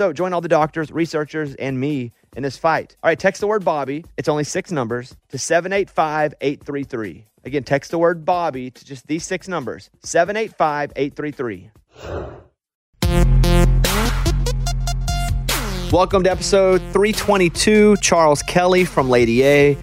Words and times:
So 0.00 0.14
join 0.14 0.32
all 0.32 0.40
the 0.40 0.48
doctors, 0.48 0.90
researchers, 0.90 1.54
and 1.56 1.78
me 1.78 2.12
in 2.34 2.42
this 2.42 2.56
fight. 2.56 2.96
All 3.02 3.10
right, 3.10 3.18
text 3.18 3.42
the 3.42 3.46
word 3.46 3.66
Bobby. 3.66 4.02
It's 4.16 4.30
only 4.30 4.44
six 4.44 4.72
numbers 4.72 5.14
to 5.28 5.36
785 5.36 6.32
833. 6.40 7.26
Again, 7.44 7.64
text 7.64 7.90
the 7.90 7.98
word 7.98 8.24
Bobby 8.24 8.70
to 8.70 8.82
just 8.86 9.06
these 9.08 9.24
six 9.24 9.46
numbers 9.46 9.90
785 10.02 10.92
833. 10.96 11.70
Welcome 15.92 16.24
to 16.24 16.30
episode 16.30 16.80
322. 16.80 17.96
Charles 18.00 18.42
Kelly 18.44 18.86
from 18.86 19.10
Lady 19.10 19.44
A 19.44 19.76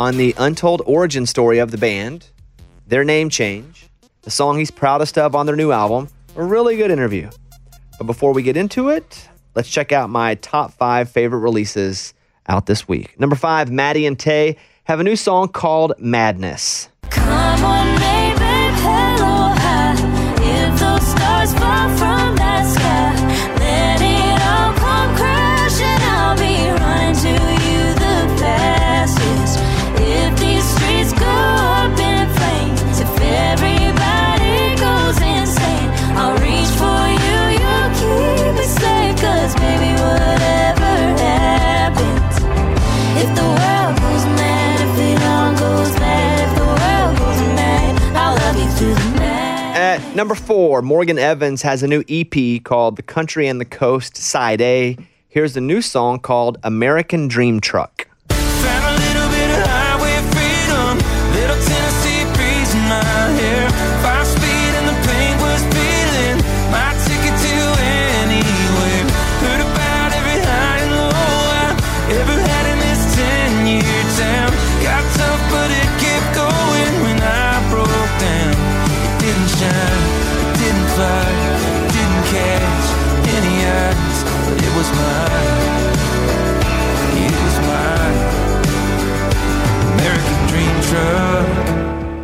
on 0.00 0.16
the 0.16 0.34
untold 0.36 0.82
origin 0.84 1.26
story 1.26 1.60
of 1.60 1.70
the 1.70 1.78
band, 1.78 2.26
their 2.88 3.04
name 3.04 3.30
change, 3.30 3.86
the 4.22 4.32
song 4.32 4.58
he's 4.58 4.72
proudest 4.72 5.16
of 5.16 5.36
on 5.36 5.46
their 5.46 5.54
new 5.54 5.70
album. 5.70 6.08
A 6.34 6.42
really 6.42 6.76
good 6.76 6.90
interview. 6.90 7.30
But 7.98 8.08
before 8.08 8.32
we 8.32 8.42
get 8.42 8.56
into 8.56 8.88
it, 8.88 9.28
let's 9.54 9.70
check 9.70 9.92
out 9.92 10.10
my 10.10 10.34
top 10.36 10.72
five 10.72 11.10
favorite 11.10 11.40
releases 11.40 12.14
out 12.46 12.66
this 12.66 12.86
week. 12.86 13.18
Number 13.18 13.36
five, 13.36 13.70
Maddie 13.70 14.06
and 14.06 14.18
Tae 14.18 14.56
have 14.84 15.00
a 15.00 15.04
new 15.04 15.16
song 15.16 15.48
called 15.48 15.94
Madness. 15.98 16.89
Number 50.14 50.34
four, 50.34 50.82
Morgan 50.82 51.18
Evans 51.18 51.62
has 51.62 51.82
a 51.82 51.88
new 51.88 52.04
EP 52.08 52.62
called 52.64 52.96
The 52.96 53.02
Country 53.02 53.46
and 53.46 53.60
the 53.60 53.64
Coast 53.64 54.16
Side 54.16 54.60
A. 54.60 54.96
Here's 55.28 55.54
the 55.54 55.60
new 55.60 55.80
song 55.80 56.18
called 56.18 56.58
American 56.62 57.28
Dream 57.28 57.60
Truck. 57.60 58.09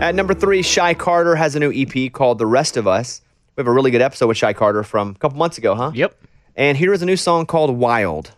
At 0.00 0.14
number 0.14 0.34
three, 0.34 0.60
Shy 0.60 0.92
Carter 0.92 1.36
has 1.36 1.56
a 1.56 1.58
new 1.58 1.72
EP 1.74 2.12
called 2.12 2.38
The 2.38 2.44
Rest 2.44 2.76
of 2.76 2.86
Us. 2.86 3.22
We 3.56 3.62
have 3.62 3.66
a 3.66 3.72
really 3.72 3.90
good 3.90 4.02
episode 4.02 4.26
with 4.26 4.36
Shy 4.36 4.52
Carter 4.52 4.82
from 4.82 5.10
a 5.10 5.14
couple 5.14 5.38
months 5.38 5.56
ago, 5.56 5.74
huh? 5.74 5.92
Yep. 5.94 6.14
And 6.54 6.76
here 6.76 6.92
is 6.92 7.00
a 7.00 7.06
new 7.06 7.16
song 7.16 7.46
called 7.46 7.70
Wild. 7.76 8.32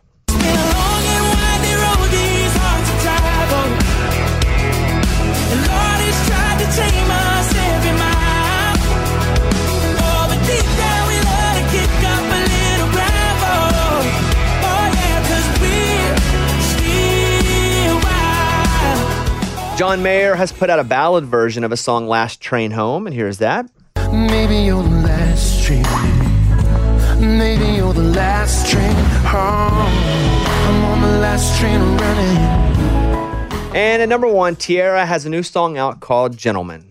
John 19.79 20.03
Mayer 20.03 20.35
has 20.35 20.51
put 20.51 20.71
out 20.71 20.81
a 20.81 20.85
ballad 20.85 21.25
version 21.25 21.63
of 21.63 21.71
a 21.71 21.77
song 21.77 22.09
Last 22.09 22.41
Train 22.41 22.73
Home, 22.73 23.07
and 23.07 23.15
here's 23.15 23.39
that. 23.39 23.71
Maybe 24.11 24.57
you're 24.57 24.83
the 24.83 24.89
last 24.89 25.63
train. 25.63 25.85
Maybe 27.21 27.77
you're 27.77 27.93
the 27.93 28.03
last 28.03 28.69
train 28.69 28.97
home. 29.23 29.87
I'm 30.67 30.85
on 30.85 31.03
the 31.03 31.19
last 31.21 31.61
train 31.61 31.79
running. 31.79 32.37
And 33.73 34.03
at 34.03 34.09
number 34.09 34.27
one, 34.27 34.57
Tiara 34.57 35.07
has 35.07 35.25
a 35.27 35.31
new 35.31 35.45
song 35.45 35.79
out 35.79 36.01
called 36.01 36.37
Gentleman. 36.37 36.91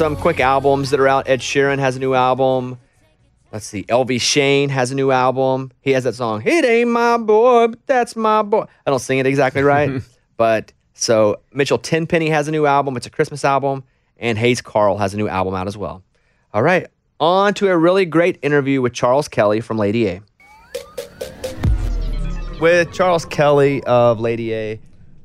Some 0.00 0.16
quick 0.16 0.40
albums 0.40 0.88
that 0.92 0.98
are 0.98 1.08
out. 1.08 1.28
Ed 1.28 1.40
Sheeran 1.40 1.78
has 1.78 1.94
a 1.94 1.98
new 1.98 2.14
album. 2.14 2.78
Let's 3.52 3.66
see. 3.66 3.82
Elvie 3.84 4.18
Shane 4.18 4.70
has 4.70 4.90
a 4.90 4.94
new 4.94 5.10
album. 5.10 5.72
He 5.82 5.90
has 5.90 6.04
that 6.04 6.14
song, 6.14 6.42
It 6.46 6.64
Ain't 6.64 6.88
My 6.88 7.18
Boy, 7.18 7.66
but 7.66 7.86
That's 7.86 8.16
My 8.16 8.40
Boy. 8.40 8.64
I 8.86 8.90
don't 8.90 9.00
sing 9.00 9.18
it 9.18 9.26
exactly 9.26 9.62
right. 9.62 10.00
but 10.38 10.72
so 10.94 11.40
Mitchell 11.52 11.76
Tenpenny 11.76 12.30
has 12.30 12.48
a 12.48 12.50
new 12.50 12.64
album. 12.64 12.96
It's 12.96 13.04
a 13.04 13.10
Christmas 13.10 13.44
album. 13.44 13.84
And 14.16 14.38
Hayes 14.38 14.62
Carll 14.62 14.96
has 14.96 15.12
a 15.12 15.18
new 15.18 15.28
album 15.28 15.54
out 15.54 15.66
as 15.66 15.76
well. 15.76 16.02
All 16.54 16.62
right. 16.62 16.86
On 17.20 17.52
to 17.52 17.68
a 17.68 17.76
really 17.76 18.06
great 18.06 18.38
interview 18.40 18.80
with 18.80 18.94
Charles 18.94 19.28
Kelly 19.28 19.60
from 19.60 19.76
Lady 19.76 20.08
A. 20.08 20.22
With 22.58 22.90
Charles 22.94 23.26
Kelly 23.26 23.84
of 23.84 24.18
Lady 24.18 24.54
A. 24.54 24.80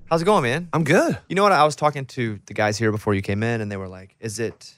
How's 0.09 0.21
it 0.21 0.25
going, 0.25 0.43
man? 0.43 0.69
I'm 0.71 0.83
good. 0.83 1.17
You 1.27 1.35
know 1.35 1.43
what? 1.43 1.51
I 1.51 1.63
was 1.63 1.75
talking 1.75 2.05
to 2.07 2.39
the 2.45 2.53
guys 2.53 2.77
here 2.77 2.91
before 2.91 3.13
you 3.15 3.21
came 3.21 3.41
in, 3.43 3.61
and 3.61 3.71
they 3.71 3.77
were 3.77 3.87
like, 3.87 4.15
"Is 4.19 4.39
it 4.39 4.75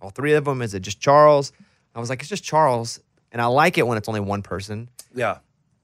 all 0.00 0.10
three 0.10 0.32
of 0.32 0.44
them? 0.44 0.62
Is 0.62 0.72
it 0.74 0.80
just 0.80 1.00
Charles?" 1.00 1.52
I 1.94 2.00
was 2.00 2.08
like, 2.08 2.20
"It's 2.20 2.28
just 2.28 2.42
Charles," 2.44 3.00
and 3.32 3.42
I 3.42 3.46
like 3.46 3.76
it 3.78 3.86
when 3.86 3.98
it's 3.98 4.08
only 4.08 4.20
one 4.20 4.42
person. 4.42 4.88
Yeah. 5.14 5.38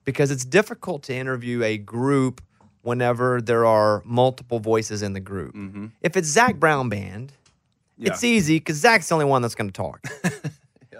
because 0.04 0.30
it's 0.32 0.44
difficult 0.44 1.04
to 1.04 1.14
interview 1.14 1.62
a 1.62 1.78
group 1.78 2.40
whenever 2.82 3.40
there 3.40 3.64
are 3.64 4.02
multiple 4.04 4.58
voices 4.58 5.00
in 5.00 5.12
the 5.12 5.20
group. 5.20 5.54
Mm-hmm. 5.54 5.86
If 6.00 6.16
it's 6.16 6.26
Zac 6.28 6.56
Brown 6.56 6.88
Band, 6.88 7.32
it's 8.00 8.24
easy 8.24 8.56
because 8.58 8.76
Zac's 8.78 9.08
the 9.08 9.14
only 9.14 9.26
one 9.26 9.42
that's 9.42 9.54
going 9.54 9.68
to 9.70 9.72
talk. 9.72 10.00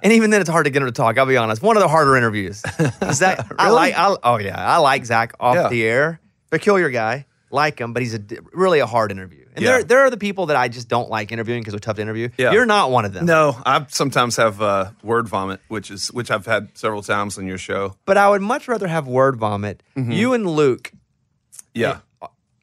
And 0.04 0.12
even 0.14 0.30
then, 0.30 0.40
it's 0.40 0.50
hard 0.50 0.64
to 0.64 0.70
get 0.70 0.82
him 0.82 0.88
to 0.88 0.92
talk. 0.92 1.16
I'll 1.16 1.26
be 1.26 1.36
honest. 1.36 1.62
One 1.62 1.76
of 1.76 1.80
the 1.80 1.88
harder 1.88 2.16
interviews. 2.16 2.60
Zac, 3.12 3.46
I 3.56 3.70
like. 3.70 3.94
I, 3.96 4.16
oh 4.24 4.36
yeah, 4.38 4.56
I 4.58 4.78
like 4.78 5.04
Zac 5.04 5.32
off 5.38 5.54
Yeah. 5.54 5.68
the 5.68 5.84
air. 5.84 6.20
Peculiar 6.50 6.90
guy, 6.90 7.24
like 7.52 7.78
him, 7.80 7.92
but 7.92 8.02
he's 8.02 8.14
a 8.14 8.20
really 8.52 8.78
a 8.80 8.86
hard 8.86 9.10
interview. 9.10 9.44
And 9.54 9.62
Yeah. 9.64 9.70
there, 9.72 9.84
there 9.84 10.00
are 10.00 10.10
the 10.10 10.16
people 10.16 10.46
that 10.46 10.56
I 10.56 10.68
just 10.68 10.88
don't 10.88 11.10
like 11.10 11.30
interviewing 11.32 11.60
because 11.60 11.72
they're 11.72 11.80
tough 11.80 11.96
to 11.96 12.02
interview. 12.02 12.30
Yeah. 12.38 12.52
You're 12.52 12.66
not 12.66 12.90
one 12.90 13.04
of 13.04 13.12
them. 13.12 13.26
No, 13.26 13.56
I 13.66 13.84
sometimes 13.90 14.36
have 14.36 14.62
uh, 14.62 14.90
word 15.02 15.28
vomit, 15.28 15.60
which 15.68 15.90
is 15.90 16.08
which 16.12 16.30
I've 16.30 16.46
had 16.46 16.70
several 16.76 17.02
times 17.02 17.36
on 17.38 17.46
your 17.46 17.58
show. 17.58 17.96
But 18.06 18.16
I 18.16 18.28
would 18.30 18.42
much 18.42 18.66
rather 18.68 18.88
have 18.88 19.06
word 19.06 19.36
vomit. 19.36 19.82
Mm-hmm. 19.96 20.12
You 20.12 20.32
and 20.32 20.46
Luke, 20.48 20.92
Yeah. 21.74 21.98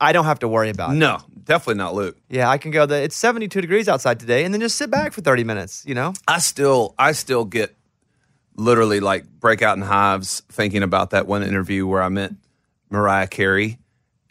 I 0.01 0.13
don't 0.13 0.25
have 0.25 0.39
to 0.39 0.47
worry 0.47 0.69
about. 0.69 0.95
No, 0.95 1.19
definitely 1.43 1.75
not 1.75 1.93
Luke. 1.93 2.15
Yeah, 2.29 2.49
I 2.49 2.57
can 2.57 2.71
go. 2.71 2.85
The 2.85 3.01
it's 3.03 3.17
72 3.17 3.59
degrees 3.59 3.89
outside 3.89 4.17
today, 4.19 4.45
and 4.45 4.53
then 4.53 4.61
just 4.61 4.77
sit 4.77 4.89
back 4.89 5.11
for 5.11 5.19
30 5.21 5.43
minutes. 5.43 5.83
You 5.85 5.93
know. 5.93 6.13
I 6.25 6.39
still 6.39 6.95
I 6.97 7.11
still 7.11 7.43
get 7.43 7.75
literally 8.55 8.99
like 9.01 9.25
break 9.27 9.61
out 9.61 9.77
in 9.77 9.83
hives 9.83 10.41
thinking 10.49 10.83
about 10.83 11.09
that 11.11 11.27
one 11.27 11.43
interview 11.43 11.85
where 11.85 12.01
I 12.01 12.09
met 12.09 12.31
Mariah 12.89 13.27
Carey 13.27 13.77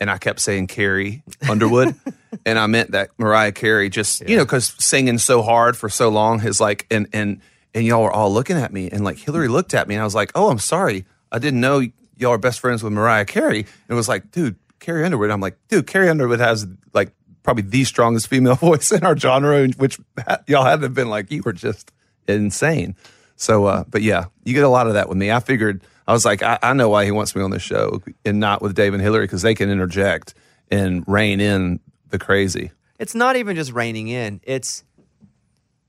and 0.01 0.11
I 0.11 0.19
kept 0.19 0.41
saying 0.41 0.69
Carrie 0.69 1.23
Underwood 1.49 1.95
and 2.47 2.59
I 2.59 2.67
meant 2.67 2.93
that 2.93 3.11
Mariah 3.19 3.53
Carey 3.53 3.89
just 3.89 4.29
you 4.29 4.37
know 4.37 4.47
cuz 4.47 4.75
singing 4.79 5.19
so 5.19 5.43
hard 5.43 5.77
for 5.77 5.89
so 5.89 6.09
long 6.09 6.39
has 6.41 6.61
like 6.61 6.87
and 6.91 7.09
and 7.13 7.41
and 7.75 7.85
y'all 7.85 8.03
were 8.03 8.13
all 8.13 8.33
looking 8.33 8.57
at 8.57 8.73
me 8.73 8.91
and 8.91 9.05
like 9.05 9.19
Hillary 9.19 9.49
looked 9.49 9.75
at 9.75 9.89
me 9.89 9.95
and 9.95 10.03
I 10.03 10.05
was 10.05 10.15
like, 10.15 10.33
"Oh, 10.35 10.51
I'm 10.51 10.59
sorry. 10.59 11.05
I 11.31 11.39
didn't 11.39 11.61
know 11.61 11.83
y'all 12.17 12.33
are 12.33 12.39
best 12.39 12.61
friends 12.61 12.83
with 12.83 12.93
Mariah 12.93 13.25
Carey." 13.25 13.61
And 13.61 13.91
it 13.91 13.95
was 13.95 14.09
like, 14.09 14.31
"Dude, 14.31 14.57
Carrie 14.81 15.05
Underwood." 15.05 15.31
I'm 15.31 15.41
like, 15.41 15.59
"Dude, 15.69 15.87
Carrie 15.87 16.09
Underwood 16.09 16.41
has 16.41 16.67
like 16.95 17.13
probably 17.43 17.63
the 17.63 17.85
strongest 17.85 18.29
female 18.29 18.55
voice 18.69 18.93
in 18.93 19.05
our 19.05 19.17
genre, 19.17 19.69
which 19.77 19.99
y'all 20.47 20.65
haven't 20.65 20.95
been 20.95 21.09
like 21.09 21.31
you 21.31 21.43
were 21.45 21.53
just 21.53 21.93
insane. 22.27 22.95
So, 23.37 23.67
uh, 23.67 23.85
but 23.89 24.03
yeah, 24.03 24.27
you 24.45 24.53
get 24.53 24.65
a 24.65 24.69
lot 24.69 24.87
of 24.87 24.95
that 24.95 25.09
with 25.09 25.17
me. 25.17 25.31
I 25.31 25.41
figured 25.41 25.83
I 26.09 26.13
was 26.13 26.25
like, 26.25 26.43
I, 26.43 26.59
I 26.63 26.73
know 26.73 26.89
why 26.89 27.05
he 27.05 27.11
wants 27.11 27.37
me 27.37 27.43
on 27.43 27.51
this 27.51 27.63
show 27.63 28.03
and 28.25 28.41
not 28.41 28.63
with 28.63 28.75
Dave 28.75 28.95
and 28.95 29.03
Hillary 29.03 29.25
because 29.25 29.43
they 29.43 29.55
can 29.55 29.71
interject 29.71 30.33
and 30.71 31.05
rein 31.07 31.39
in 31.39 31.81
the 32.09 32.19
crazy. 32.19 32.71
It's 32.99 33.15
not 33.15 33.37
even 33.37 33.55
just 33.55 33.73
reining 33.73 34.09
in. 34.09 34.41
It's 34.43 34.85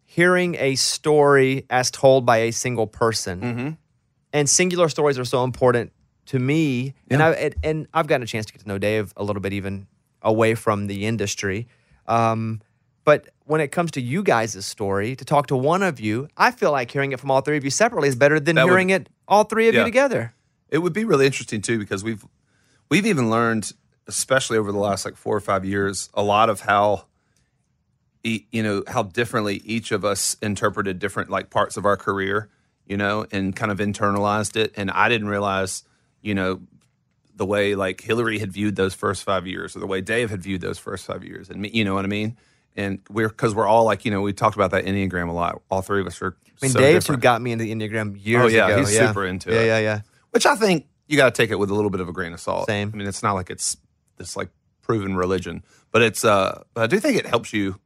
hearing 0.03 0.55
a 0.59 0.75
story 0.75 1.65
as 1.69 1.89
told 1.89 2.25
by 2.25 2.37
a 2.39 2.51
single 2.51 2.85
person. 2.85 3.41
Mm-hmm. 3.41 3.69
And 4.33 4.49
singular 4.49 4.89
stories 4.89 5.17
are 5.17 5.25
so 5.25 5.45
important 5.45 5.93
to 6.27 6.37
me. 6.37 6.95
And 7.09 7.23
I 7.23 7.31
and, 7.31 7.55
and 7.63 7.87
I've 7.93 8.07
gotten 8.07 8.23
a 8.23 8.27
chance 8.27 8.45
to 8.47 8.53
get 8.53 8.61
to 8.63 8.67
know 8.67 8.77
Dave 8.77 9.13
a 9.15 9.23
little 9.23 9.41
bit 9.41 9.53
even 9.53 9.87
away 10.21 10.53
from 10.53 10.87
the 10.87 11.05
industry. 11.05 11.67
Um, 12.07 12.61
but 13.05 13.29
when 13.45 13.61
it 13.61 13.69
comes 13.69 13.91
to 13.91 14.01
you 14.01 14.21
guys' 14.21 14.63
story, 14.65 15.15
to 15.15 15.25
talk 15.25 15.47
to 15.47 15.55
one 15.55 15.81
of 15.81 15.99
you, 15.99 16.27
I 16.37 16.51
feel 16.51 16.71
like 16.71 16.91
hearing 16.91 17.13
it 17.13 17.19
from 17.19 17.31
all 17.31 17.41
three 17.41 17.57
of 17.57 17.63
you 17.63 17.71
separately 17.71 18.09
is 18.09 18.15
better 18.15 18.39
than 18.39 18.57
That 18.57 18.65
would- 18.65 18.71
hearing 18.71 18.89
it 18.89 19.09
all 19.29 19.45
three 19.45 19.69
of 19.69 19.75
you 19.75 19.85
together. 19.85 20.33
It 20.67 20.79
would 20.79 20.93
be 20.93 21.05
really 21.05 21.25
interesting 21.25 21.61
too 21.61 21.79
because 21.79 22.03
we've 22.03 22.25
we've 22.89 23.05
even 23.05 23.29
learned, 23.29 23.71
especially 24.07 24.57
over 24.57 24.71
the 24.71 24.77
last 24.77 25.05
like 25.05 25.15
four 25.15 25.37
or 25.37 25.39
five 25.39 25.63
years, 25.63 26.09
a 26.13 26.23
lot 26.23 26.49
of 26.49 26.61
how 26.61 27.05
you 28.23 28.61
know 28.61 28.83
how 28.87 29.03
differently 29.03 29.61
each 29.63 29.91
of 29.91 30.03
us 30.03 30.35
interpreted 30.41 30.99
different 30.99 31.29
like 31.29 31.49
parts 31.49 31.77
of 31.77 31.85
our 31.85 31.95
career, 31.95 32.49
you 32.85 32.97
know, 32.97 33.25
and 33.31 33.55
kind 33.55 33.71
of 33.71 33.77
internalized 33.77 34.57
it. 34.57 34.73
And 34.75 34.91
I 34.91 35.07
didn't 35.07 35.29
realize, 35.29 35.83
you 36.21 36.35
know, 36.35 36.61
the 37.35 37.45
way 37.45 37.75
like 37.75 38.01
Hillary 38.01 38.39
had 38.39 38.51
viewed 38.51 38.75
those 38.75 38.93
first 38.93 39.23
five 39.23 39.47
years, 39.47 39.75
or 39.75 39.79
the 39.79 39.87
way 39.87 40.01
Dave 40.01 40.29
had 40.29 40.43
viewed 40.43 40.61
those 40.61 40.77
first 40.77 41.05
five 41.05 41.23
years, 41.23 41.49
and 41.49 41.61
me, 41.61 41.69
you 41.73 41.85
know 41.85 41.93
what 41.93 42.03
I 42.03 42.09
mean. 42.09 42.35
And 42.79 42.99
we're 43.09 43.27
because 43.29 43.53
we're 43.53 43.67
all 43.67 43.83
like 43.83 44.05
you 44.05 44.11
know 44.11 44.21
we 44.21 44.31
talked 44.33 44.55
about 44.55 44.71
that 44.71 44.85
enneagram 44.85 45.27
a 45.29 45.33
lot. 45.33 45.61
All 45.69 45.81
three 45.81 45.99
of 46.01 46.07
us 46.07 46.21
are. 46.21 46.37
I 46.61 46.65
mean, 46.65 46.71
so 46.71 46.79
Dave's 46.79 47.07
who 47.07 47.17
got 47.17 47.41
me 47.41 47.51
into 47.51 47.63
the 47.65 47.73
Enneagram 47.73 48.15
years 48.23 48.43
Oh, 48.43 48.47
yeah, 48.47 48.67
ago. 48.67 48.79
he's 48.79 48.97
super 48.97 49.25
into 49.25 49.51
yeah, 49.53 49.59
it. 49.61 49.65
Yeah, 49.67 49.79
yeah, 49.79 50.01
which 50.31 50.45
I 50.45 50.55
think 50.55 50.87
you 51.07 51.17
got 51.17 51.33
to 51.33 51.37
take 51.41 51.51
it 51.51 51.59
with 51.59 51.69
a 51.69 51.73
little 51.73 51.89
bit 51.89 51.99
of 52.01 52.07
a 52.09 52.13
grain 52.13 52.33
of 52.33 52.39
salt. 52.39 52.67
Same. 52.67 52.91
I 52.93 52.97
mean, 52.97 53.07
it's 53.07 53.21
not 53.23 53.33
like 53.33 53.49
it's 53.49 53.77
this 54.17 54.35
like 54.37 54.49
proven 54.81 55.15
religion, 55.17 55.63
but 55.91 56.01
it's. 56.01 56.23
uh 56.23 56.63
But 56.73 56.83
I 56.83 56.87
do 56.87 56.99
think 56.99 57.17
it 57.17 57.25
helps 57.25 57.51
you 57.53 57.79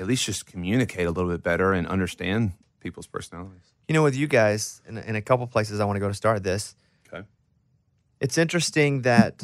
at 0.00 0.06
least 0.06 0.24
just 0.24 0.46
communicate 0.46 1.06
a 1.06 1.10
little 1.10 1.30
bit 1.30 1.42
better 1.42 1.72
and 1.72 1.86
understand 1.86 2.52
people's 2.80 3.06
personalities. 3.06 3.72
You 3.88 3.94
know, 3.94 4.02
with 4.02 4.14
you 4.16 4.26
guys, 4.26 4.80
in, 4.86 4.98
in 4.98 5.16
a 5.16 5.22
couple 5.22 5.46
places 5.46 5.80
I 5.80 5.84
want 5.86 5.96
to 5.96 6.00
go 6.00 6.08
to 6.08 6.14
start 6.14 6.42
this, 6.42 6.74
Okay. 7.12 7.26
it's 8.20 8.36
interesting 8.38 9.02
that 9.02 9.42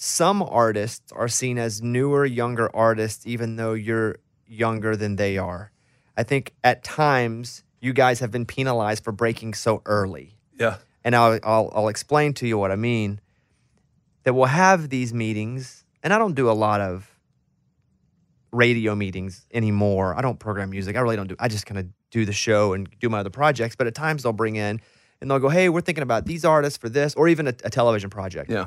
some 0.00 0.42
artists 0.42 1.10
are 1.10 1.26
seen 1.26 1.58
as 1.58 1.82
newer, 1.82 2.24
younger 2.24 2.70
artists, 2.74 3.26
even 3.26 3.56
though 3.56 3.72
you're 3.72 4.14
younger 4.46 4.94
than 4.94 5.16
they 5.16 5.38
are. 5.38 5.72
I 6.16 6.22
think 6.22 6.54
at 6.62 6.84
times 6.84 7.64
you 7.80 7.92
guys 7.92 8.20
have 8.20 8.30
been 8.30 8.46
penalized 8.46 9.02
for 9.02 9.10
breaking 9.10 9.54
so 9.54 9.82
early. 9.86 10.38
Yeah. 10.56 10.76
And 11.02 11.16
I'll, 11.16 11.40
I'll, 11.42 11.72
I'll 11.74 11.88
explain 11.88 12.32
to 12.34 12.46
you 12.46 12.56
what 12.56 12.70
I 12.70 12.76
mean. 12.76 13.20
That 14.22 14.34
we'll 14.34 14.46
have 14.46 14.88
these 14.88 15.12
meetings, 15.12 15.84
and 16.02 16.12
I 16.12 16.18
don't 16.18 16.34
do 16.34 16.48
a 16.48 16.52
lot 16.52 16.80
of 16.80 17.10
radio 18.52 18.94
meetings 18.94 19.46
anymore. 19.52 20.14
I 20.16 20.20
don't 20.20 20.38
program 20.38 20.70
music. 20.70 20.96
I 20.96 21.00
really 21.00 21.16
don't 21.16 21.28
do. 21.28 21.36
I 21.40 21.48
just 21.48 21.66
kind 21.66 21.78
of 21.78 21.86
do 22.12 22.24
the 22.24 22.32
show 22.32 22.72
and 22.72 22.88
do 23.00 23.08
my 23.08 23.20
other 23.20 23.30
projects. 23.30 23.74
But 23.74 23.88
at 23.88 23.96
times 23.96 24.22
they'll 24.22 24.32
bring 24.32 24.54
in 24.54 24.80
and 25.20 25.30
they'll 25.30 25.38
go, 25.38 25.48
"Hey, 25.48 25.68
we're 25.68 25.80
thinking 25.80 26.02
about 26.02 26.26
these 26.26 26.44
artists 26.44 26.76
for 26.76 26.88
this, 26.88 27.14
or 27.14 27.26
even 27.26 27.48
a, 27.48 27.54
a 27.64 27.70
television 27.70 28.10
project." 28.10 28.50
Yeah. 28.50 28.66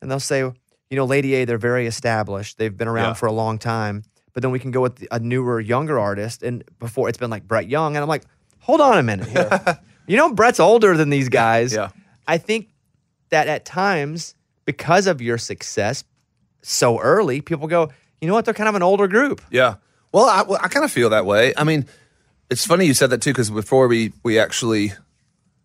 And 0.00 0.10
they'll 0.10 0.20
say, 0.20 0.40
"You 0.40 0.54
know, 0.92 1.04
Lady 1.04 1.34
A, 1.34 1.44
they're 1.44 1.58
very 1.58 1.86
established. 1.86 2.58
They've 2.58 2.76
been 2.76 2.88
around 2.88 3.10
Yeah. 3.10 3.14
for 3.14 3.26
a 3.26 3.32
long 3.32 3.58
time." 3.58 4.02
But 4.32 4.42
then 4.42 4.50
we 4.52 4.58
can 4.58 4.70
go 4.70 4.82
with 4.82 5.06
a 5.10 5.18
newer, 5.18 5.58
younger 5.60 5.98
artist, 5.98 6.42
and 6.42 6.62
before 6.78 7.08
it's 7.08 7.16
been 7.18 7.30
like 7.30 7.48
Brett 7.48 7.68
Young, 7.68 7.96
and 7.96 8.02
I'm 8.02 8.08
like, 8.08 8.24
"Hold 8.60 8.80
on 8.80 8.98
a 8.98 9.02
minute 9.02 9.28
here. 9.28 9.78
you 10.06 10.16
know, 10.16 10.32
Brett's 10.32 10.60
older 10.60 10.96
than 10.96 11.08
these 11.10 11.28
guys." 11.28 11.72
Yeah. 11.72 11.88
I 12.28 12.38
think 12.38 12.68
that 13.30 13.48
at 13.48 13.64
times, 13.64 14.34
because 14.64 15.06
of 15.06 15.20
your 15.22 15.38
success 15.38 16.04
so 16.62 16.98
early, 17.00 17.40
people 17.40 17.66
go, 17.68 17.90
you 18.20 18.28
know 18.28 18.34
what? 18.34 18.44
They're 18.44 18.54
kind 18.54 18.68
of 18.68 18.74
an 18.74 18.82
older 18.82 19.06
group. 19.08 19.40
Yeah. 19.50 19.76
Well, 20.12 20.24
I, 20.26 20.42
well, 20.42 20.58
I 20.62 20.68
kind 20.68 20.84
of 20.84 20.90
feel 20.90 21.10
that 21.10 21.24
way. 21.26 21.52
I 21.56 21.64
mean, 21.64 21.86
it's 22.50 22.64
funny 22.66 22.86
you 22.86 22.94
said 22.94 23.10
that 23.10 23.22
too 23.22 23.30
because 23.30 23.50
before 23.50 23.88
we 23.88 24.12
we 24.22 24.38
actually 24.38 24.92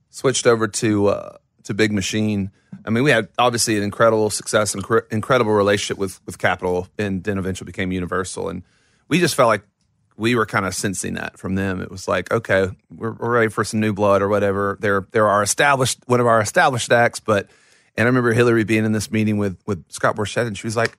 switched 0.10 0.46
over 0.48 0.68
to 0.68 1.08
uh, 1.08 1.38
to 1.64 1.74
Big 1.74 1.92
Machine, 1.92 2.52
I 2.86 2.90
mean, 2.90 3.04
we 3.04 3.12
had 3.12 3.28
obviously 3.38 3.78
an 3.78 3.84
incredible 3.84 4.30
success 4.30 4.74
and 4.74 4.84
cr- 4.84 5.00
incredible 5.12 5.52
relationship 5.52 5.98
with 5.98 6.20
with 6.26 6.38
Capitol, 6.38 6.88
and 6.98 7.24
then 7.24 7.38
eventually 7.38 7.66
became 7.66 7.92
Universal, 7.92 8.50
and 8.50 8.64
we 9.08 9.20
just 9.20 9.36
felt 9.36 9.48
like 9.48 9.64
we 10.18 10.36
were 10.36 10.46
kind 10.46 10.66
of 10.66 10.76
sensing 10.76 11.16
that 11.16 11.40
from 11.40 11.56
them. 11.56 11.82
It 11.82 11.90
was 11.90 12.08
like, 12.08 12.32
okay, 12.32 12.68
we're, 12.96 13.12
we're 13.14 13.32
ready 13.32 13.50
for 13.50 13.64
some 13.64 13.80
new 13.80 13.94
blood 13.94 14.22
or 14.22 14.28
whatever. 14.30 14.78
They're 14.80 15.06
they're 15.12 15.28
our 15.28 15.42
established 15.44 16.00
one 16.08 16.20
of 16.20 16.28
our 16.28 16.42
established 16.42 16.92
acts, 16.92 17.20
but. 17.20 17.50
And 17.98 18.06
I 18.06 18.08
remember 18.08 18.32
Hillary 18.32 18.64
being 18.64 18.86
in 18.86 18.94
this 18.94 19.12
meeting 19.12 19.38
with 19.38 19.58
with 19.68 19.84
Scott 19.92 20.16
Borchetta, 20.16 20.48
and 20.48 20.58
she 20.58 20.66
was 20.66 20.78
like, 20.78 20.98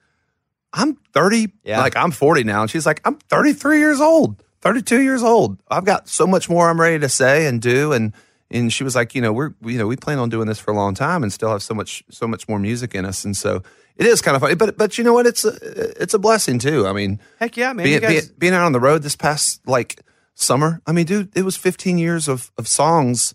I'm 0.75 0.95
30, 1.15 1.49
Yeah. 1.65 1.81
like 1.81 1.97
I'm 1.97 2.11
40 2.11 2.45
now. 2.45 2.61
And 2.61 2.71
she's 2.71 2.85
like, 2.85 3.01
I'm 3.07 3.15
33 3.31 3.79
years 3.79 3.99
old, 3.99 4.43
32 4.61 5.01
years 5.01 5.23
old. 5.23 5.57
I've 5.71 5.87
got 5.87 6.07
so 6.07 6.27
much 6.27 6.51
more 6.51 6.69
I'm 6.69 6.79
ready 6.79 6.99
to 6.99 7.09
say 7.09 7.47
and 7.47 7.63
do. 7.63 7.93
And, 7.93 8.13
and 8.53 8.73
she 8.73 8.85
was 8.85 8.95
like, 8.95 9.15
you 9.15 9.23
know, 9.23 9.33
we're, 9.33 9.55
you 9.63 9.79
know, 9.79 9.87
we 9.87 9.97
plan 9.97 10.19
on 10.19 10.29
doing 10.29 10.47
this 10.47 10.59
for 10.59 10.71
a 10.71 10.75
long 10.75 10.95
time 10.95 11.23
and 11.23 11.33
still 11.33 11.51
have 11.51 11.63
so 11.63 11.75
much, 11.75 12.05
so 12.11 12.27
much 12.27 12.49
more 12.49 12.59
music 12.59 12.95
in 12.95 13.05
us. 13.05 13.25
And 13.25 13.37
so 13.37 13.63
it 13.97 14.07
is 14.07 14.21
kind 14.21 14.35
of 14.37 14.43
funny, 14.43 14.55
but, 14.55 14.77
but 14.77 14.99
you 14.99 15.05
know 15.05 15.13
what? 15.13 15.27
It's 15.27 15.45
a, 15.45 15.53
it's 16.01 16.15
a 16.15 16.19
blessing 16.19 16.59
too. 16.59 16.87
I 16.87 16.93
mean, 16.93 17.21
Heck 17.39 17.57
yeah, 17.57 17.73
man. 17.73 17.85
being, 17.85 18.01
guys, 18.01 18.27
being, 18.29 18.39
being 18.39 18.55
out 18.55 18.65
on 18.65 18.73
the 18.73 18.81
road 18.81 19.03
this 19.03 19.17
past 19.17 19.67
like 19.67 20.01
summer, 20.35 20.81
I 20.87 20.93
mean, 20.93 21.07
dude, 21.07 21.37
it 21.37 21.45
was 21.45 21.57
15 21.57 21.99
years 21.99 22.29
of, 22.29 22.51
of 22.59 22.69
songs. 22.69 23.35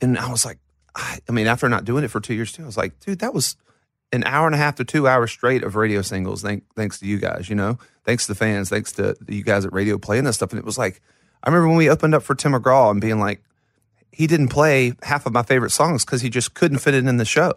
And 0.00 0.18
I 0.18 0.30
was 0.30 0.44
like, 0.44 0.58
I, 0.94 1.18
I 1.28 1.32
mean, 1.32 1.46
after 1.46 1.68
not 1.68 1.84
doing 1.84 2.04
it 2.04 2.08
for 2.08 2.20
two 2.20 2.34
years 2.34 2.52
too, 2.52 2.62
I 2.62 2.66
was 2.66 2.76
like, 2.76 2.98
dude, 3.00 3.20
that 3.20 3.34
was 3.34 3.56
an 4.12 4.24
hour 4.24 4.46
and 4.46 4.54
a 4.54 4.58
half 4.58 4.76
to 4.76 4.84
two 4.84 5.06
hours 5.06 5.30
straight 5.30 5.62
of 5.62 5.76
radio 5.76 6.02
singles. 6.02 6.42
Thank, 6.42 6.64
thanks 6.74 6.98
to 7.00 7.06
you 7.06 7.18
guys, 7.18 7.48
you 7.48 7.54
know, 7.54 7.78
thanks 8.04 8.26
to 8.26 8.32
the 8.32 8.38
fans, 8.38 8.70
thanks 8.70 8.92
to 8.92 9.16
you 9.28 9.42
guys 9.42 9.64
at 9.64 9.72
radio 9.72 9.98
playing 9.98 10.24
this 10.24 10.36
stuff. 10.36 10.50
And 10.50 10.58
it 10.58 10.64
was 10.64 10.78
like, 10.78 11.00
I 11.42 11.50
remember 11.50 11.68
when 11.68 11.76
we 11.76 11.90
opened 11.90 12.14
up 12.14 12.22
for 12.22 12.34
Tim 12.34 12.52
McGraw 12.52 12.90
and 12.90 13.00
being 13.00 13.20
like, 13.20 13.42
he 14.12 14.26
didn't 14.26 14.48
play 14.48 14.92
half 15.02 15.26
of 15.26 15.32
my 15.32 15.42
favorite 15.42 15.70
songs 15.70 16.04
because 16.04 16.20
he 16.22 16.30
just 16.30 16.54
couldn't 16.54 16.78
fit 16.78 16.94
it 16.94 17.06
in 17.06 17.16
the 17.18 17.24
show. 17.24 17.52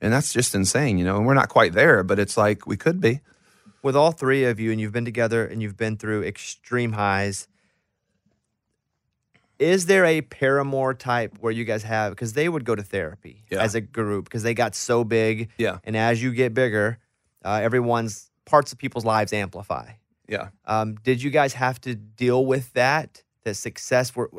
And 0.00 0.12
that's 0.12 0.32
just 0.32 0.54
insane, 0.54 0.98
you 0.98 1.04
know, 1.04 1.16
and 1.16 1.26
we're 1.26 1.34
not 1.34 1.48
quite 1.48 1.72
there, 1.72 2.02
but 2.02 2.18
it's 2.18 2.36
like 2.36 2.66
we 2.66 2.76
could 2.76 3.00
be. 3.00 3.20
with 3.82 3.94
all 3.96 4.12
three 4.12 4.44
of 4.44 4.58
you, 4.58 4.70
and 4.72 4.80
you've 4.80 4.92
been 4.92 5.04
together 5.04 5.44
and 5.46 5.60
you've 5.62 5.76
been 5.76 5.96
through 5.98 6.22
extreme 6.24 6.92
highs. 6.92 7.46
Is 9.58 9.86
there 9.86 10.04
a 10.04 10.20
Paramore 10.22 10.94
type 10.94 11.36
where 11.40 11.52
you 11.52 11.64
guys 11.64 11.84
have 11.84 12.12
because 12.12 12.32
they 12.32 12.48
would 12.48 12.64
go 12.64 12.74
to 12.74 12.82
therapy 12.82 13.44
Yeah. 13.50 13.62
as 13.62 13.74
a 13.74 13.80
group 13.80 14.24
because 14.24 14.42
they 14.42 14.54
got 14.54 14.74
so 14.74 15.04
big, 15.04 15.50
Yeah. 15.58 15.78
and 15.84 15.96
as 15.96 16.22
you 16.22 16.32
get 16.32 16.54
bigger, 16.54 16.98
uh, 17.44 17.60
everyone's 17.62 18.30
parts 18.46 18.72
of 18.72 18.78
people's 18.78 19.04
lives 19.04 19.32
amplify. 19.32 19.92
Yeah. 20.28 20.48
Um, 20.64 20.94
did 20.96 21.22
you 21.22 21.30
guys 21.30 21.52
have 21.54 21.80
to 21.82 21.94
deal 21.94 22.44
with 22.44 22.72
that? 22.72 23.22
The 23.44 23.54
success 23.54 24.16
were 24.16 24.30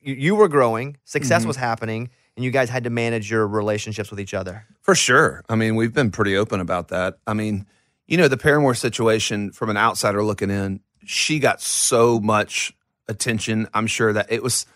you, 0.00 0.14
you 0.14 0.34
were 0.36 0.48
growing, 0.48 0.96
success 1.04 1.42
Mm-hmm. 1.42 1.48
was 1.48 1.56
happening, 1.56 2.10
and 2.36 2.44
you 2.44 2.50
guys 2.50 2.68
had 2.70 2.84
to 2.84 2.90
manage 2.90 3.30
your 3.30 3.46
relationships 3.46 4.10
with 4.10 4.20
each 4.20 4.34
other. 4.34 4.64
For 4.80 4.94
sure. 4.94 5.42
I 5.48 5.56
mean, 5.56 5.74
we've 5.76 5.92
been 5.92 6.10
pretty 6.10 6.36
open 6.36 6.60
about 6.60 6.88
that. 6.88 7.18
I 7.26 7.34
mean, 7.34 7.66
you 8.06 8.16
know, 8.16 8.28
the 8.28 8.36
Paramore 8.36 8.74
situation 8.74 9.50
from 9.52 9.70
an 9.70 9.76
outsider 9.76 10.22
looking 10.22 10.50
in, 10.50 10.80
she 11.04 11.38
got 11.40 11.60
so 11.60 12.20
much 12.20 12.72
attention. 13.08 13.66
I'm 13.74 13.86
sure 13.86 14.12
that 14.12 14.30
it 14.30 14.42
was, 14.42 14.66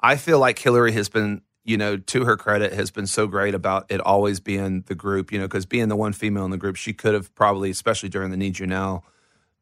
I 0.00 0.16
feel 0.16 0.38
like 0.38 0.58
Hillary 0.58 0.92
has 0.92 1.08
been, 1.08 1.42
you 1.64 1.76
know, 1.76 1.96
to 1.98 2.24
her 2.24 2.36
credit, 2.36 2.72
has 2.72 2.90
been 2.90 3.06
so 3.06 3.26
great 3.26 3.54
about 3.54 3.86
it 3.90 4.00
always 4.00 4.40
being 4.40 4.82
the 4.86 4.94
group, 4.94 5.30
you 5.30 5.38
know, 5.38 5.46
because 5.46 5.66
being 5.66 5.88
the 5.88 5.96
one 5.96 6.12
female 6.12 6.44
in 6.44 6.50
the 6.50 6.56
group, 6.56 6.76
she 6.76 6.92
could 6.92 7.14
have 7.14 7.34
probably, 7.34 7.70
especially 7.70 8.08
during 8.08 8.30
the 8.30 8.36
Need 8.36 8.58
You 8.58 8.66
Now 8.66 9.02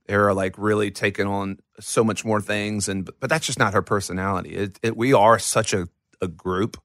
era, 0.08 0.34
like 0.34 0.54
really 0.56 0.90
taken 0.90 1.26
on 1.26 1.58
so 1.80 2.02
much 2.02 2.24
more 2.24 2.40
things. 2.40 2.88
And, 2.88 3.08
but 3.20 3.28
that's 3.28 3.46
just 3.46 3.58
not 3.58 3.74
her 3.74 3.82
personality. 3.82 4.50
It, 4.50 4.78
it, 4.82 4.96
we 4.96 5.12
are 5.12 5.38
such 5.38 5.72
a, 5.72 5.88
a 6.20 6.28
group 6.28 6.78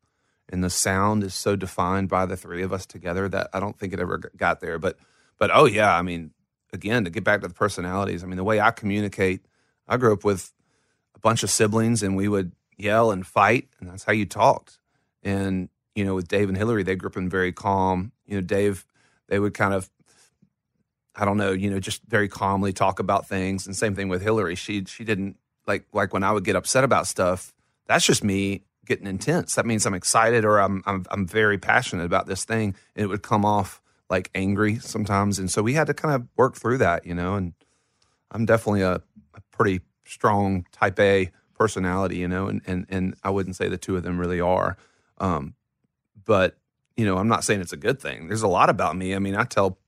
and 0.54 0.64
the 0.64 0.70
sound 0.70 1.24
is 1.24 1.34
so 1.34 1.56
defined 1.56 2.10
by 2.10 2.28
the 2.28 2.38
three 2.38 2.62
of 2.62 2.72
us 2.72 2.86
together 2.86 3.28
that 3.30 3.50
I 3.54 3.60
don't 3.60 3.78
think 3.78 3.92
it 3.92 4.00
ever 4.00 4.20
got 4.38 4.60
there. 4.60 4.78
But 4.78 4.98
but 5.40 5.50
oh 5.52 5.66
yeah, 5.66 5.98
I 5.98 6.04
mean, 6.04 6.32
again 6.72 7.06
to 7.06 7.10
get 7.10 7.24
back 7.24 7.42
to 7.42 7.48
the 7.48 7.54
personalities. 7.54 8.24
I 8.24 8.28
mean, 8.28 8.38
the 8.38 8.44
way 8.44 8.60
I 8.60 8.70
communicate, 8.70 9.46
I 9.88 9.98
grew 9.98 10.14
up 10.14 10.24
with 10.24 10.54
a 11.16 11.20
bunch 11.20 11.42
of 11.42 11.50
siblings, 11.50 12.04
and 12.04 12.16
we 12.16 12.28
would 12.28 12.52
yell 12.78 13.10
and 13.10 13.26
fight, 13.26 13.68
and 13.80 13.90
that's 13.90 14.04
how 14.04 14.14
you 14.14 14.26
talked. 14.26 14.80
And 15.24 15.70
you 15.96 16.06
know, 16.06 16.14
with 16.14 16.28
Dave 16.28 16.50
and 16.50 16.58
Hillary, 16.58 16.84
they 16.84 16.96
grew 16.96 17.10
up 17.10 17.18
in 17.18 17.30
very 17.30 17.52
calm. 17.52 18.12
You 18.28 18.36
know, 18.36 18.42
Dave, 18.42 18.86
they 19.30 19.40
would 19.40 19.56
kind 19.56 19.74
of. 19.74 19.90
I 21.16 21.26
don't 21.26 21.38
know, 21.38 21.52
you 21.52 21.70
know, 21.70 21.80
just 21.80 22.02
very 22.08 22.28
calmly 22.28 22.74
talk 22.74 23.00
about 23.00 23.28
things, 23.28 23.68
and 23.68 23.76
same 23.76 23.96
thing 23.96 24.10
with 24.10 24.22
Hillary. 24.22 24.56
She 24.56 24.86
she 24.86 25.04
didn't 25.04 25.38
like 25.68 25.86
like 25.94 26.14
when 26.14 26.24
I 26.24 26.32
would 26.32 26.44
get 26.44 26.56
upset 26.56 26.84
about 26.84 27.08
stuff. 27.08 27.54
That's 27.88 28.06
just 28.06 28.24
me 28.24 28.64
getting 28.86 29.08
intense. 29.08 29.56
That 29.56 29.66
means 29.66 29.86
I'm 29.86 29.94
excited 29.94 30.46
or 30.46 30.60
I'm 30.60 30.84
I'm 30.86 31.06
I'm 31.12 31.28
very 31.28 31.58
passionate 31.58 32.06
about 32.06 32.28
this 32.28 32.46
thing, 32.46 32.76
and 32.96 33.04
it 33.04 33.08
would 33.08 33.22
come 33.22 33.46
off 33.46 33.82
like 34.10 34.30
angry 34.36 34.80
sometimes. 34.80 35.40
And 35.40 35.50
so 35.50 35.62
we 35.62 35.74
had 35.74 35.88
to 35.88 35.94
kind 35.94 36.16
of 36.16 36.28
work 36.36 36.56
through 36.56 36.80
that, 36.80 37.06
you 37.06 37.14
know. 37.14 37.36
And 37.36 37.54
I'm 38.32 38.46
definitely 38.46 38.82
a, 38.82 38.96
a 39.36 39.42
pretty 39.52 39.82
strong 40.06 40.66
Type 40.72 41.00
A 41.00 41.32
personality, 41.54 42.18
you 42.18 42.28
know, 42.28 42.48
and 42.48 42.62
and 42.66 42.86
and 42.90 43.16
I 43.24 43.30
wouldn't 43.30 43.56
say 43.56 43.68
the 43.68 43.78
two 43.78 43.96
of 43.96 44.04
them 44.04 44.20
really 44.20 44.42
are, 44.42 44.78
um, 45.20 45.56
but 46.26 46.58
you 46.96 47.06
know, 47.06 47.18
I'm 47.18 47.28
not 47.28 47.44
saying 47.44 47.62
it's 47.62 47.74
a 47.74 47.78
good 47.78 48.00
thing. 48.00 48.28
There's 48.28 48.44
a 48.44 48.48
lot 48.48 48.70
about 48.70 48.96
me. 48.96 49.16
I 49.16 49.20
mean, 49.20 49.36
I 49.36 49.46
tell 49.46 49.80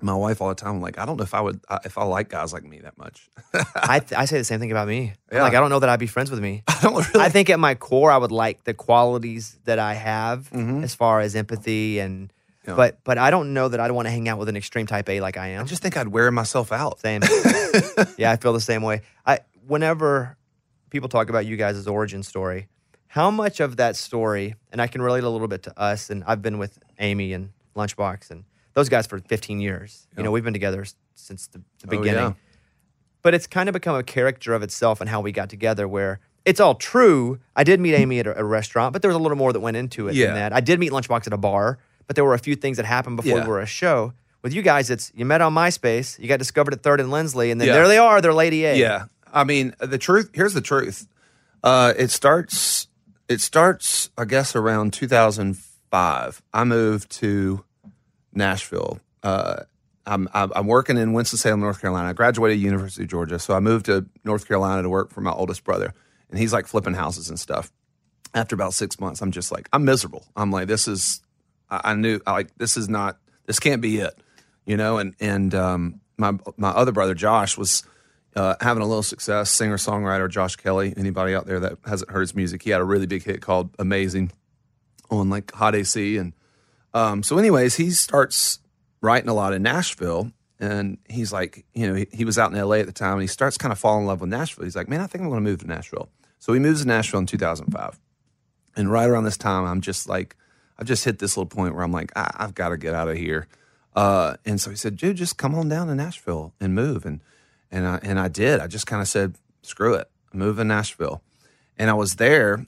my 0.00 0.14
wife 0.14 0.40
all 0.42 0.48
the 0.50 0.54
time, 0.54 0.76
I'm 0.76 0.80
like, 0.82 0.98
I 0.98 1.06
don't 1.06 1.16
know 1.16 1.22
if 1.24 1.32
I 1.34 1.40
would 1.40 1.60
if 1.84 1.96
I 1.98 2.04
like 2.04 2.28
guys 2.28 2.52
like 2.52 2.64
me 2.64 2.80
that 2.80 2.98
much. 2.98 3.28
I, 3.76 4.00
th- 4.00 4.12
I 4.18 4.24
say 4.26 4.38
the 4.38 4.44
same 4.44 4.60
thing 4.60 4.70
about 4.70 4.88
me. 4.88 5.14
Yeah. 5.32 5.42
Like, 5.42 5.54
I 5.54 5.60
don't 5.60 5.70
know 5.70 5.78
that 5.78 5.88
I'd 5.88 5.98
be 6.00 6.06
friends 6.06 6.30
with 6.30 6.40
me. 6.40 6.62
I 6.68 6.78
don't 6.82 6.94
really. 7.14 7.24
I 7.24 7.28
think 7.30 7.48
at 7.50 7.58
my 7.58 7.74
core, 7.74 8.10
I 8.10 8.16
would 8.18 8.32
like 8.32 8.64
the 8.64 8.74
qualities 8.74 9.58
that 9.64 9.78
I 9.78 9.94
have 9.94 10.50
Mhm. 10.50 10.82
as 10.82 10.94
far 10.94 11.20
as 11.20 11.34
empathy 11.34 11.98
and, 11.98 12.30
Yeah. 12.66 12.74
but 12.74 12.98
but 13.04 13.16
I 13.18 13.30
don't 13.30 13.54
know 13.54 13.68
that 13.68 13.80
I'd 13.80 13.90
want 13.92 14.06
to 14.06 14.10
hang 14.12 14.28
out 14.28 14.38
with 14.38 14.48
an 14.48 14.56
extreme 14.56 14.86
type 14.86 15.08
A 15.08 15.20
like 15.20 15.36
I 15.36 15.48
am. 15.48 15.62
I 15.62 15.64
just 15.66 15.82
think 15.82 15.96
I'd 15.96 16.08
wear 16.08 16.30
myself 16.30 16.72
out. 16.72 17.00
Same. 17.00 17.22
yeah, 18.18 18.30
I 18.32 18.36
feel 18.36 18.52
the 18.52 18.60
same 18.60 18.82
way. 18.82 19.02
I 19.24 19.40
whenever 19.66 20.36
people 20.90 21.08
talk 21.08 21.28
about 21.30 21.46
you 21.46 21.56
guys' 21.56 21.86
origin 21.86 22.22
story, 22.22 22.68
how 23.08 23.30
much 23.30 23.60
of 23.60 23.76
that 23.78 23.96
story, 23.96 24.54
and 24.72 24.80
I 24.82 24.86
can 24.88 25.00
relate 25.02 25.24
a 25.24 25.28
little 25.30 25.48
bit 25.48 25.62
to 25.64 25.78
us, 25.80 26.10
and 26.10 26.22
I've 26.26 26.42
been 26.42 26.58
with 26.58 26.78
Amy 26.98 27.32
and 27.32 27.50
Lunchbox 27.74 28.30
and 28.30 28.44
those 28.76 28.88
guys 28.88 29.06
for 29.08 29.18
15 29.18 29.58
years. 29.58 30.06
You 30.16 30.22
know, 30.22 30.30
we've 30.30 30.44
been 30.44 30.52
together 30.52 30.84
since 31.16 31.48
the, 31.48 31.58
the 31.80 31.86
Oh, 31.86 31.90
beginning. 31.98 32.14
yeah. 32.22 32.32
But 33.22 33.34
it's 33.34 33.46
kind 33.48 33.68
of 33.68 33.72
become 33.72 33.96
a 33.96 34.02
character 34.04 34.54
of 34.54 34.62
itself 34.62 35.00
and 35.00 35.10
how 35.10 35.20
we 35.20 35.32
got 35.32 35.48
together 35.48 35.88
where 35.88 36.20
it's 36.44 36.60
all 36.60 36.74
true. 36.76 37.40
I 37.56 37.64
did 37.64 37.80
meet 37.80 37.94
Amy 37.94 38.20
at 38.20 38.26
a, 38.28 38.38
a 38.38 38.44
restaurant, 38.44 38.92
but 38.92 39.02
there 39.02 39.08
was 39.08 39.16
a 39.16 39.18
little 39.18 39.36
more 39.38 39.52
that 39.52 39.58
went 39.60 39.76
into 39.76 40.06
it 40.08 40.14
Yeah. 40.14 40.26
than 40.26 40.34
that. 40.36 40.52
I 40.52 40.60
did 40.60 40.78
meet 40.78 40.92
Lunchbox 40.92 41.26
at 41.26 41.32
a 41.32 41.36
bar, 41.38 41.78
but 42.06 42.14
there 42.14 42.24
were 42.24 42.34
a 42.34 42.38
few 42.38 42.54
things 42.54 42.76
that 42.76 42.86
happened 42.86 43.16
before 43.16 43.38
Yeah. 43.38 43.44
we 43.44 43.48
were 43.50 43.60
a 43.60 43.66
show. 43.66 44.12
With 44.42 44.52
you 44.54 44.62
guys, 44.62 44.90
it's 44.90 45.10
you 45.14 45.24
met 45.24 45.40
on 45.40 45.54
MySpace, 45.54 46.18
you 46.20 46.28
got 46.28 46.38
discovered 46.38 46.72
at 46.74 46.82
Third 46.84 47.00
and 47.00 47.10
Lindsley, 47.10 47.50
and 47.50 47.60
then 47.60 47.66
there 47.68 47.88
they 47.88 47.98
are, 47.98 48.20
they're 48.20 48.32
Lady 48.34 48.64
A. 48.64 48.76
Yeah, 48.76 49.06
I 49.32 49.42
mean 49.42 49.74
the 49.80 49.98
truth. 49.98 50.30
Here's 50.34 50.54
the 50.54 50.60
truth. 50.60 51.08
Uh, 51.64 51.94
it 51.98 52.10
starts. 52.12 52.86
It 53.28 53.40
starts. 53.40 54.10
I 54.16 54.24
guess 54.24 54.54
around 54.54 54.92
2005. 54.92 56.42
I 56.54 56.64
moved 56.64 57.10
to 57.18 57.64
Nashville. 58.36 59.00
Uh, 59.22 59.62
I'm, 60.06 60.28
I'm 60.32 60.66
working 60.66 60.96
in 60.96 61.12
Winston 61.12 61.38
Salem, 61.38 61.60
North 61.60 61.80
Carolina. 61.80 62.10
I 62.10 62.12
graduated 62.12 62.60
University 62.60 63.02
of 63.02 63.08
Georgia, 63.08 63.38
so 63.38 63.54
I 63.54 63.60
moved 63.60 63.86
to 63.86 64.06
North 64.24 64.46
Carolina 64.46 64.82
to 64.82 64.88
work 64.88 65.10
for 65.10 65.20
my 65.20 65.32
oldest 65.32 65.64
brother, 65.64 65.92
and 66.30 66.38
he's 66.38 66.52
like 66.52 66.66
flipping 66.66 66.94
houses 66.94 67.28
and 67.28 67.40
stuff. 67.40 67.72
After 68.34 68.54
about 68.54 68.74
six 68.74 69.00
months, 69.00 69.20
I'm 69.20 69.32
just 69.32 69.50
like 69.50 69.68
I'm 69.72 69.84
miserable. 69.84 70.24
I'm 70.36 70.50
like 70.50 70.68
this 70.68 70.86
is. 70.86 71.20
I, 71.70 71.80
I 71.84 71.94
knew 71.94 72.20
I 72.26 72.32
like 72.32 72.56
this 72.56 72.76
is 72.76 72.88
not. 72.88 73.18
This 73.46 73.58
can't 73.58 73.80
be 73.80 73.98
it, 73.98 74.14
you 74.64 74.76
know. 74.76 74.98
And 74.98 75.14
and 75.18 75.54
um, 75.54 76.00
my 76.18 76.38
my 76.56 76.68
other 76.68 76.92
brother 76.92 77.14
Josh 77.14 77.56
was 77.56 77.82
uh, 78.36 78.54
having 78.60 78.82
a 78.82 78.86
little 78.86 79.02
success. 79.02 79.50
Singer 79.50 79.78
songwriter 79.78 80.30
Josh 80.30 80.56
Kelly. 80.56 80.92
Anybody 80.96 81.34
out 81.34 81.46
there 81.46 81.60
that 81.60 81.78
hasn't 81.84 82.10
heard 82.10 82.20
his 82.20 82.34
music? 82.34 82.62
He 82.62 82.70
had 82.70 82.80
a 82.80 82.84
really 82.84 83.06
big 83.06 83.24
hit 83.24 83.40
called 83.40 83.70
"Amazing" 83.78 84.30
on 85.10 85.30
like 85.30 85.52
Hot 85.52 85.74
AC. 85.74 86.18
And 86.18 86.32
um, 86.96 87.22
so, 87.22 87.36
anyways, 87.36 87.76
he 87.76 87.90
starts 87.90 88.58
writing 89.02 89.28
a 89.28 89.34
lot 89.34 89.52
in 89.52 89.62
Nashville. 89.62 90.32
And 90.58 90.96
he's 91.06 91.30
like, 91.30 91.66
you 91.74 91.86
know, 91.86 91.92
he, 91.92 92.06
he 92.10 92.24
was 92.24 92.38
out 92.38 92.50
in 92.50 92.58
LA 92.58 92.76
at 92.76 92.86
the 92.86 92.92
time 92.92 93.14
and 93.14 93.20
he 93.20 93.28
starts 93.28 93.58
kind 93.58 93.70
of 93.70 93.78
falling 93.78 94.04
in 94.04 94.06
love 94.06 94.22
with 94.22 94.30
Nashville. 94.30 94.64
He's 94.64 94.74
like, 94.74 94.88
man, 94.88 95.02
I 95.02 95.06
think 95.06 95.22
I'm 95.22 95.28
going 95.28 95.44
to 95.44 95.50
move 95.50 95.60
to 95.60 95.66
Nashville. 95.66 96.08
So 96.38 96.54
he 96.54 96.58
moves 96.58 96.80
to 96.80 96.88
Nashville 96.88 97.20
in 97.20 97.26
2005. 97.26 98.00
And 98.76 98.90
right 98.90 99.06
around 99.06 99.24
this 99.24 99.36
time, 99.36 99.66
I'm 99.66 99.82
just 99.82 100.08
like, 100.08 100.34
I've 100.78 100.86
just 100.86 101.04
hit 101.04 101.18
this 101.18 101.36
little 101.36 101.48
point 101.48 101.74
where 101.74 101.84
I'm 101.84 101.92
like, 101.92 102.10
I, 102.16 102.30
I've 102.36 102.54
got 102.54 102.70
to 102.70 102.78
get 102.78 102.94
out 102.94 103.08
of 103.08 103.18
here. 103.18 103.46
Uh, 103.94 104.36
and 104.46 104.58
so 104.58 104.70
he 104.70 104.76
said, 104.76 104.96
dude, 104.96 105.18
just 105.18 105.36
come 105.36 105.54
on 105.54 105.68
down 105.68 105.88
to 105.88 105.94
Nashville 105.94 106.54
and 106.58 106.74
move. 106.74 107.04
And 107.04 107.20
and 107.70 107.86
I 107.86 107.98
and 108.02 108.18
I 108.18 108.28
did. 108.28 108.60
I 108.60 108.66
just 108.66 108.86
kind 108.86 109.02
of 109.02 109.08
said, 109.08 109.36
screw 109.62 109.94
it, 109.94 110.08
move 110.32 110.56
to 110.56 110.64
Nashville. 110.64 111.22
And 111.76 111.90
I 111.90 111.94
was 111.94 112.16
there 112.16 112.66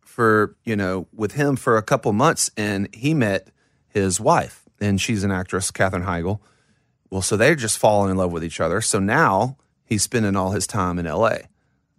for 0.00 0.56
you 0.64 0.76
know 0.76 1.06
with 1.14 1.32
him 1.32 1.56
for 1.56 1.76
a 1.76 1.82
couple 1.82 2.12
months, 2.12 2.50
and 2.56 2.88
he 2.94 3.14
met 3.14 3.48
his 3.90 4.20
wife, 4.20 4.64
and 4.80 5.00
she's 5.00 5.24
an 5.24 5.30
actress, 5.30 5.70
Katherine 5.70 6.04
Heigl. 6.04 6.40
Well, 7.10 7.22
so 7.22 7.36
they're 7.36 7.56
just 7.56 7.78
falling 7.78 8.10
in 8.10 8.16
love 8.16 8.32
with 8.32 8.44
each 8.44 8.60
other. 8.60 8.80
So 8.80 8.98
now 8.98 9.56
he's 9.84 10.02
spending 10.02 10.36
all 10.36 10.52
his 10.52 10.66
time 10.66 10.98
in 10.98 11.06
L.A. 11.06 11.48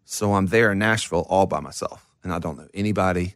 So 0.05 0.33
I'm 0.33 0.47
there 0.47 0.71
in 0.71 0.79
Nashville 0.79 1.25
all 1.29 1.45
by 1.45 1.59
myself, 1.59 2.05
and 2.23 2.33
I 2.33 2.39
don't 2.39 2.57
know 2.57 2.67
anybody. 2.73 3.35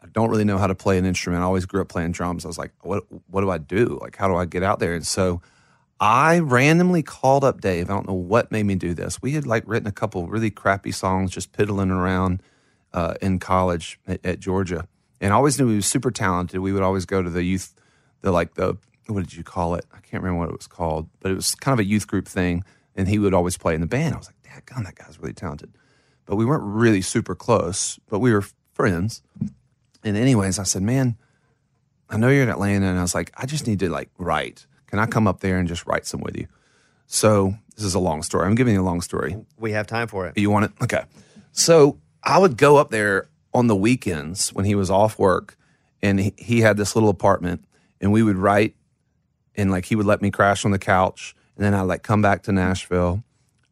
I 0.00 0.06
don't 0.12 0.30
really 0.30 0.44
know 0.44 0.58
how 0.58 0.66
to 0.66 0.74
play 0.74 0.98
an 0.98 1.06
instrument. 1.06 1.42
I 1.42 1.46
always 1.46 1.66
grew 1.66 1.80
up 1.80 1.88
playing 1.88 2.12
drums. 2.12 2.44
I 2.44 2.48
was 2.48 2.58
like, 2.58 2.72
what 2.82 3.04
what 3.28 3.40
do 3.40 3.50
I 3.50 3.58
do? 3.58 3.98
Like, 4.00 4.16
how 4.16 4.28
do 4.28 4.36
I 4.36 4.44
get 4.44 4.62
out 4.62 4.78
there? 4.78 4.94
And 4.94 5.06
so 5.06 5.40
I 6.00 6.40
randomly 6.40 7.02
called 7.02 7.44
up 7.44 7.60
Dave. 7.60 7.88
I 7.88 7.94
don't 7.94 8.06
know 8.06 8.14
what 8.14 8.52
made 8.52 8.64
me 8.66 8.74
do 8.74 8.94
this. 8.94 9.22
We 9.22 9.32
had 9.32 9.46
like 9.46 9.64
written 9.66 9.86
a 9.86 9.92
couple 9.92 10.26
really 10.26 10.50
crappy 10.50 10.92
songs, 10.92 11.30
just 11.30 11.52
piddling 11.52 11.90
around 11.90 12.42
uh, 12.92 13.14
in 13.22 13.38
college 13.38 13.98
at, 14.06 14.24
at 14.24 14.40
Georgia, 14.40 14.86
and 15.24 15.32
I 15.32 15.36
always 15.36 15.58
knew 15.58 15.68
he 15.70 15.76
was 15.76 15.86
super 15.86 16.10
talented. 16.10 16.60
We 16.60 16.74
would 16.74 16.82
always 16.82 17.06
go 17.06 17.22
to 17.22 17.30
the 17.30 17.42
youth, 17.42 17.74
the 18.20 18.30
like 18.30 18.54
the 18.54 18.76
what 19.06 19.22
did 19.22 19.34
you 19.34 19.42
call 19.42 19.74
it? 19.74 19.86
I 19.90 19.96
can't 20.00 20.22
remember 20.22 20.40
what 20.40 20.50
it 20.50 20.56
was 20.56 20.66
called, 20.66 21.08
but 21.20 21.32
it 21.32 21.34
was 21.34 21.54
kind 21.54 21.72
of 21.72 21.78
a 21.78 21.88
youth 21.88 22.06
group 22.06 22.28
thing, 22.28 22.62
and 22.94 23.08
he 23.08 23.18
would 23.18 23.32
always 23.32 23.56
play 23.56 23.74
in 23.74 23.80
the 23.80 23.86
band. 23.86 24.14
I 24.14 24.18
was 24.18 24.26
like, 24.26 24.42
Dad, 24.42 24.66
God, 24.66 24.84
that 24.84 24.96
guy's 24.96 25.18
really 25.18 25.32
talented, 25.32 25.72
but 26.26 26.36
we 26.36 26.44
weren't 26.44 26.64
really 26.64 27.00
super 27.00 27.34
close, 27.34 27.98
but 28.10 28.18
we 28.18 28.34
were 28.34 28.44
friends. 28.74 29.22
And 30.04 30.14
anyways, 30.14 30.58
I 30.58 30.64
said, 30.64 30.82
man, 30.82 31.16
I 32.10 32.18
know 32.18 32.28
you're 32.28 32.42
in 32.42 32.50
Atlanta, 32.50 32.86
and 32.86 32.98
I 32.98 33.02
was 33.02 33.14
like, 33.14 33.32
I 33.34 33.46
just 33.46 33.66
need 33.66 33.80
to 33.80 33.88
like 33.88 34.10
write. 34.18 34.66
Can 34.88 34.98
I 34.98 35.06
come 35.06 35.26
up 35.26 35.40
there 35.40 35.58
and 35.58 35.66
just 35.66 35.86
write 35.86 36.04
some 36.04 36.20
with 36.20 36.36
you? 36.36 36.48
So 37.06 37.54
this 37.76 37.84
is 37.86 37.94
a 37.94 37.98
long 37.98 38.22
story. 38.22 38.46
I'm 38.46 38.56
giving 38.56 38.74
you 38.74 38.82
a 38.82 38.84
long 38.84 39.00
story. 39.00 39.38
We 39.56 39.72
have 39.72 39.86
time 39.86 40.06
for 40.06 40.26
it. 40.26 40.36
You 40.36 40.50
want 40.50 40.66
it? 40.66 40.72
Okay. 40.82 41.04
So 41.52 41.98
I 42.22 42.36
would 42.36 42.58
go 42.58 42.76
up 42.76 42.90
there 42.90 43.28
on 43.54 43.66
the 43.68 43.76
weekends 43.76 44.52
when 44.52 44.64
he 44.64 44.74
was 44.74 44.90
off 44.90 45.18
work, 45.18 45.56
and 46.02 46.18
he, 46.20 46.34
he 46.36 46.60
had 46.60 46.76
this 46.76 46.94
little 46.96 47.08
apartment, 47.08 47.64
and 48.00 48.12
we 48.12 48.22
would 48.22 48.36
write, 48.36 48.74
and 49.54 49.70
like 49.70 49.84
he 49.86 49.96
would 49.96 50.06
let 50.06 50.20
me 50.20 50.30
crash 50.30 50.64
on 50.64 50.70
the 50.72 50.78
couch, 50.78 51.34
and 51.56 51.64
then 51.64 51.72
I'd 51.74 51.82
like 51.82 52.02
come 52.02 52.20
back 52.20 52.42
to 52.44 52.52
Nashville, 52.52 53.22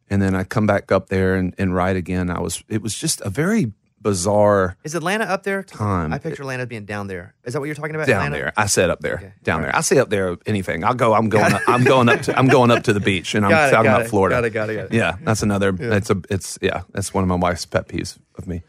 and 0.09 0.23
then 0.23 0.35
I'd 0.35 0.49
come 0.49 0.67
back 0.67 0.93
up 0.93 1.09
there 1.09 1.35
and, 1.35 1.55
and 1.59 1.75
write 1.75 1.97
again. 1.97 2.31
I 2.31 2.41
was 2.41 2.63
it 2.69 2.81
was 2.83 2.97
just 2.97 3.21
a 3.23 3.31
very 3.31 3.73
bizarre 4.01 4.77
Is 4.83 4.97
Atlanta 4.97 5.25
up 5.25 5.45
there? 5.45 5.63
Time. 5.63 6.13
I 6.13 6.19
picture 6.19 6.43
Atlanta 6.43 6.67
being 6.67 6.85
down 6.85 7.07
there. 7.07 7.35
Is 7.45 7.53
that 7.53 7.61
what 7.61 7.67
you're 7.67 7.77
talking 7.77 7.95
about? 7.95 8.09
down 8.09 8.27
Atlanta? 8.27 8.37
there. 8.37 8.53
I 8.57 8.67
said 8.67 8.91
up 8.91 9.01
there, 9.01 9.15
Okay. 9.15 9.33
down 9.45 9.61
All 9.61 9.63
there. 9.67 9.77
I 9.77 9.81
say 9.81 9.99
up 9.99 10.11
there 10.11 10.37
anything. 10.45 10.85
I'll 10.85 10.95
go. 10.95 11.15
I'm 11.15 11.29
going. 11.29 11.53
Up, 11.53 11.63
I'm 11.69 11.85
going 11.85 12.09
up 12.09 12.23
to. 12.23 12.39
I'm 12.39 12.49
going 12.49 12.71
up 12.71 12.83
to 12.85 12.93
the 12.93 13.01
beach, 13.01 13.35
and 13.35 13.45
I'm 13.47 13.53
it, 13.53 13.71
talking 13.71 13.87
about 13.91 14.03
it, 14.03 14.09
Florida. 14.09 14.37
got 14.37 14.45
it, 14.45 14.51
got 14.51 14.71
it, 14.71 14.75
got 14.75 14.85
it. 14.87 14.93
Yeah, 14.93 15.17
that's 15.23 15.43
another. 15.43 15.75
It's 15.79 16.11
a. 16.11 16.21
It's 16.31 16.59
yeah. 16.61 16.83
That's 16.93 17.15
one 17.15 17.23
of 17.25 17.29
my 17.29 17.37
wife's 17.37 17.65
pet 17.67 17.89
peeves 17.89 18.19
of 18.37 18.47
me. 18.47 18.63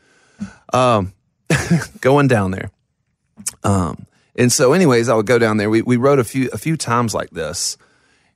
Um, 0.71 1.13
going 2.01 2.27
down 2.27 2.51
there. 2.51 2.71
Um, 3.63 4.05
and 4.35 4.51
so, 4.51 4.73
anyways, 4.73 5.09
I 5.09 5.15
would 5.15 5.25
go 5.25 5.37
down 5.37 5.57
there. 5.57 5.69
We 5.69 5.81
we 5.81 5.97
wrote 5.97 6.19
a 6.19 6.23
few 6.23 6.49
a 6.51 6.57
few 6.57 6.77
times 6.77 7.13
like 7.13 7.29
this, 7.31 7.77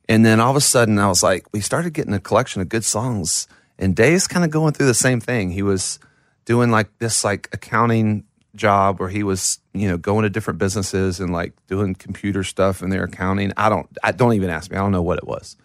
and 0.08 0.26
then 0.26 0.40
all 0.40 0.52
of 0.52 0.56
a 0.56 0.62
sudden, 0.62 1.00
I 1.00 1.08
was 1.08 1.24
like, 1.24 1.46
we 1.54 1.62
started 1.62 1.94
getting 1.94 2.14
a 2.14 2.20
collection 2.20 2.62
of 2.62 2.70
good 2.70 2.86
songs, 2.86 3.48
and 3.80 3.96
Dave's 3.96 4.28
kind 4.28 4.46
of 4.46 4.52
going 4.52 4.74
through 4.74 4.88
the 4.88 4.94
same 4.94 5.20
thing. 5.20 5.52
He 5.52 5.64
was 5.64 6.00
doing 6.46 6.72
like 6.72 6.88
this 7.00 7.24
like 7.24 7.50
accounting 7.52 8.26
job 8.56 9.00
where 9.00 9.10
he 9.10 9.24
was, 9.24 9.60
you 9.74 9.88
know, 9.88 9.98
going 9.98 10.24
to 10.24 10.30
different 10.30 10.60
businesses 10.60 11.20
and 11.20 11.32
like 11.32 11.54
doing 11.68 11.96
computer 11.96 12.44
stuff 12.44 12.82
and 12.82 12.92
their 12.92 13.04
accounting. 13.04 13.54
I 13.58 13.70
don't, 13.70 13.88
I 14.04 14.12
don't 14.12 14.34
even 14.34 14.50
ask 14.50 14.72
me. 14.72 14.78
I 14.78 14.82
don't 14.82 14.92
know 14.92 15.02
what 15.02 15.18
it 15.18 15.28
was. 15.28 15.56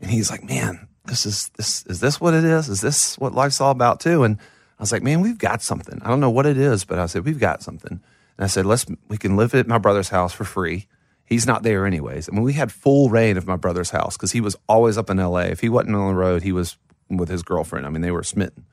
And 0.00 0.10
he's 0.10 0.30
like, 0.30 0.44
man, 0.44 0.88
this 1.06 1.26
is 1.26 1.50
this 1.56 1.84
is 1.86 2.00
this 2.00 2.20
what 2.20 2.34
it 2.34 2.44
is? 2.44 2.68
Is 2.68 2.80
this 2.80 3.18
what 3.18 3.34
life's 3.34 3.60
all 3.60 3.70
about 3.70 4.00
too? 4.00 4.22
And 4.22 4.38
I 4.80 4.82
was 4.82 4.92
like, 4.92 5.02
man, 5.02 5.20
we've 5.20 5.36
got 5.36 5.60
something. 5.60 6.00
I 6.02 6.08
don't 6.08 6.20
know 6.20 6.30
what 6.30 6.46
it 6.46 6.56
is, 6.56 6.86
but 6.86 6.98
I 6.98 7.04
said 7.04 7.26
we've 7.26 7.38
got 7.38 7.62
something. 7.62 7.92
And 7.92 8.44
I 8.44 8.46
said, 8.46 8.64
let's 8.64 8.86
we 9.08 9.18
can 9.18 9.36
live 9.36 9.54
at 9.54 9.66
my 9.66 9.76
brother's 9.76 10.08
house 10.08 10.32
for 10.32 10.44
free. 10.44 10.86
He's 11.26 11.46
not 11.46 11.62
there 11.62 11.84
anyways. 11.84 12.30
I 12.30 12.32
mean, 12.32 12.44
we 12.44 12.54
had 12.54 12.72
full 12.72 13.10
rein 13.10 13.36
of 13.36 13.46
my 13.46 13.56
brother's 13.56 13.90
house 13.90 14.16
because 14.16 14.32
he 14.32 14.40
was 14.40 14.56
always 14.70 14.96
up 14.96 15.10
in 15.10 15.18
L.A. 15.18 15.48
If 15.48 15.60
he 15.60 15.68
wasn't 15.68 15.96
on 15.96 16.08
the 16.08 16.18
road, 16.18 16.42
he 16.42 16.52
was 16.52 16.78
with 17.10 17.28
his 17.28 17.42
girlfriend. 17.42 17.84
I 17.84 17.90
mean, 17.90 18.00
they 18.00 18.10
were 18.10 18.22
smitten. 18.22 18.64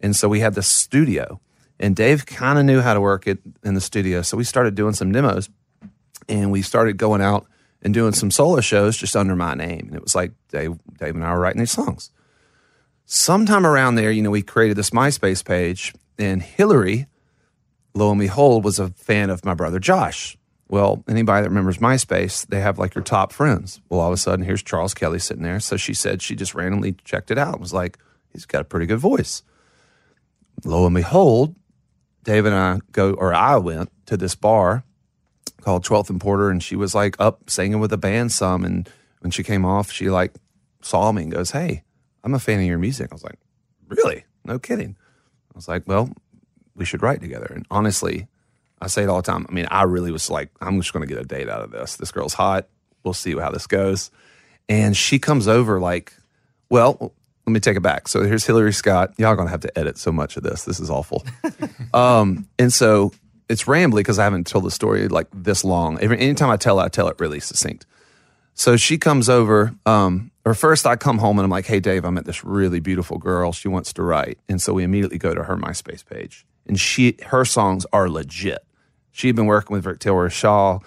And 0.00 0.14
so 0.14 0.28
we 0.28 0.40
had 0.40 0.54
this 0.54 0.66
studio, 0.66 1.40
and 1.80 1.96
Dave 1.96 2.26
kind 2.26 2.58
of 2.58 2.66
knew 2.66 2.82
how 2.82 2.92
to 2.92 3.00
work 3.00 3.26
it 3.26 3.38
in 3.64 3.72
the 3.72 3.80
studio. 3.80 4.20
So 4.20 4.36
we 4.36 4.44
started 4.44 4.74
doing 4.74 4.92
some 4.92 5.10
demos, 5.10 5.48
and 6.28 6.52
we 6.52 6.60
started 6.60 6.98
going 6.98 7.22
out 7.22 7.46
and 7.80 7.94
doing 7.94 8.12
some 8.12 8.30
solo 8.30 8.60
shows 8.60 8.98
just 8.98 9.16
under 9.16 9.34
my 9.34 9.54
name. 9.54 9.86
And 9.86 9.94
it 9.94 10.02
was 10.02 10.14
like 10.14 10.32
Dave, 10.50 10.78
Dave 10.98 11.14
and 11.14 11.24
I 11.24 11.32
were 11.32 11.40
writing 11.40 11.60
these 11.60 11.70
songs. 11.70 12.10
Sometime 13.08 13.64
around 13.64 13.94
there, 13.94 14.10
you 14.10 14.20
know, 14.20 14.32
we 14.32 14.42
created 14.42 14.76
this 14.76 14.90
MySpace 14.90 15.44
page, 15.44 15.94
and 16.18 16.42
Hillary, 16.42 17.06
lo 17.94 18.10
and 18.10 18.18
behold, 18.18 18.64
was 18.64 18.80
a 18.80 18.90
fan 18.90 19.30
of 19.30 19.44
my 19.44 19.54
brother 19.54 19.78
Josh. 19.78 20.36
Well, 20.68 21.04
anybody 21.08 21.44
that 21.44 21.48
remembers 21.48 21.78
MySpace, 21.78 22.44
they 22.48 22.60
have 22.60 22.80
like 22.80 22.96
your 22.96 23.04
top 23.04 23.32
friends. 23.32 23.80
Well, 23.88 24.00
all 24.00 24.08
of 24.08 24.14
a 24.14 24.16
sudden, 24.16 24.44
here's 24.44 24.60
Charles 24.60 24.92
Kelly 24.92 25.20
sitting 25.20 25.44
there. 25.44 25.60
So 25.60 25.76
she 25.76 25.94
said 25.94 26.20
she 26.20 26.34
just 26.34 26.56
randomly 26.56 26.96
checked 27.04 27.30
it 27.30 27.38
out 27.38 27.52
and 27.52 27.60
was 27.60 27.72
like, 27.72 27.96
he's 28.32 28.44
got 28.44 28.62
a 28.62 28.64
pretty 28.64 28.86
good 28.86 28.98
voice. 28.98 29.44
Lo 30.64 30.84
and 30.84 30.94
behold, 30.96 31.54
Dave 32.24 32.44
and 32.44 32.56
I 32.56 32.80
go, 32.90 33.12
or 33.12 33.32
I 33.32 33.56
went 33.58 33.92
to 34.06 34.16
this 34.16 34.34
bar 34.34 34.82
called 35.60 35.84
12th 35.84 36.10
and 36.10 36.20
Porter, 36.20 36.50
and 36.50 36.60
she 36.60 36.74
was 36.74 36.92
like 36.92 37.14
up 37.20 37.48
singing 37.48 37.78
with 37.78 37.92
a 37.92 37.96
band 37.98 38.32
some. 38.32 38.64
And 38.64 38.90
when 39.20 39.30
she 39.30 39.44
came 39.44 39.64
off, 39.64 39.92
she 39.92 40.10
like 40.10 40.34
saw 40.82 41.12
me 41.12 41.22
and 41.22 41.32
goes, 41.32 41.52
Hey, 41.52 41.84
I'm 42.26 42.34
a 42.34 42.40
fan 42.40 42.58
of 42.58 42.66
your 42.66 42.78
music. 42.78 43.08
I 43.10 43.14
was 43.14 43.24
like, 43.24 43.38
Really? 43.88 44.24
No 44.44 44.58
kidding. 44.58 44.96
I 45.54 45.56
was 45.56 45.68
like, 45.68 45.84
Well, 45.86 46.10
we 46.74 46.84
should 46.84 47.00
write 47.00 47.20
together. 47.20 47.50
And 47.54 47.64
honestly, 47.70 48.26
I 48.82 48.88
say 48.88 49.04
it 49.04 49.08
all 49.08 49.22
the 49.22 49.22
time. 49.22 49.46
I 49.48 49.52
mean, 49.52 49.66
I 49.70 49.84
really 49.84 50.10
was 50.10 50.28
like, 50.28 50.50
I'm 50.60 50.78
just 50.80 50.92
going 50.92 51.06
to 51.06 51.12
get 51.12 51.22
a 51.22 51.26
date 51.26 51.48
out 51.48 51.62
of 51.62 51.70
this. 51.70 51.96
This 51.96 52.10
girl's 52.10 52.34
hot. 52.34 52.68
We'll 53.04 53.14
see 53.14 53.34
how 53.36 53.50
this 53.50 53.66
goes. 53.66 54.10
And 54.68 54.96
she 54.96 55.18
comes 55.18 55.48
over 55.48 55.80
like, 55.80 56.12
well, 56.68 57.14
let 57.46 57.52
me 57.52 57.60
take 57.60 57.76
it 57.76 57.80
back. 57.80 58.08
So 58.08 58.24
here's 58.24 58.44
Hillary 58.44 58.72
Scott. 58.72 59.14
Y'all 59.18 59.36
going 59.36 59.46
to 59.46 59.52
have 59.52 59.60
to 59.60 59.78
edit 59.78 59.96
so 59.96 60.10
much 60.10 60.36
of 60.36 60.42
this. 60.42 60.64
This 60.64 60.80
is 60.80 60.90
awful. 60.90 61.24
um, 61.94 62.48
and 62.58 62.72
so 62.72 63.12
it's 63.48 63.64
rambly 63.64 63.98
because 63.98 64.18
I 64.18 64.24
haven't 64.24 64.48
told 64.48 64.64
the 64.64 64.70
story 64.72 65.06
like 65.06 65.28
this 65.32 65.64
long. 65.64 65.98
Every, 66.00 66.18
anytime 66.18 66.50
I 66.50 66.56
tell 66.56 66.80
it, 66.80 66.84
I 66.84 66.88
tell 66.88 67.06
it 67.08 67.20
really 67.20 67.38
succinct. 67.38 67.86
So 68.54 68.76
she 68.76 68.98
comes 68.98 69.28
over, 69.28 69.74
um, 69.86 70.32
or 70.46 70.54
first 70.54 70.86
I 70.86 70.94
come 70.94 71.18
home 71.18 71.40
and 71.40 71.44
I'm 71.44 71.50
like, 71.50 71.66
hey, 71.66 71.80
Dave, 71.80 72.04
I 72.04 72.10
met 72.10 72.24
this 72.24 72.44
really 72.44 72.78
beautiful 72.78 73.18
girl. 73.18 73.50
She 73.50 73.66
wants 73.66 73.92
to 73.94 74.04
write. 74.04 74.38
And 74.48 74.62
so 74.62 74.72
we 74.72 74.84
immediately 74.84 75.18
go 75.18 75.34
to 75.34 75.42
her 75.42 75.56
MySpace 75.56 76.06
page. 76.06 76.46
And 76.66 76.78
she 76.78 77.16
her 77.26 77.44
songs 77.44 77.84
are 77.92 78.08
legit. 78.08 78.64
She 79.10 79.26
had 79.26 79.34
been 79.34 79.46
working 79.46 79.74
with 79.74 79.82
Victoria 79.82 80.30
Shaw. 80.30 80.78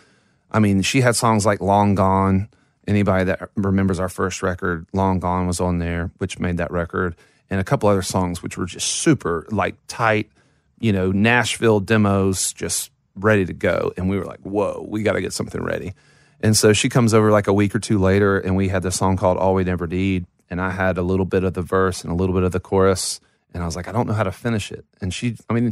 I 0.50 0.60
mean, 0.60 0.82
she 0.82 1.02
had 1.02 1.18
songs 1.18 1.46
like 1.46 1.60
Long 1.60 1.94
Gone. 1.94 2.48
Anybody 2.88 3.26
that 3.26 3.50
remembers 3.56 4.00
our 4.00 4.08
first 4.08 4.42
record, 4.42 4.88
Long 4.94 5.20
Gone 5.20 5.46
was 5.46 5.60
on 5.60 5.80
there, 5.80 6.10
which 6.20 6.40
made 6.40 6.58
that 6.58 6.72
record, 6.72 7.18
and 7.50 7.60
a 7.60 7.64
couple 7.66 7.90
other 7.90 8.02
songs 8.02 8.42
which 8.42 8.58
were 8.58 8.66
just 8.66 8.88
super 8.88 9.46
like 9.52 9.76
tight, 9.88 10.32
you 10.80 10.94
know, 10.94 11.12
Nashville 11.12 11.82
demos, 11.82 12.54
just 12.54 12.92
ready 13.14 13.46
to 13.46 13.54
go. 13.54 13.92
And 13.98 14.10
we 14.10 14.18
were 14.18 14.26
like, 14.26 14.40
whoa, 14.40 14.86
we 14.88 15.04
got 15.04 15.14
to 15.14 15.22
get 15.22 15.34
something 15.34 15.62
ready. 15.62 15.94
And 16.42 16.56
so 16.56 16.74
she 16.74 16.90
comes 16.90 17.14
over 17.14 17.32
like 17.32 17.48
a 17.48 17.54
week 17.54 17.76
or 17.76 17.80
two 17.80 18.00
later, 18.00 18.40
and 18.40 18.56
we 18.56 18.70
had 18.70 18.84
this 18.84 18.96
song 18.96 19.18
called 19.18 19.38
All 19.38 19.54
We'd 19.54 19.68
Ever 19.68 19.88
Need. 19.88 20.26
And 20.50 20.60
I 20.60 20.72
had 20.72 20.98
a 20.98 21.04
little 21.04 21.26
bit 21.26 21.44
of 21.44 21.54
the 21.54 21.62
verse 21.62 22.04
and 22.04 22.12
a 22.12 22.16
little 22.16 22.34
bit 22.34 22.44
of 22.44 22.52
the 22.52 22.60
chorus. 22.60 23.20
And 23.54 23.62
I 23.62 23.66
was 23.66 23.76
like, 23.76 23.88
I 23.88 23.92
don't 23.92 24.08
know 24.08 24.14
how 24.14 24.24
to 24.24 24.32
finish 24.32 24.72
it. 24.72 24.86
And 25.02 25.14
she, 25.14 25.36
I 25.50 25.54
mean, 25.54 25.68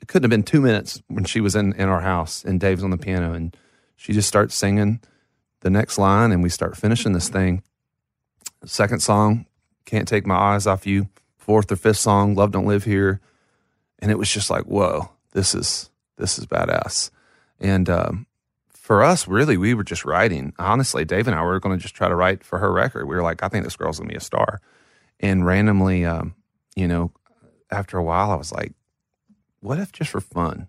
it 0.00 0.08
couldn't 0.08 0.24
have 0.24 0.30
been 0.30 0.44
two 0.44 0.60
minutes 0.60 1.02
when 1.08 1.24
she 1.24 1.40
was 1.40 1.54
in, 1.54 1.72
in 1.74 1.88
our 1.88 2.00
house 2.00 2.44
and 2.44 2.60
Dave's 2.60 2.84
on 2.84 2.90
the 2.90 2.96
piano. 2.96 3.32
And 3.32 3.56
she 3.96 4.12
just 4.12 4.28
starts 4.28 4.54
singing 4.54 5.00
the 5.60 5.70
next 5.70 5.98
line, 5.98 6.30
and 6.30 6.42
we 6.42 6.48
start 6.48 6.76
finishing 6.76 7.12
this 7.12 7.28
thing. 7.28 7.62
Second 8.64 9.00
song, 9.00 9.46
Can't 9.84 10.06
Take 10.06 10.26
My 10.26 10.36
Eyes 10.36 10.66
Off 10.66 10.86
You. 10.86 11.08
Fourth 11.36 11.72
or 11.72 11.76
fifth 11.76 11.96
song, 11.96 12.34
Love 12.34 12.52
Don't 12.52 12.66
Live 12.66 12.84
Here. 12.84 13.20
And 13.98 14.10
it 14.10 14.18
was 14.18 14.30
just 14.30 14.50
like, 14.50 14.64
whoa, 14.64 15.10
this 15.32 15.54
is 15.54 15.90
this 16.16 16.38
is 16.38 16.46
badass. 16.46 17.10
And 17.58 17.88
um, 17.88 18.26
for 18.88 19.02
us, 19.02 19.28
really, 19.28 19.58
we 19.58 19.74
were 19.74 19.84
just 19.84 20.06
writing. 20.06 20.54
Honestly, 20.58 21.04
Dave 21.04 21.26
and 21.26 21.36
I 21.36 21.42
were 21.42 21.60
going 21.60 21.76
to 21.76 21.82
just 21.82 21.94
try 21.94 22.08
to 22.08 22.14
write 22.14 22.42
for 22.42 22.58
her 22.58 22.72
record. 22.72 23.04
We 23.04 23.16
were 23.16 23.22
like, 23.22 23.42
I 23.42 23.48
think 23.48 23.64
this 23.64 23.76
girl's 23.76 23.98
going 23.98 24.08
to 24.08 24.14
be 24.14 24.16
a 24.16 24.20
star. 24.20 24.62
And 25.20 25.44
randomly, 25.44 26.06
um, 26.06 26.34
you 26.74 26.88
know, 26.88 27.12
after 27.70 27.98
a 27.98 28.02
while, 28.02 28.30
I 28.30 28.34
was 28.36 28.50
like, 28.50 28.72
what 29.60 29.78
if 29.78 29.92
just 29.92 30.10
for 30.10 30.22
fun, 30.22 30.68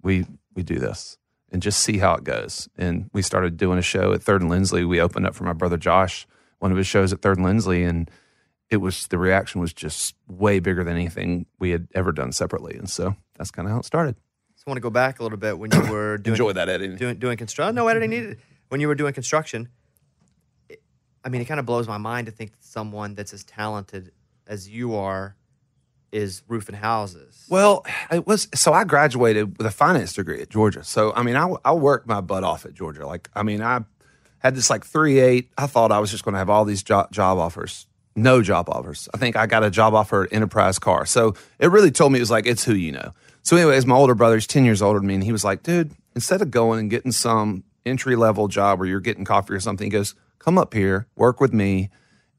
we 0.00 0.26
we 0.54 0.62
do 0.62 0.76
this 0.76 1.18
and 1.50 1.60
just 1.60 1.80
see 1.80 1.98
how 1.98 2.14
it 2.14 2.22
goes? 2.22 2.68
And 2.78 3.10
we 3.12 3.20
started 3.20 3.56
doing 3.56 3.80
a 3.80 3.82
show 3.82 4.12
at 4.12 4.22
Third 4.22 4.40
and 4.40 4.48
Lindsley. 4.48 4.84
We 4.84 5.00
opened 5.00 5.26
up 5.26 5.34
for 5.34 5.42
my 5.42 5.54
brother 5.54 5.76
Josh, 5.76 6.28
one 6.60 6.70
of 6.70 6.78
his 6.78 6.86
shows 6.86 7.12
at 7.12 7.20
Third 7.20 7.38
and 7.38 7.44
Lindsley, 7.44 7.82
and 7.82 8.08
it 8.70 8.76
was 8.76 9.08
the 9.08 9.18
reaction 9.18 9.60
was 9.60 9.72
just 9.72 10.14
way 10.28 10.60
bigger 10.60 10.84
than 10.84 10.94
anything 10.94 11.46
we 11.58 11.70
had 11.70 11.88
ever 11.96 12.12
done 12.12 12.30
separately. 12.30 12.76
And 12.76 12.88
so 12.88 13.16
that's 13.36 13.50
kind 13.50 13.66
of 13.66 13.72
how 13.72 13.80
it 13.80 13.86
started. 13.86 14.14
I 14.66 14.70
want 14.70 14.76
to 14.78 14.80
go 14.82 14.88
back 14.90 15.20
a 15.20 15.22
little 15.22 15.36
bit 15.36 15.58
when 15.58 15.70
you 15.72 15.80
were 15.92 16.16
doing 16.16 16.34
Enjoy 16.34 16.52
that 16.54 16.68
editing. 16.70 16.96
doing 16.96 17.18
doing 17.18 17.36
construction. 17.36 17.74
No 17.74 17.86
editing 17.88 18.10
needed. 18.10 18.38
When 18.68 18.80
you 18.80 18.88
were 18.88 18.94
doing 18.94 19.12
construction, 19.12 19.68
it- 20.70 20.82
I 21.22 21.28
mean, 21.28 21.42
it 21.42 21.44
kind 21.44 21.60
of 21.60 21.66
blows 21.66 21.86
my 21.86 21.98
mind 21.98 22.26
to 22.26 22.32
think 22.32 22.52
that 22.52 22.64
someone 22.64 23.14
that's 23.14 23.34
as 23.34 23.44
talented 23.44 24.12
as 24.46 24.68
you 24.68 24.94
are 24.94 25.36
is 26.12 26.42
roofing 26.48 26.76
houses. 26.76 27.44
Well, 27.50 27.84
it 28.10 28.26
was 28.26 28.48
so 28.54 28.72
I 28.72 28.84
graduated 28.84 29.58
with 29.58 29.66
a 29.66 29.70
finance 29.70 30.14
degree 30.14 30.40
at 30.40 30.48
Georgia. 30.48 30.82
So 30.82 31.12
I 31.14 31.22
mean, 31.22 31.36
I 31.36 31.52
I 31.62 31.72
worked 31.74 32.06
my 32.06 32.22
butt 32.22 32.42
off 32.42 32.64
at 32.64 32.72
Georgia. 32.72 33.06
Like 33.06 33.28
I 33.34 33.42
mean, 33.42 33.60
I 33.60 33.80
had 34.38 34.54
this 34.54 34.70
like 34.70 34.86
three 34.86 35.18
eight. 35.20 35.50
I 35.58 35.66
thought 35.66 35.92
I 35.92 35.98
was 35.98 36.10
just 36.10 36.24
going 36.24 36.32
to 36.32 36.38
have 36.38 36.48
all 36.48 36.64
these 36.64 36.82
job 36.82 37.12
job 37.12 37.36
offers. 37.36 37.86
No 38.16 38.42
job 38.42 38.68
offers. 38.68 39.08
I 39.12 39.18
think 39.18 39.36
I 39.36 39.46
got 39.46 39.64
a 39.64 39.70
job 39.70 39.94
offer 39.94 40.24
at 40.24 40.32
Enterprise 40.32 40.78
Car. 40.78 41.04
So 41.06 41.34
it 41.58 41.70
really 41.70 41.90
told 41.90 42.12
me 42.12 42.18
it 42.18 42.22
was 42.22 42.30
like 42.30 42.46
it's 42.46 42.64
who 42.64 42.74
you 42.74 42.92
know. 42.92 43.12
So, 43.42 43.56
anyways, 43.56 43.84
my 43.84 43.96
older 43.96 44.14
brother's 44.14 44.46
ten 44.46 44.64
years 44.64 44.80
older 44.80 45.00
than 45.00 45.08
me, 45.08 45.14
and 45.14 45.24
he 45.24 45.32
was 45.32 45.44
like, 45.44 45.62
"Dude, 45.62 45.92
instead 46.14 46.40
of 46.40 46.50
going 46.50 46.80
and 46.80 46.90
getting 46.90 47.12
some 47.12 47.64
entry 47.84 48.16
level 48.16 48.48
job 48.48 48.78
where 48.78 48.88
you're 48.88 49.00
getting 49.00 49.24
coffee 49.24 49.52
or 49.52 49.60
something, 49.60 49.84
he 49.84 49.90
goes, 49.90 50.14
come 50.44 50.58
up 50.58 50.74
here, 50.74 51.06
work 51.16 51.40
with 51.40 51.52
me, 51.52 51.90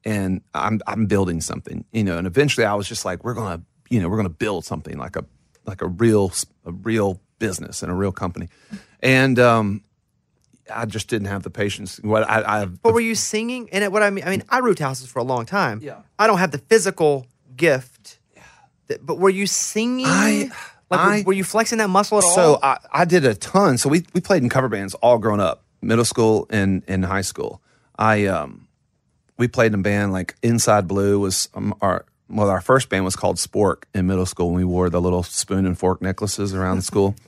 and 0.03 0.41
I'm 0.53 0.79
I'm 0.85 1.07
building 1.07 1.41
something, 1.41 1.85
you 1.91 2.03
know. 2.03 2.17
And 2.17 2.27
eventually, 2.27 2.65
I 2.65 2.75
was 2.75 2.87
just 2.87 3.03
like, 3.03 3.23
we're 3.23 3.33
gonna, 3.33 3.63
you 3.89 3.99
know, 3.99 4.07
we're 4.07 4.17
gonna 4.17 4.29
build 4.29 4.65
something 4.65 4.97
like 4.97 5.15
a 5.15 5.25
like 5.65 5.81
a 5.81 5.87
real 5.87 6.31
a 6.65 6.71
real 6.71 7.19
business 7.39 7.81
and 7.81 7.91
a 7.91 7.95
real 7.95 8.11
company, 8.11 8.47
and 9.01 9.39
um, 9.39 9.83
I 10.73 10.85
just 10.85 11.07
didn't 11.09 11.27
have 11.27 11.43
the 11.43 11.49
patience. 11.49 11.99
What 12.01 12.27
I, 12.29 12.61
I 12.61 12.65
But 12.65 12.93
were 12.93 12.99
you 13.01 13.15
singing? 13.15 13.69
And 13.71 13.91
what 13.93 14.01
I 14.03 14.09
mean, 14.09 14.23
I 14.25 14.29
mean, 14.29 14.43
I 14.49 14.59
roofed 14.59 14.79
houses 14.79 15.07
for 15.07 15.19
a 15.19 15.23
long 15.23 15.45
time. 15.45 15.79
Yeah. 15.83 15.97
I 16.17 16.27
don't 16.27 16.39
have 16.39 16.51
the 16.51 16.57
physical 16.57 17.27
gift. 17.55 18.19
that- 18.87 19.05
But 19.05 19.17
were 19.19 19.29
you 19.29 19.47
singing? 19.47 20.05
I- 20.07 20.49
like, 20.89 20.99
were- 20.99 21.11
I- 21.13 21.23
were 21.25 21.33
you 21.33 21.43
flexing 21.43 21.77
that 21.79 21.89
muscle 21.89 22.17
at 22.19 22.23
all? 22.23 22.35
So 22.35 22.59
I, 22.61 22.77
I 22.91 23.05
did 23.05 23.25
a 23.25 23.33
ton. 23.35 23.77
So 23.77 23.89
we 23.89 24.05
we 24.13 24.21
played 24.21 24.43
in 24.43 24.49
cover 24.49 24.69
bands 24.69 24.93
all 24.95 25.17
grown 25.17 25.39
up, 25.39 25.63
middle 25.81 26.05
school 26.05 26.45
and 26.49 26.83
in 26.87 27.03
high 27.03 27.21
school. 27.23 27.61
I 27.97 28.25
um 28.27 28.67
we 29.37 29.47
played 29.47 29.73
in 29.73 29.79
a 29.79 29.83
band 29.83 30.13
like 30.13 30.35
Inside 30.43 30.87
Blue 30.87 31.19
was 31.19 31.49
um, 31.55 31.73
our 31.81 32.05
well 32.29 32.49
our 32.49 32.61
first 32.61 32.89
band 32.89 33.05
was 33.05 33.15
called 33.15 33.37
Spork 33.37 33.83
in 33.93 34.07
middle 34.07 34.25
school. 34.25 34.47
and 34.47 34.55
We 34.55 34.63
wore 34.63 34.89
the 34.89 35.01
little 35.01 35.23
spoon 35.23 35.65
and 35.65 35.77
fork 35.77 36.01
necklaces 36.01 36.53
around 36.53 36.77
the 36.77 36.83
school. 36.83 37.15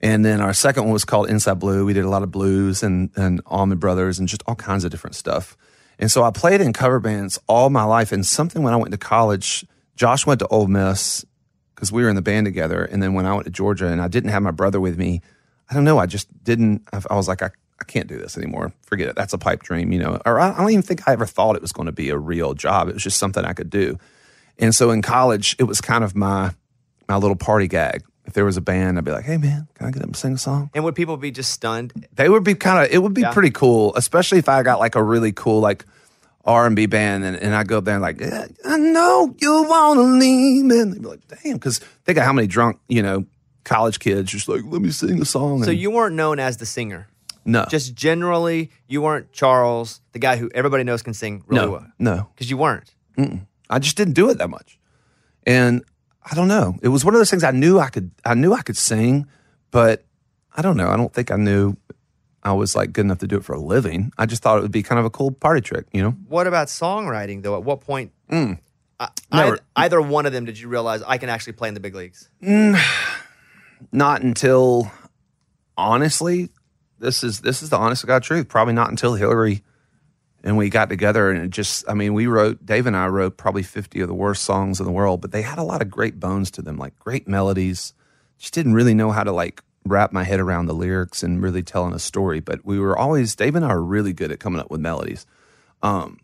And 0.00 0.24
then 0.24 0.40
our 0.40 0.52
second 0.52 0.84
one 0.84 0.92
was 0.92 1.04
called 1.04 1.28
Inside 1.28 1.58
Blue. 1.58 1.84
We 1.84 1.92
did 1.92 2.04
a 2.04 2.08
lot 2.08 2.22
of 2.22 2.30
blues 2.30 2.82
and 2.82 3.10
and 3.16 3.40
Allman 3.46 3.78
Brothers 3.78 4.18
and 4.18 4.28
just 4.28 4.42
all 4.46 4.54
kinds 4.54 4.84
of 4.84 4.90
different 4.90 5.16
stuff. 5.16 5.56
And 5.98 6.10
so 6.10 6.22
I 6.22 6.30
played 6.30 6.60
in 6.60 6.72
cover 6.72 7.00
bands 7.00 7.38
all 7.48 7.70
my 7.70 7.84
life. 7.84 8.12
And 8.12 8.24
something 8.24 8.62
when 8.62 8.72
I 8.72 8.76
went 8.76 8.92
to 8.92 8.98
college, 8.98 9.64
Josh 9.96 10.26
went 10.26 10.38
to 10.40 10.46
Ole 10.48 10.68
Miss 10.68 11.24
because 11.74 11.90
we 11.90 12.02
were 12.02 12.08
in 12.08 12.16
the 12.16 12.22
band 12.22 12.44
together. 12.44 12.84
And 12.84 13.02
then 13.02 13.14
when 13.14 13.26
I 13.26 13.32
went 13.32 13.44
to 13.46 13.50
Georgia 13.50 13.88
and 13.88 14.00
I 14.00 14.08
didn't 14.08 14.30
have 14.30 14.42
my 14.42 14.52
brother 14.52 14.80
with 14.80 14.96
me, 14.96 15.20
I 15.68 15.74
don't 15.74 15.84
know. 15.84 15.98
I 15.98 16.06
just 16.06 16.28
didn't. 16.44 16.82
I, 16.92 17.02
I 17.10 17.16
was 17.16 17.26
like, 17.26 17.42
I, 17.42 17.50
I 17.80 17.84
can't 17.84 18.06
do 18.06 18.18
this 18.18 18.36
anymore. 18.36 18.72
Forget 18.86 19.08
it. 19.08 19.16
That's 19.16 19.32
a 19.32 19.38
pipe 19.38 19.62
dream, 19.62 19.92
you 19.92 19.98
know. 19.98 20.20
Or 20.24 20.38
I, 20.38 20.52
I 20.52 20.58
don't 20.58 20.70
even 20.70 20.82
think 20.82 21.08
I 21.08 21.12
ever 21.12 21.26
thought 21.26 21.56
it 21.56 21.62
was 21.62 21.72
going 21.72 21.86
to 21.86 21.92
be 21.92 22.10
a 22.10 22.16
real 22.16 22.54
job. 22.54 22.88
It 22.88 22.94
was 22.94 23.02
just 23.02 23.18
something 23.18 23.44
I 23.44 23.52
could 23.52 23.70
do. 23.70 23.98
And 24.58 24.74
so 24.74 24.90
in 24.90 25.02
college, 25.02 25.56
it 25.58 25.64
was 25.64 25.80
kind 25.80 26.04
of 26.04 26.14
my 26.14 26.52
my 27.08 27.16
little 27.16 27.36
party 27.36 27.68
gag. 27.68 28.04
If 28.28 28.34
there 28.34 28.44
was 28.44 28.56
a 28.56 28.60
band, 28.60 28.96
I'd 28.98 29.04
be 29.04 29.10
like, 29.10 29.24
"Hey, 29.24 29.38
man, 29.38 29.66
can 29.74 29.86
I 29.86 29.90
get 29.90 30.02
up 30.02 30.06
and 30.08 30.16
sing 30.16 30.34
a 30.34 30.38
song?" 30.38 30.70
and 30.74 30.84
would 30.84 30.94
people 30.94 31.16
be 31.16 31.30
just 31.32 31.50
stunned? 31.50 32.06
they 32.14 32.28
would 32.28 32.44
be 32.44 32.54
kind 32.54 32.84
of 32.84 32.92
it 32.94 32.98
would 33.02 33.14
be 33.14 33.22
Yeah. 33.22 33.32
pretty 33.32 33.50
cool 33.50 33.94
especially 33.96 34.38
if 34.38 34.48
i 34.48 34.62
got 34.62 34.78
like 34.78 34.94
a 34.94 35.02
really 35.02 35.32
cool 35.32 35.60
like 35.60 35.84
r&b 36.44 36.86
band 36.86 37.24
and, 37.24 37.36
and 37.36 37.54
i 37.54 37.62
go 37.64 37.78
up 37.78 37.84
there 37.84 37.94
and 37.94 38.02
like 38.02 38.20
"Yeah, 38.20 38.46
i 38.64 38.76
know 38.76 39.34
you 39.38 39.62
want 39.64 39.98
to 39.98 40.02
leave 40.02 40.70
and 40.70 40.92
they'd 40.92 41.02
be 41.02 41.08
like 41.08 41.20
damn 41.42 41.54
because 41.54 41.78
think 42.04 42.18
of 42.18 42.24
how 42.24 42.32
many 42.32 42.46
drunk 42.46 42.78
you 42.88 43.02
know 43.02 43.24
college 43.64 43.98
kids 43.98 44.30
just 44.30 44.48
like 44.48 44.62
let 44.64 44.80
me 44.80 44.90
sing 44.90 45.20
a 45.20 45.24
song. 45.24 45.62
So 45.64 45.70
and- 45.70 45.78
you 45.80 45.90
weren't 45.90 46.14
known 46.14 46.38
as 46.38 46.56
the 46.58 46.66
singer. 46.66 47.08
no 47.44 47.64
Just 47.70 47.94
generally, 47.94 48.70
you 48.88 49.00
weren't 49.02 49.32
Charles, 49.32 50.00
the 50.12 50.18
guy 50.18 50.36
who 50.36 50.50
everybody 50.54 50.84
knows 50.84 51.02
can 51.02 51.14
sing 51.14 51.42
really 51.46 51.64
no 51.66 51.70
well. 51.72 51.86
no. 51.98 52.28
Because 52.34 52.48
you 52.50 52.56
weren't. 52.58 52.94
I 53.70 53.78
just 53.78 53.96
didn't 53.96 54.14
do 54.14 54.28
it 54.30 54.38
that 54.38 54.48
much. 54.48 54.78
And 55.46 55.82
I 56.30 56.34
don't 56.34 56.48
know. 56.48 56.76
It 56.82 56.88
was 56.88 57.04
one 57.04 57.14
of 57.14 57.20
those 57.20 57.30
things 57.30 57.44
I 57.44 57.50
knew 57.52 57.78
I 57.78 57.88
could 57.88 58.10
I 58.24 58.34
knew 58.34 58.52
I 58.52 58.62
could 58.62 58.76
sing, 58.76 59.26
but 59.70 60.04
I 60.56 60.62
don't 60.62 60.76
know. 60.76 60.88
I 60.90 60.96
don't 60.96 61.12
think 61.12 61.30
I 61.30 61.36
knew 61.36 61.76
I 62.42 62.52
was 62.52 62.76
like 62.76 62.92
good 62.92 63.04
enough 63.04 63.18
to 63.18 63.26
do 63.26 63.36
it 63.36 63.44
for 63.44 63.54
a 63.54 63.58
living. 63.60 64.12
I 64.18 64.26
just 64.26 64.42
thought 64.42 64.58
it 64.58 64.62
would 64.62 64.72
be 64.72 64.82
kind 64.82 64.98
of 64.98 65.04
a 65.04 65.10
cool 65.10 65.30
party 65.30 65.60
trick, 65.60 65.86
you 65.92 66.02
know? 66.02 66.10
What 66.28 66.46
about 66.46 66.68
songwriting, 66.68 67.42
though? 67.42 67.56
At 67.56 67.64
what 67.64 67.80
point, 67.80 68.12
mm. 68.30 68.58
I- 69.00 69.08
Never. 69.32 69.56
ei- 69.56 69.60
either 69.76 70.00
one 70.00 70.26
of 70.26 70.32
them, 70.32 70.44
did 70.44 70.58
you 70.58 70.68
realize 70.68 71.02
I 71.06 71.18
can 71.18 71.28
actually 71.28 71.52
play 71.54 71.68
in 71.68 71.74
the 71.74 71.80
big 71.80 71.94
leagues? 71.94 72.28
Mm. 72.42 72.78
Not 73.92 74.22
until 74.22 74.90
honestly, 75.76 76.50
this 76.98 77.22
is 77.22 77.40
this 77.40 77.62
is 77.62 77.70
the 77.70 77.76
honest 77.76 78.00
to 78.02 78.06
God 78.06 78.22
truth. 78.22 78.48
Probably 78.48 78.74
not 78.74 78.90
until 78.90 79.14
Hillary 79.14 79.62
and 80.48 80.56
we 80.56 80.70
got 80.70 80.88
together 80.88 81.30
and 81.30 81.44
it 81.44 81.50
just 81.50 81.84
I 81.86 81.92
mean, 81.92 82.14
we 82.14 82.26
wrote 82.26 82.64
Dave 82.64 82.86
and 82.86 82.96
I 82.96 83.08
wrote 83.08 83.36
probably 83.36 83.62
50 83.62 84.00
of 84.00 84.08
the 84.08 84.14
worst 84.14 84.44
songs 84.44 84.80
in 84.80 84.86
the 84.86 84.92
world, 84.92 85.20
but 85.20 85.30
they 85.30 85.42
had 85.42 85.58
a 85.58 85.62
lot 85.62 85.82
of 85.82 85.90
great 85.90 86.18
bones 86.18 86.50
to 86.52 86.62
them, 86.62 86.78
like 86.78 86.98
great 86.98 87.28
melodies. 87.28 87.92
Just 88.38 88.54
didn't 88.54 88.72
really 88.72 88.94
know 88.94 89.12
how 89.12 89.24
to 89.24 89.30
like 89.30 89.62
wrap 89.84 90.10
my 90.10 90.24
head 90.24 90.40
around 90.40 90.64
the 90.64 90.72
lyrics 90.72 91.22
and 91.22 91.42
really 91.42 91.62
telling 91.62 91.92
a 91.92 91.98
story, 91.98 92.40
but 92.40 92.64
we 92.64 92.80
were 92.80 92.96
always 92.96 93.36
Dave 93.36 93.56
and 93.56 93.64
I 93.64 93.68
are 93.68 93.82
really 93.82 94.14
good 94.14 94.32
at 94.32 94.40
coming 94.40 94.58
up 94.58 94.70
with 94.70 94.80
melodies. 94.80 95.26
Um 95.82 96.18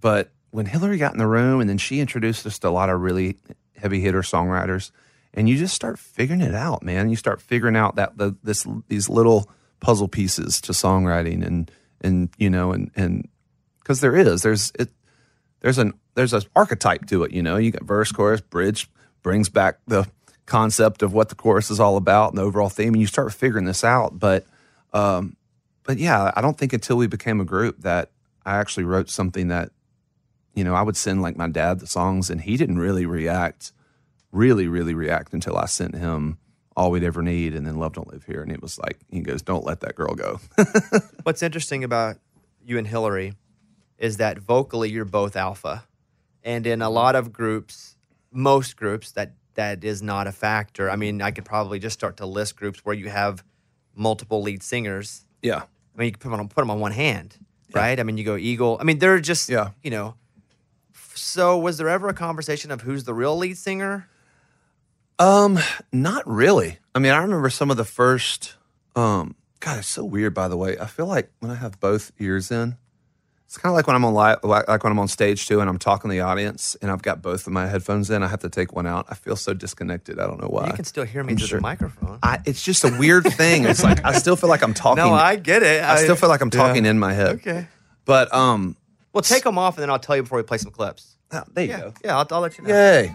but 0.00 0.30
when 0.52 0.66
Hillary 0.66 0.98
got 0.98 1.12
in 1.12 1.18
the 1.18 1.26
room 1.26 1.60
and 1.60 1.68
then 1.68 1.78
she 1.78 1.98
introduced 1.98 2.46
us 2.46 2.60
to 2.60 2.68
a 2.68 2.70
lot 2.70 2.90
of 2.90 3.00
really 3.00 3.38
heavy 3.76 3.98
hitter 3.98 4.22
songwriters, 4.22 4.92
and 5.34 5.48
you 5.48 5.58
just 5.58 5.74
start 5.74 5.98
figuring 5.98 6.42
it 6.42 6.54
out, 6.54 6.84
man. 6.84 7.10
You 7.10 7.16
start 7.16 7.42
figuring 7.42 7.74
out 7.74 7.96
that 7.96 8.18
the, 8.18 8.36
this 8.44 8.68
these 8.86 9.08
little 9.08 9.50
puzzle 9.80 10.06
pieces 10.06 10.60
to 10.60 10.72
songwriting, 10.72 11.44
and 11.44 11.70
and 12.02 12.28
you 12.38 12.48
know, 12.48 12.70
and 12.70 12.92
and 12.94 13.28
because 13.82 14.00
there 14.00 14.16
is 14.16 14.42
there's 14.42 14.72
it 14.78 14.90
there's 15.60 15.78
an 15.78 15.94
there's 16.14 16.32
an 16.32 16.42
archetype 16.54 17.06
to 17.06 17.24
it. 17.24 17.32
You 17.32 17.42
know, 17.42 17.56
you 17.56 17.70
got 17.70 17.82
verse, 17.82 18.12
chorus, 18.12 18.40
bridge 18.40 18.88
brings 19.22 19.48
back 19.48 19.78
the 19.86 20.06
concept 20.46 21.02
of 21.02 21.12
what 21.12 21.28
the 21.28 21.34
chorus 21.34 21.70
is 21.70 21.80
all 21.80 21.96
about 21.96 22.30
and 22.30 22.38
the 22.38 22.42
overall 22.42 22.68
theme, 22.68 22.94
and 22.94 23.00
you 23.00 23.06
start 23.06 23.32
figuring 23.32 23.64
this 23.64 23.84
out. 23.84 24.18
But 24.18 24.46
um, 24.92 25.36
but 25.84 25.98
yeah, 25.98 26.32
I 26.34 26.40
don't 26.40 26.58
think 26.58 26.72
until 26.72 26.96
we 26.96 27.06
became 27.06 27.40
a 27.40 27.44
group 27.44 27.82
that 27.82 28.10
I 28.44 28.56
actually 28.56 28.84
wrote 28.84 29.08
something 29.08 29.48
that 29.48 29.70
you 30.54 30.64
know 30.64 30.74
I 30.74 30.82
would 30.82 30.96
send 30.96 31.22
like 31.22 31.36
my 31.36 31.48
dad 31.48 31.80
the 31.80 31.86
songs, 31.86 32.30
and 32.30 32.40
he 32.40 32.56
didn't 32.56 32.78
really 32.78 33.06
react, 33.06 33.72
really 34.30 34.68
really 34.68 34.94
react 34.94 35.32
until 35.32 35.56
I 35.56 35.66
sent 35.66 35.94
him 35.94 36.38
all 36.74 36.90
we'd 36.90 37.04
ever 37.04 37.22
need, 37.22 37.54
and 37.54 37.66
then 37.66 37.78
love 37.78 37.92
don't 37.92 38.12
live 38.12 38.24
here, 38.24 38.42
and 38.42 38.50
it 38.50 38.62
was 38.62 38.78
like 38.78 38.98
he 39.10 39.20
goes, 39.20 39.42
don't 39.42 39.64
let 39.64 39.80
that 39.80 39.94
girl 39.94 40.14
go. 40.14 40.40
What's 41.22 41.42
interesting 41.42 41.84
about 41.84 42.16
you 42.64 42.78
and 42.78 42.86
Hillary 42.86 43.34
is 44.02 44.18
that 44.18 44.36
vocally 44.38 44.90
you're 44.90 45.06
both 45.06 45.36
alpha. 45.36 45.86
And 46.44 46.66
in 46.66 46.82
a 46.82 46.90
lot 46.90 47.14
of 47.14 47.32
groups, 47.32 47.96
most 48.32 48.76
groups, 48.76 49.12
that 49.12 49.32
that 49.54 49.84
is 49.84 50.02
not 50.02 50.26
a 50.26 50.32
factor. 50.32 50.90
I 50.90 50.96
mean, 50.96 51.22
I 51.22 51.30
could 51.30 51.44
probably 51.44 51.78
just 51.78 51.94
start 51.94 52.16
to 52.16 52.26
list 52.26 52.56
groups 52.56 52.84
where 52.84 52.94
you 52.96 53.08
have 53.10 53.44
multiple 53.94 54.42
lead 54.42 54.62
singers. 54.62 55.24
yeah, 55.42 55.62
I 55.94 55.98
mean, 55.98 56.06
you 56.06 56.12
can 56.12 56.18
put 56.20 56.30
them 56.30 56.40
on, 56.40 56.48
put 56.48 56.62
them 56.62 56.70
on 56.70 56.80
one 56.80 56.92
hand, 56.92 57.36
right? 57.72 57.98
I 58.00 58.02
mean, 58.02 58.16
you 58.18 58.24
go 58.24 58.36
Eagle. 58.36 58.76
I 58.80 58.84
mean, 58.84 58.98
they're 58.98 59.20
just, 59.20 59.48
Yeah. 59.48 59.70
you 59.82 59.90
know. 59.90 60.14
So, 61.14 61.56
was 61.58 61.76
there 61.78 61.88
ever 61.90 62.08
a 62.08 62.14
conversation 62.14 62.70
of 62.70 62.80
who's 62.80 63.04
the 63.04 63.14
real 63.14 63.36
lead 63.36 63.56
singer? 63.58 64.08
Um, 65.18 65.58
not 65.92 66.26
really. 66.26 66.78
I 66.94 66.98
mean, 66.98 67.12
I 67.12 67.18
remember 67.18 67.50
some 67.50 67.70
of 67.70 67.76
the 67.76 67.84
first. 67.84 68.56
Um, 68.96 69.36
God, 69.60 69.78
it's 69.78 69.88
so 69.88 70.04
weird. 70.04 70.34
By 70.34 70.48
the 70.48 70.56
way, 70.56 70.76
I 70.78 70.86
feel 70.86 71.06
like 71.06 71.30
when 71.38 71.50
I 71.52 71.54
have 71.56 71.78
both 71.78 72.10
ears 72.18 72.50
in, 72.50 72.76
it's 73.52 73.58
kind 73.58 73.70
of 73.70 73.74
like 73.76 73.86
when 73.86 73.94
I'm 73.94 74.04
on 74.06 74.14
live, 74.14 74.38
like 74.44 74.82
when 74.82 74.90
I'm 74.90 74.98
on 74.98 75.08
stage 75.08 75.46
too, 75.46 75.60
and 75.60 75.68
I'm 75.68 75.78
talking 75.78 76.08
to 76.10 76.14
the 76.14 76.22
audience, 76.22 76.74
and 76.80 76.90
I've 76.90 77.02
got 77.02 77.20
both 77.20 77.46
of 77.46 77.52
my 77.52 77.66
headphones 77.66 78.08
in. 78.08 78.22
I 78.22 78.28
have 78.28 78.40
to 78.40 78.48
take 78.48 78.72
one 78.72 78.86
out. 78.86 79.04
I 79.10 79.14
feel 79.14 79.36
so 79.36 79.52
disconnected. 79.52 80.18
I 80.18 80.26
don't 80.26 80.40
know 80.40 80.48
why. 80.48 80.68
You 80.68 80.72
can 80.72 80.86
still 80.86 81.04
hear 81.04 81.22
me 81.22 81.32
I'm 81.34 81.36
through 81.36 81.48
sure. 81.48 81.58
the 81.58 81.62
microphone. 81.62 82.18
I, 82.22 82.38
it's 82.46 82.64
just 82.64 82.82
a 82.84 82.96
weird 82.98 83.24
thing. 83.24 83.66
It's 83.66 83.84
like 83.84 84.02
I 84.06 84.12
still 84.12 84.36
feel 84.36 84.48
like 84.48 84.62
I'm 84.62 84.72
talking. 84.72 85.04
no, 85.04 85.12
I 85.12 85.36
get 85.36 85.62
it. 85.62 85.82
I 85.84 86.02
still 86.02 86.16
feel 86.16 86.30
like 86.30 86.40
I'm 86.40 86.48
talking 86.48 86.86
in 86.86 86.98
my 86.98 87.12
head. 87.12 87.34
Okay. 87.34 87.66
But 88.06 88.32
um, 88.32 88.74
Well, 89.12 89.20
take 89.20 89.44
them 89.44 89.58
off, 89.58 89.76
and 89.76 89.82
then 89.82 89.90
I'll 89.90 89.98
tell 89.98 90.16
you 90.16 90.22
before 90.22 90.38
we 90.38 90.44
play 90.44 90.56
some 90.56 90.70
clips. 90.70 91.18
ah, 91.30 91.44
there 91.52 91.64
you 91.64 91.70
Yeah, 91.72 91.80
go. 91.80 91.94
yeah, 92.02 92.16
I'll, 92.16 92.26
I'll 92.30 92.40
let 92.40 92.56
you 92.56 92.64
know. 92.64 92.70
Yay! 92.74 93.14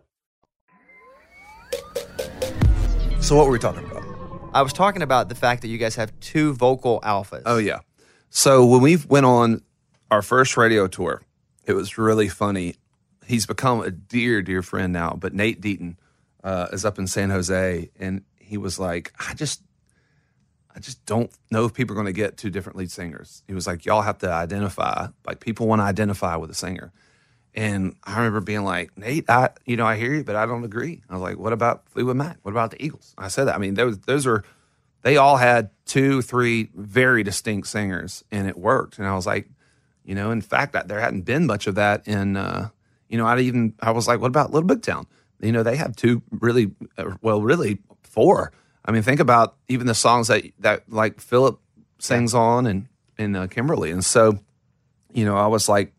So 3.21 3.35
what 3.35 3.45
were 3.45 3.51
we 3.51 3.59
talking 3.59 3.85
about? 3.85 4.03
I 4.53 4.63
was 4.63 4.73
talking 4.73 5.03
about 5.03 5.29
the 5.29 5.35
fact 5.35 5.61
that 5.61 5.67
you 5.67 5.77
guys 5.77 5.95
have 5.95 6.11
two 6.19 6.53
vocal 6.53 6.99
alphas. 7.01 7.43
Oh 7.45 7.59
yeah. 7.59 7.79
So 8.29 8.65
when 8.65 8.81
we 8.81 8.97
went 8.97 9.25
on 9.25 9.61
our 10.09 10.21
first 10.21 10.57
radio 10.57 10.87
tour, 10.87 11.21
it 11.65 11.73
was 11.73 11.97
really 11.97 12.27
funny. 12.27 12.75
He's 13.25 13.45
become 13.45 13.81
a 13.81 13.91
dear, 13.91 14.41
dear 14.41 14.63
friend 14.63 14.91
now. 14.91 15.15
But 15.17 15.33
Nate 15.33 15.61
Deaton 15.61 15.97
uh, 16.43 16.67
is 16.73 16.83
up 16.83 16.97
in 16.97 17.05
San 17.07 17.29
Jose, 17.29 17.89
and 17.99 18.23
he 18.39 18.57
was 18.57 18.79
like, 18.79 19.13
"I 19.19 19.35
just, 19.35 19.61
I 20.75 20.79
just 20.79 21.05
don't 21.05 21.31
know 21.51 21.65
if 21.65 21.73
people 21.73 21.93
are 21.93 22.01
going 22.01 22.07
to 22.07 22.13
get 22.13 22.37
two 22.37 22.49
different 22.49 22.77
lead 22.77 22.91
singers." 22.91 23.43
He 23.47 23.53
was 23.53 23.67
like, 23.67 23.85
"Y'all 23.85 24.01
have 24.01 24.17
to 24.19 24.31
identify. 24.31 25.07
Like 25.27 25.39
people 25.39 25.67
want 25.67 25.79
to 25.79 25.85
identify 25.85 26.35
with 26.35 26.49
a 26.49 26.55
singer." 26.55 26.91
And 27.53 27.95
I 28.03 28.17
remember 28.17 28.39
being 28.39 28.63
like, 28.63 28.97
Nate, 28.97 29.29
I, 29.29 29.49
you 29.65 29.75
know, 29.75 29.85
I 29.85 29.97
hear 29.97 30.13
you, 30.13 30.23
but 30.23 30.35
I 30.35 30.45
don't 30.45 30.63
agree. 30.63 31.01
I 31.09 31.13
was 31.13 31.21
like, 31.21 31.37
what 31.37 31.51
about 31.51 31.87
Fleetwood 31.89 32.15
Mac? 32.15 32.37
What 32.43 32.51
about 32.51 32.71
the 32.71 32.83
Eagles? 32.83 33.13
I 33.17 33.27
said 33.27 33.45
that. 33.45 33.55
I 33.55 33.57
mean, 33.57 33.73
those, 33.73 33.99
those 33.99 34.25
are, 34.25 34.43
they 35.01 35.17
all 35.17 35.37
had 35.37 35.71
two, 35.85 36.21
three 36.21 36.69
very 36.73 37.23
distinct 37.23 37.67
singers, 37.67 38.23
and 38.31 38.47
it 38.47 38.57
worked. 38.57 38.99
And 38.99 39.07
I 39.07 39.15
was 39.15 39.25
like, 39.25 39.49
you 40.05 40.15
know, 40.15 40.31
in 40.31 40.41
fact, 40.41 40.75
I, 40.75 40.83
there 40.83 41.01
hadn't 41.01 41.23
been 41.23 41.45
much 41.45 41.67
of 41.67 41.75
that 41.75 42.07
in, 42.07 42.37
uh, 42.37 42.69
you 43.09 43.17
know, 43.17 43.25
I 43.25 43.37
even, 43.39 43.73
I 43.81 43.91
was 43.91 44.07
like, 44.07 44.21
what 44.21 44.27
about 44.27 44.51
Little 44.51 44.67
Big 44.67 44.81
Town? 44.81 45.05
You 45.41 45.51
know, 45.51 45.63
they 45.63 45.75
have 45.75 45.95
two 45.95 46.21
really, 46.31 46.71
uh, 46.97 47.15
well, 47.21 47.41
really 47.41 47.79
four. 48.03 48.53
I 48.85 48.91
mean, 48.91 49.01
think 49.01 49.19
about 49.19 49.55
even 49.67 49.87
the 49.87 49.95
songs 49.95 50.27
that, 50.29 50.43
that 50.59 50.89
like 50.89 51.19
Phillip 51.19 51.59
sings 51.99 52.33
on 52.33 52.65
and, 52.65 52.87
and 53.17 53.35
uh, 53.35 53.47
Kimberly. 53.47 53.91
And 53.91 54.05
so, 54.05 54.39
you 55.11 55.25
know, 55.25 55.35
I 55.35 55.47
was 55.47 55.67
like, 55.67 55.93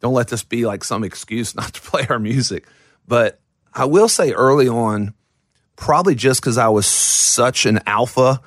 don't 0.00 0.14
let 0.14 0.28
this 0.28 0.44
be 0.44 0.66
like 0.66 0.84
some 0.84 1.04
excuse 1.04 1.54
not 1.56 1.74
to 1.74 1.80
play 1.80 2.06
our 2.08 2.18
music. 2.18 2.66
But 3.06 3.40
I 3.72 3.84
will 3.84 4.08
say 4.08 4.32
early 4.32 4.68
on, 4.68 5.14
probably 5.76 6.14
just 6.14 6.40
because 6.40 6.58
I 6.58 6.68
was 6.68 6.86
such 6.86 7.66
an 7.66 7.80
alpha, 7.86 8.40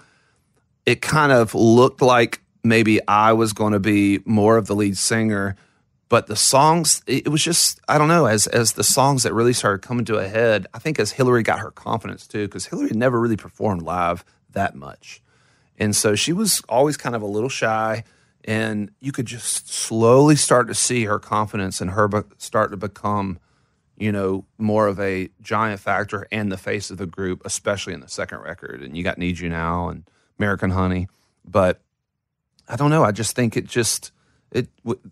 it 0.86 1.02
kind 1.02 1.32
of 1.32 1.54
looked 1.54 2.02
like 2.02 2.42
maybe 2.64 3.00
I 3.08 3.34
was 3.34 3.54
going 3.54 3.74
to 3.74 3.80
be 3.80 4.20
more 4.26 4.58
of 4.58 4.68
the 4.68 4.76
lead 4.76 4.98
singer. 4.98 5.56
But 6.10 6.26
the 6.26 6.36
songs, 6.36 7.04
it 7.06 7.28
was 7.28 7.44
just 7.44 7.80
I 7.88 8.00
don't 8.00 8.08
know. 8.08 8.26
As 8.26 8.48
as 8.48 8.74
the 8.74 8.84
songs 8.84 9.22
that 9.24 9.34
really 9.34 9.54
started 9.54 9.84
coming 9.84 10.06
to 10.06 10.18
a 10.18 10.28
head, 10.28 10.66
I 10.74 10.80
think 10.80 11.00
as 11.00 11.12
Hillary 11.12 11.44
got 11.44 11.60
her 11.60 11.70
confidence 11.70 12.26
too, 12.26 12.48
because 12.48 12.66
Hillary 12.66 12.90
never 12.96 13.20
really 13.20 13.38
performed 13.38 13.84
live 13.84 14.26
that 14.54 14.74
much, 14.74 15.22
and 15.78 15.96
so 15.96 16.16
she 16.16 16.34
was 16.34 16.64
always 16.68 16.98
kind 16.98 17.16
of 17.16 17.22
a 17.22 17.28
little 17.28 17.48
shy. 17.48 18.04
And 18.46 18.92
you 19.00 19.12
could 19.12 19.26
just 19.26 19.70
slowly 19.70 20.36
start 20.36 20.68
to 20.68 20.74
see 20.74 21.06
her 21.06 21.20
confidence 21.20 21.82
and 21.82 21.92
her 21.92 22.08
be- 22.08 22.22
start 22.38 22.72
to 22.72 22.78
become, 22.78 23.38
you 23.98 24.12
know, 24.12 24.46
more 24.58 24.88
of 24.88 25.00
a 25.00 25.30
giant 25.42 25.82
factor 25.82 26.28
and 26.32 26.52
the 26.52 26.58
face 26.58 26.90
of 26.90 26.98
the 26.98 27.06
group, 27.06 27.42
especially 27.46 27.94
in 27.94 28.00
the 28.00 28.08
second 28.08 28.40
record. 28.40 28.82
And 28.82 28.98
you 28.98 29.04
got 29.04 29.18
Need 29.18 29.40
You 29.40 29.50
Now 29.50 29.90
and 29.90 30.04
American 30.40 30.72
Honey, 30.72 31.10
but 31.46 31.82
I 32.68 32.76
don't 32.76 32.90
know. 32.90 33.04
I 33.04 33.12
just 33.12 33.36
think 33.36 33.58
it 33.58 33.66
just 33.66 34.12
it 34.52 34.68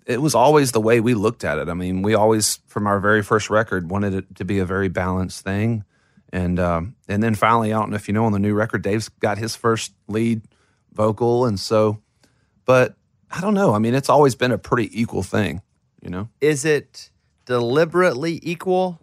it 0.06 0.22
was 0.22 0.36
always 0.36 0.72
the 0.72 0.82
way 0.82 1.00
we 1.00 1.14
looked 1.14 1.44
at 1.44 1.58
it. 1.58 1.70
I 1.70 1.74
mean, 1.74 2.02
we 2.02 2.16
always 2.16 2.60
from 2.68 2.88
our 2.88 3.00
very 3.00 3.22
first 3.22 3.50
record 3.50 3.90
wanted 3.90 4.14
it 4.14 4.36
to 4.36 4.46
be 4.46 4.60
a 4.60 4.66
very 4.66 4.90
balanced 4.90 5.44
thing, 5.44 5.84
and 6.32 6.60
um, 6.60 6.96
and 7.08 7.22
then 7.22 7.36
finally, 7.36 7.72
I 7.72 7.80
don't 7.80 7.92
know 7.92 7.96
if 7.96 8.08
you 8.08 8.14
know 8.14 8.26
on 8.26 8.32
the 8.32 8.40
new 8.40 8.54
record, 8.54 8.82
Dave's 8.82 9.10
got 9.10 9.38
his 9.38 9.56
first 9.56 9.94
lead 10.08 10.42
vocal, 10.92 11.46
and 11.46 11.60
so, 11.60 12.02
but 12.66 12.96
I 13.32 13.42
don't 13.42 13.54
know. 13.54 13.74
I 13.74 13.80
mean, 13.80 13.94
it's 13.94 14.10
always 14.10 14.36
been 14.36 14.52
a 14.52 14.58
pretty 14.58 14.90
equal 15.02 15.24
thing, 15.24 15.62
you 16.02 16.10
know. 16.10 16.30
Is 16.42 16.64
it 16.66 17.10
deliberately 17.46 18.40
equal? 18.42 19.00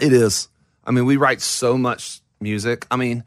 It 0.00 0.12
is. 0.12 0.48
I 0.84 0.90
mean, 0.92 1.04
we 1.06 1.16
write 1.16 1.40
so 1.40 1.76
much 1.78 2.20
music. 2.40 2.86
I 2.90 2.96
mean, 2.96 3.24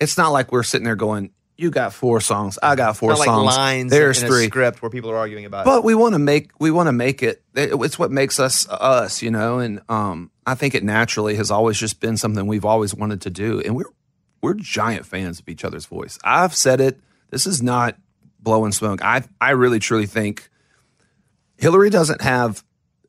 it's 0.00 0.16
not 0.16 0.30
like 0.30 0.52
we're 0.52 0.62
sitting 0.62 0.84
there 0.84 0.96
going, 0.96 1.30
"You 1.58 1.70
got 1.70 1.92
four 1.92 2.20
songs, 2.20 2.58
I 2.62 2.76
got 2.76 2.96
four 2.96 3.10
Not 3.10 3.18
like 3.18 3.26
songs." 3.26 3.56
lines 3.56 3.90
There's 3.90 4.22
in 4.22 4.28
three. 4.28 4.44
a 4.44 4.46
script 4.46 4.80
where 4.80 4.90
people 4.90 5.10
are 5.10 5.16
arguing 5.16 5.44
about 5.44 5.62
it. 5.62 5.70
But 5.70 5.84
we 5.84 5.94
want 5.94 6.14
to 6.14 6.18
make 6.18 6.50
we 6.58 6.70
want 6.70 6.86
to 6.88 6.92
make 6.92 7.22
it. 7.22 7.42
it- 7.54 7.74
It's 7.74 7.98
what 7.98 8.10
makes 8.10 8.38
us 8.40 8.68
us, 8.68 9.22
you 9.22 9.30
know. 9.30 9.58
And 9.58 9.80
um, 9.88 10.30
I 10.46 10.54
think 10.54 10.74
it 10.74 10.82
naturally 10.84 11.34
has 11.36 11.50
always 11.50 11.78
just 11.78 12.00
been 12.00 12.16
something 12.16 12.46
we've 12.46 12.64
always 12.64 12.94
wanted 12.94 13.20
to 13.22 13.30
do. 13.30 13.60
And 13.60 13.76
we're 13.76 13.90
we're 14.40 14.54
giant 14.54 15.04
fans 15.06 15.40
of 15.40 15.48
each 15.48 15.64
other's 15.64 15.86
voice. 15.86 16.18
I've 16.24 16.54
said 16.54 16.80
it. 16.80 17.00
This 17.30 17.46
is 17.46 17.62
not 17.62 17.96
blowing 18.44 18.72
smoke. 18.72 19.02
I 19.02 19.24
I 19.40 19.50
really 19.50 19.78
truly 19.78 20.06
think 20.06 20.48
Hillary 21.56 21.90
doesn't 21.90 22.20
have 22.20 22.62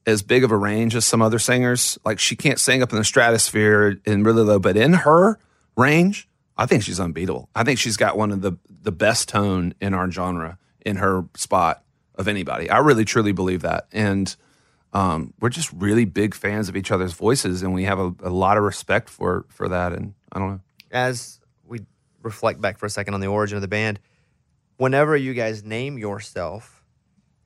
as 0.07 0.21
big 0.21 0.43
of 0.43 0.51
a 0.51 0.57
range 0.57 0.95
as 0.95 1.05
some 1.05 1.21
other 1.21 1.39
singers. 1.39 1.97
Like 2.05 2.19
she 2.19 2.35
can't 2.35 2.59
sing 2.59 2.81
up 2.81 2.91
in 2.91 2.97
the 2.97 3.03
stratosphere 3.03 3.99
and 4.05 4.25
really 4.25 4.43
low, 4.43 4.59
but 4.59 4.77
in 4.77 4.93
her 4.93 5.39
range, 5.75 6.27
I 6.57 6.65
think 6.65 6.83
she's 6.83 6.99
unbeatable. 6.99 7.49
I 7.55 7.63
think 7.63 7.79
she's 7.79 7.97
got 7.97 8.17
one 8.17 8.31
of 8.31 8.41
the 8.41 8.53
the 8.81 8.91
best 8.91 9.29
tone 9.29 9.73
in 9.81 9.93
our 9.93 10.09
genre 10.09 10.57
in 10.85 10.97
her 10.97 11.25
spot 11.35 11.83
of 12.15 12.27
anybody. 12.27 12.69
I 12.69 12.77
really 12.77 13.03
truly 13.03 13.31
believe 13.31 13.63
that, 13.63 13.87
and 13.91 14.33
um, 14.93 15.33
we're 15.41 15.49
just 15.49 15.71
really 15.73 16.05
big 16.05 16.33
fans 16.33 16.69
of 16.69 16.77
each 16.77 16.91
other's 16.91 17.13
voices, 17.13 17.63
and 17.63 17.73
we 17.73 17.83
have 17.83 17.99
a, 17.99 18.13
a 18.23 18.29
lot 18.29 18.57
of 18.57 18.63
respect 18.63 19.09
for 19.09 19.45
for 19.49 19.67
that. 19.67 19.91
And 19.91 20.13
I 20.31 20.39
don't 20.39 20.49
know. 20.51 20.59
as 20.91 21.39
we 21.65 21.81
reflect 22.21 22.61
back 22.61 22.77
for 22.77 22.85
a 22.85 22.89
second 22.89 23.13
on 23.15 23.19
the 23.19 23.27
origin 23.27 23.57
of 23.57 23.61
the 23.61 23.67
band, 23.67 23.99
whenever 24.77 25.15
you 25.15 25.33
guys 25.33 25.63
name 25.63 25.97
yourself 25.97 26.83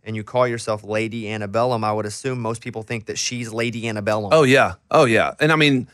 and 0.03 0.15
you 0.15 0.23
call 0.23 0.47
yourself 0.47 0.83
Lady 0.83 1.29
Antebellum, 1.29 1.83
I 1.83 1.91
would 1.91 2.05
assume 2.05 2.39
most 2.39 2.61
people 2.61 2.83
think 2.83 3.05
that 3.07 3.17
she's 3.17 3.51
Lady 3.51 3.87
Antebellum. 3.87 4.31
Oh 4.33 4.43
yeah, 4.43 4.75
oh 4.89 5.05
yeah, 5.05 5.33
and 5.39 5.51
I 5.51 5.55
mean, 5.55 5.87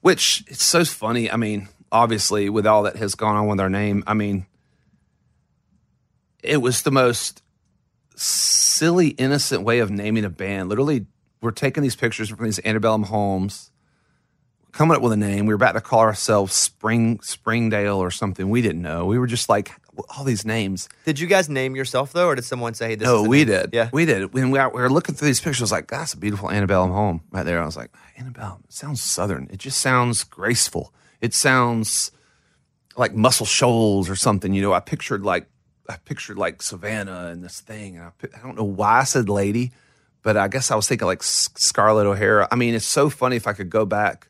which 0.00 0.44
it's 0.48 0.62
so 0.62 0.84
funny. 0.84 1.30
I 1.30 1.36
mean, 1.36 1.68
obviously, 1.90 2.48
with 2.48 2.66
all 2.66 2.82
that 2.84 2.96
has 2.96 3.14
gone 3.14 3.36
on 3.36 3.46
with 3.46 3.60
our 3.60 3.70
name, 3.70 4.02
I 4.06 4.14
mean, 4.14 4.46
it 6.42 6.58
was 6.58 6.82
the 6.82 6.90
most 6.90 7.42
silly, 8.16 9.08
innocent 9.08 9.62
way 9.62 9.78
of 9.78 9.90
naming 9.90 10.24
a 10.24 10.30
band. 10.30 10.68
Literally, 10.68 11.06
we're 11.40 11.50
taking 11.50 11.82
these 11.82 11.96
pictures 11.96 12.28
from 12.28 12.44
these 12.44 12.60
antebellum 12.64 13.04
homes, 13.04 13.70
coming 14.72 14.96
up 14.96 15.02
with 15.02 15.12
a 15.12 15.16
name. 15.16 15.46
We 15.46 15.54
were 15.54 15.56
about 15.56 15.72
to 15.72 15.80
call 15.80 16.00
ourselves 16.00 16.52
Spring 16.52 17.20
Springdale 17.20 17.96
or 17.96 18.10
something. 18.10 18.50
We 18.50 18.62
didn't 18.62 18.82
know. 18.82 19.06
We 19.06 19.18
were 19.18 19.26
just 19.26 19.48
like 19.48 19.72
all 20.16 20.24
these 20.24 20.44
names. 20.44 20.88
Did 21.04 21.18
you 21.18 21.26
guys 21.26 21.48
name 21.48 21.76
yourself 21.76 22.12
though, 22.12 22.28
or 22.28 22.34
did 22.34 22.44
someone 22.44 22.74
say, 22.74 22.88
"Hey, 22.90 22.94
this"? 22.94 23.06
No, 23.06 23.18
is 23.18 23.22
the 23.24 23.28
we 23.28 23.38
name? 23.38 23.46
did. 23.46 23.70
Yeah. 23.72 23.90
we 23.92 24.04
did. 24.06 24.32
When 24.32 24.50
we 24.50 24.58
were, 24.58 24.68
we 24.70 24.80
were 24.80 24.90
looking 24.90 25.14
through 25.14 25.26
these 25.26 25.40
pictures, 25.40 25.60
I 25.60 25.64
was 25.64 25.72
like, 25.72 25.88
"That's 25.88 26.14
a 26.14 26.16
beautiful 26.16 26.50
antebellum 26.50 26.90
home 26.90 27.22
right 27.30 27.44
there." 27.44 27.60
I 27.60 27.66
was 27.66 27.76
like, 27.76 27.90
"Antebellum 28.18 28.64
sounds 28.68 29.02
southern. 29.02 29.48
It 29.50 29.58
just 29.58 29.80
sounds 29.80 30.24
graceful. 30.24 30.92
It 31.20 31.34
sounds 31.34 32.10
like 32.96 33.14
Muscle 33.14 33.46
Shoals 33.46 34.08
or 34.08 34.16
something." 34.16 34.54
You 34.54 34.62
know, 34.62 34.72
I 34.72 34.80
pictured 34.80 35.24
like 35.24 35.46
I 35.88 35.96
pictured 35.96 36.38
like 36.38 36.62
Savannah 36.62 37.26
and 37.26 37.42
this 37.44 37.60
thing, 37.60 37.96
and 37.96 38.06
I, 38.06 38.10
I 38.38 38.42
don't 38.42 38.56
know 38.56 38.64
why 38.64 39.00
I 39.00 39.04
said 39.04 39.28
lady, 39.28 39.72
but 40.22 40.36
I 40.36 40.48
guess 40.48 40.70
I 40.70 40.76
was 40.76 40.88
thinking 40.88 41.06
like 41.06 41.22
Scarlett 41.22 42.06
O'Hara. 42.06 42.48
I 42.50 42.56
mean, 42.56 42.74
it's 42.74 42.86
so 42.86 43.10
funny 43.10 43.36
if 43.36 43.46
I 43.46 43.52
could 43.52 43.68
go 43.70 43.84
back 43.84 44.28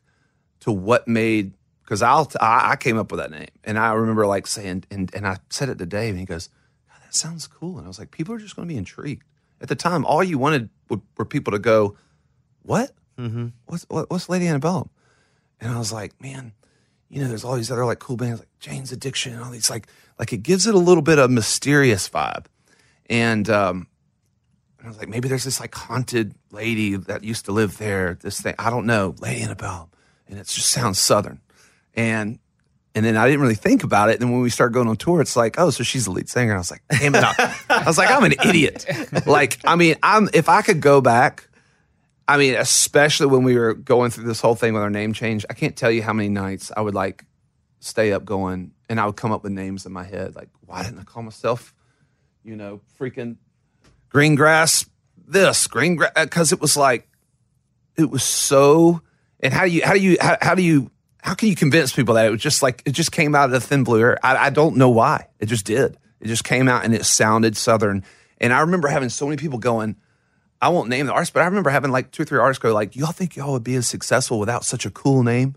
to 0.61 0.71
what 0.71 1.07
made 1.07 1.53
because 1.83 2.01
I'll 2.01 2.31
I, 2.39 2.71
I 2.71 2.75
came 2.75 2.97
up 2.97 3.11
with 3.11 3.19
that 3.19 3.31
name, 3.31 3.47
and 3.63 3.77
I 3.77 3.93
remember 3.93 4.25
like 4.25 4.47
saying 4.47 4.85
and 4.91 5.13
and 5.13 5.27
I 5.27 5.37
said 5.49 5.69
it 5.69 5.77
to 5.79 5.85
Dave, 5.85 6.11
and 6.11 6.19
he 6.19 6.25
goes, 6.25 6.49
"God, 6.89 7.01
"That 7.03 7.15
sounds 7.15 7.47
cool," 7.47 7.77
and 7.77 7.85
I 7.85 7.87
was 7.87 7.99
like, 7.99 8.11
"People 8.11 8.33
are 8.35 8.39
just 8.39 8.55
going 8.55 8.67
to 8.67 8.73
be 8.73 8.77
intrigued." 8.77 9.23
At 9.61 9.69
the 9.69 9.75
time, 9.75 10.05
all 10.05 10.23
you 10.23 10.37
wanted 10.37 10.69
were, 10.89 11.01
were 11.17 11.25
people 11.25 11.51
to 11.51 11.59
go, 11.59 11.97
"What? 12.63 12.91
Mm-hmm. 13.17 13.47
What's 13.65 13.85
what, 13.89 14.09
what's 14.09 14.29
Lady 14.29 14.47
Annabelle?" 14.47 14.89
And 15.59 15.71
I 15.71 15.77
was 15.77 15.91
like, 15.91 16.19
"Man." 16.21 16.53
You 17.09 17.21
know, 17.21 17.27
there's 17.27 17.43
all 17.43 17.55
these 17.55 17.69
other 17.69 17.85
like 17.85 17.99
cool 17.99 18.17
bands 18.17 18.39
like 18.39 18.49
Jane's 18.59 18.91
Addiction 18.91 19.33
and 19.33 19.43
all 19.43 19.51
these 19.51 19.69
like 19.69 19.85
like 20.17 20.33
it 20.33 20.41
gives 20.41 20.65
it 20.65 20.73
a 20.73 20.79
little 20.79 21.03
bit 21.03 21.19
of 21.19 21.29
mysterious 21.29 22.09
vibe. 22.09 22.47
And 23.07 23.47
um 23.51 23.85
and 24.83 24.87
I 24.87 24.89
was 24.89 24.97
like, 24.97 25.07
maybe 25.07 25.29
there's 25.29 25.45
this 25.45 25.61
like 25.61 25.73
haunted 25.73 26.35
lady 26.51 26.97
that 26.97 27.23
used 27.23 27.45
to 27.45 27.53
live 27.53 27.77
there. 27.77 28.17
This 28.19 28.41
thing, 28.41 28.53
I 28.59 28.69
don't 28.69 28.85
know, 28.85 29.15
Lady 29.19 29.41
Annabelle, 29.41 29.89
and 30.27 30.37
it 30.37 30.47
just 30.47 30.71
sounds 30.71 30.99
southern. 30.99 31.39
And 31.93 32.39
and 32.95 33.05
then 33.05 33.17
I 33.17 33.25
didn't 33.27 33.41
really 33.41 33.55
think 33.55 33.83
about 33.83 34.09
it. 34.09 34.21
And 34.21 34.31
when 34.31 34.41
we 34.41 34.49
started 34.49 34.73
going 34.73 34.87
on 34.87 34.97
tour, 34.97 35.19
it's 35.19 35.35
like, 35.35 35.59
oh, 35.59 35.71
so 35.71 35.83
she's 35.83 36.05
the 36.05 36.11
lead 36.11 36.29
singer. 36.29 36.51
And 36.51 36.57
I 36.57 36.59
was 36.59 36.71
like, 36.71 36.83
damn 36.91 37.15
it! 37.15 37.23
I, 37.23 37.55
I 37.69 37.83
was 37.85 37.97
like, 37.97 38.11
I'm 38.11 38.23
an 38.23 38.35
idiot. 38.45 38.85
Like, 39.25 39.59
I 39.65 39.75
mean, 39.75 39.95
I'm 40.03 40.29
if 40.33 40.49
I 40.49 40.61
could 40.61 40.81
go 40.81 41.01
back. 41.01 41.49
I 42.25 42.37
mean, 42.37 42.55
especially 42.55 43.25
when 43.25 43.43
we 43.43 43.57
were 43.57 43.73
going 43.73 44.09
through 44.11 44.23
this 44.23 44.39
whole 44.39 44.55
thing 44.55 44.73
with 44.73 44.81
our 44.81 44.89
name 44.89 45.11
change, 45.11 45.45
I 45.49 45.53
can't 45.53 45.75
tell 45.75 45.91
you 45.91 46.01
how 46.01 46.13
many 46.13 46.29
nights 46.29 46.71
I 46.75 46.79
would 46.79 46.95
like 46.95 47.25
stay 47.81 48.13
up 48.13 48.23
going 48.23 48.71
and 48.87 48.97
I 48.97 49.05
would 49.05 49.17
come 49.17 49.33
up 49.33 49.43
with 49.43 49.51
names 49.51 49.85
in 49.85 49.91
my 49.91 50.05
head. 50.05 50.33
Like, 50.33 50.47
why 50.65 50.83
didn't 50.83 50.99
I 50.99 51.03
call 51.03 51.21
myself, 51.23 51.73
you 52.41 52.55
know, 52.55 52.79
freaking 52.97 53.35
green 54.07 54.35
grass 54.35 54.85
this, 55.27 55.67
green 55.67 55.97
grass? 55.97 56.13
Because 56.15 56.53
it 56.53 56.61
was 56.61 56.77
like, 56.77 57.09
it 57.97 58.09
was 58.09 58.23
so, 58.23 59.01
and 59.41 59.53
how 59.53 59.65
do 59.65 59.71
you, 59.71 59.81
how 59.83 59.93
do 59.93 59.99
you, 59.99 60.17
how, 60.21 60.37
how 60.41 60.55
do 60.55 60.61
you, 60.61 60.91
how 61.23 61.33
can 61.33 61.47
you 61.47 61.55
convince 61.55 61.93
people 61.93 62.15
that 62.15 62.25
it 62.25 62.31
was 62.31 62.41
just 62.41 62.61
like, 62.61 62.83
it 62.85 62.91
just 62.91 63.13
came 63.13 63.33
out 63.33 63.45
of 63.45 63.51
the 63.51 63.61
thin 63.61 63.85
blue 63.85 64.01
air? 64.01 64.19
I, 64.21 64.35
I 64.35 64.49
don't 64.49 64.75
know 64.75 64.89
why. 64.89 65.27
It 65.39 65.45
just 65.45 65.65
did. 65.65 65.97
It 66.19 66.27
just 66.27 66.43
came 66.43 66.67
out 66.67 66.83
and 66.83 66.93
it 66.93 67.05
sounded 67.05 67.55
Southern. 67.55 68.03
And 68.41 68.51
I 68.51 68.59
remember 68.59 68.89
having 68.89 69.07
so 69.07 69.25
many 69.25 69.37
people 69.37 69.57
going, 69.57 69.95
I 70.61 70.67
won't 70.67 70.89
name 70.89 71.05
the 71.05 71.13
artist, 71.13 71.33
but 71.33 71.41
I 71.41 71.45
remember 71.45 71.69
having 71.69 71.91
like 71.91 72.11
two 72.11 72.23
or 72.23 72.25
three 72.25 72.39
artists 72.39 72.61
go 72.61 72.73
like, 72.73 72.95
"Y'all 72.95 73.11
think 73.11 73.35
y'all 73.35 73.53
would 73.53 73.63
be 73.63 73.75
as 73.75 73.87
successful 73.87 74.37
without 74.37 74.65
such 74.65 74.85
a 74.85 74.89
cool 74.89 75.23
name?" 75.23 75.55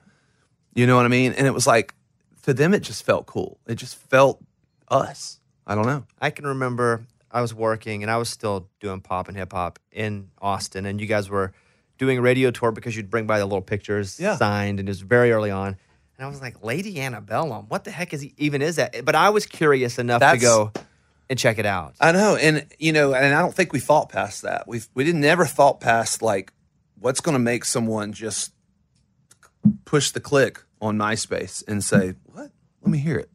You 0.74 0.86
know 0.86 0.96
what 0.96 1.04
I 1.04 1.08
mean? 1.08 1.32
And 1.32 1.46
it 1.46 1.54
was 1.54 1.66
like, 1.66 1.94
to 2.42 2.54
them, 2.54 2.74
it 2.74 2.80
just 2.80 3.04
felt 3.04 3.26
cool. 3.26 3.58
It 3.66 3.76
just 3.76 3.96
felt 3.96 4.44
us. 4.88 5.40
I 5.66 5.74
don't 5.74 5.86
know. 5.86 6.04
I 6.20 6.30
can 6.30 6.46
remember 6.46 7.06
I 7.30 7.40
was 7.40 7.52
working 7.52 8.02
and 8.02 8.10
I 8.10 8.18
was 8.18 8.28
still 8.28 8.68
doing 8.78 9.00
pop 9.00 9.28
and 9.28 9.36
hip 9.36 9.52
hop 9.52 9.78
in 9.90 10.30
Austin, 10.40 10.86
and 10.86 11.00
you 11.00 11.06
guys 11.06 11.28
were 11.28 11.52
doing 11.98 12.18
a 12.18 12.22
radio 12.22 12.50
tour 12.50 12.72
because 12.72 12.96
you'd 12.96 13.10
bring 13.10 13.26
by 13.26 13.38
the 13.38 13.46
little 13.46 13.62
pictures 13.62 14.18
Yeah. 14.20 14.36
signed, 14.36 14.80
and 14.80 14.88
it 14.88 14.90
was 14.90 15.00
very 15.00 15.32
early 15.32 15.50
on. 15.50 15.76
And 16.18 16.24
I 16.24 16.28
was 16.28 16.40
like, 16.40 16.62
Lady 16.64 17.00
Antebellum, 17.00 17.66
what 17.68 17.84
the 17.84 17.90
heck 17.90 18.12
is 18.14 18.20
he, 18.22 18.34
even 18.38 18.62
is 18.62 18.76
that? 18.76 19.04
But 19.04 19.14
I 19.14 19.30
was 19.30 19.44
curious 19.46 19.98
enough 19.98 20.20
to 20.22 20.38
go 20.38 20.72
and 21.28 21.38
check 21.38 21.58
it 21.58 21.66
out. 21.66 21.94
I 22.00 22.12
know, 22.12 22.36
and 22.36 22.66
you 22.78 22.92
know, 22.92 23.12
and 23.14 23.34
I 23.34 23.40
don't 23.40 23.54
think 23.54 23.72
we 23.72 23.80
thought 23.80 24.08
past 24.10 24.42
that. 24.42 24.66
We 24.68 24.80
we 24.94 25.04
didn't 25.04 25.20
never 25.20 25.44
thought 25.44 25.80
past 25.80 26.22
like 26.22 26.52
what's 26.98 27.20
going 27.20 27.34
to 27.34 27.38
make 27.40 27.64
someone 27.64 28.12
just 28.12 28.52
push 29.84 30.10
the 30.10 30.20
click 30.20 30.62
on 30.80 30.96
MySpace 30.96 31.62
and 31.68 31.82
say, 31.82 32.14
"What? 32.24 32.50
Let 32.82 32.90
me 32.90 32.98
hear 32.98 33.18
it." 33.18 33.30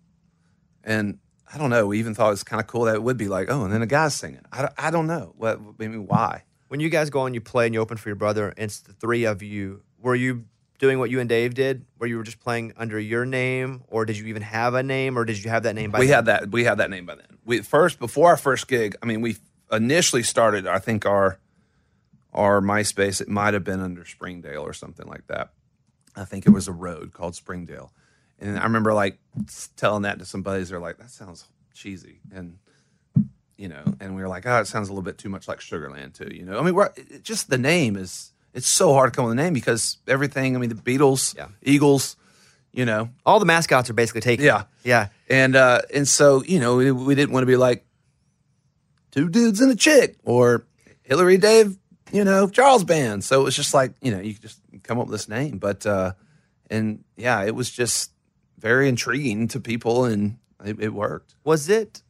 And 0.84 1.20
I 1.54 1.58
don't 1.58 1.70
know. 1.70 1.86
We 1.88 2.00
even 2.00 2.16
thought 2.16 2.28
it 2.28 2.32
was 2.32 2.44
kind 2.44 2.62
of 2.62 2.68
cool 2.68 2.86
that 2.86 2.96
it 2.96 3.04
would 3.04 3.18
be 3.18 3.28
like, 3.28 3.50
"Oh, 3.52 3.64
and 3.64 3.74
then 3.74 3.82
a 3.82 3.86
guy's 3.88 4.16
singing." 4.16 4.42
I, 4.52 4.62
don't- 4.62 4.74
I 4.78 4.90
don't 4.92 5.08
know 5.08 5.34
what. 5.38 5.60
I 5.80 5.88
mean, 5.88 6.08
why? 6.08 6.44
When 6.72 6.80
you 6.80 6.88
guys 6.88 7.10
go 7.10 7.26
and 7.26 7.36
you 7.36 7.42
play 7.42 7.66
and 7.66 7.74
you 7.74 7.82
open 7.82 7.98
for 7.98 8.08
your 8.08 8.16
brother, 8.16 8.48
and 8.56 8.60
it's 8.60 8.80
the 8.80 8.94
three 8.94 9.26
of 9.26 9.44
you, 9.44 9.84
were 10.00 10.16
you 10.16 10.46
doing 10.80 11.00
what 11.00 11.10
you 11.10 11.20
and 11.20 11.28
Dave 11.28 11.54
did, 11.54 11.86
where 11.98 12.10
you 12.10 12.16
were 12.16 12.24
just 12.24 12.40
playing 12.40 12.72
under 12.78 12.98
your 12.98 13.26
name, 13.26 13.84
or 13.90 14.06
did 14.06 14.18
you 14.18 14.26
even 14.28 14.42
have 14.42 14.74
a 14.74 14.82
name, 14.82 15.18
or 15.18 15.26
did 15.26 15.44
you 15.44 15.50
have 15.50 15.64
that 15.64 15.76
name 15.76 15.92
by 15.92 16.00
we 16.00 16.06
then? 16.06 16.16
had 16.16 16.26
that 16.28 16.50
we 16.50 16.64
had 16.64 16.78
that 16.78 16.90
name 16.90 17.06
by 17.06 17.16
then. 17.16 17.40
We 17.44 17.60
first 17.60 18.00
before 18.00 18.30
our 18.30 18.38
first 18.38 18.70
gig. 18.70 18.96
I 19.04 19.06
mean, 19.06 19.20
we 19.20 19.36
initially 19.70 20.24
started. 20.24 20.66
I 20.66 20.80
think 20.80 21.06
our 21.06 21.40
our 22.34 22.62
MySpace. 22.62 23.20
It 23.20 23.28
might 23.28 23.54
have 23.54 23.66
been 23.66 23.82
under 23.82 24.06
Springdale 24.06 24.62
or 24.62 24.72
something 24.72 25.08
like 25.08 25.28
that. 25.28 25.52
I 26.16 26.24
think 26.24 26.48
it 26.48 26.52
was 26.52 26.70
a 26.70 26.74
road 26.74 27.12
called 27.12 27.36
Springdale, 27.36 27.92
and 28.40 28.58
I 28.58 28.64
remember 28.64 28.94
like 28.94 29.20
telling 29.76 30.04
that 30.04 30.20
to 30.20 30.26
some 30.26 30.42
buddies. 30.42 30.70
They're 30.70 30.80
like, 30.80 31.00
"That 31.00 31.10
sounds 31.10 31.48
cheesy," 31.74 32.22
and 32.34 32.60
you 33.62 33.68
know, 33.70 33.84
and 34.00 34.16
we 34.16 34.22
were 34.22 34.28
like, 34.28 34.46
"Oh, 34.48 34.60
it 34.60 34.68
sounds 34.68 34.90
a 34.90 34.92
little 34.92 35.04
bit 35.04 35.18
too 35.18 35.30
much 35.30 35.48
like 35.48 35.60
Sugarland, 35.60 36.14
too." 36.14 36.30
You 36.36 36.46
know, 36.46 36.60
I 36.60 36.64
mean, 36.64 36.74
we're, 36.74 36.90
it, 36.96 37.24
just 37.24 37.50
the 37.50 37.58
name 37.58 37.96
is. 37.96 38.32
It's 38.54 38.68
so 38.68 38.94
hard 38.94 39.14
to 39.14 39.16
come 39.16 39.26
with 39.26 39.34
a 39.40 39.42
name 39.44 39.54
because 39.54 39.98
everything. 40.08 40.56
I 40.56 40.60
mean, 40.60 40.70
the 40.70 40.76
Beatles, 40.76 41.36
Yeah. 41.38 41.48
Eagles, 41.62 42.18
you 42.74 42.86
know, 42.86 43.10
All 43.26 43.40
the 43.40 43.46
mascots 43.46 43.90
are 43.90 43.94
basically 43.94 44.22
taken. 44.22 44.44
Yeah. 44.46 44.64
Yeah. 44.84 45.08
and 45.30 45.56
uh, 45.56 45.82
and 45.94 46.08
so 46.08 46.44
you 46.44 46.60
know 46.60 46.76
we, 46.76 46.92
we 46.92 47.16
didn't 47.16 47.32
want 47.34 47.44
to 47.44 47.48
be 47.48 47.56
like 47.56 47.86
two 49.12 49.30
dudes 49.30 49.62
and 49.62 49.72
a 49.72 49.76
chick 49.76 50.16
or 50.24 50.66
Hillary 51.04 51.38
Dave, 51.38 51.78
you 52.12 52.24
know 52.24 52.50
Charles 52.50 52.84
band. 52.84 53.24
So 53.24 53.42
it 53.42 53.44
was 53.44 53.56
just 53.56 53.74
like 53.74 53.94
you 54.02 54.12
know 54.12 54.20
you 54.20 54.34
could 54.34 54.44
just 54.44 54.60
come 54.84 55.00
up 55.00 55.08
with 55.08 55.14
this 55.14 55.30
name, 55.30 55.58
but 55.58 55.86
uh, 55.86 56.14
and 56.70 57.04
yeah, 57.16 57.44
it 57.44 57.56
was 57.56 57.70
just 57.70 58.12
very 58.58 58.90
intriguing 58.90 59.48
to 59.50 59.60
people, 59.60 60.06
and 60.06 60.38
it, 60.64 60.80
it 60.80 60.94
worked. 60.94 61.36
Was 61.44 61.70
it 61.70 62.02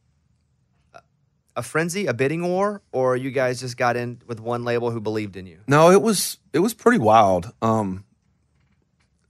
a 1.56 1.62
frenzy, 1.62 2.06
a 2.06 2.14
bidding 2.14 2.42
war, 2.42 2.82
or 2.92 3.16
you 3.16 3.30
guys 3.30 3.60
just 3.60 3.76
got 3.76 3.96
in 3.96 4.20
with 4.26 4.40
one 4.40 4.64
label 4.64 4.90
who 4.90 5.00
believed 5.00 5.36
in 5.36 5.46
you? 5.46 5.60
No, 5.66 5.90
it 5.90 6.02
was 6.02 6.38
it 6.52 6.60
was 6.60 6.74
pretty 6.74 6.98
wild. 6.98 7.52
Um, 7.60 8.04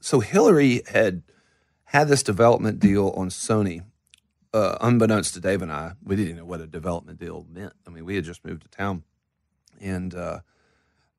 so 0.00 0.20
Hillary 0.20 0.82
had 0.88 1.22
had 1.84 2.08
this 2.08 2.22
development 2.22 2.78
deal 2.78 3.12
on 3.16 3.28
Sony, 3.28 3.84
uh, 4.54 4.76
unbeknownst 4.80 5.34
to 5.34 5.40
Dave 5.40 5.62
and 5.62 5.72
I. 5.72 5.92
We 6.02 6.16
didn't 6.16 6.36
know 6.36 6.44
what 6.44 6.60
a 6.60 6.66
development 6.66 7.18
deal 7.18 7.46
meant. 7.50 7.74
I 7.86 7.90
mean, 7.90 8.04
we 8.04 8.16
had 8.16 8.24
just 8.24 8.44
moved 8.44 8.62
to 8.62 8.68
town, 8.68 9.04
and 9.80 10.14
uh, 10.14 10.40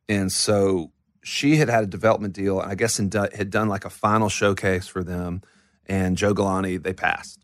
and 0.09 0.31
so 0.31 0.91
she 1.23 1.57
had 1.57 1.69
had 1.69 1.83
a 1.83 1.87
development 1.87 2.33
deal. 2.33 2.59
And 2.59 2.71
I 2.71 2.75
guess 2.75 2.97
do- 2.97 3.27
had 3.33 3.49
done 3.49 3.69
like 3.69 3.85
a 3.85 3.89
final 3.89 4.29
showcase 4.29 4.87
for 4.87 5.03
them, 5.03 5.41
and 5.85 6.17
Joe 6.17 6.33
Galante 6.33 6.77
they 6.77 6.93
passed, 6.93 7.42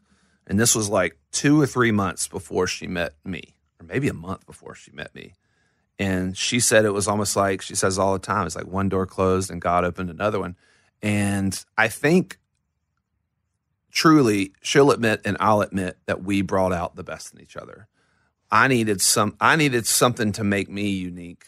and 0.49 0.59
this 0.59 0.75
was 0.75 0.89
like 0.89 1.15
two 1.31 1.61
or 1.61 1.67
three 1.67 1.91
months 1.91 2.27
before 2.27 2.65
she 2.65 2.87
met 2.87 3.13
me, 3.23 3.55
or 3.79 3.85
maybe 3.85 4.07
a 4.07 4.13
month 4.13 4.47
before 4.47 4.73
she 4.73 4.91
met 4.91 5.13
me. 5.13 5.35
And 5.99 6.35
she 6.35 6.59
said 6.59 6.85
it 6.85 6.93
was 6.93 7.07
almost 7.07 7.35
like 7.35 7.61
she 7.61 7.75
says 7.75 7.99
all 7.99 8.13
the 8.13 8.19
time. 8.19 8.47
It's 8.47 8.55
like 8.55 8.65
one 8.65 8.89
door 8.89 9.05
closed 9.05 9.51
and 9.51 9.61
God 9.61 9.85
opened 9.85 10.09
another 10.09 10.39
one. 10.39 10.55
And 11.03 11.63
I 11.77 11.87
think 11.87 12.39
truly 13.91 14.53
she'll 14.61 14.91
admit 14.91 15.21
and 15.23 15.37
I'll 15.39 15.61
admit 15.61 15.97
that 16.07 16.23
we 16.23 16.41
brought 16.41 16.73
out 16.73 16.95
the 16.95 17.03
best 17.03 17.33
in 17.33 17.41
each 17.41 17.55
other. 17.55 17.87
I 18.49 18.67
needed 18.67 19.01
some 19.01 19.35
I 19.39 19.55
needed 19.55 19.85
something 19.85 20.31
to 20.31 20.43
make 20.43 20.69
me 20.69 20.89
unique 20.89 21.45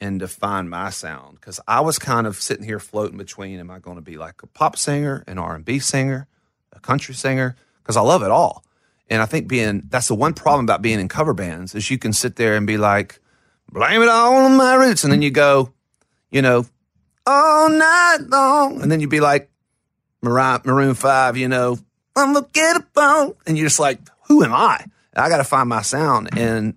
and 0.00 0.20
define 0.20 0.68
my 0.68 0.90
sound 0.90 1.40
because 1.40 1.60
I 1.66 1.80
was 1.80 1.98
kind 1.98 2.26
of 2.26 2.36
sitting 2.36 2.64
here 2.64 2.78
floating 2.78 3.18
between 3.18 3.58
am 3.58 3.70
I 3.70 3.80
going 3.80 3.96
to 3.96 4.02
be 4.02 4.16
like 4.16 4.42
a 4.42 4.46
pop 4.46 4.78
singer, 4.78 5.24
an 5.26 5.38
R&B 5.38 5.80
singer, 5.80 6.28
a 6.72 6.80
country 6.80 7.14
singer 7.14 7.56
because 7.88 7.96
I 7.96 8.02
love 8.02 8.22
it 8.22 8.30
all. 8.30 8.62
And 9.08 9.22
I 9.22 9.24
think 9.24 9.48
being 9.48 9.84
that's 9.88 10.08
the 10.08 10.14
one 10.14 10.34
problem 10.34 10.66
about 10.66 10.82
being 10.82 11.00
in 11.00 11.08
cover 11.08 11.32
bands 11.32 11.74
is 11.74 11.90
you 11.90 11.96
can 11.96 12.12
sit 12.12 12.36
there 12.36 12.54
and 12.54 12.66
be 12.66 12.76
like 12.76 13.18
blame 13.72 14.02
it 14.02 14.08
all 14.10 14.36
on 14.44 14.58
my 14.58 14.74
roots 14.74 15.04
and 15.04 15.12
then 15.12 15.22
you 15.22 15.30
go, 15.30 15.72
you 16.30 16.42
know, 16.42 16.66
all 17.26 17.70
night 17.70 18.18
long 18.28 18.82
and 18.82 18.92
then 18.92 19.00
you'd 19.00 19.08
be 19.08 19.20
like 19.20 19.50
Maroon 20.20 20.94
5, 20.94 21.38
you 21.38 21.48
know, 21.48 21.78
I'm 22.14 22.34
gonna 22.34 22.46
get 22.52 22.76
a 22.76 22.86
bone. 22.92 23.34
And 23.46 23.56
you're 23.56 23.68
just 23.68 23.80
like, 23.80 24.00
who 24.26 24.44
am 24.44 24.52
I? 24.52 24.84
I 25.16 25.30
got 25.30 25.38
to 25.38 25.44
find 25.44 25.68
my 25.68 25.82
sound. 25.82 26.36
And, 26.36 26.74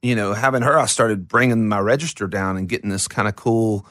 you 0.00 0.14
know, 0.14 0.32
having 0.32 0.62
her, 0.62 0.78
I 0.78 0.86
started 0.86 1.28
bringing 1.28 1.68
my 1.68 1.80
register 1.80 2.26
down 2.26 2.56
and 2.56 2.68
getting 2.68 2.88
this 2.88 3.08
kind 3.08 3.28
of 3.28 3.36
cool, 3.36 3.86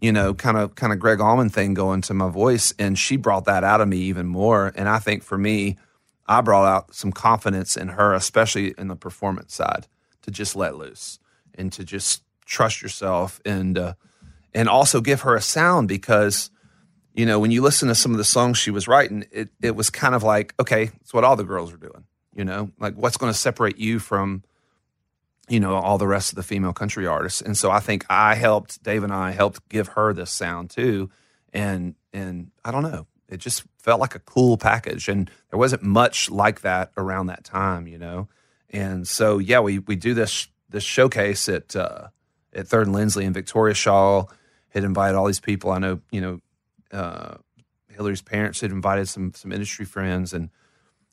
you 0.00 0.10
know, 0.10 0.34
kind 0.34 0.56
of, 0.56 0.74
kind 0.74 0.92
of 0.92 0.98
Gregg 0.98 1.20
Allman 1.20 1.50
thing 1.50 1.74
going 1.74 2.00
to 2.02 2.14
my 2.14 2.28
voice. 2.28 2.72
And 2.78 2.98
she 2.98 3.16
brought 3.16 3.44
that 3.44 3.62
out 3.62 3.80
of 3.80 3.88
me 3.88 3.98
even 3.98 4.26
more. 4.26 4.72
And 4.74 4.88
I 4.88 4.98
think 4.98 5.22
for 5.22 5.38
me, 5.38 5.76
I 6.28 6.40
brought 6.40 6.66
out 6.66 6.94
some 6.94 7.12
confidence 7.12 7.76
in 7.76 7.88
her, 7.88 8.14
especially 8.14 8.74
in 8.76 8.88
the 8.88 8.96
performance 8.96 9.54
side, 9.54 9.86
to 10.22 10.30
just 10.30 10.56
let 10.56 10.76
loose 10.76 11.18
and 11.54 11.72
to 11.72 11.84
just 11.84 12.22
trust 12.44 12.82
yourself 12.82 13.40
and, 13.44 13.78
uh, 13.78 13.94
and 14.54 14.68
also 14.68 15.00
give 15.00 15.22
her 15.22 15.34
a 15.36 15.40
sound 15.40 15.88
because 15.88 16.50
you 17.16 17.24
know, 17.24 17.40
when 17.40 17.50
you 17.50 17.62
listen 17.62 17.88
to 17.88 17.94
some 17.94 18.12
of 18.12 18.18
the 18.18 18.24
songs 18.24 18.58
she 18.58 18.70
was 18.70 18.86
writing, 18.86 19.24
it 19.32 19.48
it 19.62 19.74
was 19.74 19.88
kind 19.88 20.14
of 20.14 20.22
like, 20.22 20.54
okay, 20.60 20.90
it's 21.00 21.14
what 21.14 21.24
all 21.24 21.34
the 21.34 21.44
girls 21.44 21.72
are 21.72 21.78
doing. 21.78 22.04
You 22.34 22.44
know, 22.44 22.70
like 22.78 22.94
what's 22.94 23.16
going 23.16 23.32
to 23.32 23.38
separate 23.38 23.78
you 23.78 23.98
from, 23.98 24.44
you 25.48 25.58
know, 25.58 25.76
all 25.76 25.96
the 25.96 26.06
rest 26.06 26.30
of 26.30 26.36
the 26.36 26.42
female 26.42 26.74
country 26.74 27.06
artists. 27.06 27.40
And 27.40 27.56
so 27.56 27.70
I 27.70 27.80
think 27.80 28.04
I 28.10 28.34
helped 28.34 28.82
Dave 28.82 29.02
and 29.02 29.14
I 29.14 29.30
helped 29.30 29.66
give 29.70 29.88
her 29.88 30.12
this 30.12 30.30
sound 30.30 30.68
too. 30.68 31.10
And 31.54 31.94
and 32.12 32.50
I 32.62 32.70
don't 32.70 32.82
know, 32.82 33.06
it 33.28 33.38
just 33.38 33.64
felt 33.78 34.00
like 34.00 34.14
a 34.14 34.20
cool 34.20 34.56
package. 34.56 35.08
And 35.08 35.30
there 35.50 35.58
wasn't 35.58 35.82
much 35.82 36.30
like 36.30 36.60
that 36.60 36.92
around 36.96 37.26
that 37.26 37.44
time, 37.44 37.86
you 37.86 37.98
know. 37.98 38.28
And 38.70 39.06
so 39.06 39.38
yeah, 39.38 39.60
we 39.60 39.78
we 39.80 39.96
do 39.96 40.14
this 40.14 40.48
this 40.68 40.84
showcase 40.84 41.48
at 41.48 41.74
uh, 41.76 42.08
at 42.52 42.68
Third 42.68 42.86
and 42.86 42.94
Lindsley 42.94 43.24
and 43.24 43.34
Victoria 43.34 43.74
Shaw 43.74 44.24
had 44.70 44.84
invited 44.84 45.16
all 45.16 45.26
these 45.26 45.40
people. 45.40 45.70
I 45.70 45.78
know, 45.78 46.00
you 46.10 46.20
know, 46.20 46.40
uh, 46.92 47.36
Hillary's 47.88 48.22
parents 48.22 48.60
had 48.60 48.70
invited 48.70 49.08
some 49.08 49.32
some 49.34 49.52
industry 49.52 49.84
friends, 49.84 50.32
and 50.32 50.50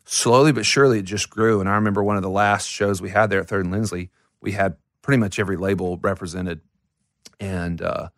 slowly 0.06 0.52
but 0.52 0.66
surely 0.66 1.00
it 1.00 1.06
just 1.06 1.30
grew. 1.30 1.60
And 1.60 1.70
I 1.70 1.76
remember 1.76 2.04
one 2.04 2.18
of 2.18 2.24
the 2.24 2.30
last 2.30 2.68
shows 2.68 3.02
we 3.02 3.10
had 3.10 3.30
there 3.30 3.40
at 3.40 3.48
Third 3.48 3.66
and 3.66 3.74
Lindsley, 3.74 4.10
we 4.42 4.52
had 4.52 4.78
pretty 5.02 5.20
much 5.20 5.40
every 5.40 5.58
label 5.58 5.98
represented, 5.98 6.62
and 7.40 7.82
uh, 7.82 8.10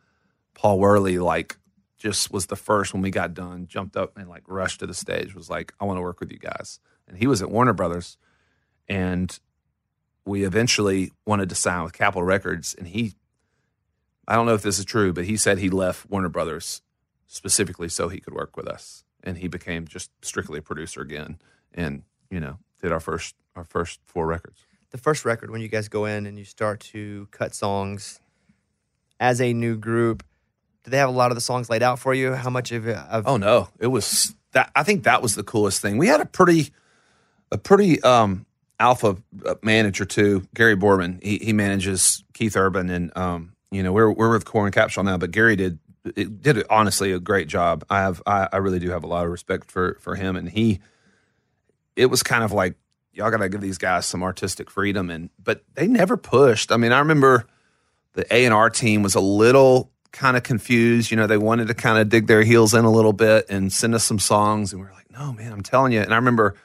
Paul 0.54 0.80
Worley 0.80 1.20
like 1.20 1.58
just 1.98 2.32
was 2.32 2.48
the 2.48 2.56
first 2.56 2.94
when 2.94 3.02
we 3.02 3.12
got 3.12 3.34
done, 3.34 3.68
jumped 3.68 3.96
up 3.96 4.18
and 4.18 4.28
like 4.30 4.44
rushed 4.48 4.80
to 4.82 4.88
the 4.88 4.94
stage, 4.94 5.34
was 5.36 5.50
like, 5.50 5.74
"I 5.80 5.86
want 5.86 5.98
to 5.98 6.02
work 6.02 6.20
with 6.20 6.32
you 6.32 6.40
guys." 6.40 6.80
And 7.08 7.18
he 7.18 7.28
was 7.28 7.42
at 7.42 7.50
Warner 7.52 7.74
Brothers, 7.74 8.18
and 8.88 9.38
we 10.26 10.44
eventually 10.44 11.12
wanted 11.26 11.50
to 11.50 11.56
sign 11.56 11.84
with 11.84 11.94
Capitol 11.94 12.24
Records, 12.24 12.74
and 12.74 12.88
he. 12.88 13.14
I 14.28 14.36
don't 14.36 14.48
know 14.48 14.56
if 14.56 14.64
this 14.64 14.80
is 14.80 14.86
true, 14.86 15.14
but 15.14 15.26
he 15.26 15.38
said 15.38 15.60
he 15.60 15.70
left 15.70 16.10
Warner 16.10 16.30
Brothers 16.30 16.82
specifically 17.28 17.90
so 17.90 18.10
he 18.10 18.20
could 18.20 18.34
work 18.34 18.58
with 18.58 18.68
us. 18.68 19.04
and 19.24 19.40
he 19.40 19.48
became 19.48 19.88
just 19.88 20.12
strictly 20.22 20.60
a 20.60 20.62
producer 20.62 21.02
again, 21.02 21.40
and 21.74 22.04
you 22.30 22.40
know 22.40 22.60
did 22.82 22.92
our 22.92 23.00
first 23.00 23.36
our 23.56 23.64
first 23.64 24.00
four 24.06 24.28
records. 24.28 24.66
the 24.92 24.98
first 25.00 25.26
record 25.26 25.50
when 25.50 25.62
you 25.62 25.68
guys 25.68 25.90
go 25.90 26.06
in 26.06 26.26
and 26.26 26.38
you 26.38 26.46
start 26.46 26.80
to 26.80 27.28
cut 27.32 27.54
songs 27.56 28.20
as 29.20 29.42
a 29.42 29.52
new 29.52 29.76
group 29.78 30.24
do 30.86 30.92
they 30.92 30.98
have 30.98 31.10
a 31.10 31.12
lot 31.12 31.32
of 31.32 31.36
the 31.36 31.42
songs 31.42 31.70
laid 31.70 31.82
out 31.82 31.98
for 31.98 32.14
you 32.14 32.34
how 32.34 32.52
much 32.52 32.72
of 32.72 32.88
it 32.88 32.96
of, 32.96 33.28
Oh 33.28 33.38
no, 33.38 33.70
it 33.80 33.88
was 33.88 34.34
that. 34.52 34.72
I 34.76 34.84
think 34.84 35.04
that 35.04 35.22
was 35.22 35.34
the 35.36 35.44
coolest 35.44 35.82
thing. 35.82 35.98
We 35.98 36.08
had 36.08 36.22
a 36.22 36.26
pretty, 36.26 36.72
a 37.52 37.58
pretty 37.58 38.02
um, 38.04 38.46
alpha 38.80 39.18
uh, 39.46 39.56
manager 39.64 40.06
too, 40.06 40.48
Gary 40.54 40.78
Borman. 40.78 41.22
He, 41.24 41.40
he 41.40 41.54
manages 41.54 42.24
Keith 42.34 42.56
Urban, 42.56 42.92
and 42.92 43.18
um, 43.18 43.54
you 43.72 43.82
know 43.82 43.92
we're 43.92 44.12
we're 44.12 44.32
with 44.32 44.46
Coran 44.46 44.72
Capshaw 44.72 45.04
now, 45.04 45.18
but 45.18 45.32
Gary 45.32 45.56
did 45.56 45.80
it 46.16 46.42
did 46.44 46.64
honestly 46.70 47.12
a 47.12 47.20
great 47.20 47.48
job. 47.48 47.84
I 47.90 48.02
have 48.02 48.22
I, 48.28 48.48
I 48.54 48.58
really 48.58 48.80
do 48.80 48.92
have 48.92 49.04
a 49.04 49.08
lot 49.08 49.26
of 49.26 49.32
respect 49.32 49.72
for 49.72 49.98
for 50.02 50.16
him, 50.16 50.36
and 50.36 50.48
he. 50.48 50.80
It 51.96 52.08
was 52.08 52.24
kind 52.24 52.44
of 52.44 52.52
like 52.52 52.76
y'all 53.14 53.32
got 53.32 53.38
to 53.38 53.48
give 53.48 53.62
these 53.62 53.78
guys 53.78 54.06
some 54.06 54.22
artistic 54.22 54.70
freedom, 54.70 55.10
and 55.10 55.32
but 55.42 55.64
they 55.74 55.88
never 55.88 56.16
pushed. 56.16 56.72
I 56.72 56.78
mean, 56.78 56.92
I 56.92 57.00
remember 57.00 57.48
the 58.14 58.32
A 58.34 58.46
and 58.46 58.54
R 58.54 58.70
team 58.70 59.02
was 59.02 59.16
a 59.16 59.22
little 59.22 59.92
kind 60.16 60.36
of 60.36 60.44
confused. 60.44 61.12
You 61.12 61.18
know, 61.18 61.28
they 61.28 61.38
wanted 61.38 61.68
to 61.68 61.74
kind 61.76 62.00
of 62.00 62.10
dig 62.10 62.26
their 62.28 62.42
heels 62.44 62.74
in 62.74 62.86
a 62.86 62.92
little 62.92 63.14
bit 63.14 63.46
and 63.50 63.72
send 63.72 63.94
us 63.94 64.04
some 64.04 64.18
songs, 64.20 64.72
and 64.74 64.82
we 64.82 64.88
were 64.88 64.94
like, 64.94 65.12
"No, 65.12 65.32
man, 65.34 65.52
I'm 65.52 65.62
telling 65.62 65.92
you." 65.94 66.02
And 66.02 66.12
I 66.14 66.16
remember 66.18 66.56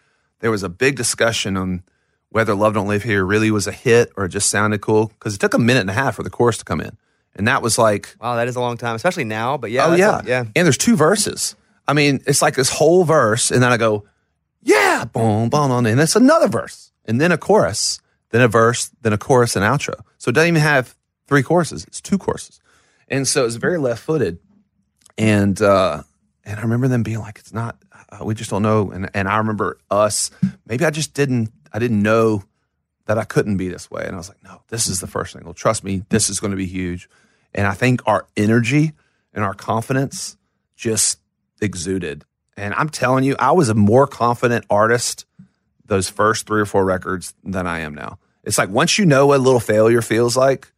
there 0.41 0.51
was 0.51 0.63
a 0.63 0.69
big 0.69 0.97
discussion 0.97 1.57
on 1.57 1.83
whether 2.31 2.55
"Love 2.55 2.75
Don't 2.75 2.89
Live 2.89 3.03
Here" 3.03 3.25
really 3.25 3.51
was 3.51 3.67
a 3.67 3.73
hit 3.73 4.11
or 4.17 4.25
it 4.25 4.31
just 4.31 4.49
sounded 4.49 4.81
cool 4.81 5.09
because 5.09 5.35
it 5.35 5.39
took 5.41 5.53
a 5.55 5.59
minute 5.59 5.81
and 5.81 5.91
a 5.91 5.95
half 5.95 6.15
for 6.17 6.23
the 6.23 6.31
chorus 6.31 6.59
to 6.59 6.65
come 6.65 6.81
in, 6.81 6.97
and 7.35 7.47
that 7.49 7.61
was 7.61 7.77
like, 7.77 8.17
wow 8.21 8.37
that 8.37 8.49
is 8.49 8.57
a 8.57 8.61
long 8.61 8.77
time 8.77 8.95
especially 8.95 9.25
now 9.25 9.57
but 9.57 9.71
yeah 9.71 9.87
oh 9.87 9.95
yeah, 9.95 10.21
a- 10.21 10.25
yeah 10.27 10.45
And 10.57 10.65
there's 10.67 10.79
two 10.79 10.97
verses. 10.97 11.57
I 11.89 11.93
mean, 11.93 12.21
it's 12.27 12.41
like 12.41 12.55
this 12.55 12.71
whole 12.71 13.03
verse, 13.05 13.51
and 13.51 13.61
then 13.63 13.73
I 13.73 13.77
go, 13.77 14.05
"Yeah, 14.63 15.05
boom, 15.13 15.49
boom," 15.49 15.73
and 15.87 16.01
it's 16.01 16.15
another 16.15 16.47
verse, 16.49 16.93
and 17.05 17.21
then 17.21 17.33
a 17.33 17.39
chorus, 17.39 18.01
then 18.31 18.43
a 18.43 18.49
verse, 18.49 18.91
then 19.03 19.13
a 19.13 19.19
chorus 19.19 19.57
and 19.57 19.65
outro. 19.65 19.95
So 20.19 20.29
it 20.29 20.35
doesn't 20.35 20.49
even 20.49 20.63
have 20.63 20.95
three 21.27 21.43
choruses; 21.43 21.83
it's 21.85 22.01
two 22.01 22.17
choruses, 22.17 22.61
and 23.11 23.27
so 23.27 23.43
it 23.43 23.45
was 23.45 23.57
very 23.57 23.79
left-footed. 23.79 24.39
And 25.19 25.61
uh, 25.61 26.03
and 26.45 26.59
I 26.59 26.63
remember 26.63 26.89
them 26.89 27.03
being 27.03 27.19
like, 27.19 27.39
"It's 27.39 27.53
not. 27.53 27.77
Uh, 28.11 28.25
we 28.25 28.35
just 28.35 28.51
don't 28.51 28.63
know." 28.63 28.91
And 28.91 29.11
and 29.13 29.29
I 29.29 29.39
remember 29.39 29.79
us. 29.91 30.31
Maybe 30.67 30.85
I 30.85 30.91
just 30.91 31.13
didn't. 31.15 31.51
I 31.73 31.79
didn't 31.79 32.03
know 32.03 32.45
that 33.07 33.19
I 33.19 33.25
couldn't 33.25 33.57
be 33.57 33.69
this 33.69 33.91
way. 33.91 34.05
And 34.05 34.15
I 34.15 34.19
was 34.19 34.29
like, 34.29 34.43
"No, 34.43 34.63
this 34.69 34.87
is 34.87 35.01
the 35.01 35.07
first 35.07 35.33
single. 35.33 35.53
Trust 35.53 35.85
me, 35.85 36.05
this 36.09 36.31
is 36.31 36.41
going 36.41 36.53
to 36.53 36.57
be 36.57 36.67
huge." 36.67 37.09
And 37.53 37.67
I 37.67 37.75
think 37.75 38.01
our 38.07 38.27
energy 38.37 38.93
and 39.35 39.45
our 39.45 39.55
confidence 39.55 40.37
just 40.77 41.19
exuded. 41.61 42.25
And 42.57 42.75
I'm 42.75 42.89
telling 42.89 43.25
you, 43.25 43.37
I 43.39 43.53
was 43.53 43.69
a 43.69 43.75
more 43.75 44.07
confident 44.07 44.65
artist 44.71 45.27
those 45.91 46.09
first 46.09 46.47
three 46.47 46.61
or 46.61 46.67
four 46.67 46.85
records 46.85 47.35
than 47.45 47.67
I 47.67 47.81
am 47.81 47.95
now. 47.95 48.19
It's 48.45 48.57
like 48.57 48.71
once 48.71 48.99
you 48.99 49.05
know 49.05 49.27
what 49.27 49.41
a 49.41 49.43
little 49.43 49.61
failure 49.61 50.01
feels 50.01 50.37
like, 50.37 50.73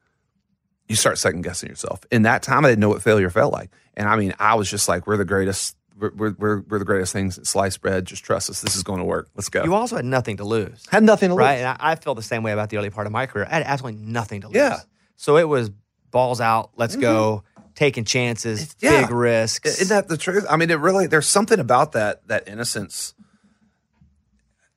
you 0.93 0.97
start 0.97 1.17
second 1.19 1.41
guessing 1.41 1.71
yourself. 1.71 2.01
In 2.11 2.23
that 2.23 2.43
time, 2.43 2.65
I 2.65 2.69
didn't 2.69 2.81
know 2.81 2.91
what 2.91 3.03
failure 3.03 3.31
felt 3.31 3.53
like. 3.53 3.71
And 3.95 4.07
I 4.07 4.17
mean, 4.17 4.35
I 4.39 4.55
was 4.57 4.71
just 4.71 4.89
like, 4.89 5.07
we're 5.07 5.17
the 5.17 5.25
greatest. 5.25 5.77
We're, 5.99 6.33
we're, 6.33 6.61
we're, 6.61 6.79
the 6.79 6.85
greatest 6.85 7.13
things 7.13 7.39
at 7.39 7.47
sliced 7.47 7.81
bread. 7.81 8.07
Just 8.07 8.25
trust 8.25 8.51
us. 8.51 8.61
This 8.61 8.77
is 8.77 8.83
going 8.83 8.99
to 8.99 9.05
work. 9.05 9.29
Let's 9.35 9.49
go. 9.49 9.63
you 9.65 9.75
also 9.75 9.97
had 9.97 10.05
nothing 10.05 10.39
to 10.39 10.45
lose 10.45 10.85
had 10.91 11.03
nothing 11.03 11.29
to 11.29 11.35
lose. 11.35 11.41
right 11.41 11.59
and 11.59 11.69
I, 11.69 11.77
I 11.93 11.95
feel 11.95 12.15
the 12.15 12.23
same 12.23 12.43
way 12.43 12.53
about 12.53 12.71
the 12.71 12.79
early 12.79 12.91
part 12.91 13.07
of 13.07 13.13
my 13.13 13.27
career 13.27 13.47
i 13.49 13.55
had 13.55 13.63
absolutely 13.63 14.01
nothing 14.01 14.41
to 14.41 14.49
lose 14.49 14.57
Yeah. 14.57 14.81
so 15.17 15.37
it 15.37 15.45
was 15.45 15.71
balls 16.11 16.41
out 16.41 16.71
let's 16.77 16.97
go 16.97 17.45
mm-hmm. 17.57 17.69
taking 17.75 18.05
chances 18.05 18.75
yeah. 18.81 19.03
big 19.03 19.11
risks 19.11 19.81
Isn't 19.81 19.95
that 19.95 20.09
the 20.09 20.17
truth? 20.17 20.45
I 20.49 20.57
mean, 20.57 20.71
it 20.71 20.79
really. 20.79 21.07
There's 21.07 21.29
something 21.29 21.61
about 21.61 21.93
that 21.93 22.27
that 22.29 22.49
innocence 22.49 23.15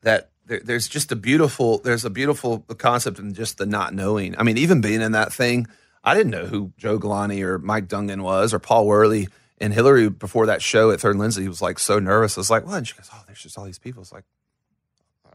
that 0.01 0.29
there, 0.45 0.61
there's 0.63 0.87
just 0.87 1.11
a 1.11 1.15
beautiful. 1.15 1.79
There's 1.79 2.05
a 2.05 2.09
beautiful 2.09 2.59
concept 2.77 3.19
in 3.19 3.33
just 3.33 3.57
the 3.57 3.65
not 3.65 3.93
knowing. 3.93 4.35
I 4.37 4.43
mean, 4.43 4.57
even 4.57 4.81
being 4.81 5.01
in 5.01 5.13
that 5.13 5.33
thing, 5.33 5.67
I 6.05 6.13
didn't 6.13 6.31
know 6.31 6.45
who 6.45 6.71
Joe 6.77 6.97
Galante 6.97 7.43
or 7.43 7.57
Mike 7.57 7.87
Dungan 7.87 8.21
was 8.21 8.53
or 8.53 8.59
Paul 8.59 8.85
Worley. 8.85 9.27
And 9.59 9.73
Hillary 9.73 10.09
before 10.09 10.45
that 10.47 10.61
show 10.61 10.91
at 10.91 10.99
Third 10.99 11.15
Lindsley, 11.15 11.43
he 11.43 11.49
was 11.49 11.61
like 11.61 11.79
so 11.79 11.97
nervous. 11.97 12.37
I 12.37 12.41
was 12.41 12.49
like, 12.49 12.65
"What?" 12.65 12.77
And 12.77 12.87
she 12.87 12.93
goes, 12.93 13.09
"Oh, 13.13 13.23
there's 13.25 13.41
just 13.41 13.57
all 13.57 13.63
these 13.63 13.79
people." 13.79 14.01
It's 14.01 14.11
like, 14.11 14.25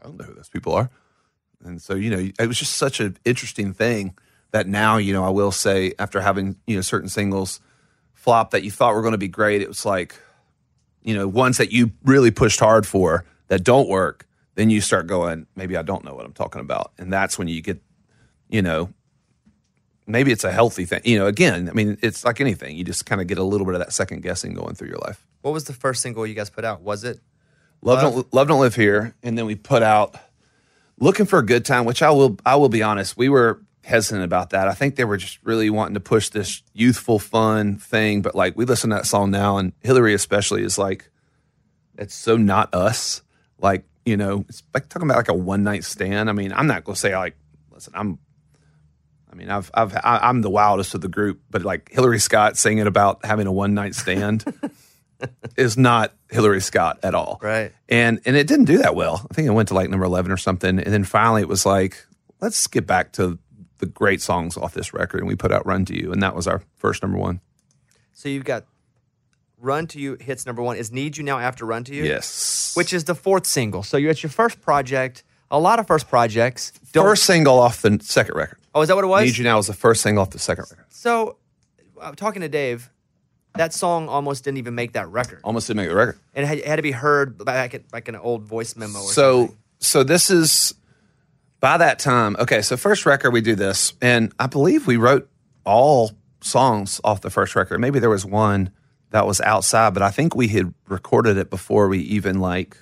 I 0.01 0.03
don't 0.03 0.17
know 0.17 0.25
who 0.25 0.33
those 0.33 0.49
people 0.49 0.73
are. 0.73 0.89
And 1.63 1.81
so, 1.81 1.95
you 1.95 2.09
know, 2.09 2.31
it 2.39 2.47
was 2.47 2.57
just 2.57 2.73
such 2.73 2.99
an 2.99 3.17
interesting 3.25 3.73
thing 3.73 4.15
that 4.51 4.67
now, 4.67 4.97
you 4.97 5.13
know, 5.13 5.23
I 5.23 5.29
will 5.29 5.51
say 5.51 5.93
after 5.99 6.21
having, 6.21 6.55
you 6.67 6.75
know, 6.75 6.81
certain 6.81 7.09
singles 7.09 7.59
flop 8.13 8.51
that 8.51 8.63
you 8.63 8.71
thought 8.71 8.93
were 8.93 9.01
going 9.01 9.13
to 9.13 9.17
be 9.17 9.27
great, 9.27 9.61
it 9.61 9.67
was 9.67 9.85
like, 9.85 10.15
you 11.03 11.15
know, 11.15 11.27
ones 11.27 11.57
that 11.57 11.71
you 11.71 11.91
really 12.03 12.31
pushed 12.31 12.59
hard 12.59 12.85
for 12.85 13.25
that 13.47 13.63
don't 13.63 13.89
work, 13.89 14.27
then 14.55 14.69
you 14.69 14.81
start 14.81 15.07
going, 15.07 15.47
maybe 15.55 15.77
I 15.77 15.81
don't 15.81 16.03
know 16.03 16.13
what 16.13 16.25
I'm 16.25 16.33
talking 16.33 16.61
about. 16.61 16.91
And 16.97 17.11
that's 17.11 17.37
when 17.37 17.47
you 17.47 17.61
get, 17.61 17.81
you 18.49 18.61
know, 18.61 18.93
maybe 20.11 20.31
it's 20.31 20.43
a 20.43 20.51
healthy 20.51 20.85
thing. 20.85 21.01
You 21.03 21.19
know, 21.19 21.27
again, 21.27 21.69
I 21.69 21.73
mean, 21.73 21.97
it's 22.01 22.23
like 22.23 22.41
anything. 22.41 22.75
You 22.75 22.83
just 22.83 23.05
kind 23.05 23.21
of 23.21 23.27
get 23.27 23.37
a 23.37 23.43
little 23.43 23.65
bit 23.65 23.75
of 23.75 23.79
that 23.79 23.93
second 23.93 24.21
guessing 24.21 24.53
going 24.53 24.75
through 24.75 24.89
your 24.89 24.99
life. 24.99 25.25
what 25.41 25.51
was 25.51 25.65
the 25.65 25.73
first 25.73 26.01
single 26.01 26.25
you 26.25 26.35
guys 26.35 26.49
put 26.49 26.65
out 26.65 26.81
was 26.81 27.03
it 27.03 27.19
Love, 27.83 28.03
Love. 28.03 28.13
don't 28.13 28.33
love 28.33 28.47
don't 28.47 28.61
live 28.61 28.75
here, 28.75 29.15
and 29.23 29.37
then 29.37 29.45
we 29.47 29.55
put 29.55 29.81
out 29.81 30.15
looking 30.99 31.25
for 31.25 31.39
a 31.39 31.45
good 31.45 31.65
time, 31.65 31.85
which 31.85 32.01
I 32.01 32.11
will 32.11 32.37
I 32.45 32.55
will 32.55 32.69
be 32.69 32.83
honest, 32.83 33.17
we 33.17 33.27
were 33.27 33.59
hesitant 33.83 34.23
about 34.23 34.51
that. 34.51 34.67
I 34.67 34.73
think 34.73 34.95
they 34.95 35.03
were 35.03 35.17
just 35.17 35.39
really 35.43 35.69
wanting 35.71 35.95
to 35.95 35.99
push 35.99 36.29
this 36.29 36.61
youthful, 36.73 37.17
fun 37.17 37.77
thing, 37.77 38.21
but 38.21 38.35
like 38.35 38.55
we 38.55 38.65
listen 38.65 38.91
to 38.91 38.97
that 38.97 39.07
song 39.07 39.31
now, 39.31 39.57
and 39.57 39.73
Hillary 39.81 40.13
especially 40.13 40.63
is 40.63 40.77
like, 40.77 41.09
it's 41.97 42.13
so 42.13 42.37
not 42.37 42.73
us. 42.75 43.23
Like 43.59 43.85
you 44.05 44.15
know, 44.17 44.45
it's 44.47 44.61
like 44.73 44.87
talking 44.89 45.07
about 45.07 45.17
like 45.17 45.29
a 45.29 45.33
one 45.33 45.63
night 45.63 45.83
stand. 45.83 46.29
I 46.29 46.33
mean, 46.33 46.53
I'm 46.53 46.67
not 46.67 46.83
gonna 46.83 46.95
say 46.95 47.15
like, 47.15 47.35
listen, 47.71 47.93
I'm. 47.95 48.19
I 49.31 49.35
mean, 49.35 49.49
I've, 49.49 49.71
I've, 49.73 49.95
I'm 50.03 50.41
the 50.41 50.49
wildest 50.49 50.93
of 50.93 51.01
the 51.01 51.07
group, 51.07 51.41
but 51.49 51.63
like 51.63 51.89
Hillary 51.91 52.19
Scott 52.19 52.57
singing 52.57 52.85
about 52.87 53.23
having 53.25 53.47
a 53.47 53.51
one 53.51 53.73
night 53.73 53.95
stand 53.95 54.43
is 55.55 55.77
not 55.77 56.13
Hillary 56.29 56.61
Scott 56.61 56.99
at 57.03 57.15
all 57.15 57.39
Right. 57.41 57.71
and 57.87 58.19
and 58.25 58.35
it 58.35 58.47
didn't 58.47 58.65
do 58.65 58.79
that 58.79 58.95
well. 58.95 59.25
I 59.29 59.33
think 59.33 59.47
it 59.47 59.51
went 59.51 59.69
to 59.69 59.73
like 59.73 59.89
number 59.89 60.05
eleven 60.05 60.31
or 60.31 60.37
something, 60.37 60.79
and 60.79 60.93
then 60.93 61.03
finally 61.03 61.41
it 61.41 61.47
was 61.47 61.65
like, 61.65 62.05
let's 62.41 62.67
get 62.67 62.85
back 62.87 63.13
to 63.13 63.39
the 63.77 63.85
great 63.85 64.21
songs 64.21 64.57
off 64.57 64.73
this 64.73 64.93
record, 64.93 65.19
and 65.19 65.27
we 65.27 65.35
put 65.35 65.51
out 65.51 65.65
"Run 65.65 65.85
to 65.85 65.95
You," 65.97 66.11
and 66.11 66.21
that 66.23 66.35
was 66.35 66.47
our 66.47 66.61
first 66.75 67.01
number 67.01 67.17
one. 67.17 67.39
So 68.13 68.29
you've 68.29 68.43
got 68.45 68.65
Run 69.57 69.87
to 69.87 69.99
You 69.99 70.17
hits 70.19 70.45
number 70.45 70.61
one. 70.61 70.75
Is 70.77 70.91
Need 70.91 71.17
You 71.17 71.23
Now 71.23 71.39
after 71.39 71.65
Run 71.65 71.83
to 71.85 71.95
You? 71.95 72.03
Yes, 72.03 72.73
Which 72.75 72.91
is 72.93 73.05
the 73.05 73.15
fourth 73.15 73.45
single. 73.45 73.83
So 73.83 73.97
you're 73.97 74.11
at 74.11 74.23
your 74.23 74.29
first 74.29 74.59
project. 74.61 75.23
A 75.49 75.59
lot 75.59 75.79
of 75.79 75.87
first 75.87 76.07
projects. 76.07 76.71
Don't, 76.93 77.03
first 77.05 77.23
single 77.25 77.59
off 77.59 77.81
the 77.81 77.99
second 78.01 78.35
record. 78.35 78.57
Oh, 78.73 78.81
is 78.81 78.87
that 78.87 78.95
what 78.95 79.03
it 79.03 79.07
was? 79.07 79.25
"Need 79.25 79.37
You 79.37 79.43
Now" 79.43 79.57
was 79.57 79.67
the 79.67 79.73
first 79.73 80.01
single 80.01 80.21
off 80.21 80.29
the 80.29 80.39
second 80.39 80.65
record. 80.69 80.85
So 80.89 81.37
I'm 82.01 82.15
talking 82.15 82.41
to 82.41 82.49
Dave. 82.49 82.89
That 83.55 83.73
song 83.73 84.07
almost 84.07 84.45
didn't 84.45 84.59
even 84.59 84.75
make 84.75 84.93
that 84.93 85.09
record. 85.09 85.41
Almost 85.43 85.67
didn't 85.67 85.77
make 85.77 85.89
the 85.89 85.95
record. 85.95 86.17
And 86.33 86.45
it 86.45 86.47
had, 86.47 86.57
it 86.59 86.65
had 86.67 86.75
to 86.77 86.81
be 86.81 86.91
heard 86.91 87.43
back 87.43 87.73
at 87.73 87.83
like 87.91 88.07
an 88.07 88.15
old 88.15 88.43
voice 88.43 88.77
memo 88.77 88.99
or 88.99 89.11
so 89.11 89.39
something. 89.39 89.57
so 89.79 90.03
this 90.03 90.29
is 90.29 90.73
by 91.59 91.77
that 91.77 91.99
time 91.99 92.35
okay 92.39 92.61
so 92.61 92.77
first 92.77 93.05
record 93.05 93.31
we 93.31 93.41
do 93.41 93.53
this 93.53 93.93
and 94.01 94.33
i 94.39 94.47
believe 94.47 94.87
we 94.87 94.97
wrote 94.97 95.29
all 95.63 96.11
songs 96.39 96.99
off 97.03 97.21
the 97.21 97.29
first 97.29 97.55
record 97.55 97.79
maybe 97.79 97.99
there 97.99 98.09
was 98.09 98.25
one 98.25 98.71
that 99.11 99.27
was 99.27 99.39
outside 99.41 99.93
but 99.93 100.01
i 100.01 100.09
think 100.09 100.33
we 100.33 100.47
had 100.47 100.73
recorded 100.87 101.37
it 101.37 101.49
before 101.51 101.87
we 101.87 101.99
even 101.99 102.39
like 102.39 102.75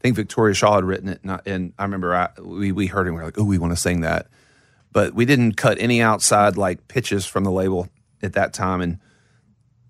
i 0.00 0.02
think 0.02 0.16
victoria 0.16 0.52
shaw 0.54 0.74
had 0.74 0.84
written 0.84 1.08
it 1.08 1.20
and 1.22 1.30
i, 1.32 1.40
and 1.46 1.72
I 1.78 1.84
remember 1.84 2.12
I, 2.14 2.30
we, 2.40 2.72
we 2.72 2.86
heard 2.88 3.06
it 3.06 3.10
and 3.10 3.16
we 3.16 3.20
were 3.20 3.26
like 3.28 3.38
oh 3.38 3.44
we 3.44 3.58
want 3.58 3.72
to 3.72 3.76
sing 3.76 4.00
that 4.00 4.26
but 4.94 5.12
we 5.12 5.26
didn't 5.26 5.58
cut 5.58 5.76
any 5.78 6.00
outside 6.00 6.56
like 6.56 6.88
pitches 6.88 7.26
from 7.26 7.44
the 7.44 7.50
label 7.50 7.88
at 8.22 8.32
that 8.32 8.54
time 8.54 8.80
and 8.80 8.98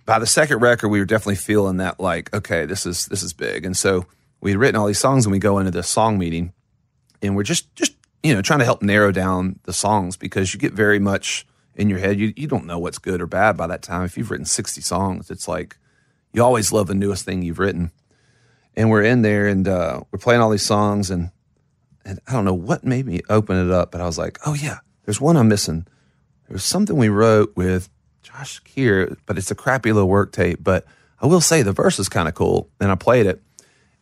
by 0.06 0.18
the 0.18 0.26
second 0.26 0.60
record, 0.60 0.88
we 0.88 0.98
were 0.98 1.06
definitely 1.06 1.36
feeling 1.36 1.78
that 1.78 1.98
like, 1.98 2.32
okay, 2.34 2.66
this 2.66 2.86
is 2.86 3.06
this 3.06 3.22
is 3.22 3.32
big. 3.32 3.64
And 3.64 3.76
so 3.76 4.06
we 4.40 4.50
had 4.50 4.60
written 4.60 4.76
all 4.76 4.86
these 4.86 4.98
songs, 4.98 5.24
and 5.24 5.32
we 5.32 5.38
go 5.38 5.58
into 5.58 5.70
the 5.70 5.82
song 5.82 6.18
meeting, 6.18 6.52
and 7.22 7.34
we're 7.34 7.42
just 7.42 7.74
just 7.74 7.94
you 8.22 8.34
know 8.34 8.42
trying 8.42 8.58
to 8.58 8.64
help 8.64 8.82
narrow 8.82 9.12
down 9.12 9.58
the 9.64 9.72
songs 9.72 10.16
because 10.16 10.52
you 10.52 10.60
get 10.60 10.72
very 10.72 10.98
much 10.98 11.46
in 11.74 11.88
your 11.88 11.98
head. 11.98 12.18
You 12.18 12.32
you 12.36 12.46
don't 12.46 12.66
know 12.66 12.78
what's 12.78 12.98
good 12.98 13.20
or 13.20 13.26
bad 13.26 13.56
by 13.56 13.66
that 13.66 13.82
time. 13.82 14.04
If 14.04 14.18
you've 14.18 14.30
written 14.30 14.46
sixty 14.46 14.80
songs, 14.80 15.30
it's 15.30 15.48
like 15.48 15.76
you 16.32 16.42
always 16.42 16.72
love 16.72 16.86
the 16.86 16.94
newest 16.94 17.24
thing 17.24 17.42
you've 17.42 17.58
written. 17.58 17.90
And 18.76 18.90
we're 18.90 19.04
in 19.04 19.22
there, 19.22 19.46
and 19.46 19.66
uh, 19.68 20.00
we're 20.10 20.18
playing 20.18 20.40
all 20.40 20.50
these 20.50 20.62
songs, 20.62 21.10
and 21.10 21.30
and 22.04 22.20
I 22.26 22.32
don't 22.32 22.44
know 22.44 22.52
what 22.52 22.84
made 22.84 23.06
me 23.06 23.22
open 23.30 23.56
it 23.56 23.72
up, 23.72 23.90
but 23.92 24.02
I 24.02 24.04
was 24.04 24.18
like, 24.18 24.38
oh 24.44 24.52
yeah, 24.52 24.78
there's 25.04 25.20
one 25.20 25.36
I'm 25.36 25.48
missing. 25.48 25.86
There 26.48 26.54
was 26.54 26.64
something 26.64 26.96
we 26.96 27.08
wrote 27.08 27.56
with 27.56 27.88
Josh 28.22 28.60
Kear, 28.60 29.16
but 29.26 29.38
it's 29.38 29.50
a 29.50 29.54
crappy 29.54 29.92
little 29.92 30.08
work 30.08 30.32
tape. 30.32 30.62
But 30.62 30.86
I 31.20 31.26
will 31.26 31.40
say 31.40 31.62
the 31.62 31.72
verse 31.72 31.98
is 31.98 32.08
kind 32.08 32.28
of 32.28 32.34
cool. 32.34 32.70
And 32.80 32.90
I 32.90 32.94
played 32.96 33.26
it. 33.26 33.42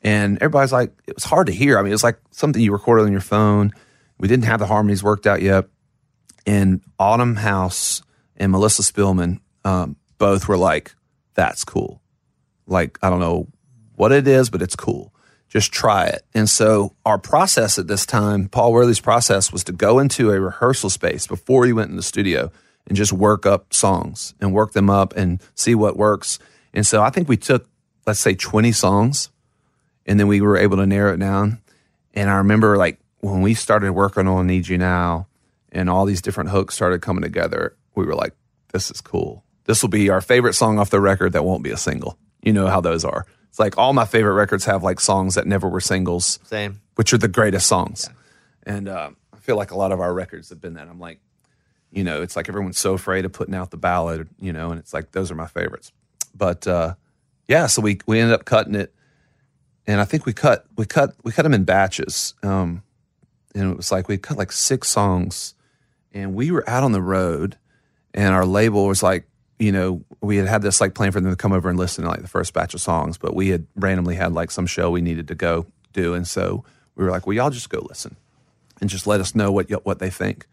And 0.03 0.37
everybody's 0.39 0.73
like, 0.73 0.93
it 1.07 1.15
was 1.15 1.25
hard 1.25 1.47
to 1.47 1.53
hear. 1.53 1.79
I 1.79 1.83
mean, 1.83 1.93
it's 1.93 2.03
like 2.03 2.19
something 2.31 2.61
you 2.61 2.73
recorded 2.73 3.05
on 3.05 3.13
your 3.13 3.21
phone. 3.21 3.73
We 4.19 4.29
didn't 4.29 4.47
have 4.47 4.59
the 4.59 4.67
harmonies 4.67 5.03
worked 5.03 5.27
out 5.27 5.43
yet. 5.43 5.67
And 6.45 6.81
Autumn 6.99 7.37
House 7.37 8.03
and 8.37 8.51
Melissa 8.51 8.83
Spillman 8.83 9.41
um, 9.65 9.97
both 10.19 10.49
were 10.49 10.57
like, 10.57 10.95
that's 11.35 11.65
cool. 11.65 12.03
Like, 12.67 12.99
I 13.03 13.11
don't 13.11 13.21
know 13.21 13.49
what 13.95 14.13
it 14.13 14.27
is, 14.27 14.51
but 14.51 14.63
it's 14.63 14.77
cool. 14.77 15.12
Just 15.53 15.71
try 15.71 16.07
it. 16.07 16.25
And 16.33 16.49
so 16.49 16.95
our 17.05 17.19
process 17.19 17.79
at 17.79 17.87
this 17.87 18.07
time, 18.07 18.49
Paul 18.49 18.73
Worley's 18.73 19.01
process 19.01 19.53
was 19.53 19.63
to 19.65 19.73
go 19.73 19.99
into 19.99 20.31
a 20.31 20.41
rehearsal 20.41 20.89
space 20.89 21.27
before 21.27 21.67
he 21.67 21.75
went 21.75 21.91
in 21.91 21.97
the 21.97 22.03
studio 22.03 22.51
and 22.87 22.97
just 22.97 23.13
work 23.13 23.45
up 23.45 23.75
songs 23.75 24.33
and 24.41 24.55
work 24.55 24.73
them 24.73 24.89
up 24.89 25.15
and 25.15 25.43
see 25.55 25.75
what 25.75 25.99
works. 25.99 26.39
And 26.73 26.87
so 26.87 27.03
I 27.03 27.11
think 27.11 27.29
we 27.29 27.37
took, 27.37 27.69
let's 28.07 28.19
say 28.19 28.35
20 28.35 28.73
songs 28.73 29.29
and 30.07 30.19
then 30.19 30.27
we 30.27 30.41
were 30.41 30.57
able 30.57 30.79
to 30.79 30.87
narrow 30.87 31.13
it 31.13 31.21
down. 31.21 31.61
And 32.15 32.31
I 32.31 32.37
remember 32.37 32.79
like 32.79 32.99
when 33.21 33.43
we 33.43 33.53
started 33.53 33.93
working 33.93 34.27
on 34.27 34.47
Need 34.47 34.69
You 34.69 34.79
Now 34.79 35.27
and 35.71 35.91
all 35.91 36.07
these 36.07 36.23
different 36.23 36.49
hooks 36.49 36.75
started 36.75 37.03
coming 37.03 37.23
together, 37.23 37.77
we 37.95 38.07
were 38.07 38.15
like, 38.15 38.33
this 38.73 38.91
is 38.91 39.03
cool. 39.03 39.45
This 39.65 39.83
will 39.83 39.91
be 39.91 40.09
our 40.09 40.23
favorite 40.23 40.55
song 40.55 40.79
off 40.79 40.89
the 40.89 40.99
record 40.99 41.35
that 41.35 41.45
won't 41.45 41.63
be 41.63 41.73
a 41.73 41.77
single. 41.77 42.17
You 42.41 42.55
know 42.55 42.69
how 42.69 42.81
those 42.81 43.05
are. 43.05 43.27
It's 43.53 43.59
like 43.59 43.77
all 43.77 43.93
my 43.93 44.07
favorite 44.07 44.33
records 44.33 44.65
have 44.65 44.83
like 44.83 44.99
songs 44.99 45.35
that 45.35 45.47
never 45.47 45.69
were 45.69 45.79
singles, 45.83 46.39
Same. 46.45 46.81
which 46.95 47.13
are 47.13 47.19
the 47.19 47.29
greatest 47.29 47.67
songs. 47.67 48.09
And 48.63 48.89
uh, 48.89 49.11
I 49.31 49.37
feel 49.37 49.57
like 49.57 49.73
a 49.73 49.77
lot 49.77 49.93
of 49.93 50.01
our 50.01 50.15
records 50.15 50.49
have 50.49 50.59
been 50.59 50.73
that. 50.75 50.89
I'm 50.89 50.99
like, 50.99 51.21
you 51.91 52.03
know, 52.03 52.23
it's 52.23 52.35
like 52.35 52.49
everyone's 52.49 52.79
so 52.79 52.95
afraid 52.95 53.27
of 53.27 53.33
putting 53.35 53.55
out 53.55 53.71
the 53.71 53.77
ballad, 53.77 54.27
you 54.41 54.55
know, 54.55 54.71
and 54.71 54.79
it's 54.81 54.95
like 54.95 55.13
those 55.13 55.31
are 55.31 55.35
my 55.35 55.49
favorites. 55.49 55.93
But 56.35 56.67
uh, 56.67 56.95
yeah, 57.47 57.67
so 57.67 57.83
we 57.83 58.01
we 58.07 58.21
ended 58.21 58.33
up 58.33 58.47
cutting 58.47 58.75
it, 58.75 58.95
and 59.87 60.01
I 60.01 60.07
think 60.07 60.25
we 60.25 60.33
cut 60.33 60.65
we 60.79 60.87
cut 60.87 61.15
we 61.23 61.31
cut 61.31 61.43
them 61.43 61.53
in 61.53 61.65
batches. 61.65 62.33
Um, 62.43 62.83
and 63.55 63.73
it 63.73 63.77
was 63.77 63.93
like 63.93 64.09
we 64.09 64.17
cut 64.17 64.39
like 64.39 64.51
six 64.53 64.89
songs, 64.89 65.53
and 66.15 66.35
we 66.35 66.51
were 66.51 66.67
out 66.67 66.85
on 66.85 66.93
the 66.93 67.03
road, 67.03 67.59
and 68.15 68.35
our 68.35 68.47
label 68.47 68.87
was 68.87 69.03
like, 69.03 69.27
you 69.63 69.73
know, 69.73 70.03
we 70.21 70.37
had 70.37 70.49
had 70.49 70.63
this 70.63 70.81
like 70.81 70.95
plan 70.95 71.13
for 71.13 71.21
them 71.21 71.31
to 71.31 71.37
come 71.37 71.53
over 71.53 71.69
and 71.69 71.79
listen 71.79 72.05
to 72.05 72.11
like 72.11 72.23
the 72.23 72.29
first 72.29 72.53
batch 72.53 72.75
of 72.75 72.81
songs, 72.81 73.19
but 73.19 73.35
we 73.35 73.49
had 73.49 73.67
randomly 73.77 74.17
had 74.17 74.33
like 74.33 74.51
some 74.51 74.67
show 74.67 74.91
we 74.91 75.01
needed 75.01 75.29
to 75.29 75.35
go 75.35 75.67
do, 75.93 76.15
and 76.15 76.27
so 76.27 76.65
we 76.97 77.05
were 77.05 77.11
like, 77.11 77.27
well, 77.27 77.35
y'all 77.35 77.51
just 77.51 77.71
go 77.71 77.85
listen, 77.89 78.17
and 78.81 78.91
just 78.91 79.07
let 79.07 79.21
us 79.21 79.35
know 79.35 79.53
what 79.53 79.71
what 79.85 79.99
they 79.99 80.11
think 80.11 80.47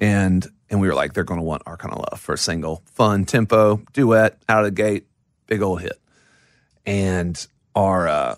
and 0.00 0.46
and 0.70 0.80
we 0.80 0.88
were 0.88 0.94
like, 0.94 1.12
they're 1.12 1.24
going 1.24 1.40
to 1.40 1.44
want 1.44 1.62
our 1.66 1.76
kind 1.76 1.92
of 1.92 2.04
love 2.10 2.20
for 2.20 2.32
a 2.32 2.38
single, 2.38 2.82
fun 2.86 3.24
tempo 3.24 3.82
duet 3.92 4.38
out 4.48 4.60
of 4.60 4.64
the 4.64 4.70
gate, 4.70 5.06
big 5.46 5.62
old 5.62 5.82
hit. 5.82 6.00
And 6.86 7.46
our 7.74 8.08
uh, 8.08 8.34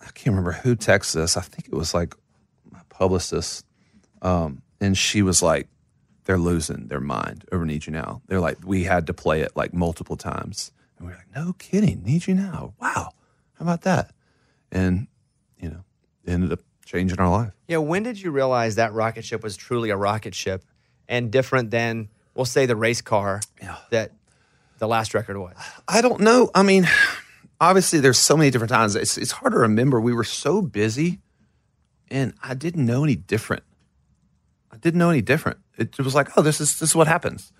I 0.00 0.04
can't 0.06 0.28
remember 0.28 0.52
who 0.52 0.74
texted 0.76 1.16
us. 1.16 1.36
I 1.36 1.42
think 1.42 1.68
it 1.68 1.74
was 1.74 1.94
like 1.94 2.14
my 2.70 2.80
publicist, 2.88 3.64
um, 4.22 4.62
and 4.80 4.96
she 4.96 5.22
was 5.22 5.42
like, 5.42 5.68
they're 6.26 6.38
losing 6.38 6.88
their 6.88 7.00
mind 7.00 7.44
over 7.50 7.64
Need 7.64 7.86
You 7.86 7.92
Now. 7.92 8.20
They're 8.26 8.40
like, 8.40 8.58
we 8.64 8.84
had 8.84 9.06
to 9.06 9.14
play 9.14 9.40
it 9.40 9.52
like 9.56 9.72
multiple 9.72 10.16
times, 10.16 10.72
and 10.98 11.06
we're 11.06 11.14
like, 11.14 11.34
no 11.34 11.54
kidding, 11.54 12.02
Need 12.02 12.26
You 12.26 12.34
Now. 12.34 12.74
Wow, 12.80 13.10
how 13.54 13.62
about 13.62 13.82
that? 13.82 14.12
And 14.70 15.06
you 15.58 15.70
know, 15.70 15.84
it 16.24 16.32
ended 16.32 16.52
up 16.52 16.60
changing 16.84 17.18
our 17.18 17.30
life. 17.30 17.52
Yeah, 17.68 17.78
when 17.78 18.02
did 18.02 18.20
you 18.20 18.30
realize 18.30 18.74
that 18.74 18.92
rocket 18.92 19.24
ship 19.24 19.42
was 19.42 19.56
truly 19.56 19.90
a 19.90 19.96
rocket 19.96 20.34
ship 20.34 20.64
and 21.08 21.30
different 21.30 21.70
than, 21.70 22.08
we'll 22.34 22.44
say, 22.44 22.66
the 22.66 22.76
race 22.76 23.00
car 23.00 23.40
that 23.90 24.12
the 24.78 24.86
last 24.86 25.14
record 25.14 25.38
was? 25.38 25.54
I 25.88 26.00
don't 26.00 26.20
know. 26.20 26.50
I 26.54 26.62
mean, 26.62 26.88
obviously, 27.60 28.00
there's 28.00 28.18
so 28.18 28.36
many 28.36 28.50
different 28.50 28.70
times. 28.70 28.96
It's 28.96 29.16
it's 29.16 29.32
hard 29.32 29.52
to 29.52 29.58
remember. 29.60 30.00
We 30.00 30.12
were 30.12 30.24
so 30.24 30.60
busy, 30.62 31.20
and 32.10 32.34
I 32.42 32.54
didn't 32.54 32.84
know 32.84 33.04
any 33.04 33.16
different. 33.16 33.62
Didn't 34.86 35.00
know 35.00 35.10
any 35.10 35.20
different. 35.20 35.58
It 35.76 35.98
was 35.98 36.14
like, 36.14 36.38
oh, 36.38 36.42
this 36.42 36.60
is 36.60 36.78
this 36.78 36.90
is 36.90 36.94
what 36.94 37.08
happens. 37.08 37.52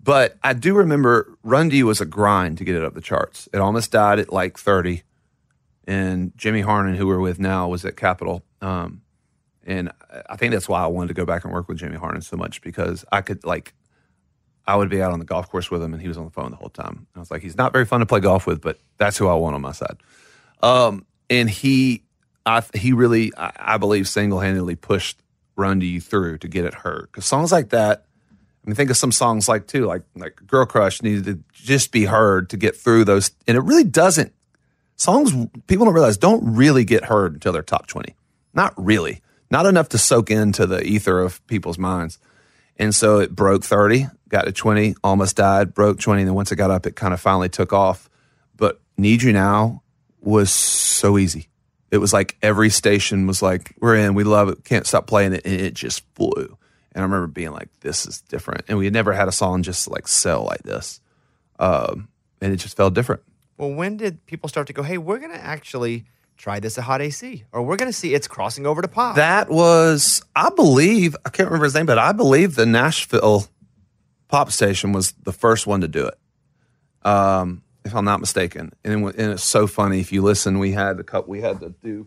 But 0.00 0.36
I 0.40 0.52
do 0.52 0.72
remember 0.74 1.36
Run 1.42 1.68
to 1.68 1.76
You 1.76 1.86
was 1.86 2.00
a 2.00 2.06
grind 2.06 2.58
to 2.58 2.64
get 2.64 2.76
it 2.76 2.84
up 2.84 2.94
the 2.94 3.00
charts. 3.00 3.48
It 3.52 3.58
almost 3.58 3.90
died 3.90 4.20
at 4.20 4.32
like 4.32 4.56
30, 4.56 5.02
and 5.88 6.30
Jimmy 6.36 6.62
Harnen, 6.62 6.94
who 6.94 7.08
we're 7.08 7.18
with 7.18 7.40
now, 7.40 7.66
was 7.66 7.84
at 7.84 7.96
Capitol. 7.96 8.44
Um, 8.62 9.02
and 9.66 9.90
I 10.28 10.36
think 10.36 10.52
that's 10.52 10.68
why 10.68 10.84
I 10.84 10.86
wanted 10.86 11.08
to 11.08 11.14
go 11.14 11.24
back 11.24 11.42
and 11.42 11.52
work 11.52 11.66
with 11.66 11.78
Jimmy 11.78 11.96
Harnen 11.96 12.22
so 12.22 12.36
much 12.36 12.62
because 12.62 13.04
I 13.10 13.20
could 13.20 13.44
like 13.44 13.74
I 14.64 14.76
would 14.76 14.90
be 14.90 15.02
out 15.02 15.10
on 15.10 15.18
the 15.18 15.24
golf 15.24 15.50
course 15.50 15.72
with 15.72 15.82
him, 15.82 15.92
and 15.92 16.00
he 16.00 16.06
was 16.06 16.18
on 16.18 16.24
the 16.24 16.30
phone 16.30 16.52
the 16.52 16.56
whole 16.56 16.68
time. 16.68 17.08
I 17.16 17.18
was 17.18 17.32
like, 17.32 17.42
he's 17.42 17.56
not 17.56 17.72
very 17.72 17.84
fun 17.84 17.98
to 17.98 18.06
play 18.06 18.20
golf 18.20 18.46
with, 18.46 18.60
but 18.60 18.78
that's 18.96 19.18
who 19.18 19.26
I 19.26 19.34
want 19.34 19.56
on 19.56 19.60
my 19.60 19.72
side. 19.72 19.96
Um, 20.62 21.04
and 21.28 21.50
he, 21.50 22.04
I, 22.46 22.62
he 22.74 22.92
really, 22.92 23.32
I, 23.36 23.50
I 23.58 23.76
believe, 23.78 24.06
single 24.06 24.38
handedly 24.38 24.76
pushed 24.76 25.18
"Run 25.60 25.80
to 25.80 25.86
You" 25.86 26.00
through 26.00 26.38
to 26.38 26.48
get 26.48 26.64
it 26.64 26.74
heard. 26.74 27.08
Because 27.10 27.26
songs 27.26 27.52
like 27.52 27.68
that, 27.70 28.06
I 28.64 28.68
mean, 28.68 28.74
think 28.74 28.90
of 28.90 28.96
some 28.96 29.12
songs 29.12 29.48
like 29.48 29.66
too, 29.66 29.86
like 29.86 30.02
like 30.16 30.40
"Girl 30.46 30.66
Crush" 30.66 31.02
needed 31.02 31.24
to 31.24 31.38
just 31.52 31.92
be 31.92 32.06
heard 32.06 32.50
to 32.50 32.56
get 32.56 32.76
through 32.76 33.04
those, 33.04 33.30
and 33.46 33.56
it 33.56 33.60
really 33.60 33.84
doesn't. 33.84 34.32
Songs 34.96 35.32
people 35.66 35.84
don't 35.84 35.94
realize 35.94 36.16
don't 36.16 36.56
really 36.56 36.84
get 36.84 37.04
heard 37.04 37.34
until 37.34 37.52
they're 37.52 37.62
top 37.62 37.86
twenty. 37.86 38.16
Not 38.54 38.74
really, 38.76 39.20
not 39.50 39.66
enough 39.66 39.88
to 39.90 39.98
soak 39.98 40.30
into 40.30 40.66
the 40.66 40.82
ether 40.82 41.20
of 41.20 41.46
people's 41.46 41.78
minds. 41.78 42.18
And 42.80 42.94
so 42.94 43.18
it 43.18 43.36
broke 43.36 43.62
30, 43.62 44.06
got 44.30 44.46
to 44.46 44.52
20, 44.52 44.94
almost 45.04 45.36
died, 45.36 45.74
broke 45.74 46.00
20. 46.00 46.22
And 46.22 46.28
then 46.28 46.34
once 46.34 46.50
it 46.50 46.56
got 46.56 46.70
up, 46.70 46.86
it 46.86 46.96
kind 46.96 47.12
of 47.12 47.20
finally 47.20 47.50
took 47.50 47.74
off. 47.74 48.08
But 48.56 48.80
Need 48.96 49.22
You 49.22 49.34
Now 49.34 49.82
was 50.18 50.50
so 50.50 51.18
easy. 51.18 51.49
It 51.90 51.98
was 51.98 52.12
like 52.12 52.36
every 52.42 52.70
station 52.70 53.26
was 53.26 53.42
like, 53.42 53.74
we're 53.80 53.96
in, 53.96 54.14
we 54.14 54.24
love 54.24 54.48
it, 54.48 54.64
can't 54.64 54.86
stop 54.86 55.06
playing 55.06 55.32
it. 55.32 55.42
And 55.44 55.60
it 55.60 55.74
just 55.74 56.02
flew. 56.14 56.56
And 56.92 57.02
I 57.02 57.02
remember 57.02 57.26
being 57.26 57.52
like, 57.52 57.68
this 57.80 58.06
is 58.06 58.20
different. 58.22 58.64
And 58.68 58.78
we 58.78 58.84
had 58.84 58.94
never 58.94 59.12
had 59.12 59.28
a 59.28 59.32
song 59.32 59.62
just 59.62 59.88
like 59.88 60.08
sell 60.08 60.44
like 60.44 60.62
this. 60.62 61.00
Um, 61.58 62.08
and 62.40 62.52
it 62.52 62.56
just 62.56 62.76
felt 62.76 62.94
different. 62.94 63.22
Well, 63.56 63.72
when 63.72 63.96
did 63.96 64.24
people 64.26 64.48
start 64.48 64.66
to 64.68 64.72
go, 64.72 64.82
hey, 64.82 64.98
we're 64.98 65.18
going 65.18 65.32
to 65.32 65.44
actually 65.44 66.06
try 66.38 66.58
this 66.58 66.78
at 66.78 66.84
Hot 66.84 67.02
AC, 67.02 67.44
or 67.52 67.62
we're 67.62 67.76
going 67.76 67.90
to 67.90 67.96
see 67.96 68.14
it's 68.14 68.26
crossing 68.26 68.66
over 68.66 68.80
to 68.80 68.88
pop? 68.88 69.16
That 69.16 69.50
was, 69.50 70.22
I 70.34 70.48
believe, 70.48 71.14
I 71.26 71.28
can't 71.28 71.48
remember 71.48 71.64
his 71.64 71.74
name, 71.74 71.84
but 71.84 71.98
I 71.98 72.12
believe 72.12 72.54
the 72.54 72.64
Nashville 72.64 73.46
pop 74.28 74.50
station 74.50 74.92
was 74.92 75.12
the 75.12 75.32
first 75.32 75.66
one 75.66 75.82
to 75.82 75.88
do 75.88 76.06
it, 76.06 76.18
um, 77.06 77.62
if 77.84 77.94
I'm 77.94 78.04
not 78.04 78.20
mistaken. 78.20 78.72
And, 78.84 79.06
it- 79.08 79.16
and 79.16 79.32
it's 79.32 79.44
so 79.44 79.66
funny 79.66 80.00
if 80.00 80.12
you 80.12 80.22
listen. 80.22 80.58
We 80.58 80.72
had 80.72 80.98
a 81.00 81.04
couple. 81.04 81.30
We 81.30 81.40
had 81.40 81.60
to 81.60 81.70
do. 81.82 82.06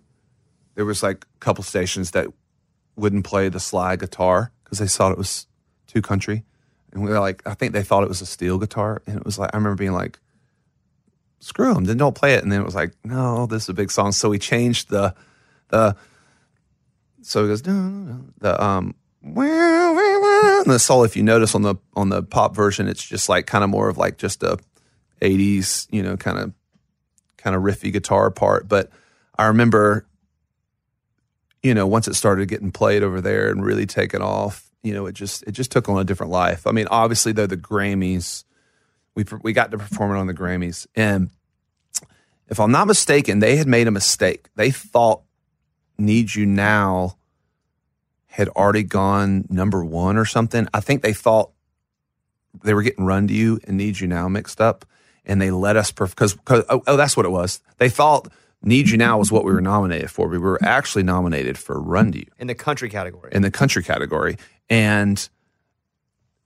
There 0.76 0.86
was 0.86 1.04
like 1.04 1.26
a 1.36 1.40
couple 1.40 1.64
stations 1.64 2.12
that 2.12 2.28
wouldn't 2.96 3.26
play 3.26 3.50
the 3.50 3.60
slide 3.60 4.00
guitar 4.00 4.52
because 4.64 4.80
they 4.80 4.88
thought 4.88 5.12
it 5.12 5.18
was 5.18 5.48
too 5.88 6.02
country, 6.02 6.44
and 6.92 7.04
we 7.04 7.10
were 7.10 7.20
like, 7.20 7.42
I 7.46 7.54
think 7.54 7.74
they 7.74 7.84
thought 7.84 8.04
it 8.04 8.10
was 8.10 8.22
a 8.22 8.26
steel 8.26 8.58
guitar, 8.58 9.02
and 9.06 9.18
it 9.18 9.26
was 9.26 9.38
like 9.38 9.52
I 9.54 9.58
remember 9.58 9.76
being 9.76 9.94
like, 9.94 10.20
screw 11.40 11.74
them, 11.74 11.84
then 11.86 11.98
don't 11.98 12.16
play 12.16 12.34
it. 12.36 12.44
And 12.44 12.52
then 12.52 12.62
it 12.62 12.66
was 12.66 12.74
like, 12.76 12.94
no, 13.04 13.46
this 13.46 13.64
is 13.64 13.70
a 13.70 13.74
big 13.74 13.92
song. 13.92 14.12
So 14.14 14.30
we 14.30 14.40
changed 14.40 14.90
the 14.90 15.14
the 15.70 15.96
so 17.22 17.46
it 17.46 17.48
goes 17.50 17.62
the 17.64 18.64
um 18.64 18.96
and 20.66 20.72
the 20.74 20.80
soul. 20.80 21.04
If 21.04 21.16
you 21.16 21.24
notice 21.24 21.56
on 21.56 21.62
the 21.62 21.76
on 21.96 22.10
the 22.10 22.24
pop 22.24 22.56
version, 22.56 22.88
it's 22.88 23.04
just 23.04 23.30
like 23.30 23.46
kind 23.46 23.64
of 23.64 23.70
more 23.70 23.90
of 23.90 23.98
like 23.98 24.18
just 24.18 24.44
a 24.44 24.58
'80s, 25.24 25.88
you 25.92 26.04
know, 26.04 26.18
kind 26.18 26.38
of 26.38 26.54
kind 27.38 27.56
of 27.56 27.64
riffy 27.64 27.92
guitar 27.92 28.30
part. 28.32 28.68
But 28.68 28.90
I 29.38 29.46
remember, 29.46 30.06
you 31.62 31.74
know, 31.74 31.88
once 31.88 32.08
it 32.08 32.16
started 32.16 32.48
getting 32.48 32.72
played 32.72 33.04
over 33.04 33.22
there 33.22 33.50
and 33.50 33.64
really 33.64 33.86
taken 33.86 34.22
off, 34.22 34.70
you 34.84 34.94
know, 34.94 35.06
it 35.06 35.14
just 35.14 35.44
it 35.44 35.52
just 35.52 35.72
took 35.72 35.90
on 35.90 36.00
a 36.00 36.04
different 36.04 36.32
life. 36.32 36.68
I 36.68 36.72
mean, 36.72 36.88
obviously, 36.92 37.32
though 37.32 37.48
the 37.48 37.58
Grammys, 37.58 38.44
we 39.16 39.26
we 39.42 39.54
got 39.54 39.72
to 39.72 39.78
perform 39.78 40.16
it 40.16 40.20
on 40.20 40.28
the 40.28 40.34
Grammys, 40.34 40.88
and 40.96 41.30
if 42.48 42.60
I'm 42.60 42.72
not 42.72 42.88
mistaken, 42.88 43.40
they 43.40 43.56
had 43.56 43.68
made 43.68 43.88
a 43.88 43.92
mistake. 43.92 44.50
They 44.56 44.70
thought 44.70 45.24
Need 45.98 46.36
You 46.36 46.46
Now 46.46 47.18
had 48.28 48.50
already 48.50 48.84
gone 48.84 49.46
number 49.50 49.84
one 49.84 50.18
or 50.18 50.26
something. 50.26 50.68
I 50.74 50.80
think 50.80 51.02
they 51.02 51.14
thought 51.14 51.52
they 52.64 52.74
were 52.74 52.82
getting 52.82 53.06
Run 53.06 53.28
to 53.28 53.34
You 53.34 53.60
and 53.66 53.78
Need 53.78 54.00
You 54.00 54.08
Now 54.08 54.28
mixed 54.28 54.60
up, 54.60 54.86
and 55.26 55.42
they 55.42 55.52
let 55.52 55.76
us 55.78 55.92
because 55.92 56.38
oh, 56.48 56.82
oh 56.88 56.98
that's 56.98 57.16
what 57.16 57.26
it 57.26 57.30
was. 57.30 57.62
They 57.78 57.90
thought 57.90 58.28
Need 58.62 58.90
You 58.90 58.98
Now 58.98 59.18
was 59.18 59.32
what 59.32 59.44
we 59.44 59.52
were 59.52 59.62
nominated 59.62 60.10
for. 60.10 60.28
We 60.28 60.38
were 60.38 60.60
actually 60.64 61.04
nominated 61.04 61.58
for 61.58 61.80
Run 61.80 62.12
to 62.14 62.20
You 62.20 62.26
in 62.40 62.48
the 62.48 62.56
country 62.56 62.90
category. 62.90 63.32
in 63.34 63.42
the 63.42 63.52
country 63.52 63.84
category, 63.84 64.38
and 64.70 65.28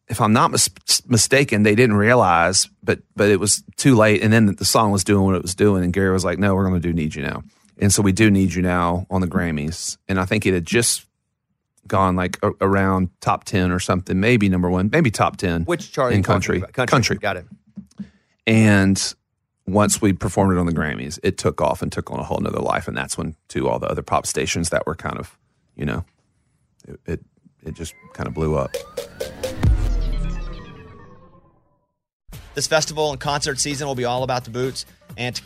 if 0.07 0.21
I'm 0.21 0.34
not 0.34 0.51
mis- 0.51 0.69
mistaken, 1.07 1.63
they 1.63 1.75
didn't 1.75 1.97
realize, 1.97 2.69
but 2.82 2.99
but 3.15 3.30
it 3.30 3.39
was 3.39 3.63
too 3.75 3.95
late. 3.95 4.23
And 4.23 4.32
then 4.32 4.55
the 4.55 4.65
song 4.65 4.91
was 4.91 5.03
doing 5.03 5.25
what 5.25 5.36
it 5.36 5.41
was 5.41 5.55
doing, 5.55 5.84
and 5.84 5.91
Gary 5.93 6.11
was 6.11 6.23
like, 6.25 6.39
"No, 6.39 6.55
we're 6.55 6.67
going 6.67 6.82
to 6.82 6.88
do 6.88 6.93
Need 6.93 7.15
You 7.15 7.23
Now." 7.23 7.43
And 7.80 7.93
so 7.93 8.01
we 8.01 8.11
do 8.11 8.32
Need 8.32 8.53
You 8.53 8.61
Now 8.63 9.05
on 9.09 9.21
the 9.21 9.28
Grammys, 9.28 9.97
and 10.07 10.19
I 10.19 10.25
think 10.25 10.45
it 10.45 10.53
had 10.53 10.65
just 10.65 11.05
gone 11.88 12.15
like 12.15 12.38
a- 12.41 12.51
around 12.61 13.09
top 13.21 13.43
ten 13.43 13.71
or 13.71 13.80
something, 13.80 14.19
maybe 14.19 14.49
number 14.49 14.69
one, 14.69 14.89
maybe 14.91 15.11
top 15.11 15.38
ten. 15.38 15.63
Which 15.65 15.91
chart? 15.91 16.13
in 16.13 16.23
country? 16.23 16.61
country? 16.61 16.88
Country. 16.88 17.17
Got 17.17 17.38
it. 17.38 17.45
And 18.48 19.14
once 19.68 20.02
we 20.02 20.14
performed 20.14 20.54
it 20.54 20.60
on 20.60 20.66
the 20.66 20.72
Grammys, 20.72 21.20
it 21.22 21.38
took 21.38 21.62
off 21.62 21.82
and 21.82 21.91
took 21.91 22.10
on 22.10 22.20
a 22.20 22.24
whole 22.24 22.39
nother 22.39 22.62
life, 22.62 22.88
and 22.88 22.95
that's 22.95 23.18
when 23.18 23.36
to 23.50 23.68
all 23.68 23.78
the 23.78 23.88
other 23.88 24.02
pop 24.02 24.26
stations 24.26 24.70
that 24.70 24.88
were 24.88 24.95
kind 24.95 25.18
of, 25.18 25.38
you 25.76 25.86
know, 25.86 26.06
it 26.88 27.00
it, 27.06 27.26
it 27.64 27.74
just 27.74 27.93
kind 28.14 28.28
of 28.28 28.34
blew 28.34 28.56
up. 28.56 28.74
This 32.56 32.66
festival 32.66 33.12
and 33.12 33.20
concert 33.20 33.60
season 33.60 33.86
will 33.86 33.93
be 33.93 34.06
all 34.06 34.24
about 34.24 34.45
the 34.45 34.50
boots. 34.50 34.86
And 35.16 35.39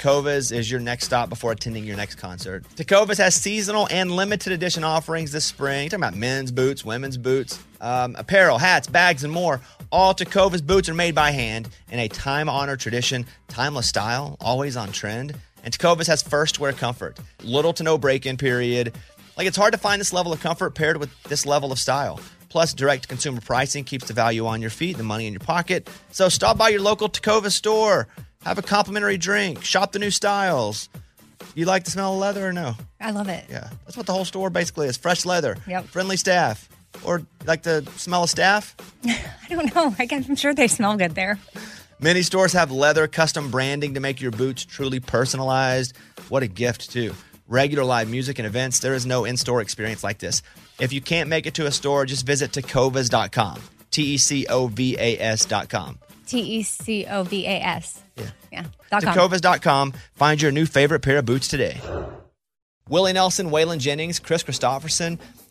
is 0.51 0.69
your 0.69 0.81
next 0.81 1.05
stop 1.05 1.29
before 1.29 1.53
attending 1.53 1.85
your 1.85 1.95
next 1.95 2.15
concert. 2.15 2.65
Tecovas 2.75 3.17
has 3.19 3.35
seasonal 3.35 3.87
and 3.89 4.11
limited 4.11 4.51
edition 4.51 4.83
offerings 4.83 5.31
this 5.31 5.45
spring. 5.45 5.83
You're 5.83 5.89
talking 5.91 6.03
about 6.03 6.15
men's 6.15 6.51
boots, 6.51 6.83
women's 6.83 7.17
boots, 7.17 7.57
um, 7.79 8.15
apparel, 8.17 8.57
hats, 8.57 8.87
bags, 8.87 9.23
and 9.23 9.31
more. 9.31 9.61
All 9.91 10.13
Tecovas 10.13 10.65
boots 10.65 10.87
are 10.87 10.93
made 10.93 11.15
by 11.15 11.31
hand 11.31 11.67
in 11.91 11.99
a 11.99 12.07
time 12.07 12.47
honored 12.47 12.79
tradition, 12.79 13.25
timeless 13.49 13.87
style, 13.89 14.37
always 14.39 14.77
on 14.77 14.91
trend. 14.91 15.35
And 15.63 15.77
Tecovas 15.77 16.07
has 16.07 16.21
first 16.23 16.59
wear 16.59 16.71
comfort, 16.71 17.19
little 17.43 17.73
to 17.73 17.83
no 17.83 17.97
break 17.97 18.25
in 18.25 18.37
period. 18.37 18.93
Like 19.37 19.47
it's 19.47 19.57
hard 19.57 19.73
to 19.73 19.77
find 19.77 19.99
this 19.99 20.13
level 20.13 20.31
of 20.31 20.39
comfort 20.39 20.75
paired 20.75 20.97
with 20.97 21.09
this 21.23 21.45
level 21.45 21.71
of 21.71 21.79
style. 21.79 22.19
Plus, 22.49 22.73
direct 22.73 23.07
consumer 23.07 23.41
pricing 23.41 23.83
keeps 23.83 24.05
the 24.07 24.13
value 24.13 24.45
on 24.45 24.61
your 24.61 24.69
feet, 24.69 24.97
the 24.97 25.03
money 25.03 25.27
in 25.27 25.33
your 25.33 25.39
pocket. 25.41 25.89
So 26.11 26.29
stop 26.29 26.57
by 26.57 26.69
your 26.69 26.81
local 26.81 27.09
Tecovas 27.09 27.51
store, 27.51 28.07
have 28.43 28.57
a 28.57 28.61
complimentary 28.61 29.17
drink, 29.17 29.63
shop 29.63 29.91
the 29.91 29.99
new 29.99 30.11
styles. 30.11 30.89
You 31.55 31.65
like 31.65 31.83
the 31.83 31.91
smell 31.91 32.13
of 32.13 32.19
leather 32.19 32.47
or 32.47 32.53
no? 32.53 32.75
I 32.99 33.11
love 33.11 33.27
it. 33.29 33.45
Yeah, 33.49 33.69
that's 33.85 33.97
what 33.97 34.05
the 34.05 34.13
whole 34.13 34.25
store 34.25 34.49
basically 34.49 34.87
is 34.87 34.95
fresh 34.97 35.25
leather, 35.25 35.57
Yep. 35.67 35.85
friendly 35.87 36.17
staff. 36.17 36.69
Or 37.03 37.23
like 37.45 37.63
the 37.63 37.87
smell 37.97 38.23
of 38.23 38.29
staff? 38.29 38.75
I 39.05 39.19
don't 39.49 39.73
know. 39.73 39.95
I 39.97 40.05
guess 40.05 40.27
I'm 40.29 40.35
sure 40.35 40.53
they 40.53 40.67
smell 40.67 40.97
good 40.97 41.15
there. 41.15 41.39
Many 41.99 42.23
stores 42.23 42.53
have 42.53 42.71
leather 42.71 43.07
custom 43.07 43.51
branding 43.51 43.93
to 43.93 43.99
make 43.99 44.21
your 44.21 44.31
boots 44.31 44.65
truly 44.65 44.99
personalized. 44.99 45.95
What 46.29 46.41
a 46.41 46.47
gift, 46.47 46.91
too. 46.91 47.13
Regular 47.47 47.83
live 47.83 48.09
music 48.09 48.39
and 48.39 48.47
events, 48.47 48.79
there 48.79 48.93
is 48.93 49.05
no 49.05 49.25
in 49.25 49.37
store 49.37 49.61
experience 49.61 50.03
like 50.03 50.17
this. 50.19 50.41
If 50.79 50.93
you 50.93 51.01
can't 51.01 51.29
make 51.29 51.45
it 51.45 51.53
to 51.55 51.67
a 51.67 51.71
store, 51.71 52.05
just 52.05 52.25
visit 52.25 52.51
tecovas.com. 52.51 53.61
T 53.91 54.01
E 54.13 54.17
C 54.17 54.47
O 54.47 54.67
V 54.67 54.95
A 54.97 55.19
S.com. 55.19 55.99
T 56.25 56.39
E 56.39 56.63
C 56.63 57.05
O 57.09 57.23
V 57.23 57.45
A 57.45 57.59
S. 57.61 58.01
Yeah. 58.15 58.29
Yeah. 58.51 58.65
Tecovas.com. 58.91 59.93
Find 60.15 60.41
your 60.41 60.51
new 60.51 60.65
favorite 60.65 61.01
pair 61.01 61.17
of 61.17 61.25
boots 61.25 61.47
today. 61.49 61.79
Willie 62.89 63.13
Nelson, 63.13 63.49
Waylon 63.51 63.79
Jennings, 63.79 64.19
Kris 64.19 64.43
Kristofferson. 64.43 65.19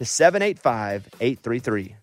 to 0.00 0.06
785 0.06 1.08
833. 1.20 1.94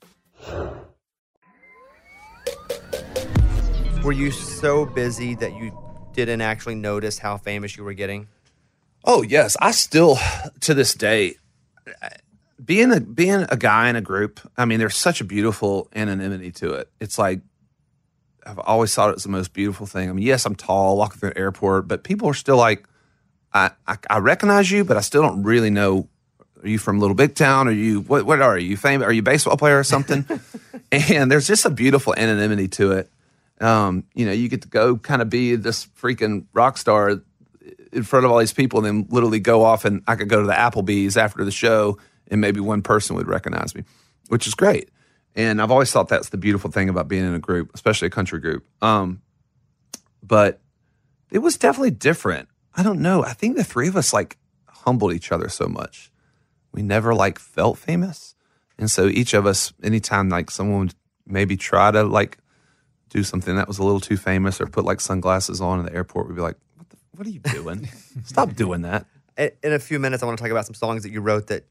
Were 4.04 4.12
you 4.12 4.30
so 4.30 4.86
busy 4.86 5.34
that 5.36 5.56
you 5.56 5.76
didn't 6.14 6.42
actually 6.42 6.76
notice 6.76 7.18
how 7.18 7.38
famous 7.38 7.76
you 7.76 7.84
were 7.84 7.94
getting? 7.94 8.28
Oh 9.04 9.24
yes, 9.24 9.58
I 9.60 9.72
still 9.72 10.20
to 10.62 10.76
this 10.76 10.94
day 10.94 11.38
being 12.64 12.92
a 12.92 13.00
being 13.00 13.48
a 13.50 13.58
guy 13.58 13.90
in 13.90 13.96
a 13.96 14.02
group. 14.02 14.40
I 14.56 14.66
mean, 14.66 14.78
there's 14.78 14.96
such 14.96 15.20
a 15.20 15.24
beautiful 15.24 15.90
anonymity 15.96 16.52
to 16.52 16.74
it. 16.74 16.92
It's 17.00 17.18
like 17.18 17.42
I've 18.46 18.60
always 18.60 18.94
thought 18.94 19.10
it 19.10 19.16
was 19.16 19.24
the 19.24 19.30
most 19.30 19.54
beautiful 19.54 19.88
thing. 19.88 20.08
I 20.08 20.14
mean, 20.14 20.24
yes, 20.24 20.46
I'm 20.46 20.54
tall, 20.54 20.98
walking 20.98 21.20
through 21.20 21.32
an 21.32 21.38
airport, 21.38 21.88
but 21.88 22.04
people 22.04 22.30
are 22.30 22.36
still 22.36 22.58
like, 22.58 22.88
I 23.54 23.72
I, 23.88 23.98
I 24.08 24.20
recognize 24.20 24.70
you, 24.70 24.84
but 24.84 24.98
I 24.98 25.02
still 25.02 25.24
don't 25.24 25.42
really 25.42 25.72
know. 25.72 26.10
Are 26.64 26.68
you 26.68 26.78
from 26.80 27.00
Little 27.00 27.16
Big 27.16 27.36
Town? 27.36 27.68
Are 27.68 27.72
you 27.72 28.02
what? 28.02 28.26
What 28.26 28.42
are 28.42 28.58
you? 28.58 28.78
Famous? 28.78 29.06
Are 29.06 29.12
you 29.12 29.20
a 29.20 29.24
baseball 29.24 29.58
player 29.58 29.78
or 29.78 29.84
something? 29.84 30.26
and 30.92 31.32
there's 31.32 31.48
just 31.48 31.66
a 31.66 31.70
beautiful 31.70 32.14
anonymity 32.16 32.68
to 32.70 32.94
it. 32.94 33.12
Um, 33.60 34.06
you 34.14 34.26
know, 34.26 34.32
you 34.32 34.50
get 34.50 34.64
to 34.64 34.68
go 34.68 34.98
kind 34.98 35.22
of 35.22 35.30
be 35.30 35.56
this 35.56 35.86
freaking 35.86 36.46
rock 36.54 36.78
star 36.78 37.22
in 37.92 38.04
front 38.04 38.26
of 38.26 38.32
all 38.32 38.38
these 38.38 38.54
people 38.54 38.84
and 38.84 38.86
then 38.86 39.08
literally 39.10 39.40
go 39.40 39.64
off 39.64 39.86
and 39.86 40.04
I 40.08 40.16
could 40.16 40.30
go 40.30 40.42
to 40.42 40.48
the 40.48 40.54
Applebee's 40.54 41.18
after 41.18 41.44
the 41.44 41.52
show 41.52 41.98
and 42.30 42.42
maybe 42.42 42.60
one 42.60 42.82
person 42.82 43.16
would 43.16 43.28
recognize 43.28 43.74
me, 43.74 43.84
which 44.28 44.48
is 44.48 44.54
great. 44.54 44.90
And 45.36 45.62
I've 45.62 45.72
always 45.72 45.92
thought 45.92 46.08
that's 46.08 46.30
the 46.30 46.38
beautiful 46.38 46.72
thing 46.72 46.90
about 46.90 47.08
being 47.08 47.26
in 47.26 47.34
a 47.34 47.40
group, 47.40 47.72
especially 47.74 48.08
a 48.08 48.12
country 48.12 48.40
group. 48.40 48.66
Um, 48.82 49.22
but 50.24 50.60
it 51.32 51.40
was 51.40 51.58
definitely 51.58 51.92
different. 51.92 52.50
I 52.76 52.84
don't 52.84 53.02
know. 53.02 53.24
I 53.24 53.34
think 53.34 53.56
the 53.56 53.64
three 53.64 53.88
of 53.88 53.96
us 53.96 54.14
like 54.14 54.38
humbled 54.68 55.14
each 55.14 55.32
other 55.32 55.50
so 55.50 55.68
much. 55.68 56.12
We 56.78 56.84
never 56.84 57.16
like 57.16 57.40
felt 57.40 57.80
famous. 57.80 58.36
And 58.78 58.90
so 58.92 59.08
each 59.08 59.34
of 59.34 59.48
us, 59.48 59.74
anytime 59.82 60.30
like 60.30 60.52
someone 60.52 60.80
would 60.80 60.94
maybe 61.26 61.58
try 61.58 61.90
to 61.90 62.04
like 62.04 62.38
do 63.10 63.24
something 63.24 63.56
that 63.56 63.68
was 63.68 63.80
a 63.80 63.84
little 63.84 64.00
too 64.00 64.16
famous 64.18 64.62
or 64.62 64.68
put 64.68 64.86
like 64.86 65.02
sunglasses 65.02 65.60
on 65.60 65.80
in 65.80 65.86
the 65.86 65.94
airport, 65.94 66.28
we'd 66.28 66.36
be 66.36 66.42
like, 66.42 66.58
what, 66.76 66.88
the, 66.92 66.98
what 67.16 67.26
are 67.26 67.32
you 67.32 67.40
doing? 67.40 67.90
Stop 68.24 68.54
doing 68.54 68.84
that. 68.84 69.08
In 69.38 69.50
in 69.64 69.74
a 69.74 69.80
few 69.80 69.98
minutes, 69.98 70.22
I 70.22 70.28
want 70.28 70.38
to 70.38 70.44
talk 70.44 70.52
about 70.52 70.68
some 70.68 70.76
songs 70.76 71.02
that 71.02 71.12
you 71.12 71.20
wrote 71.22 71.48
that 71.48 71.66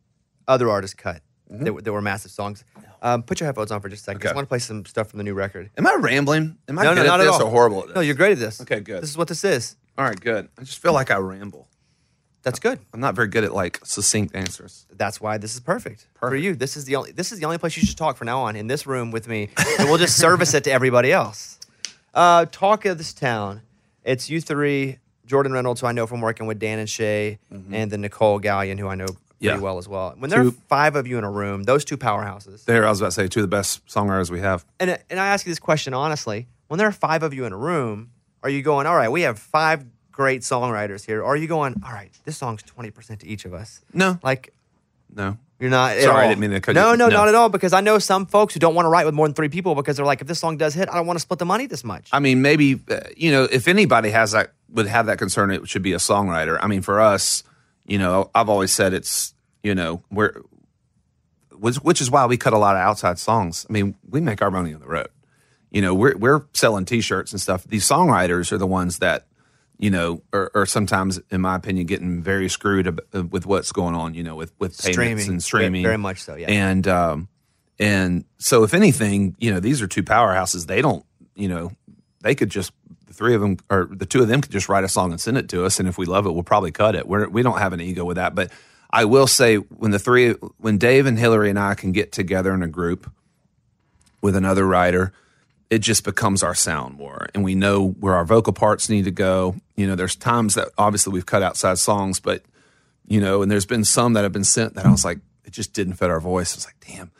other 0.48 0.68
artists 0.68 0.94
cut. 0.94 1.22
That, 1.48 1.72
were- 1.72 1.80
that 1.82 1.92
were 1.92 2.02
massive 2.02 2.32
songs. 2.32 2.64
Um, 3.02 3.22
put 3.22 3.38
your 3.38 3.46
headphones 3.46 3.70
on 3.70 3.80
for 3.80 3.88
just 3.88 4.02
a 4.02 4.04
second. 4.06 4.20
'cause 4.22 4.26
I 4.26 4.30
Okay. 4.30 4.34
want 4.36 4.46
to 4.46 4.48
play 4.48 4.58
some 4.58 4.84
stuff 4.84 5.10
from 5.10 5.18
the 5.18 5.22
new 5.24 5.34
record. 5.34 5.70
Am 5.78 5.86
I 5.86 5.94
rambling? 6.00 6.56
Am 6.68 6.76
I 6.76 6.82
no, 6.82 6.94
good 6.94 7.02
no, 7.02 7.06
not 7.06 7.20
at 7.20 7.26
at 7.28 7.32
all. 7.34 7.42
or 7.44 7.50
horrible 7.50 7.80
at 7.82 7.86
this? 7.86 7.94
No, 7.94 8.00
you're 8.00 8.16
great 8.16 8.32
at 8.32 8.38
this. 8.40 8.60
Okay, 8.62 8.80
good. 8.80 9.00
This 9.00 9.10
is 9.10 9.16
what 9.16 9.28
this 9.28 9.44
is. 9.44 9.76
All 9.96 10.04
right, 10.04 10.18
good. 10.20 10.48
I 10.58 10.64
just 10.64 10.80
feel 10.82 10.92
like 10.92 11.12
I 11.12 11.18
ramble. 11.18 11.68
That's 12.46 12.60
good. 12.60 12.78
I'm 12.94 13.00
not 13.00 13.16
very 13.16 13.26
good 13.26 13.42
at 13.42 13.52
like 13.52 13.80
succinct 13.84 14.36
answers. 14.36 14.86
That's 14.96 15.20
why 15.20 15.36
this 15.36 15.54
is 15.54 15.60
perfect, 15.60 16.06
for 16.14 16.36
you. 16.36 16.54
This 16.54 16.76
is 16.76 16.84
the 16.84 16.94
only. 16.94 17.10
This 17.10 17.32
is 17.32 17.40
the 17.40 17.44
only 17.44 17.58
place 17.58 17.76
you 17.76 17.84
should 17.84 17.98
talk 17.98 18.16
from 18.16 18.26
now 18.26 18.42
on 18.42 18.54
in 18.54 18.68
this 18.68 18.86
room 18.86 19.10
with 19.10 19.26
me, 19.26 19.48
and 19.80 19.88
we'll 19.88 19.98
just 19.98 20.16
service 20.16 20.54
it 20.54 20.62
to 20.64 20.70
everybody 20.72 21.10
else. 21.12 21.58
Uh, 22.14 22.46
talk 22.50 22.86
of 22.86 22.96
this 22.96 23.12
town. 23.12 23.60
It's 24.02 24.30
you 24.30 24.40
three, 24.40 24.96
Jordan 25.26 25.52
Reynolds, 25.52 25.82
who 25.82 25.86
I 25.86 25.92
know 25.92 26.06
from 26.06 26.22
working 26.22 26.46
with 26.46 26.58
Dan 26.58 26.78
and 26.78 26.88
Shay, 26.88 27.38
and 27.50 27.90
then 27.90 28.00
Nicolle 28.00 28.40
Galyon, 28.40 28.78
who 28.78 28.88
I 28.88 28.94
know 28.94 29.04
pretty 29.04 29.18
Yeah. 29.40 29.58
well 29.58 29.76
as 29.76 29.86
well. 29.86 30.14
When 30.16 30.30
there 30.30 30.40
are 30.46 30.50
five 30.50 30.96
of 30.96 31.06
you 31.06 31.18
in 31.18 31.24
a 31.24 31.30
room, 31.30 31.64
those 31.64 31.84
two 31.84 31.98
powerhouses, 31.98 32.64
There, 32.64 32.86
I 32.86 32.88
was 32.88 33.00
about 33.02 33.08
to 33.08 33.12
say 33.12 33.28
two 33.28 33.40
of 33.40 33.50
the 33.50 33.54
best 33.54 33.84
songwriters 33.86 34.30
we 34.30 34.40
have. 34.40 34.64
and 34.80 34.98
and 35.10 35.20
I 35.20 35.26
ask 35.26 35.44
you 35.44 35.50
this 35.50 35.58
question 35.58 35.92
honestly: 35.92 36.46
When 36.68 36.78
there 36.78 36.88
are 36.88 36.92
five 36.92 37.22
of 37.22 37.34
you 37.34 37.44
in 37.44 37.52
a 37.52 37.58
room, 37.58 38.12
are 38.42 38.48
you 38.48 38.62
going, 38.62 38.86
all 38.86 38.96
right? 38.96 39.10
We 39.12 39.20
have 39.22 39.38
five 39.38 39.84
great 40.16 40.40
songwriters 40.40 41.04
here. 41.04 41.20
Or 41.20 41.34
are 41.34 41.36
you 41.36 41.46
going, 41.46 41.82
all 41.84 41.92
right, 41.92 42.10
this 42.24 42.38
song's 42.38 42.62
20% 42.62 43.18
to 43.20 43.26
each 43.26 43.44
of 43.44 43.52
us? 43.52 43.82
No, 43.92 44.18
Like, 44.22 44.54
no. 45.14 45.36
you're 45.60 45.68
not. 45.68 45.96
Sorry, 45.98 46.24
I 46.24 46.28
didn't 46.28 46.40
mean 46.40 46.50
to 46.52 46.60
cut 46.62 46.74
No, 46.74 46.92
you- 46.92 46.96
no, 46.96 47.08
no. 47.08 47.16
not 47.16 47.28
at 47.28 47.34
all. 47.34 47.50
Because 47.50 47.74
I 47.74 47.82
know 47.82 47.98
some 47.98 48.24
folks 48.24 48.54
who 48.54 48.60
don't 48.60 48.74
want 48.74 48.86
to 48.86 48.90
write 48.90 49.04
with 49.04 49.14
more 49.14 49.28
than 49.28 49.34
three 49.34 49.50
people 49.50 49.74
because 49.74 49.96
they're 49.98 50.06
like, 50.06 50.22
if 50.22 50.26
this 50.26 50.38
song 50.40 50.56
does 50.56 50.72
hit, 50.72 50.88
I 50.88 50.94
don't 50.94 51.06
want 51.06 51.18
to 51.18 51.20
split 51.20 51.38
the 51.38 51.44
money 51.44 51.66
this 51.66 51.84
much. 51.84 52.08
I 52.12 52.18
mean, 52.20 52.40
maybe 52.40 52.80
uh, 52.90 53.00
you 53.16 53.30
know, 53.30 53.44
if 53.44 53.68
anybody 53.68 54.08
has 54.10 54.32
that 54.32 54.52
would 54.70 54.86
have 54.86 55.06
that 55.06 55.18
concern, 55.18 55.50
it 55.50 55.68
should 55.68 55.82
be 55.82 55.92
a 55.92 55.98
songwriter. 55.98 56.58
I 56.62 56.66
mean, 56.66 56.80
for 56.82 56.98
us, 57.00 57.44
you 57.86 57.98
know, 57.98 58.30
I've 58.34 58.48
always 58.48 58.72
said 58.72 58.94
it's 58.94 59.34
you 59.62 59.74
know 59.74 60.02
we're 60.10 60.40
which, 61.58 61.76
which 61.76 62.00
is 62.00 62.10
why 62.10 62.26
we 62.26 62.36
cut 62.36 62.52
a 62.52 62.58
lot 62.58 62.76
of 62.76 62.80
outside 62.82 63.18
songs. 63.18 63.66
I 63.68 63.72
mean, 63.72 63.94
we 64.08 64.20
make 64.20 64.42
our 64.42 64.50
money 64.50 64.74
on 64.74 64.80
the 64.80 64.86
road. 64.86 65.08
You 65.70 65.82
know, 65.82 65.94
we're 65.94 66.16
we're 66.16 66.42
selling 66.52 66.84
T-shirts 66.84 67.32
and 67.32 67.40
stuff. 67.40 67.64
These 67.64 67.86
songwriters 67.88 68.52
are 68.52 68.58
the 68.58 68.66
ones 68.66 68.98
that 68.98 69.26
you 69.78 69.90
know 69.90 70.22
or, 70.32 70.50
are 70.54 70.66
sometimes, 70.66 71.20
in 71.30 71.40
my 71.40 71.56
opinion, 71.56 71.86
getting 71.86 72.22
very 72.22 72.48
screwed 72.48 72.86
ab- 72.86 73.00
uh, 73.14 73.24
with 73.24 73.46
what's 73.46 73.72
going 73.72 73.94
on. 73.94 74.14
You 74.14 74.22
know, 74.22 74.36
with 74.36 74.52
with 74.58 74.78
payments 74.80 74.92
Streaming. 74.92 75.28
and 75.28 75.42
streaming, 75.42 75.82
Very- 75.82 75.90
very 75.92 75.98
much 75.98 76.22
so, 76.22 76.34
yeah. 76.36 76.50
And 76.50 76.86
um, 76.88 77.28
and 77.78 78.24
so, 78.38 78.62
if 78.64 78.74
anything, 78.74 79.36
you 79.38 79.52
know, 79.52 79.60
these 79.60 79.82
are 79.82 79.86
two 79.86 80.02
powerhouses. 80.02 80.66
They 80.66 80.80
don't, 80.82 81.04
you 81.34 81.48
know, 81.48 81.72
they 82.22 82.34
could 82.34 82.50
just 82.50 82.72
the 83.06 83.12
three 83.12 83.34
of 83.34 83.40
them 83.40 83.58
or 83.70 83.88
the 83.90 84.06
two 84.06 84.22
of 84.22 84.28
them 84.28 84.40
could 84.40 84.52
just 84.52 84.68
write 84.68 84.84
a 84.84 84.88
song 84.88 85.10
and 85.12 85.20
send 85.20 85.36
it 85.38 85.48
to 85.50 85.64
us, 85.64 85.78
and 85.78 85.88
if 85.88 85.98
we 85.98 86.06
love 86.06 86.26
it, 86.26 86.32
we'll 86.32 86.42
probably 86.42 86.72
cut 86.72 86.94
it. 86.94 87.06
We're 87.06 87.28
we 87.28 87.42
don't 87.42 87.58
have 87.58 87.72
an 87.72 87.80
ego 87.80 88.04
with 88.04 88.16
that, 88.16 88.34
but 88.34 88.50
I 88.90 89.04
will 89.04 89.26
say 89.26 89.56
when 89.56 89.90
the 89.90 89.98
three 89.98 90.30
when 90.58 90.78
Dave 90.78 91.06
and 91.06 91.18
Hillary 91.18 91.50
and 91.50 91.58
I 91.58 91.74
can 91.74 91.92
get 91.92 92.12
together 92.12 92.54
in 92.54 92.62
a 92.62 92.68
group 92.68 93.10
with 94.22 94.36
another 94.36 94.66
writer, 94.66 95.12
it 95.70 95.78
just 95.80 96.04
becomes 96.04 96.42
our 96.42 96.54
sound 96.54 96.96
more, 96.96 97.26
and 97.34 97.42
we 97.42 97.54
know 97.54 97.88
where 97.88 98.14
our 98.14 98.24
vocal 98.24 98.52
parts 98.52 98.88
need 98.88 99.04
to 99.04 99.10
go. 99.10 99.56
You 99.76 99.86
know, 99.86 99.94
there's 99.96 100.16
times 100.16 100.54
that 100.54 100.68
obviously 100.78 101.12
we've 101.12 101.26
cut 101.26 101.42
outside 101.42 101.78
songs, 101.78 102.20
but 102.20 102.42
you 103.08 103.20
know, 103.20 103.42
and 103.42 103.50
there's 103.50 103.66
been 103.66 103.84
some 103.84 104.14
that 104.14 104.22
have 104.22 104.32
been 104.32 104.44
sent 104.44 104.74
that 104.74 104.86
I 104.86 104.90
was 104.90 105.04
like, 105.04 105.18
it 105.44 105.52
just 105.52 105.72
didn't 105.72 105.94
fit 105.94 106.10
our 106.10 106.20
voice. 106.20 106.54
I 106.54 106.56
was 106.56 106.66
like, 106.66 106.76
damn. 106.86 107.10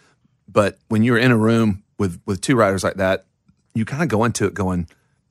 But 0.49 0.79
when 0.89 1.03
you're 1.03 1.19
in 1.19 1.31
a 1.31 1.37
room 1.37 1.83
with 1.99 2.21
with 2.27 2.41
two 2.41 2.57
writers 2.57 2.85
like 2.85 2.97
that, 2.97 3.27
you 3.75 3.85
kind 3.85 4.03
of 4.03 4.09
go 4.09 4.25
into 4.25 4.47
it 4.47 4.55
going, 4.55 4.89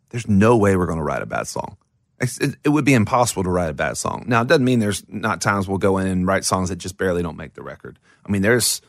"There's 0.09 0.27
no 0.27 0.57
way 0.57 0.75
we're 0.75 0.85
going 0.85 0.99
to 0.99 1.03
write 1.03 1.21
a 1.21 1.25
bad 1.25 1.47
song. 1.47 1.77
It, 2.19 2.55
it 2.63 2.69
would 2.69 2.85
be 2.85 2.93
impossible 2.93 3.43
to 3.43 3.49
write 3.49 3.69
a 3.69 3.73
bad 3.73 3.97
song." 3.97 4.25
Now, 4.27 4.41
it 4.41 4.47
doesn't 4.47 4.65
mean 4.65 4.79
there's 4.79 5.03
not 5.07 5.41
times 5.41 5.67
we'll 5.67 5.77
go 5.77 5.97
in 5.97 6.07
and 6.07 6.27
write 6.27 6.45
songs 6.45 6.69
that 6.69 6.77
just 6.77 6.97
barely 6.97 7.23
don't 7.23 7.37
make 7.37 7.53
the 7.53 7.63
record. 7.63 7.97
I 8.25 8.31
mean, 8.31 8.41
there's 8.41 8.81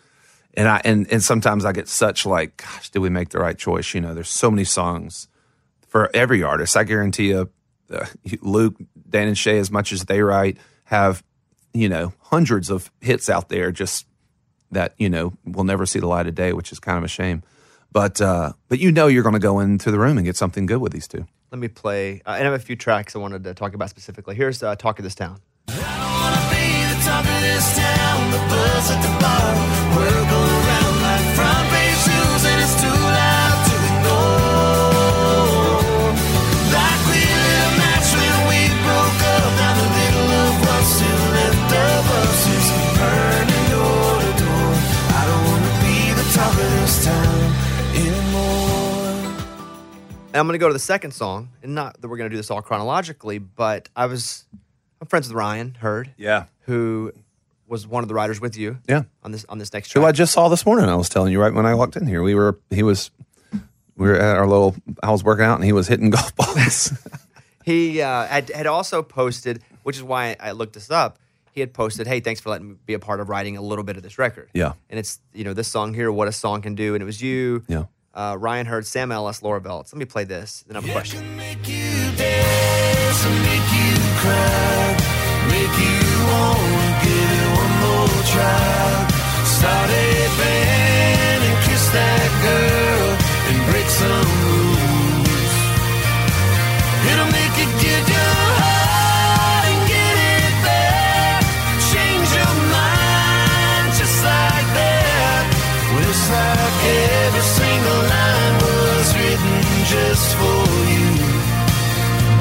and 0.57 0.69
I 0.69 0.81
and 0.85 1.11
and 1.13 1.23
sometimes 1.23 1.65
I 1.65 1.73
get 1.73 1.89
such 1.89 2.25
like, 2.25 2.57
"Gosh, 2.57 2.91
did 2.91 3.01
we 3.01 3.11
make 3.11 3.29
the 3.29 3.39
right 3.39 3.57
choice?" 3.57 3.95
You 3.95 4.01
know, 4.01 4.15
there's 4.15 4.31
so 4.31 4.51
many 4.51 4.65
songs 4.65 5.29
for 5.89 6.11
every 6.15 6.43
artist. 6.43 6.77
I 6.77 6.85
guarantee 6.85 7.29
you, 7.29 7.51
uh, 7.93 8.07
Luke, 8.41 8.77
Dan, 9.09 9.29
and 9.29 9.39
Shay, 9.39 9.59
as 9.59 9.71
much 9.71 9.93
as 9.93 10.07
they 10.07 10.23
write, 10.23 10.59
have 10.85 11.23
you 11.75 11.89
know 11.89 12.15
hundreds 12.21 12.71
of 12.71 12.91
hits 13.01 13.29
out 13.29 13.49
there 13.49 13.71
just 13.71 14.07
that 14.71 14.95
you 14.97 15.11
know 15.11 15.35
will 15.45 15.65
never 15.65 15.85
see 15.85 15.99
the 15.99 16.09
light 16.09 16.27
of 16.27 16.35
day, 16.35 16.53
which 16.53 16.73
is 16.73 16.81
kind 16.81 16.99
of 16.99 17.05
a 17.05 17.09
shame. 17.09 17.43
But 17.93 18.21
uh, 18.21 18.53
but 18.69 18.79
you 18.79 18.93
know 18.93 19.07
you're 19.07 19.23
going 19.23 19.35
to 19.35 19.39
go 19.39 19.61
into 19.61 19.91
the 19.91 19.99
room 19.99 20.17
and 20.17 20.25
get 20.25 20.37
something 20.37 20.67
good 20.67 20.81
with 20.81 20.93
these 20.93 21.07
two. 21.07 21.27
Let 21.51 21.59
me 21.59 21.69
play. 21.69 22.23
Uh, 22.27 22.31
and 22.31 22.43
I 22.43 22.51
have 22.51 22.55
a 22.55 22.59
few 22.59 22.77
tracks 22.77 23.15
I 23.15 23.19
wanted 23.19 23.45
to 23.45 23.55
talk 23.55 23.75
about 23.75 23.91
specifically. 23.91 24.35
Here's 24.35 24.63
uh, 24.63 24.75
Talk 24.75 24.99
of 24.99 25.05
This 25.05 25.15
Town. 25.15 25.41
And 50.37 50.41
I'm 50.43 50.47
going 50.49 50.53
to 50.53 50.63
go 50.63 50.69
to 50.69 50.75
the 50.75 50.79
second 50.79 51.13
song, 51.13 51.49
and 51.63 51.75
not 51.75 51.99
that 51.99 52.09
we're 52.09 52.19
going 52.19 52.29
to 52.29 52.35
do 52.35 52.37
this 52.37 52.51
all 52.51 52.61
chronologically, 52.61 53.39
but 53.39 53.89
I 53.97 54.05
was 54.05 54.45
I'm 55.01 55.07
friends 55.07 55.29
with 55.29 55.35
Ryan 55.35 55.75
Hurd, 55.81 56.11
Yeah, 56.19 56.45
who 56.67 57.11
was 57.67 57.87
one 57.87 58.03
of 58.05 58.09
the 58.09 58.15
writers 58.15 58.39
with 58.39 58.55
you, 58.55 58.77
Yeah. 58.87 59.05
on 59.23 59.33
this 59.33 59.47
on 59.49 59.57
this 59.57 59.73
next 59.73 59.89
track. 59.89 60.03
who. 60.03 60.07
I 60.07 60.13
just 60.13 60.35
saw 60.35 60.51
this 60.51 60.67
morning. 60.67 60.91
I 60.91 60.95
was 60.95 61.09
telling 61.09 61.33
you 61.33 61.41
right 61.41 61.55
when 61.55 61.65
I 61.65 61.75
walked 61.75 61.97
in 61.97 62.07
here. 62.07 62.23
We 62.23 62.35
were 62.35 62.59
he 62.69 62.83
was 62.83 63.11
we 63.97 64.09
were 64.09 64.17
at 64.17 64.37
our 64.37 64.47
little. 64.47 64.77
I 65.03 65.11
was 65.11 65.25
working 65.25 65.47
out 65.47 65.55
and 65.55 65.65
he 65.65 65.73
was 65.73 65.89
hitting 65.89 66.11
golf 66.17 66.37
balls. 66.37 66.93
He 67.65 68.01
uh, 68.01 68.27
had, 68.27 68.49
had 68.51 68.67
also 68.69 69.03
posted, 69.03 69.61
which 69.83 69.97
is 69.97 70.03
why 70.03 70.37
I 70.39 70.53
looked 70.53 70.75
this 70.75 70.89
up. 70.89 71.19
He 71.51 71.61
had 71.61 71.73
posted, 71.73 72.07
"Hey, 72.07 72.21
thanks 72.21 72.41
for 72.43 72.51
letting 72.51 72.69
me 72.69 72.77
be 72.85 72.93
a 72.95 72.99
part 73.01 73.19
of 73.21 73.29
writing 73.29 73.57
a 73.57 73.63
little 73.63 73.83
bit 73.85 73.97
of 73.97 74.03
this 74.05 74.19
record." 74.19 74.51
Yeah. 74.53 74.75
and 74.91 75.01
it's 75.01 75.19
you 75.33 75.45
know 75.45 75.55
this 75.55 75.67
song 75.67 75.95
here, 75.95 76.13
"What 76.13 76.29
a 76.29 76.33
Song 76.33 76.61
Can 76.61 76.75
Do," 76.75 76.95
and 76.95 77.03
it 77.03 77.07
was 77.07 77.23
you, 77.23 77.65
Yeah. 77.69 77.85
Uh, 78.17 78.37
Ryan 78.41 78.67
Hurd, 78.67 78.87
Sam 78.87 79.13
Ellis, 79.13 79.43
Laura 79.43 79.61
Veltz. 79.61 79.93
Let 79.93 79.99
me 79.99 80.07
play 80.07 80.25
this. 80.25 80.65
Then 80.67 80.77
I 80.77 80.81
have 80.81 80.89
a 80.89 80.93
question. 80.93 81.21
can 81.21 81.37
make 81.37 81.69
you 81.69 82.17
dance 82.17 82.47
make 83.25 83.67
you 83.79 83.93
cry, 84.23 84.97
make 85.51 85.75
you 85.85 85.99
wanna 86.31 86.91
give 87.05 87.31
it 87.41 87.49
one 87.61 87.75
more 87.85 88.23
try. 88.33 88.93
Start 89.57 89.91
a 89.91 90.11
band 90.39 91.41
and 91.49 91.57
kiss 91.67 91.85
that 91.97 92.31
girl 92.47 93.09
and 93.49 93.59
break 93.71 93.89
some 94.03 94.29
rules. 94.47 95.55
It'll 97.11 97.33
make 97.41 97.55
you 97.61 97.69
give 97.85 98.05
your 98.17 98.35
heart 98.61 99.65
and 99.71 99.81
get 99.93 100.17
it 100.37 100.55
back. 100.69 101.43
Change 101.93 102.29
your 102.39 102.55
mind 102.77 103.89
just 104.01 104.19
like 104.33 104.69
that. 104.79 105.45
Well, 105.93 106.11
it's 106.13 106.27
like 106.37 106.79
every 107.25 107.45
single 107.87 108.09
line 108.09 108.55
was 108.61 109.15
written 109.17 109.63
just 109.87 110.35
for 110.37 110.63
you. 110.93 111.09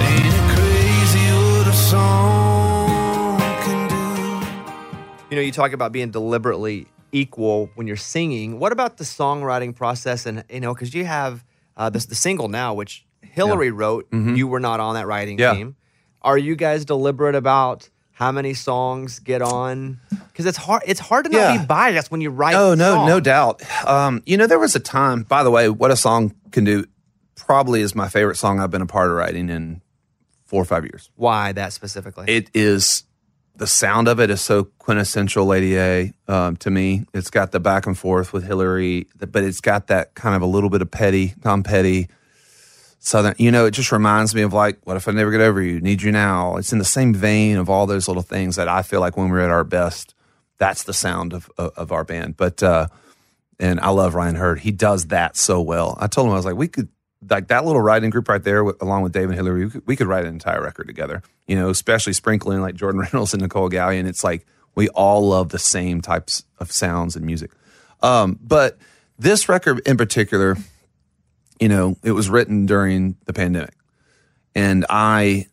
Ain't 0.08 0.26
it 0.26 0.56
crazy 0.56 1.26
what 1.36 1.68
a 1.68 1.74
song 1.74 3.38
can 3.64 3.88
do? 3.90 5.26
You 5.30 5.36
know, 5.36 5.42
you 5.42 5.52
talk 5.52 5.74
about 5.74 5.92
being 5.92 6.12
deliberately 6.12 6.88
equal 7.12 7.70
when 7.76 7.88
you're 7.88 7.96
singing. 7.96 8.60
What 8.60 8.72
about 8.72 8.98
the 8.98 9.04
songwriting 9.04 9.76
process? 9.76 10.26
And 10.26 10.44
you 10.50 10.60
know, 10.62 10.74
because 10.74 10.94
you 10.94 11.06
have 11.06 11.44
uh, 11.78 11.90
this 11.90 12.06
the 12.06 12.16
single 12.16 12.48
now, 12.48 12.74
which 12.74 13.06
Hillary 13.22 13.72
wrote. 13.72 14.08
You 14.12 14.48
were 14.48 14.60
not 14.62 14.80
on 14.80 14.96
that 14.96 15.08
writing 15.08 15.38
Yeah. 15.38 15.54
team. 15.54 15.76
Are 16.22 16.38
you 16.38 16.56
guys 16.56 16.86
deliberate 16.86 17.36
about 17.36 17.90
how 18.16 18.32
many 18.32 18.54
songs 18.54 19.20
get 19.20 19.42
on? 19.42 20.00
Because 20.10 20.46
it's 20.46 20.58
hard. 20.58 20.84
It's 20.88 21.00
hard 21.02 21.26
to 21.26 21.32
not 21.32 21.38
Yeah. 21.38 21.58
be 21.60 21.66
biased 21.66 22.10
when 22.12 22.22
you 22.22 22.30
write. 22.30 22.56
Oh 22.56 22.74
no, 22.74 22.96
songs. 22.96 23.08
no 23.10 23.20
doubt. 23.20 23.62
Um, 23.88 24.24
you 24.26 24.38
know, 24.38 24.48
there 24.48 24.58
was 24.58 24.74
a 24.76 24.80
time. 24.80 25.24
By 25.24 25.44
the 25.44 25.52
way, 25.52 25.68
what 25.70 25.92
a 25.92 25.98
song 25.98 26.34
can 26.52 26.64
do 26.64 26.86
probably 27.36 27.82
is 27.82 27.94
my 27.94 28.08
favorite 28.08 28.38
song 28.38 28.60
I've 28.62 28.72
been 28.72 28.82
a 28.82 28.86
part 28.88 29.10
of 29.12 29.18
writing 29.18 29.50
in 29.50 29.82
four 30.46 30.62
or 30.62 30.66
five 30.66 30.84
years. 30.86 31.10
Why 31.16 31.52
that 31.52 31.74
specifically? 31.74 32.26
It 32.30 32.50
is 32.54 33.04
the 33.58 33.68
sound 33.68 34.08
of 34.08 34.20
it 34.22 34.30
is 34.30 34.40
so 34.42 34.66
quintessential 34.80 35.46
Lady 35.46 35.78
A 35.78 36.14
um, 36.30 36.56
to 36.58 36.70
me. 36.72 37.06
It's 37.14 37.30
got 37.30 37.52
the 37.52 37.60
back 37.60 37.86
and 37.86 37.98
forth 37.98 38.32
with 38.34 38.46
Hillary, 38.46 39.08
but 39.18 39.44
it's 39.44 39.62
got 39.62 39.88
that 39.88 40.14
kind 40.16 40.36
of 40.36 40.42
a 40.42 40.46
little 40.46 40.70
bit 40.70 40.82
of 40.82 40.90
petty, 40.90 41.34
Tom 41.42 41.64
Petty. 41.64 42.08
Southern, 43.06 43.36
you 43.38 43.52
know, 43.52 43.68
it 43.68 43.72
just 43.72 43.92
reminds 43.92 44.34
me 44.34 44.42
of 44.42 44.52
like, 44.52 44.80
what 44.84 44.98
if 44.98 45.08
I 45.08 45.12
never 45.12 45.30
get 45.30 45.40
over 45.40 45.62
you? 45.62 45.80
Need 45.80 46.02
you 46.02 46.12
now? 46.12 46.56
It's 46.56 46.74
in 46.74 46.80
the 46.80 46.84
same 46.86 47.14
vein 47.14 47.58
of 47.58 47.70
all 47.70 47.86
those 47.86 48.08
little 48.08 48.24
things 48.24 48.56
that 48.56 48.68
I 48.68 48.82
feel 48.82 49.00
like 49.00 49.16
when 49.16 49.30
we're 49.30 49.42
at 49.42 49.52
our 49.52 49.64
best, 49.64 50.16
that's 50.58 50.84
the 50.84 50.94
sound 50.94 51.32
of 51.32 51.48
of, 51.56 51.72
of 51.78 51.92
our 51.92 52.04
band. 52.04 52.36
But 52.36 52.64
uh, 52.64 52.88
and 53.60 53.80
I 53.80 53.90
love 53.90 54.16
Ryan 54.16 54.34
Hurd. 54.34 54.60
He 54.62 54.72
does 54.72 55.08
that 55.08 55.38
so 55.38 55.62
well. 55.62 55.96
I 56.02 56.08
told 56.08 56.26
him 56.26 56.34
I 56.34 56.38
was 56.38 56.46
like, 56.46 56.56
we 56.56 56.68
could 56.68 56.90
like 57.30 57.50
that 57.50 57.64
little 57.64 57.80
writing 57.80 58.10
group 58.10 58.28
right 58.28 58.44
there, 58.44 58.64
with, 58.64 58.82
along 58.82 59.04
with 59.04 59.12
Dave 59.12 59.30
and 59.30 59.36
Hillary. 59.36 59.66
We 59.66 59.72
could, 59.72 59.88
we 59.88 59.96
could 59.96 60.08
write 60.08 60.26
an 60.26 60.34
entire 60.34 60.64
record 60.64 60.88
together. 60.88 61.22
You 61.46 61.58
know, 61.58 61.70
especially 61.70 62.14
sprinkling 62.14 62.62
like 62.62 62.74
Jordan 62.74 63.02
Reynolds 63.14 63.36
and 63.36 63.44
Nicolle 63.44 63.70
Galyon. 63.70 64.08
It's 64.08 64.24
like 64.24 64.48
we 64.74 64.90
all 64.90 65.28
love 65.28 65.50
the 65.50 65.60
same 65.60 66.02
types 66.02 66.44
of 66.58 66.72
sounds 66.72 67.16
and 67.16 67.24
music. 67.24 67.52
Um, 68.02 68.40
but 68.42 68.80
this 69.20 69.48
record 69.48 69.82
in 69.86 69.96
particular, 69.96 70.58
you 71.60 71.70
know, 71.70 71.98
it 72.04 72.12
was 72.12 72.30
written 72.30 72.66
during 72.66 73.18
the 73.26 73.34
pandemic, 73.34 73.76
and 74.54 74.86
I 74.90 75.48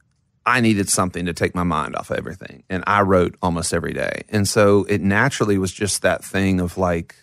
I 0.45 0.61
needed 0.61 0.89
something 0.89 1.27
to 1.27 1.33
take 1.33 1.55
my 1.55 1.63
mind 1.63 1.95
off 1.95 2.11
everything. 2.11 2.65
And 2.69 2.83
I 2.87 3.03
wrote 3.03 3.37
almost 3.43 3.73
every 3.73 3.93
day. 3.93 4.23
And 4.29 4.49
so 4.49 4.85
it 4.85 5.01
naturally 5.01 5.57
was 5.57 5.73
just 5.73 6.03
that 6.03 6.25
thing 6.25 6.61
of 6.61 6.77
like, 6.77 7.15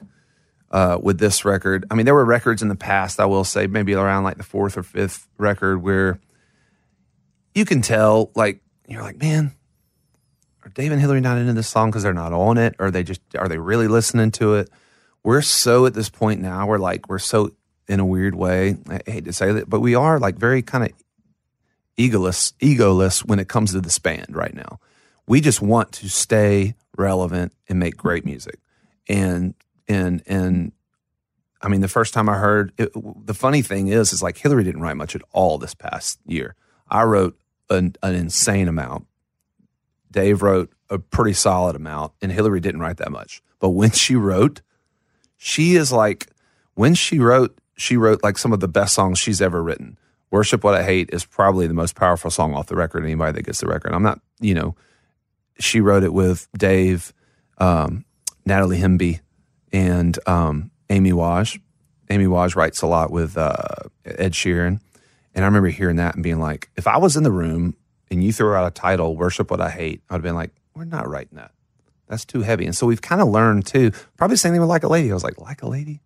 uh, 0.71 0.99
with 1.01 1.19
this 1.19 1.43
record, 1.43 1.86
I 1.91 1.95
mean, 1.95 2.05
there 2.05 2.13
were 2.13 2.25
records 2.25 2.61
in 2.61 2.69
the 2.69 2.75
past, 2.75 3.19
I 3.19 3.25
will 3.25 3.43
say, 3.43 3.67
maybe 3.67 3.93
around 3.93 4.23
like 4.23 4.38
the 4.38 4.43
fourth 4.43 4.77
or 4.77 4.84
fifth 4.84 5.27
record 5.38 5.82
where 5.82 6.19
you 7.53 7.65
can 7.65 7.82
tell, 7.82 8.32
like, 8.36 8.61
you're 8.88 9.01
like, 9.01 9.17
man, 9.17 9.51
are 10.63 10.69
Dave 10.69 10.91
and 10.91 11.01
Hillary 11.01 11.21
not 11.21 11.38
into 11.38 11.53
this 11.53 11.67
song 11.67 11.89
because 11.89 12.03
they're 12.03 12.13
not 12.13 12.32
on 12.32 12.57
it? 12.57 12.75
Or 12.80 12.86
are 12.86 12.91
they 12.91 13.03
just, 13.03 13.21
are 13.38 13.49
they 13.49 13.57
really 13.57 13.88
listening 13.88 14.32
to 14.32 14.55
it? 14.55 14.69
We're 15.23 15.41
so 15.41 15.86
at 15.86 15.93
this 15.93 16.09
point 16.09 16.39
now, 16.39 16.67
we're 16.67 16.77
like, 16.77 17.09
we're 17.09 17.19
so 17.19 17.51
in 17.89 17.99
a 17.99 18.05
weird 18.05 18.35
way, 18.35 18.77
I 18.87 19.01
hate 19.05 19.25
to 19.25 19.33
say 19.33 19.51
that, 19.51 19.69
but 19.69 19.81
we 19.81 19.95
are 19.95 20.19
like 20.19 20.37
very 20.37 20.61
kind 20.61 20.85
of 20.85 20.91
egoless, 21.97 22.53
egoless 22.59 23.25
when 23.25 23.39
it 23.39 23.49
comes 23.49 23.73
to 23.73 23.81
this 23.81 23.99
band 23.99 24.27
right 24.29 24.53
now. 24.53 24.79
We 25.27 25.41
just 25.41 25.61
want 25.61 25.91
to 25.93 26.09
stay 26.09 26.75
relevant 26.95 27.51
and 27.67 27.79
make 27.79 27.97
great 27.97 28.25
music. 28.25 28.59
And 29.07 29.55
and 29.87 30.21
and 30.27 30.71
I 31.61 31.67
mean, 31.67 31.81
the 31.81 31.87
first 31.87 32.13
time 32.13 32.29
I 32.29 32.37
heard 32.37 32.71
it, 32.77 32.91
the 33.25 33.33
funny 33.33 33.63
thing 33.63 33.87
is, 33.87 34.13
is 34.13 34.23
like 34.23 34.37
Hillary 34.37 34.63
didn't 34.63 34.81
write 34.81 34.95
much 34.95 35.15
at 35.15 35.23
all 35.31 35.57
this 35.57 35.73
past 35.73 36.19
year. 36.25 36.55
I 36.89 37.03
wrote 37.03 37.37
an, 37.69 37.95
an 38.01 38.15
insane 38.15 38.67
amount. 38.67 39.07
Dave 40.11 40.41
wrote 40.41 40.71
a 40.89 40.99
pretty 40.99 41.33
solid 41.33 41.75
amount, 41.75 42.13
and 42.21 42.31
Hillary 42.31 42.59
didn't 42.59 42.81
write 42.81 42.97
that 42.97 43.11
much. 43.11 43.41
But 43.59 43.69
when 43.69 43.91
she 43.91 44.15
wrote, 44.15 44.61
she 45.37 45.75
is 45.75 45.91
like, 45.91 46.29
when 46.75 46.95
she 46.95 47.19
wrote, 47.19 47.59
she 47.80 47.97
wrote 47.97 48.23
like 48.23 48.38
some 48.38 48.53
of 48.53 48.59
the 48.59 48.67
best 48.67 48.93
songs 48.93 49.19
she's 49.19 49.41
ever 49.41 49.63
written. 49.63 49.97
Worship 50.32 50.63
What 50.63 50.75
I 50.75 50.84
Hate 50.84 51.09
is 51.11 51.25
probably 51.25 51.65
the 51.65 51.73
most 51.73 51.95
powerful 51.95 52.30
song 52.30 52.53
off 52.53 52.67
the 52.67 52.75
record. 52.75 53.03
Anybody 53.03 53.34
that 53.34 53.43
gets 53.43 53.61
the 53.61 53.67
record, 53.67 53.93
I'm 53.93 54.03
not, 54.03 54.19
you 54.39 54.53
know, 54.53 54.75
she 55.59 55.82
wrote 55.82 56.03
it 56.03 56.13
with 56.13 56.47
Dave, 56.57 57.13
um, 57.57 58.05
Natalie 58.45 58.80
Hemby, 58.80 59.21
and 59.73 60.17
um, 60.27 60.71
Amy 60.89 61.13
Wadge. 61.13 61.59
Amy 62.09 62.27
Wadge 62.27 62.55
writes 62.55 62.82
a 62.82 62.88
lot 62.88 63.11
with 63.11 63.38
uh, 63.38 63.57
Ed 64.05 64.34
Sheeran. 64.34 64.80
And 65.34 65.45
I 65.45 65.47
remember 65.47 65.69
hearing 65.69 65.97
that 65.97 66.15
and 66.15 66.23
being 66.23 66.39
like, 66.39 66.69
if 66.75 66.88
I 66.88 66.97
was 66.97 67.15
in 67.15 67.23
the 67.23 67.32
room 67.32 67.75
and 68.11 68.23
you 68.23 68.34
threw 68.34 68.53
out 68.53 68.67
a 68.67 68.71
title, 68.71 69.15
Worship 69.15 69.49
What 69.51 69.61
I 69.61 69.69
Hate, 69.69 70.01
I'd 70.09 70.15
have 70.15 70.21
been 70.23 70.36
like, 70.36 70.51
we're 70.75 70.86
not 70.86 71.07
writing 71.07 71.38
that. 71.38 71.51
That's 72.07 72.25
too 72.25 72.41
heavy. 72.41 72.65
And 72.65 72.75
so 72.75 72.88
we've 72.88 73.01
kind 73.01 73.21
of 73.21 73.27
learned 73.27 73.67
too, 73.67 73.91
probably 74.17 74.34
the 74.34 74.39
same 74.39 74.51
thing 74.51 74.61
with 74.61 74.69
Like 74.69 74.84
a 74.84 74.88
Lady. 74.88 75.11
I 75.11 75.13
was 75.13 75.23
like, 75.23 75.39
Like 75.39 75.61
a 75.61 75.67
Lady? 75.67 76.01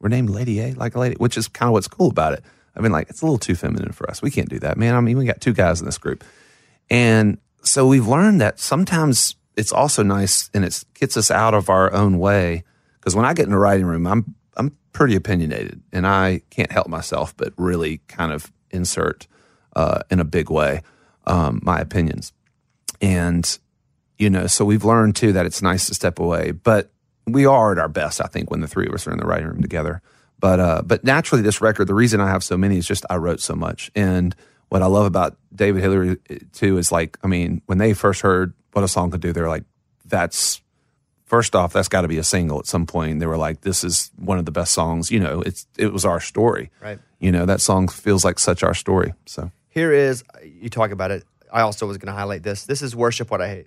We're 0.00 0.08
named 0.08 0.30
Lady 0.30 0.60
A, 0.60 0.72
Like 0.74 0.94
a 0.94 1.00
Lady, 1.00 1.16
which 1.16 1.36
is 1.36 1.48
kind 1.48 1.68
of 1.68 1.72
what's 1.72 1.88
cool 1.88 2.08
about 2.08 2.32
it. 2.34 2.44
I 2.76 2.80
mean, 2.80 2.92
like, 2.92 3.08
it's 3.08 3.22
a 3.22 3.24
little 3.24 3.38
too 3.38 3.54
feminine 3.54 3.92
for 3.92 4.08
us. 4.10 4.20
We 4.20 4.30
can't 4.30 4.48
do 4.48 4.58
that, 4.58 4.76
man. 4.76 4.94
I 4.94 5.00
mean, 5.00 5.16
we 5.16 5.24
got 5.24 5.40
two 5.40 5.54
guys 5.54 5.80
in 5.80 5.86
this 5.86 5.98
group. 5.98 6.22
And 6.90 7.38
so 7.62 7.86
we've 7.86 8.06
learned 8.06 8.40
that 8.40 8.60
sometimes 8.60 9.36
it's 9.56 9.72
also 9.72 10.02
nice 10.02 10.50
and 10.52 10.64
it 10.64 10.84
gets 10.94 11.16
us 11.16 11.30
out 11.30 11.54
of 11.54 11.70
our 11.70 11.92
own 11.92 12.18
way. 12.18 12.64
Because 13.00 13.16
when 13.16 13.24
I 13.24 13.32
get 13.32 13.46
in 13.46 13.52
the 13.52 13.58
writing 13.58 13.86
room, 13.86 14.06
I'm 14.06 14.34
I'm 14.56 14.76
pretty 14.92 15.16
opinionated 15.16 15.82
and 15.92 16.06
I 16.06 16.42
can't 16.50 16.72
help 16.72 16.88
myself 16.88 17.36
but 17.36 17.52
really 17.56 17.98
kind 18.08 18.32
of 18.32 18.50
insert 18.70 19.26
uh, 19.74 20.00
in 20.10 20.20
a 20.20 20.24
big 20.24 20.50
way 20.50 20.82
um, 21.26 21.60
my 21.62 21.78
opinions. 21.78 22.32
And, 23.00 23.58
you 24.18 24.30
know, 24.30 24.46
so 24.46 24.64
we've 24.64 24.84
learned 24.84 25.16
too 25.16 25.32
that 25.32 25.46
it's 25.46 25.60
nice 25.60 25.86
to 25.86 25.94
step 25.94 26.18
away, 26.18 26.52
but 26.52 26.90
we 27.26 27.46
are 27.46 27.72
at 27.72 27.78
our 27.78 27.88
best, 27.88 28.20
I 28.20 28.26
think, 28.26 28.50
when 28.50 28.60
the 28.60 28.68
three 28.68 28.86
of 28.86 28.94
us 28.94 29.06
are 29.06 29.12
in 29.12 29.18
the 29.18 29.26
writing 29.26 29.48
room 29.48 29.62
together. 29.62 30.00
But, 30.38 30.60
uh, 30.60 30.82
but 30.84 31.02
naturally, 31.02 31.42
this 31.42 31.60
record, 31.60 31.86
the 31.86 31.94
reason 31.94 32.20
I 32.20 32.28
have 32.28 32.44
so 32.44 32.56
many 32.56 32.78
is 32.78 32.86
just 32.86 33.04
I 33.08 33.16
wrote 33.16 33.40
so 33.40 33.54
much. 33.54 33.90
And 33.94 34.34
what 34.68 34.82
I 34.82 34.86
love 34.86 35.06
about 35.06 35.36
David 35.54 35.82
Hillary 35.82 36.18
too 36.52 36.78
is 36.78 36.92
like, 36.92 37.18
I 37.22 37.26
mean, 37.26 37.62
when 37.66 37.78
they 37.78 37.94
first 37.94 38.20
heard 38.20 38.52
what 38.72 38.84
a 38.84 38.88
song 38.88 39.10
could 39.10 39.20
do, 39.20 39.32
they're 39.32 39.48
like, 39.48 39.64
that's 40.04 40.60
first 41.24 41.56
off, 41.56 41.72
that's 41.72 41.88
got 41.88 42.02
to 42.02 42.08
be 42.08 42.18
a 42.18 42.24
single 42.24 42.58
at 42.58 42.66
some 42.66 42.86
point. 42.86 43.20
They 43.20 43.26
were 43.26 43.36
like, 43.36 43.62
this 43.62 43.82
is 43.82 44.10
one 44.16 44.38
of 44.38 44.44
the 44.44 44.52
best 44.52 44.72
songs. 44.72 45.10
You 45.10 45.20
know, 45.20 45.40
it's 45.40 45.66
it 45.76 45.92
was 45.92 46.04
our 46.04 46.20
story. 46.20 46.70
Right. 46.80 46.98
You 47.18 47.32
know, 47.32 47.46
that 47.46 47.60
song 47.60 47.88
feels 47.88 48.24
like 48.24 48.38
such 48.38 48.62
our 48.62 48.74
story. 48.74 49.14
So 49.24 49.50
Here 49.68 49.92
is, 49.92 50.22
you 50.44 50.68
talk 50.68 50.90
about 50.90 51.10
it. 51.10 51.24
I 51.52 51.62
also 51.62 51.86
was 51.86 51.96
going 51.98 52.12
to 52.12 52.12
highlight 52.12 52.42
this. 52.42 52.66
This 52.66 52.82
is 52.82 52.94
Worship 52.94 53.30
What 53.30 53.40
I 53.40 53.48
Hate. 53.48 53.66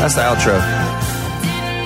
That's 0.00 0.14
the 0.16 0.20
outro. 0.20 0.58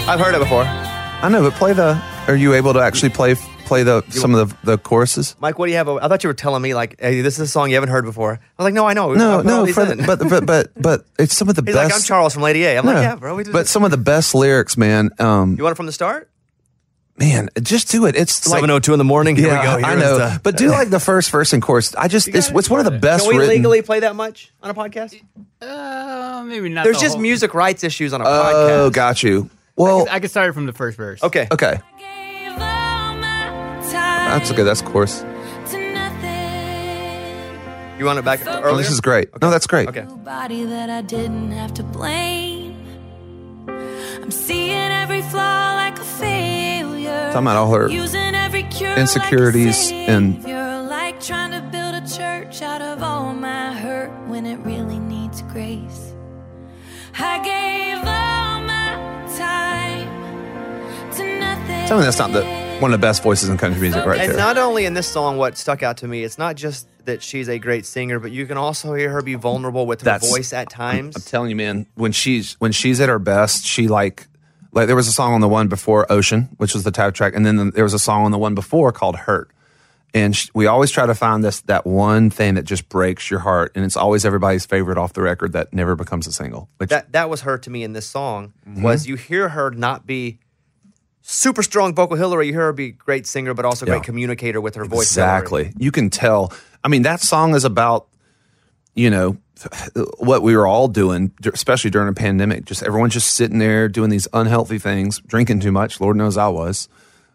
I've 0.09 0.19
heard 0.21 0.35
it 0.35 0.39
before. 0.39 0.62
I 0.64 1.29
know, 1.31 1.43
but 1.43 1.53
play 1.55 1.73
the. 1.73 2.01
Are 2.27 2.37
you 2.37 2.55
able 2.55 2.73
to 2.75 2.81
actually 2.81 3.11
play 3.11 3.35
play 3.35 3.83
the 3.83 4.03
some 4.11 4.35
of 4.35 4.51
the, 4.62 4.73
the 4.73 4.79
choruses? 4.79 5.37
Mike, 5.41 5.59
what 5.59 5.66
do 5.66 5.73
you 5.73 5.77
have? 5.79 5.89
I 5.89 6.09
thought 6.09 6.25
you 6.25 6.29
were 6.29 6.35
telling 6.35 6.62
me, 6.62 6.75
like, 6.75 7.01
hey, 7.01 7.21
this 7.21 7.35
is 7.35 7.41
a 7.41 7.47
song 7.47 7.69
you 7.71 7.77
haven't 7.77 7.91
heard 7.91 8.05
before. 8.05 8.33
I 8.33 8.62
was 8.62 8.64
like, 8.64 8.75
no, 8.75 8.87
I 8.87 8.93
know. 8.95 9.12
No, 9.14 9.35
I 9.35 9.43
put 9.43 9.47
no, 9.47 9.66
for 9.66 9.85
the, 9.85 10.03
but 10.07 10.29
but 10.29 10.47
but 10.47 10.71
but 10.83 11.05
it's 11.19 11.35
some 11.37 11.49
of 11.49 11.55
the 11.55 11.62
He's 11.62 11.75
best. 11.75 11.91
like, 11.91 11.95
I'm 11.95 12.03
Charles 12.05 12.35
from 12.35 12.43
Lady 12.43 12.64
A. 12.64 12.79
I'm 12.79 12.85
No, 12.87 12.93
like, 12.93 13.03
yeah, 13.03 13.16
bro. 13.16 13.35
We 13.37 13.45
did 13.45 13.53
but 13.53 13.61
this. 13.61 13.71
some 13.71 13.85
of 13.85 13.91
the 13.91 13.97
best 13.99 14.35
lyrics, 14.35 14.77
man. 14.77 15.11
Um, 15.19 15.57
You 15.57 15.62
want 15.64 15.73
it 15.73 15.77
from 15.77 15.87
the 15.87 15.93
start? 15.93 16.31
Man, 17.19 17.49
just 17.62 17.91
do 17.91 18.07
it. 18.07 18.16
It's 18.16 18.49
like 18.49 18.62
7.02 18.62 18.93
in 18.93 18.99
the 18.99 19.05
morning. 19.05 19.37
Here 19.37 19.49
yeah, 19.49 19.77
we 19.77 19.83
go. 19.83 19.89
I 19.89 19.95
know. 19.95 20.19
the- 20.19 20.41
but 20.43 20.57
do 20.57 20.69
like 20.69 20.91
the 20.91 21.01
first 21.01 21.31
verse 21.31 21.53
and 21.53 21.62
chorus. 21.62 21.95
I 21.95 22.09
just 22.09 22.29
it's, 22.29 22.51
it's 22.51 22.71
one 22.71 22.81
of 22.81 22.91
the 22.91 22.99
best 22.99 23.25
Can 23.25 23.35
we 23.35 23.39
written. 23.39 23.57
legally 23.57 23.83
play 23.83 24.01
that 24.01 24.16
much 24.16 24.53
on 24.62 24.71
a 24.71 24.75
podcast? 24.75 25.21
Uh, 25.61 26.45
maybe 26.47 26.69
not. 26.69 26.85
There's 26.85 26.97
the 26.97 27.03
just 27.03 27.14
whole- 27.14 27.23
music 27.23 27.55
rights 27.55 27.85
issues 27.85 28.12
on 28.12 28.21
a 28.21 28.25
oh, 28.25 28.29
podcast. 28.29 28.71
Oh, 28.71 28.91
got 28.91 29.23
you. 29.23 29.51
Well, 29.77 30.07
I 30.11 30.19
could 30.21 30.31
start 30.31 30.51
it 30.51 30.53
from 30.55 30.66
the 30.66 30.73
first 30.73 30.97
verse. 30.97 31.23
Okay. 31.23 31.47
okay, 31.53 31.79
Gave 31.99 32.51
all 32.53 32.59
my 32.59 33.81
time 33.93 34.41
that's 34.41 34.51
okay. 34.51 34.64
That's 34.64 34.83
chorus. 34.83 35.25
You 37.99 38.05
want 38.05 38.19
it 38.21 38.25
back 38.25 38.41
Oh, 38.47 38.77
this 38.77 38.91
is 38.91 39.01
great. 39.01 39.29
No, 39.43 39.51
that's 39.51 39.66
great. 39.66 39.89
Okay. 39.89 40.03
Nobody 40.03 40.64
that 40.64 40.89
I 40.89 41.03
didn't 41.03 41.51
have 41.51 41.75
to 41.75 41.83
blame. 41.83 42.77
I'm 43.69 44.31
seeing 44.31 44.71
every 44.71 45.23
flaw 45.23 45.75
like 45.75 45.99
a 45.99 46.05
failure. 46.05 46.47
Talking 47.33 47.43
about 47.43 47.57
all 47.57 47.71
her 47.75 47.89
Using 47.89 48.35
every 48.35 48.62
cure 48.64 48.95
insecurities 48.97 49.91
like 49.91 50.09
a 50.09 50.11
and- 50.11 50.35
savior, 50.43 50.83
like 50.89 51.21
trying 51.21 51.51
to 51.53 51.61
build 51.71 51.95
a 51.95 52.07
church 52.16 52.62
out 52.62 52.81
of 52.83 53.03
all 53.03 53.35
my 53.35 53.73
hurt 53.75 54.11
when 54.29 54.47
it 54.47 54.57
really 54.64 54.99
needs 54.99 55.43
grace. 55.43 56.12
I 57.19 57.39
gave 57.45 57.99
all 57.99 58.61
my 58.62 59.27
time 59.37 60.09
to 61.16 61.39
nothing. 61.41 61.87
Tell 61.89 61.99
me 61.99 62.05
that's 62.05 62.19
not 62.19 62.33
the 62.33 62.45
one 62.81 62.93
of 62.95 63.01
the 63.01 63.05
best 63.05 63.25
voices 63.25 63.49
in 63.49 63.59
country 63.59 63.81
music 63.81 64.07
right 64.07 64.21
And 64.21 64.31
there. 64.31 64.37
not 64.39 64.57
only 64.57 64.85
in 64.87 64.95
this 64.95 65.09
song, 65.09 65.37
what 65.37 65.59
stuck 65.59 65.83
out 65.83 65.97
to 65.99 66.07
me, 66.09 66.23
it's 66.23 66.39
not 66.39 66.55
just 66.55 66.87
that 67.07 67.23
she's 67.25 67.49
a 67.49 67.59
great 67.59 67.85
singer, 67.87 68.21
but 68.21 68.31
you 68.31 68.47
can 68.47 68.57
also 68.57 68.95
hear 68.95 69.11
her 69.11 69.21
be 69.21 69.35
vulnerable 69.35 69.85
with 69.85 70.03
her 70.03 70.05
That's- 70.05 70.31
voice 70.31 70.53
at 70.53 70.71
times. 70.71 71.16
I'm 71.16 71.23
telling 71.23 71.51
you, 71.51 71.57
man, 71.57 71.87
when 71.97 72.12
she's 72.12 72.55
when 72.61 72.71
she's 72.73 73.01
at 73.01 73.09
her 73.09 73.19
best, 73.19 73.66
she 73.66 73.89
like 73.89 74.29
like 74.73 74.87
there 74.87 74.97
was 74.97 75.09
a 75.09 75.12
song 75.12 75.33
on 75.35 75.41
the 75.41 75.49
one 75.49 75.69
before 75.69 76.11
Ocean, 76.11 76.49
which 76.59 76.75
was 76.75 76.85
the 76.85 76.91
title 76.91 77.12
track, 77.12 77.35
and 77.35 77.45
then 77.47 77.71
there 77.71 77.85
was 77.85 77.95
a 77.95 77.99
song 77.99 78.25
on 78.25 78.31
the 78.31 78.39
one 78.39 78.55
before 78.55 78.93
called 78.93 79.16
Hurt. 79.16 79.51
And 80.14 80.35
sh 80.35 80.49
we 80.55 80.66
always 80.66 80.91
try 80.91 81.05
to 81.05 81.14
find 81.14 81.45
this 81.45 81.61
that 81.62 81.87
one 81.87 82.31
thing 82.31 82.55
that 82.55 82.64
just 82.64 82.89
breaks 82.89 83.31
your 83.31 83.41
heart, 83.41 83.73
and 83.75 83.85
it's 83.85 83.97
always 83.97 84.25
everybody's 84.25 84.64
favorite 84.64 84.97
off 84.97 85.12
the 85.12 85.21
record 85.23 85.53
that 85.53 85.73
never 85.75 85.95
becomes 85.97 86.27
a 86.27 86.33
single. 86.33 86.69
Which 86.79 86.89
that 86.91 87.12
that 87.12 87.29
was 87.29 87.43
her 87.43 87.59
to 87.59 87.71
me 87.71 87.83
in 87.85 87.93
this 87.93 88.07
song. 88.07 88.55
Mm-hmm. 88.66 88.83
Was 88.83 89.07
you 89.07 89.16
hear 89.16 89.51
her 89.51 89.71
not 89.71 90.07
be 90.07 90.39
super 91.21 91.62
strong 91.62 91.95
vocal 91.95 92.16
Hillary, 92.16 92.47
you 92.47 92.53
hear 92.55 92.62
her 92.62 92.73
be 92.73 92.91
great 92.91 93.27
singer, 93.27 93.53
but 93.53 93.66
also 93.66 93.85
Yeah. 93.85 93.93
great 93.93 94.05
communicator 94.05 94.62
with 94.62 94.77
her 94.77 94.85
voice. 94.87 95.14
Hillary. 95.14 95.31
Exactly. 95.39 95.73
You 95.77 95.91
can 95.93 96.09
tell. 96.09 96.53
I 96.83 96.89
mean, 96.89 97.03
that 97.03 97.21
song 97.21 97.55
is 97.55 97.64
about, 97.66 98.07
you 98.99 99.11
know, 99.11 99.38
what 100.18 100.42
we 100.42 100.57
were 100.57 100.66
all 100.66 100.88
doing, 100.88 101.32
especially 101.53 101.90
during 101.90 102.09
a 102.09 102.12
pandemic. 102.12 102.64
Just 102.64 102.82
everyone 102.82 103.11
just 103.11 103.34
sitting 103.34 103.59
there 103.59 103.88
doing 103.88 104.11
these 104.11 104.26
unhealthy 104.32 104.78
things, 104.78 105.20
drinking 105.20 105.61
too 105.61 105.72
much. 105.72 106.01
Lord 106.01 106.16
knows 106.16 106.36
I 106.36 106.49
was. 106.49 106.88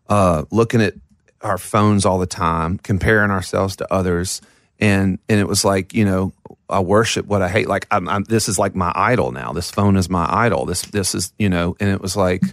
Uh, 0.07 0.43
looking 0.51 0.81
at 0.81 0.93
our 1.41 1.57
phones 1.57 2.05
all 2.05 2.19
the 2.19 2.25
time, 2.25 2.77
comparing 2.77 3.31
ourselves 3.31 3.77
to 3.77 3.93
others, 3.93 4.41
and 4.79 5.19
and 5.29 5.39
it 5.39 5.47
was 5.47 5.63
like, 5.63 5.93
you 5.93 6.03
know, 6.03 6.33
I 6.69 6.81
worship 6.81 7.25
what 7.25 7.41
I 7.41 7.47
hate. 7.47 7.67
Like 7.67 7.87
I'm, 7.89 8.09
I'm 8.09 8.23
this 8.25 8.49
is 8.49 8.59
like 8.59 8.75
my 8.75 8.91
idol 8.93 9.31
now. 9.31 9.53
This 9.53 9.71
phone 9.71 9.95
is 9.95 10.09
my 10.09 10.27
idol. 10.29 10.65
This 10.65 10.81
this 10.83 11.15
is 11.15 11.33
you 11.39 11.49
know, 11.49 11.77
and 11.79 11.89
it 11.89 12.01
was 12.01 12.17
like 12.17 12.43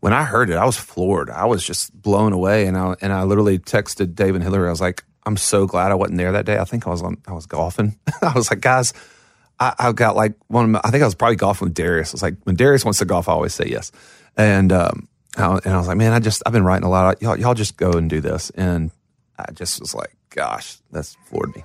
when 0.00 0.12
I 0.12 0.24
heard 0.24 0.50
it, 0.50 0.56
I 0.56 0.64
was 0.64 0.76
floored. 0.76 1.30
I 1.30 1.44
was 1.46 1.64
just 1.64 1.92
blown 2.00 2.32
away, 2.32 2.66
and 2.66 2.76
I 2.76 2.96
and 3.00 3.12
I 3.12 3.22
literally 3.22 3.60
texted 3.60 4.16
Dave 4.16 4.34
and 4.34 4.42
Hillary. 4.42 4.66
I 4.66 4.70
was 4.70 4.80
like, 4.80 5.04
"I'm 5.26 5.36
so 5.36 5.66
glad 5.66 5.90
I 5.90 5.94
wasn't 5.94 6.18
there 6.18 6.32
that 6.32 6.46
day. 6.46 6.58
I 6.58 6.64
think 6.64 6.86
I 6.86 6.90
was 6.90 7.02
on. 7.02 7.18
I 7.26 7.32
was 7.32 7.46
golfing. 7.46 7.98
I 8.22 8.32
was 8.34 8.50
like, 8.50 8.60
guys, 8.60 8.92
I, 9.58 9.74
I've 9.78 9.96
got 9.96 10.16
like 10.16 10.34
one 10.48 10.64
of 10.64 10.70
my. 10.70 10.80
I 10.84 10.90
think 10.90 11.02
I 11.02 11.06
was 11.06 11.14
probably 11.14 11.36
golfing 11.36 11.66
with 11.66 11.74
Darius. 11.74 12.12
I 12.12 12.14
was 12.14 12.22
like, 12.22 12.36
when 12.44 12.56
Darius 12.56 12.84
wants 12.84 12.98
to 12.98 13.04
golf, 13.04 13.28
I 13.28 13.32
always 13.32 13.54
say 13.54 13.66
yes. 13.68 13.92
And 14.36 14.72
um, 14.72 15.08
I, 15.36 15.58
and 15.64 15.74
I 15.74 15.76
was 15.78 15.86
like, 15.86 15.96
man, 15.96 16.12
I 16.12 16.18
just 16.18 16.42
I've 16.46 16.52
been 16.52 16.64
writing 16.64 16.86
a 16.86 16.90
lot. 16.90 17.20
Y'all, 17.22 17.38
y'all 17.38 17.54
just 17.54 17.76
go 17.76 17.92
and 17.92 18.08
do 18.08 18.20
this. 18.20 18.50
And 18.50 18.90
I 19.38 19.50
just 19.52 19.80
was 19.80 19.94
like, 19.94 20.14
gosh, 20.30 20.78
that's 20.90 21.16
floored 21.26 21.54
me. 21.54 21.64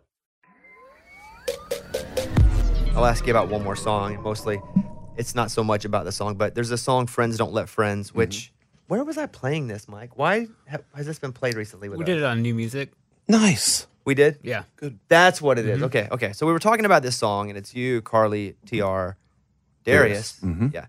I'll 2.95 3.05
ask 3.05 3.25
you 3.25 3.31
about 3.31 3.47
one 3.47 3.63
more 3.63 3.75
song. 3.75 4.21
Mostly, 4.21 4.61
it's 5.15 5.33
not 5.33 5.49
so 5.49 5.63
much 5.63 5.85
about 5.85 6.05
the 6.05 6.11
song, 6.11 6.35
but 6.35 6.55
there's 6.55 6.71
a 6.71 6.77
song 6.77 7.07
"Friends 7.07 7.37
Don't 7.37 7.53
Let 7.53 7.69
Friends," 7.69 8.13
which 8.13 8.51
where 8.87 9.03
was 9.03 9.17
I 9.17 9.25
playing 9.27 9.67
this, 9.67 9.87
Mike? 9.87 10.17
Why 10.17 10.47
ha- 10.69 10.79
has 10.95 11.05
this 11.05 11.17
been 11.17 11.31
played 11.31 11.55
recently? 11.55 11.87
With 11.89 11.97
We 11.99 12.03
us? 12.03 12.07
did 12.07 12.17
it 12.17 12.23
on 12.23 12.41
new 12.41 12.53
music. 12.53 12.91
Nice. 13.27 13.87
We 14.03 14.13
did. 14.15 14.39
Yeah. 14.43 14.63
Good. 14.77 14.99
That's 15.07 15.41
what 15.41 15.57
it 15.59 15.65
is. 15.67 15.81
Okay, 15.83 16.07
okay. 16.11 16.33
So 16.33 16.45
we 16.47 16.51
were 16.53 16.59
talking 16.59 16.85
about 16.85 17.01
this 17.03 17.15
song, 17.15 17.49
and 17.49 17.57
it's 17.57 17.73
you, 17.73 18.01
Carly, 18.01 18.55
Tr, 18.65 19.11
Darius. 19.85 20.39
Mhm. 20.43 20.73
Yeah. 20.73 20.85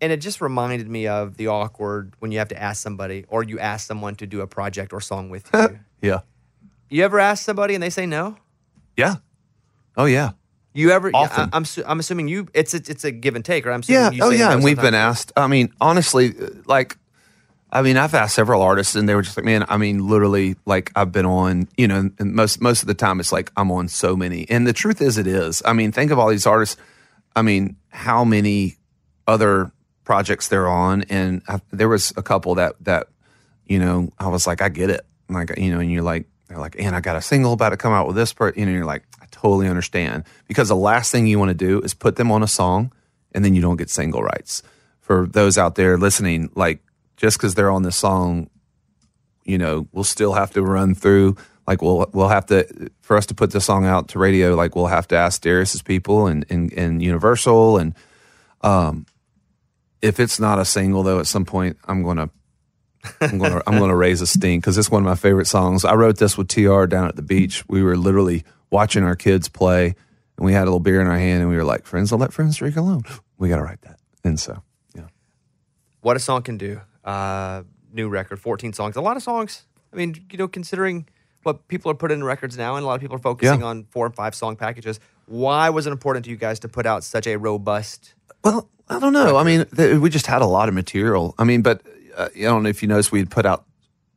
And 0.00 0.10
it 0.10 0.16
just 0.16 0.40
reminded 0.40 0.88
me 0.88 1.06
of 1.06 1.36
the 1.36 1.46
awkward 1.46 2.14
when 2.18 2.32
you 2.32 2.38
have 2.38 2.48
to 2.48 2.60
ask 2.60 2.82
somebody, 2.82 3.24
or 3.28 3.44
you 3.44 3.58
ask 3.60 3.86
someone 3.86 4.16
to 4.16 4.26
do 4.26 4.40
a 4.40 4.46
project 4.48 4.92
or 4.92 5.00
song 5.00 5.30
with 5.30 5.48
you. 5.54 5.78
Yeah. 6.00 6.20
you 6.90 7.04
ever 7.04 7.20
ask 7.20 7.44
somebody 7.44 7.74
and 7.74 7.82
they 7.82 7.90
say 7.90 8.04
no? 8.06 8.36
Yeah. 8.96 9.16
Oh 9.96 10.06
yeah. 10.06 10.32
You 10.74 10.90
ever? 10.90 11.10
Often. 11.12 11.50
I, 11.52 11.56
am 11.56 11.64
su- 11.64 11.84
I'm 11.86 12.00
assuming 12.00 12.28
you. 12.28 12.48
It's 12.54 12.74
a, 12.74 12.78
it's 12.78 13.04
a 13.04 13.10
give 13.10 13.36
and 13.36 13.44
take, 13.44 13.66
or 13.66 13.72
I'm 13.72 13.80
assuming 13.80 14.02
Yeah. 14.02 14.10
you 14.10 14.22
Oh 14.24 14.30
say 14.30 14.38
yeah. 14.38 14.52
And 14.52 14.64
we've 14.64 14.80
been 14.80 14.94
asked. 14.94 15.32
I 15.36 15.46
mean, 15.46 15.72
honestly, 15.80 16.34
like, 16.66 16.96
I 17.70 17.82
mean, 17.82 17.96
I've 17.96 18.14
asked 18.14 18.34
several 18.34 18.62
artists, 18.62 18.94
and 18.94 19.08
they 19.08 19.14
were 19.14 19.22
just 19.22 19.36
like, 19.36 19.44
man. 19.44 19.64
I 19.68 19.76
mean, 19.76 20.06
literally, 20.06 20.56
like, 20.66 20.90
I've 20.96 21.12
been 21.12 21.26
on. 21.26 21.68
You 21.76 21.88
know, 21.88 22.10
and 22.18 22.34
most 22.34 22.60
most 22.60 22.82
of 22.82 22.88
the 22.88 22.94
time, 22.94 23.20
it's 23.20 23.32
like 23.32 23.52
I'm 23.56 23.70
on 23.70 23.88
so 23.88 24.16
many. 24.16 24.48
And 24.48 24.66
the 24.66 24.72
truth 24.72 25.00
is, 25.02 25.18
it 25.18 25.26
is. 25.26 25.62
I 25.64 25.72
mean, 25.72 25.92
think 25.92 26.10
of 26.10 26.18
all 26.18 26.28
these 26.28 26.46
artists. 26.46 26.76
I 27.36 27.42
mean, 27.42 27.76
how 27.88 28.24
many 28.24 28.76
other 29.26 29.72
projects 30.04 30.48
they're 30.48 30.68
on, 30.68 31.02
and 31.10 31.42
I, 31.48 31.60
there 31.70 31.88
was 31.88 32.12
a 32.16 32.22
couple 32.22 32.54
that 32.56 32.74
that 32.84 33.08
you 33.66 33.78
know, 33.78 34.10
I 34.18 34.28
was 34.28 34.46
like, 34.46 34.60
I 34.60 34.68
get 34.68 34.90
it. 34.90 35.06
Like, 35.28 35.56
you 35.56 35.70
know, 35.72 35.80
and 35.80 35.90
you're 35.90 36.02
like, 36.02 36.26
they're 36.48 36.58
like, 36.58 36.76
and 36.78 36.94
I 36.94 37.00
got 37.00 37.16
a 37.16 37.22
single 37.22 37.52
about 37.54 37.70
to 37.70 37.76
come 37.78 37.92
out 37.92 38.06
with 38.06 38.16
this 38.16 38.32
part. 38.34 38.56
You 38.58 38.66
know, 38.66 38.72
you're 38.72 38.84
like, 38.84 39.04
totally 39.42 39.68
understand. 39.68 40.24
Because 40.46 40.68
the 40.68 40.76
last 40.76 41.10
thing 41.10 41.26
you 41.26 41.38
want 41.38 41.50
to 41.50 41.54
do 41.54 41.80
is 41.80 41.94
put 41.94 42.16
them 42.16 42.30
on 42.30 42.42
a 42.42 42.48
song 42.48 42.92
and 43.32 43.44
then 43.44 43.54
you 43.54 43.62
don't 43.62 43.76
get 43.76 43.90
single 43.90 44.22
rights. 44.22 44.62
For 45.00 45.26
those 45.26 45.58
out 45.58 45.74
there 45.74 45.98
listening, 45.98 46.50
like, 46.54 46.80
just 47.16 47.38
because 47.38 47.54
they're 47.54 47.70
on 47.70 47.82
the 47.82 47.92
song, 47.92 48.48
you 49.44 49.58
know, 49.58 49.88
we'll 49.92 50.04
still 50.04 50.32
have 50.32 50.52
to 50.52 50.62
run 50.62 50.94
through. 50.94 51.36
Like 51.66 51.80
we'll 51.80 52.10
we'll 52.12 52.28
have 52.28 52.46
to 52.46 52.90
for 53.02 53.16
us 53.16 53.26
to 53.26 53.34
put 53.34 53.52
the 53.52 53.60
song 53.60 53.84
out 53.84 54.08
to 54.08 54.18
radio. 54.18 54.54
Like 54.54 54.74
we'll 54.74 54.86
have 54.86 55.06
to 55.08 55.16
ask 55.16 55.40
Darius's 55.40 55.82
people 55.82 56.26
and 56.26 56.44
and, 56.50 56.72
and 56.72 57.00
Universal 57.00 57.78
and 57.78 57.94
um, 58.62 59.06
if 60.00 60.18
it's 60.18 60.40
not 60.40 60.58
a 60.58 60.64
single 60.64 61.02
though, 61.04 61.20
at 61.20 61.26
some 61.26 61.44
point 61.44 61.78
I'm 61.84 62.02
gonna 62.02 62.30
I'm 63.20 63.38
gonna 63.38 63.62
I'm 63.66 63.78
gonna 63.78 63.96
raise 63.96 64.20
a 64.20 64.26
stink 64.26 64.62
because 64.62 64.76
it's 64.76 64.90
one 64.90 65.02
of 65.02 65.06
my 65.06 65.14
favorite 65.14 65.46
songs. 65.46 65.84
I 65.84 65.94
wrote 65.94 66.18
this 66.18 66.36
with 66.36 66.48
Tr 66.48 66.86
down 66.86 67.06
at 67.06 67.16
the 67.16 67.22
beach. 67.22 67.64
We 67.68 67.82
were 67.82 67.96
literally 67.96 68.44
watching 68.72 69.04
our 69.04 69.14
kids 69.14 69.48
play, 69.48 69.94
and 70.36 70.44
we 70.44 70.52
had 70.52 70.62
a 70.62 70.64
little 70.64 70.80
beer 70.80 71.00
in 71.00 71.06
our 71.06 71.16
hand, 71.18 71.42
and 71.42 71.48
we 71.50 71.56
were 71.56 71.62
like, 71.64 71.86
"Friends 71.86 72.10
don't 72.10 72.18
let 72.18 72.32
friends 72.32 72.56
drink 72.56 72.76
alone." 72.76 73.02
We 73.38 73.48
got 73.48 73.56
to 73.56 73.62
write 73.62 73.82
that, 73.82 74.00
and 74.24 74.40
so 74.40 74.62
yeah, 74.96 75.04
what 76.00 76.16
a 76.16 76.20
song 76.20 76.42
can 76.42 76.56
do. 76.58 76.80
Uh, 77.04 77.62
new 77.92 78.08
record, 78.08 78.40
14 78.40 78.72
songs. 78.72 78.96
A 78.96 79.00
lot 79.00 79.16
of 79.16 79.22
songs. 79.22 79.66
I 79.92 79.96
mean, 79.96 80.14
you 80.30 80.38
know, 80.38 80.48
considering 80.48 81.06
what 81.42 81.66
people 81.68 81.90
are 81.90 81.94
putting 81.94 82.18
in 82.18 82.24
records 82.24 82.56
now, 82.56 82.76
and 82.76 82.84
a 82.84 82.86
lot 82.86 82.94
of 82.94 83.00
people 83.00 83.16
are 83.16 83.20
focusing 83.20 83.60
Yeah. 83.60 83.66
on 83.66 83.84
four 83.90 84.06
and 84.06 84.14
five 84.14 84.34
song 84.34 84.56
packages. 84.56 84.98
Why 85.26 85.70
was 85.70 85.86
it 85.86 85.90
important 85.92 86.24
to 86.24 86.30
you 86.30 86.36
guys 86.36 86.58
to 86.60 86.68
put 86.68 86.86
out 86.86 87.02
such 87.04 87.26
a 87.26 87.36
robust? 87.36 88.14
Well, 88.44 88.68
I 88.88 88.98
don't 89.00 89.12
know. 89.12 89.36
I 89.36 89.42
mean, 89.44 89.66
th- 89.66 89.98
we 89.98 90.08
just 90.08 90.26
had 90.26 90.40
a 90.42 90.46
lot 90.46 90.68
of 90.68 90.74
material. 90.74 91.34
I 91.38 91.44
mean, 91.44 91.62
but 91.62 91.82
uh, 92.16 92.28
I 92.36 92.40
don't 92.42 92.62
know 92.62 92.68
if 92.68 92.80
you 92.82 92.88
noticed 92.88 93.10
we 93.12 93.18
had 93.18 93.30
put 93.30 93.44
out, 93.44 93.64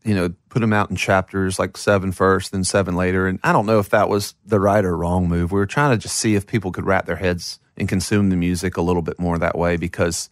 you 0.05 0.13
know, 0.15 0.33
put 0.49 0.59
them 0.59 0.71
out 0.71 0.89
in 0.89 0.95
chapters 0.95 1.57
like 1.59 1.75
seven 1.77 2.11
first, 2.11 2.51
then 2.51 2.63
seven 2.63 2.95
later. 2.95 3.27
And 3.27 3.39
I 3.43 3.51
don't 3.51 3.65
know 3.65 3.79
if 3.79 3.89
that 3.89 4.07
was 4.07 4.35
the 4.45 4.59
right 4.59 4.85
or 4.85 4.95
wrong 4.95 5.27
move. 5.27 5.51
We 5.51 5.59
were 5.59 5.65
trying 5.65 5.91
to 5.91 5.97
just 5.97 6.15
see 6.17 6.35
if 6.35 6.45
people 6.45 6.71
could 6.71 6.85
wrap 6.85 7.05
their 7.05 7.15
heads 7.15 7.59
and 7.75 7.89
consume 7.89 8.29
the 8.29 8.35
music 8.35 8.77
a 8.77 8.81
little 8.81 9.01
bit 9.01 9.19
more 9.19 9.37
that 9.39 9.57
way 9.57 9.77
because 9.77 10.29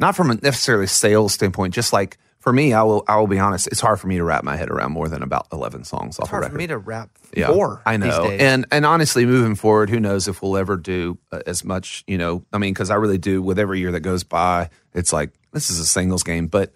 not 0.00 0.16
from 0.16 0.30
a 0.30 0.34
necessarily 0.36 0.86
sales 0.86 1.34
standpoint, 1.34 1.74
just 1.74 1.92
like 1.92 2.18
for 2.40 2.52
me, 2.52 2.72
I 2.72 2.82
will 2.82 3.04
I 3.06 3.16
will 3.18 3.28
be 3.28 3.38
honest. 3.38 3.68
It's 3.68 3.80
hard 3.80 4.00
for 4.00 4.08
me 4.08 4.16
to 4.16 4.24
wrap 4.24 4.42
my 4.42 4.56
head 4.56 4.68
around 4.68 4.90
more 4.90 5.08
than 5.08 5.22
about 5.22 5.46
eleven 5.52 5.84
songs 5.84 6.18
off 6.18 6.24
It's 6.24 6.30
hard 6.30 6.42
a 6.42 6.46
for 6.46 6.52
record. 6.54 6.58
me 6.58 6.66
to 6.68 6.78
rap 6.78 7.10
yeah, 7.36 7.46
four. 7.46 7.82
I 7.86 7.96
these 7.98 8.08
know. 8.08 8.28
days. 8.28 8.40
And 8.40 8.66
and 8.72 8.84
honestly, 8.84 9.26
moving 9.26 9.54
forward, 9.54 9.90
who 9.90 10.00
knows 10.00 10.26
if 10.26 10.42
we'll 10.42 10.56
ever 10.56 10.76
do 10.76 11.18
uh, 11.30 11.40
as 11.46 11.64
much? 11.64 12.02
You 12.08 12.18
know, 12.18 12.44
I 12.52 12.58
mean, 12.58 12.72
because 12.74 12.90
I 12.90 12.96
really 12.96 13.18
do. 13.18 13.40
With 13.42 13.60
every 13.60 13.78
year 13.78 13.92
that 13.92 14.00
goes 14.00 14.24
by, 14.24 14.70
it's 14.92 15.12
like 15.12 15.30
this 15.52 15.70
is 15.70 15.78
a 15.78 15.84
singles 15.84 16.24
game, 16.24 16.48
but 16.48 16.72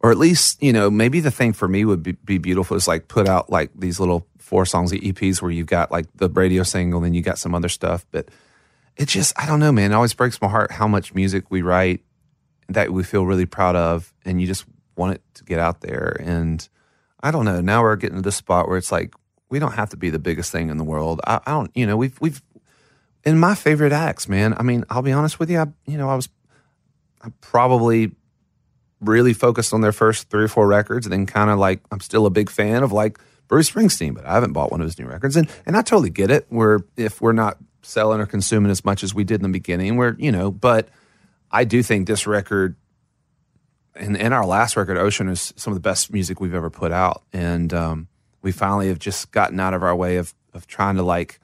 or 0.00 0.10
at 0.10 0.18
least 0.18 0.62
you 0.62 0.72
know 0.72 0.90
maybe 0.90 1.20
the 1.20 1.30
thing 1.30 1.52
for 1.52 1.68
me 1.68 1.84
would 1.84 2.02
be, 2.02 2.12
be 2.12 2.38
beautiful 2.38 2.76
is 2.76 2.88
like 2.88 3.08
put 3.08 3.28
out 3.28 3.50
like 3.50 3.70
these 3.74 4.00
little 4.00 4.26
four 4.38 4.66
songs 4.66 4.90
EPs 4.90 5.40
where 5.40 5.50
you've 5.52 5.68
got 5.68 5.92
like 5.92 6.06
the 6.16 6.28
radio 6.28 6.64
single, 6.64 7.00
then 7.00 7.14
you 7.14 7.22
got 7.22 7.38
some 7.38 7.54
other 7.54 7.68
stuff, 7.68 8.04
but 8.10 8.28
it 8.96 9.06
just 9.06 9.32
I 9.40 9.46
don't 9.46 9.60
know, 9.60 9.70
man. 9.70 9.92
It 9.92 9.94
always 9.94 10.12
breaks 10.12 10.40
my 10.42 10.48
heart 10.48 10.72
how 10.72 10.88
much 10.88 11.14
music 11.14 11.44
we 11.50 11.62
write 11.62 12.02
that 12.68 12.92
we 12.92 13.04
feel 13.04 13.24
really 13.24 13.46
proud 13.46 13.76
of, 13.76 14.12
and 14.24 14.40
you 14.40 14.46
just 14.46 14.64
want 14.96 15.14
it 15.14 15.22
to 15.34 15.44
get 15.44 15.60
out 15.60 15.80
there. 15.80 16.16
And 16.20 16.68
I 17.22 17.30
don't 17.30 17.44
know. 17.44 17.60
Now 17.60 17.82
we're 17.82 17.96
getting 17.96 18.16
to 18.16 18.22
this 18.22 18.36
spot 18.36 18.68
where 18.68 18.76
it's 18.76 18.90
like 18.90 19.14
we 19.50 19.58
don't 19.60 19.72
have 19.72 19.90
to 19.90 19.96
be 19.96 20.10
the 20.10 20.18
biggest 20.18 20.50
thing 20.50 20.68
in 20.68 20.78
the 20.78 20.84
world. 20.84 21.20
I, 21.26 21.40
I 21.46 21.52
don't, 21.52 21.70
you 21.74 21.86
know, 21.86 21.96
we've 21.96 22.20
we've 22.20 22.42
in 23.24 23.38
my 23.38 23.54
favorite 23.54 23.92
acts, 23.92 24.28
man. 24.28 24.54
I 24.56 24.62
mean, 24.62 24.84
I'll 24.90 25.02
be 25.02 25.12
honest 25.12 25.38
with 25.38 25.48
you. 25.48 25.60
I, 25.60 25.66
you 25.86 25.96
know, 25.96 26.08
I 26.08 26.16
was 26.16 26.28
I 27.22 27.28
probably 27.40 28.12
really 29.00 29.32
focused 29.32 29.72
on 29.72 29.80
their 29.80 29.92
first 29.92 30.28
three 30.30 30.44
or 30.44 30.48
four 30.48 30.66
records, 30.66 31.06
and 31.06 31.12
then 31.12 31.26
kind 31.26 31.50
of 31.50 31.58
like 31.58 31.80
I'm 31.90 32.00
still 32.00 32.26
a 32.26 32.30
big 32.30 32.50
fan 32.50 32.82
of 32.82 32.92
like 32.92 33.18
Bruce 33.48 33.70
Springsteen, 33.70 34.14
but 34.14 34.24
I 34.26 34.34
haven't 34.34 34.52
bought 34.52 34.70
one 34.70 34.80
of 34.80 34.86
his 34.86 34.98
new 34.98 35.06
records, 35.06 35.36
and 35.36 35.50
and 35.66 35.76
I 35.76 35.82
totally 35.82 36.10
get 36.10 36.30
it. 36.30 36.46
Where 36.48 36.80
if 36.96 37.20
we're 37.20 37.32
not 37.32 37.58
selling 37.82 38.20
or 38.20 38.26
consuming 38.26 38.70
as 38.70 38.84
much 38.84 39.02
as 39.02 39.14
we 39.14 39.24
did 39.24 39.36
in 39.36 39.42
the 39.42 39.48
beginning, 39.48 39.96
we're 39.96 40.14
you 40.18 40.32
know, 40.32 40.50
but 40.50 40.88
I 41.50 41.64
do 41.64 41.82
think 41.82 42.06
this 42.06 42.26
record 42.26 42.76
and, 43.94 44.16
and 44.16 44.32
our 44.32 44.46
last 44.46 44.76
record, 44.76 44.96
Ocean, 44.96 45.28
is 45.28 45.52
some 45.56 45.72
of 45.72 45.76
the 45.76 45.80
best 45.80 46.12
music 46.12 46.40
we've 46.40 46.54
ever 46.54 46.70
put 46.70 46.92
out, 46.92 47.22
and 47.32 47.72
um, 47.74 48.08
we 48.42 48.52
finally 48.52 48.88
have 48.88 48.98
just 48.98 49.30
gotten 49.30 49.58
out 49.60 49.74
of 49.74 49.82
our 49.82 49.94
way 49.94 50.16
of 50.16 50.34
of 50.52 50.66
trying 50.66 50.96
to 50.96 51.02
like 51.02 51.40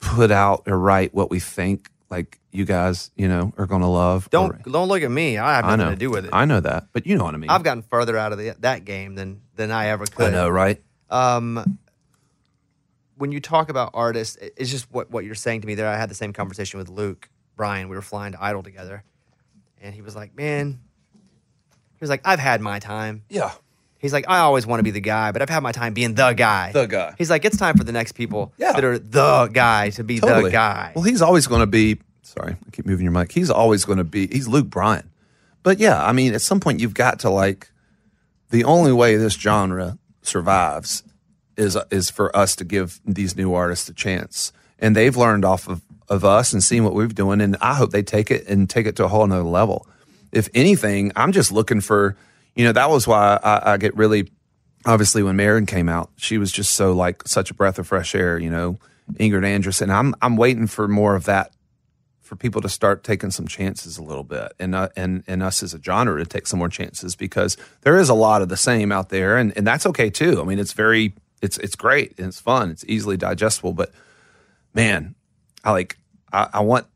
put 0.00 0.30
out 0.30 0.62
or 0.66 0.78
write 0.78 1.14
what 1.14 1.30
we 1.30 1.40
think 1.40 1.90
like 2.10 2.38
you 2.52 2.64
guys, 2.64 3.10
you 3.16 3.28
know, 3.28 3.52
are 3.58 3.66
going 3.66 3.82
to 3.82 3.86
love. 3.88 4.28
don't 4.30 4.52
or- 4.52 4.70
don't 4.70 4.88
look 4.88 5.02
at 5.02 5.10
me. 5.10 5.38
I 5.38 5.56
have 5.56 5.64
I 5.64 5.68
nothing 5.76 5.84
know 5.86 5.90
to 5.90 5.96
do 5.96 6.10
with 6.10 6.24
it. 6.24 6.30
I 6.32 6.44
know 6.44 6.60
that, 6.60 6.88
but 6.92 7.06
you 7.06 7.16
know 7.16 7.24
what 7.24 7.34
I 7.34 7.38
mean. 7.38 7.50
I've 7.50 7.62
gotten 7.62 7.82
further 7.82 8.16
out 8.16 8.32
of 8.32 8.38
the, 8.38 8.56
that 8.60 8.84
game 8.84 9.14
than 9.14 9.42
than 9.56 9.70
I 9.70 9.88
ever 9.88 10.06
could. 10.06 10.28
I 10.28 10.30
know, 10.30 10.48
right? 10.48 10.82
Um, 11.10 11.78
when 13.16 13.32
you 13.32 13.40
talk 13.40 13.68
about 13.68 13.90
artists, 13.94 14.36
it's 14.40 14.70
just 14.70 14.90
what, 14.92 15.10
what 15.10 15.24
you're 15.24 15.34
saying 15.34 15.62
to 15.62 15.66
me 15.66 15.74
there. 15.74 15.88
I 15.88 15.96
had 15.96 16.08
the 16.08 16.14
same 16.14 16.32
conversation 16.32 16.78
with 16.78 16.88
Luke 16.88 17.28
Bryan. 17.56 17.88
We 17.88 17.96
were 17.96 18.02
flying 18.02 18.32
to 18.32 18.42
Idol 18.42 18.62
together, 18.62 19.02
and 19.80 19.94
he 19.94 20.02
was 20.02 20.14
like, 20.14 20.34
"Man," 20.36 20.80
he 21.12 21.98
was 22.00 22.10
like, 22.10 22.22
"I've 22.24 22.38
had 22.38 22.60
my 22.60 22.78
time." 22.78 23.24
Yeah. 23.28 23.52
He's 23.98 24.12
like, 24.12 24.26
"I 24.28 24.38
always 24.38 24.66
want 24.66 24.78
to 24.80 24.84
be 24.84 24.90
the 24.92 25.00
guy, 25.00 25.32
but 25.32 25.42
I've 25.42 25.48
had 25.50 25.62
my 25.62 25.72
time 25.72 25.92
being 25.92 26.14
the 26.14 26.32
guy." 26.32 26.72
The 26.72 26.86
guy. 26.86 27.14
He's 27.18 27.30
like, 27.30 27.44
"It's 27.44 27.56
time 27.56 27.76
for 27.76 27.84
the 27.84 27.92
next 27.92 28.12
people 28.12 28.52
Yeah. 28.56 28.72
that 28.72 28.84
are 28.84 28.98
the 28.98 29.50
guy 29.52 29.90
to 29.90 30.04
be 30.04 30.20
the 30.20 30.48
guy." 30.50 30.92
Well, 30.94 31.04
he's 31.04 31.20
always 31.22 31.46
going 31.46 31.60
to 31.60 31.66
be. 31.66 31.98
Sorry, 32.22 32.52
I 32.66 32.70
keep 32.70 32.86
moving 32.86 33.04
your 33.04 33.12
mic. 33.12 33.32
He's 33.32 33.50
always 33.50 33.84
going 33.84 33.98
to 33.98 34.04
be. 34.04 34.26
He's 34.28 34.46
Luke 34.46 34.68
Bryan. 34.68 35.08
But 35.62 35.78
yeah, 35.80 36.04
I 36.04 36.12
mean, 36.12 36.34
at 36.34 36.42
some 36.42 36.60
point 36.60 36.80
you've 36.80 36.94
got 36.94 37.18
to 37.20 37.30
like. 37.30 37.70
The 38.50 38.64
only 38.64 38.92
way 38.92 39.16
this 39.16 39.34
genre 39.34 39.98
survives 40.22 41.02
is 41.56 41.76
is 41.90 42.08
for 42.10 42.34
us 42.36 42.54
to 42.56 42.64
give 42.64 43.00
these 43.04 43.36
new 43.36 43.52
artists 43.54 43.88
a 43.88 43.92
chance, 43.94 44.52
and 44.78 44.94
they've 44.94 45.16
learned 45.16 45.44
off 45.44 45.68
of 45.68 45.82
of 46.08 46.24
us 46.24 46.52
and 46.52 46.62
seen 46.62 46.84
what 46.84 46.94
we've 46.94 47.14
doing, 47.14 47.40
and 47.40 47.56
I 47.60 47.74
hope 47.74 47.90
they 47.90 48.02
take 48.02 48.30
it 48.30 48.46
and 48.46 48.70
take 48.70 48.86
it 48.86 48.96
to 48.96 49.04
a 49.04 49.08
whole 49.08 49.26
nother 49.26 49.42
level. 49.42 49.86
If 50.32 50.48
anything, 50.54 51.10
I'm 51.16 51.32
just 51.32 51.50
looking 51.50 51.80
for. 51.80 52.16
You 52.58 52.64
know, 52.64 52.72
that 52.72 52.90
was 52.90 53.06
why 53.06 53.38
I, 53.40 53.74
I 53.74 53.76
get 53.76 53.96
really 53.96 54.28
obviously 54.84 55.22
when 55.22 55.36
Maren 55.36 55.64
came 55.64 55.88
out, 55.88 56.10
she 56.16 56.38
was 56.38 56.50
just 56.50 56.74
so 56.74 56.92
like 56.92 57.26
such 57.26 57.52
a 57.52 57.54
breath 57.54 57.78
of 57.78 57.86
fresh 57.86 58.16
air, 58.16 58.36
you 58.36 58.50
know, 58.50 58.78
Ingrid 59.14 59.44
Andress. 59.44 59.88
I'm 59.88 60.12
I'm 60.20 60.36
waiting 60.36 60.66
for 60.66 60.88
more 60.88 61.14
of 61.14 61.24
that 61.26 61.54
for 62.20 62.34
people 62.34 62.60
to 62.60 62.68
start 62.68 63.04
taking 63.04 63.30
some 63.30 63.46
chances 63.46 63.96
a 63.96 64.02
little 64.02 64.24
bit 64.24 64.52
and 64.58 64.74
uh, 64.74 64.88
and 64.96 65.22
and 65.28 65.40
us 65.40 65.62
as 65.62 65.72
a 65.72 65.80
genre 65.80 66.18
to 66.18 66.26
take 66.26 66.48
some 66.48 66.58
more 66.58 66.68
chances 66.68 67.14
because 67.14 67.56
there 67.82 67.96
is 67.96 68.08
a 68.08 68.14
lot 68.14 68.42
of 68.42 68.48
the 68.48 68.56
same 68.56 68.90
out 68.90 69.08
there 69.08 69.36
and 69.36 69.56
and 69.56 69.64
that's 69.64 69.86
okay 69.86 70.10
too. 70.10 70.40
I 70.40 70.44
mean, 70.44 70.58
it's 70.58 70.72
very 70.72 71.14
it's 71.40 71.58
it's 71.58 71.76
great 71.76 72.18
and 72.18 72.26
it's 72.26 72.40
fun. 72.40 72.70
It's 72.70 72.84
easily 72.88 73.16
digestible, 73.16 73.72
but 73.72 73.92
man, 74.74 75.14
I 75.62 75.70
like 75.70 75.96
I, 76.32 76.48
I 76.54 76.60
want 76.60 76.86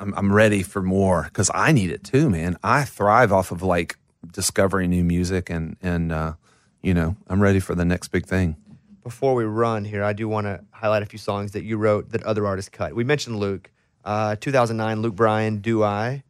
I'm, 0.00 0.12
I'm 0.14 0.32
ready 0.32 0.64
for 0.64 0.82
more 0.82 1.22
because 1.22 1.48
I 1.54 1.70
need 1.70 1.90
it 1.90 2.02
too, 2.02 2.28
man. 2.28 2.58
I 2.64 2.82
thrive 2.84 3.32
off 3.32 3.52
of 3.52 3.62
like 3.62 3.96
discovering 4.36 4.90
new 4.90 5.02
music 5.02 5.50
and 5.50 5.76
and 5.82 6.12
uh, 6.12 6.34
you 6.82 6.94
know 6.94 7.16
I'm 7.26 7.40
ready 7.42 7.58
for 7.58 7.74
the 7.74 7.84
next 7.84 8.08
big 8.08 8.26
thing. 8.26 8.54
Before 9.02 9.34
we 9.34 9.44
run 9.44 9.84
here, 9.84 10.04
I 10.04 10.12
do 10.12 10.28
want 10.28 10.46
to 10.46 10.60
highlight 10.70 11.02
a 11.02 11.06
few 11.06 11.18
songs 11.18 11.52
that 11.52 11.64
you 11.64 11.76
wrote 11.76 12.10
that 12.10 12.22
other 12.24 12.46
artists 12.46 12.68
cut. 12.68 12.94
We 12.94 13.04
mentioned 13.04 13.38
Luke, 13.38 13.70
uh, 14.04 14.36
2009, 14.36 15.02
Luke 15.02 15.16
Bryan, 15.16 15.58
"Do 15.58 15.82
I." 15.82 16.22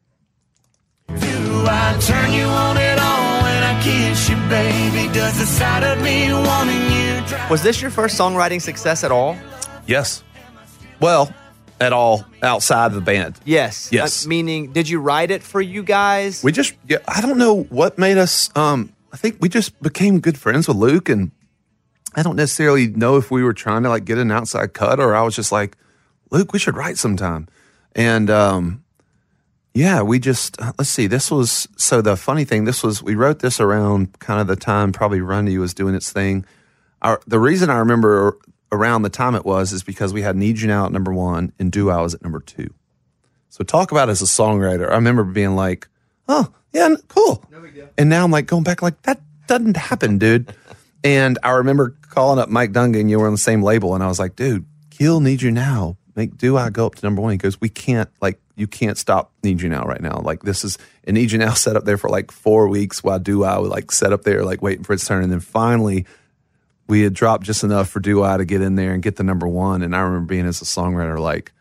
Do 1.08 1.14
I 1.68 1.98
turn 2.00 2.32
you 2.32 2.44
on 2.44 2.76
and 2.76 3.00
on 3.00 3.42
when 3.42 3.62
I 3.62 3.82
kiss 3.82 4.28
you, 4.28 4.36
baby? 4.48 5.12
Does 5.12 5.38
the 5.38 5.46
sight 5.46 5.82
of 5.82 6.00
me 6.02 6.32
wanting 6.32 6.82
you 6.96 7.26
drive 7.26 7.50
Was 7.50 7.62
this 7.62 7.80
your 7.82 7.90
first 7.90 8.18
songwriting 8.18 8.60
success 8.60 9.04
at 9.04 9.10
all? 9.12 9.36
Yes, 9.86 10.22
well, 11.00 11.32
at 11.80 11.92
all 11.92 12.24
outside 12.42 12.86
of 12.86 12.94
the 12.94 13.00
band. 13.00 13.38
Yes. 13.44 13.90
Yes. 13.92 14.24
Uh, 14.24 14.28
meaning, 14.28 14.72
did 14.72 14.88
you 14.88 15.00
write 15.00 15.30
it 15.30 15.42
for 15.42 15.60
you 15.60 15.82
guys? 15.82 16.42
We 16.42 16.52
just 16.52 16.74
yeah, 16.88 16.98
I 17.06 17.20
don't 17.20 17.38
know 17.38 17.64
what 17.64 17.98
made 17.98 18.18
us. 18.18 18.50
Um, 18.56 18.92
I 19.12 19.16
think 19.16 19.36
we 19.40 19.48
just 19.48 19.80
became 19.82 20.20
good 20.20 20.38
friends 20.38 20.68
with 20.68 20.76
Luke, 20.76 21.08
and 21.08 21.30
I 22.14 22.22
don't 22.22 22.36
necessarily 22.36 22.88
know 22.88 23.16
if 23.16 23.30
we 23.30 23.42
were 23.42 23.54
trying 23.54 23.82
to 23.84 23.88
like 23.88 24.04
get 24.04 24.18
an 24.18 24.30
outside 24.30 24.72
cut 24.72 25.00
or 25.00 25.14
I 25.14 25.22
was 25.22 25.36
just 25.36 25.52
like, 25.52 25.76
Luke, 26.30 26.52
we 26.52 26.58
should 26.58 26.76
write 26.76 26.98
sometime, 26.98 27.48
and 27.94 28.30
um, 28.30 28.84
yeah, 29.74 30.02
we 30.02 30.18
just 30.18 30.60
uh, 30.60 30.72
let's 30.78 30.90
see. 30.90 31.06
This 31.06 31.30
was 31.30 31.68
so 31.76 32.00
the 32.00 32.16
funny 32.16 32.44
thing. 32.44 32.64
This 32.64 32.82
was 32.82 33.02
we 33.02 33.14
wrote 33.14 33.40
this 33.40 33.60
around 33.60 34.18
kind 34.18 34.40
of 34.40 34.46
the 34.46 34.56
time 34.56 34.92
probably 34.92 35.20
Rundy 35.20 35.58
was 35.58 35.74
doing 35.74 35.94
its 35.94 36.10
thing. 36.10 36.46
Our 37.02 37.20
the 37.26 37.38
reason 37.38 37.68
I 37.68 37.78
remember 37.78 38.38
around 38.72 39.02
the 39.02 39.08
time 39.08 39.34
it 39.34 39.44
was 39.44 39.72
is 39.72 39.82
because 39.82 40.12
we 40.12 40.22
had 40.22 40.36
Need 40.36 40.58
You 40.60 40.68
Now 40.68 40.86
at 40.86 40.92
number 40.92 41.12
one 41.12 41.52
and 41.58 41.70
Do 41.70 41.90
I 41.90 42.00
was 42.00 42.14
at 42.14 42.22
number 42.22 42.40
two. 42.40 42.72
So 43.48 43.64
talk 43.64 43.90
about 43.92 44.08
as 44.08 44.20
a 44.20 44.26
songwriter. 44.26 44.90
I 44.90 44.94
remember 44.96 45.24
being 45.24 45.56
like, 45.56 45.88
oh 46.28 46.52
yeah, 46.72 46.94
cool. 47.08 47.42
And 47.96 48.10
now 48.10 48.24
I'm 48.24 48.30
like 48.30 48.46
going 48.46 48.64
back 48.64 48.82
like 48.82 49.00
that 49.02 49.20
doesn't 49.46 49.76
happen, 49.76 50.18
dude. 50.18 50.52
and 51.04 51.38
I 51.42 51.50
remember 51.52 51.96
calling 52.10 52.38
up 52.38 52.48
Mike 52.48 52.72
Dungan. 52.72 53.08
You 53.08 53.18
were 53.20 53.26
on 53.26 53.32
the 53.32 53.38
same 53.38 53.62
label, 53.62 53.94
and 53.94 54.02
I 54.02 54.08
was 54.08 54.18
like, 54.18 54.36
dude, 54.36 54.66
Kill 54.90 55.20
Need 55.20 55.42
You 55.42 55.50
Now. 55.52 55.96
Make 56.16 56.36
Do 56.36 56.56
I 56.56 56.70
go 56.70 56.86
up 56.86 56.94
to 56.96 57.06
number 57.06 57.22
one? 57.22 57.32
He 57.32 57.38
goes, 57.38 57.60
we 57.60 57.68
can't 57.68 58.08
like 58.20 58.40
you 58.56 58.66
can't 58.66 58.98
stop 58.98 59.32
Need 59.42 59.62
You 59.62 59.68
Now 59.68 59.84
right 59.84 60.00
now. 60.00 60.20
Like 60.20 60.42
this 60.42 60.64
is 60.64 60.76
and 61.04 61.14
Need 61.14 61.30
You 61.30 61.38
Now 61.38 61.52
set 61.54 61.76
up 61.76 61.84
there 61.84 61.98
for 61.98 62.10
like 62.10 62.30
four 62.30 62.68
weeks 62.68 63.04
while 63.04 63.18
Do 63.18 63.44
I 63.44 63.58
would 63.58 63.70
like 63.70 63.92
set 63.92 64.12
up 64.12 64.22
there 64.22 64.44
like 64.44 64.60
waiting 64.60 64.84
for 64.84 64.92
its 64.92 65.06
turn, 65.06 65.22
and 65.22 65.32
then 65.32 65.40
finally 65.40 66.04
we 66.88 67.02
had 67.02 67.14
dropped 67.14 67.44
just 67.44 67.64
enough 67.64 67.88
for 67.88 68.00
Do 68.00 68.22
I 68.22 68.36
to 68.36 68.44
get 68.44 68.60
in 68.60 68.76
there 68.76 68.92
and 68.92 69.02
get 69.02 69.16
the 69.16 69.24
number 69.24 69.48
one. 69.48 69.82
And 69.82 69.94
I 69.94 70.00
remember 70.00 70.26
being 70.26 70.46
as 70.46 70.62
a 70.62 70.64
songwriter 70.64 71.18
like, 71.18 71.52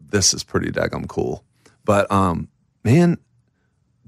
this 0.00 0.34
is 0.34 0.44
pretty 0.44 0.70
daggum 0.70 1.08
cool. 1.08 1.44
But 1.84 2.10
um, 2.10 2.48
man, 2.84 3.18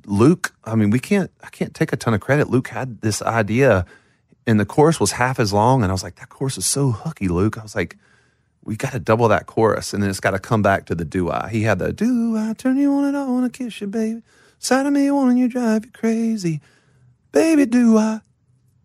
Luke, 0.06 0.54
I 0.64 0.74
mean, 0.74 0.90
we 0.90 0.98
can't 0.98 1.30
I 1.42 1.48
can't 1.48 1.74
take 1.74 1.92
a 1.92 1.96
ton 1.96 2.14
of 2.14 2.20
credit. 2.20 2.48
Luke 2.48 2.68
had 2.68 3.00
this 3.00 3.22
idea 3.22 3.86
and 4.46 4.60
the 4.60 4.66
chorus 4.66 5.00
was 5.00 5.12
half 5.12 5.40
as 5.40 5.52
long, 5.52 5.82
and 5.82 5.90
I 5.90 5.94
was 5.94 6.02
like, 6.02 6.16
that 6.16 6.28
chorus 6.28 6.58
is 6.58 6.66
so 6.66 6.90
hooky, 6.90 7.28
Luke. 7.28 7.56
I 7.58 7.62
was 7.62 7.74
like, 7.74 7.96
we 8.62 8.76
got 8.76 8.92
to 8.92 8.98
double 8.98 9.28
that 9.28 9.46
chorus, 9.46 9.92
and 9.92 10.02
then 10.02 10.10
it's 10.10 10.20
got 10.20 10.32
to 10.32 10.38
come 10.38 10.62
back 10.62 10.86
to 10.86 10.94
the 10.94 11.04
do 11.04 11.30
I. 11.30 11.48
He 11.50 11.62
had 11.62 11.78
the 11.78 11.92
do 11.92 12.36
I 12.36 12.52
turn 12.54 12.76
you 12.76 12.92
on 12.94 13.04
and 13.04 13.16
I 13.16 13.26
want 13.26 13.50
to 13.50 13.64
kiss 13.64 13.80
you, 13.80 13.86
baby. 13.86 14.22
Side 14.58 14.86
of 14.86 14.92
me 14.92 15.10
wanting 15.10 15.38
you 15.38 15.48
drive 15.48 15.84
you 15.84 15.90
crazy, 15.92 16.60
baby. 17.32 17.66
Do 17.66 17.98
I? 17.98 18.20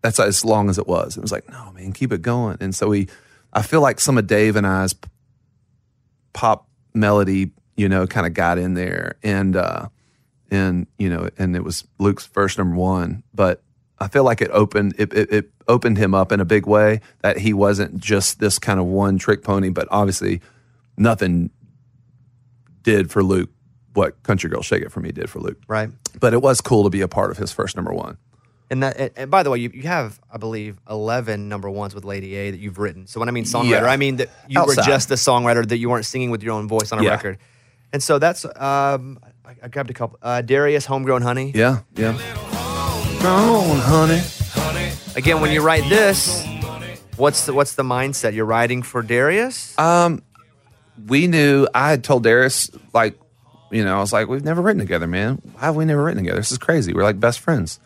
That's 0.02 0.18
as 0.18 0.44
long 0.44 0.70
as 0.70 0.78
it 0.78 0.86
was. 0.86 1.16
It 1.16 1.20
was 1.20 1.32
like, 1.32 1.48
no, 1.50 1.72
man, 1.72 1.92
keep 1.92 2.12
it 2.12 2.22
going. 2.22 2.56
And 2.60 2.74
so 2.74 2.88
we, 2.88 3.08
I 3.52 3.62
feel 3.62 3.80
like 3.80 4.00
some 4.00 4.16
of 4.16 4.26
Dave 4.26 4.56
and 4.56 4.66
I's 4.66 4.94
pop 6.32 6.68
melody, 6.94 7.50
you 7.76 7.88
know, 7.88 8.06
kind 8.06 8.26
of 8.26 8.34
got 8.34 8.58
in 8.58 8.74
there, 8.74 9.16
and 9.22 9.56
uh, 9.56 9.88
and 10.50 10.86
you 10.98 11.10
know, 11.10 11.28
and 11.38 11.54
it 11.56 11.64
was 11.64 11.86
Luke's 11.98 12.26
first 12.26 12.58
number 12.58 12.76
one, 12.76 13.22
but 13.34 13.62
I 13.98 14.08
feel 14.08 14.24
like 14.24 14.40
it 14.40 14.50
opened 14.52 14.94
it, 14.98 15.12
it, 15.12 15.32
it 15.32 15.50
opened 15.68 15.98
him 15.98 16.14
up 16.14 16.32
in 16.32 16.40
a 16.40 16.44
big 16.44 16.66
way 16.66 17.00
that 17.20 17.38
he 17.38 17.52
wasn't 17.52 17.98
just 17.98 18.40
this 18.40 18.58
kind 18.58 18.80
of 18.80 18.86
one 18.86 19.18
trick 19.18 19.42
pony, 19.42 19.68
but 19.68 19.86
obviously 19.90 20.40
nothing 20.96 21.50
did 22.82 23.10
for 23.10 23.22
Luke 23.22 23.50
what 23.92 24.22
Country 24.22 24.48
Girl 24.48 24.62
Shake 24.62 24.82
It 24.82 24.92
for 24.92 25.00
me 25.00 25.12
did 25.12 25.28
for 25.28 25.40
Luke. 25.40 25.58
right. 25.66 25.90
But 26.18 26.32
it 26.32 26.40
was 26.42 26.60
cool 26.60 26.84
to 26.84 26.90
be 26.90 27.00
a 27.00 27.08
part 27.08 27.30
of 27.30 27.38
his 27.38 27.52
first 27.52 27.76
number 27.76 27.92
one. 27.92 28.18
And 28.70 28.82
that, 28.84 29.12
and- 29.16 29.30
by 29.30 29.42
the 29.42 29.50
way, 29.50 29.58
you, 29.58 29.70
you 29.74 29.82
have, 29.82 30.20
I 30.32 30.38
believe, 30.38 30.78
eleven 30.88 31.48
number 31.48 31.68
ones 31.68 31.94
with 31.94 32.04
Lady 32.04 32.34
A 32.36 32.50
that 32.52 32.58
you've 32.60 32.78
written. 32.78 33.06
So 33.06 33.18
when 33.20 33.28
I 33.28 33.32
mean 33.32 33.44
songwriter, 33.44 33.82
Yeah. 33.82 33.84
I 33.86 33.96
mean 33.96 34.16
that 34.16 34.30
you 34.48 34.62
were 34.64 34.74
just 34.76 35.10
a 35.10 35.14
songwriter 35.14 35.66
that 35.68 35.78
you 35.78 35.90
weren't 35.90 36.06
singing 36.06 36.30
with 36.30 36.42
your 36.42 36.52
own 36.54 36.68
voice 36.68 36.92
on 36.92 37.00
a 37.00 37.02
Yeah. 37.02 37.10
record. 37.10 37.38
And 37.92 38.00
so 38.02 38.18
that's, 38.20 38.44
um, 38.44 39.18
I, 39.44 39.56
I 39.64 39.68
grabbed 39.68 39.90
a 39.90 39.94
couple. 39.94 40.18
Uh, 40.22 40.42
Darius, 40.42 40.86
Homegrown 40.86 41.22
Honey. 41.22 41.50
Yeah, 41.54 41.80
yeah. 41.96 42.12
gone, 43.22 43.78
honey. 43.80 44.22
Again, 45.16 45.40
when 45.40 45.50
you 45.50 45.60
write 45.62 45.88
this, 45.88 46.46
what's 47.16 47.46
the 47.46 47.52
what's 47.52 47.74
the 47.74 47.82
mindset? 47.82 48.34
You're 48.34 48.44
writing 48.46 48.82
for 48.82 49.02
Darius? 49.02 49.74
we 51.08 51.26
knew 51.26 51.66
I 51.74 51.90
had 51.90 52.04
told 52.04 52.22
Darius 52.24 52.70
like, 52.92 53.18
you 53.70 53.84
know, 53.84 53.96
I 53.96 54.00
was 54.00 54.12
like, 54.12 54.28
we've 54.28 54.44
never 54.44 54.60
written 54.62 54.80
together, 54.80 55.06
man. 55.06 55.40
Why 55.54 55.62
have 55.62 55.76
we 55.76 55.84
never 55.84 56.04
written 56.04 56.22
together? 56.22 56.38
This 56.40 56.52
is 56.52 56.58
crazy. 56.58 56.92
We're 56.92 57.02
like 57.04 57.18
best 57.18 57.40
friends, 57.40 57.80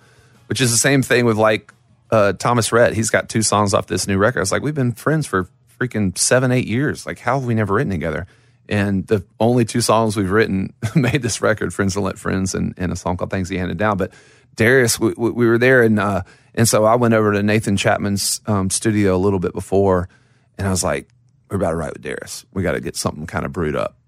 which 0.46 0.60
is 0.60 0.70
the 0.70 0.78
same 0.78 1.02
thing 1.02 1.24
with 1.24 1.36
like 1.36 1.72
uh, 2.10 2.32
Thomas 2.34 2.72
Rhett. 2.72 2.94
He's 2.94 3.10
got 3.10 3.28
two 3.28 3.42
songs 3.42 3.74
off 3.74 3.86
this 3.86 4.06
new 4.06 4.18
record. 4.18 4.40
It's 4.40 4.52
like 4.52 4.62
we've 4.62 4.74
been 4.74 4.92
friends 4.92 5.26
for 5.26 5.48
freaking 5.78 6.16
seven, 6.16 6.52
eight 6.52 6.66
years. 6.66 7.06
Like, 7.06 7.18
how 7.18 7.38
have 7.38 7.46
we 7.46 7.54
never 7.54 7.74
written 7.74 7.90
together? 7.90 8.26
And 8.68 9.06
the 9.06 9.24
only 9.38 9.64
two 9.64 9.80
songs 9.80 10.16
we've 10.16 10.30
written 10.30 10.72
made 10.94 11.22
this 11.22 11.42
record, 11.42 11.74
"Friends 11.74 11.94
Don't 11.94 12.04
Let 12.04 12.18
Friends" 12.18 12.54
and, 12.54 12.74
and 12.76 12.92
a 12.92 12.96
song 12.96 13.16
called 13.16 13.30
"Things 13.30 13.48
He 13.48 13.58
Handed 13.58 13.78
Down." 13.78 13.96
But 13.96 14.12
Darius, 14.56 14.98
we, 14.98 15.12
we 15.16 15.30
we 15.30 15.46
were 15.46 15.58
there, 15.58 15.82
and 15.82 15.98
uh, 16.00 16.22
and 16.54 16.66
so 16.66 16.84
I 16.84 16.94
went 16.94 17.14
over 17.14 17.32
to 17.32 17.42
Nathan 17.42 17.76
Chapman's 17.76 18.40
um, 18.46 18.70
studio 18.70 19.16
a 19.16 19.18
little 19.18 19.38
bit 19.38 19.52
before, 19.52 20.08
and 20.56 20.66
I 20.66 20.70
was 20.70 20.82
like, 20.82 21.08
"We're 21.50 21.56
about 21.56 21.70
to 21.70 21.76
write 21.76 21.92
with 21.92 22.02
Darius. 22.02 22.46
We 22.54 22.62
got 22.62 22.72
to 22.72 22.80
get 22.80 22.96
something 22.96 23.26
kind 23.26 23.44
of 23.44 23.52
brewed 23.52 23.76
up." 23.76 23.98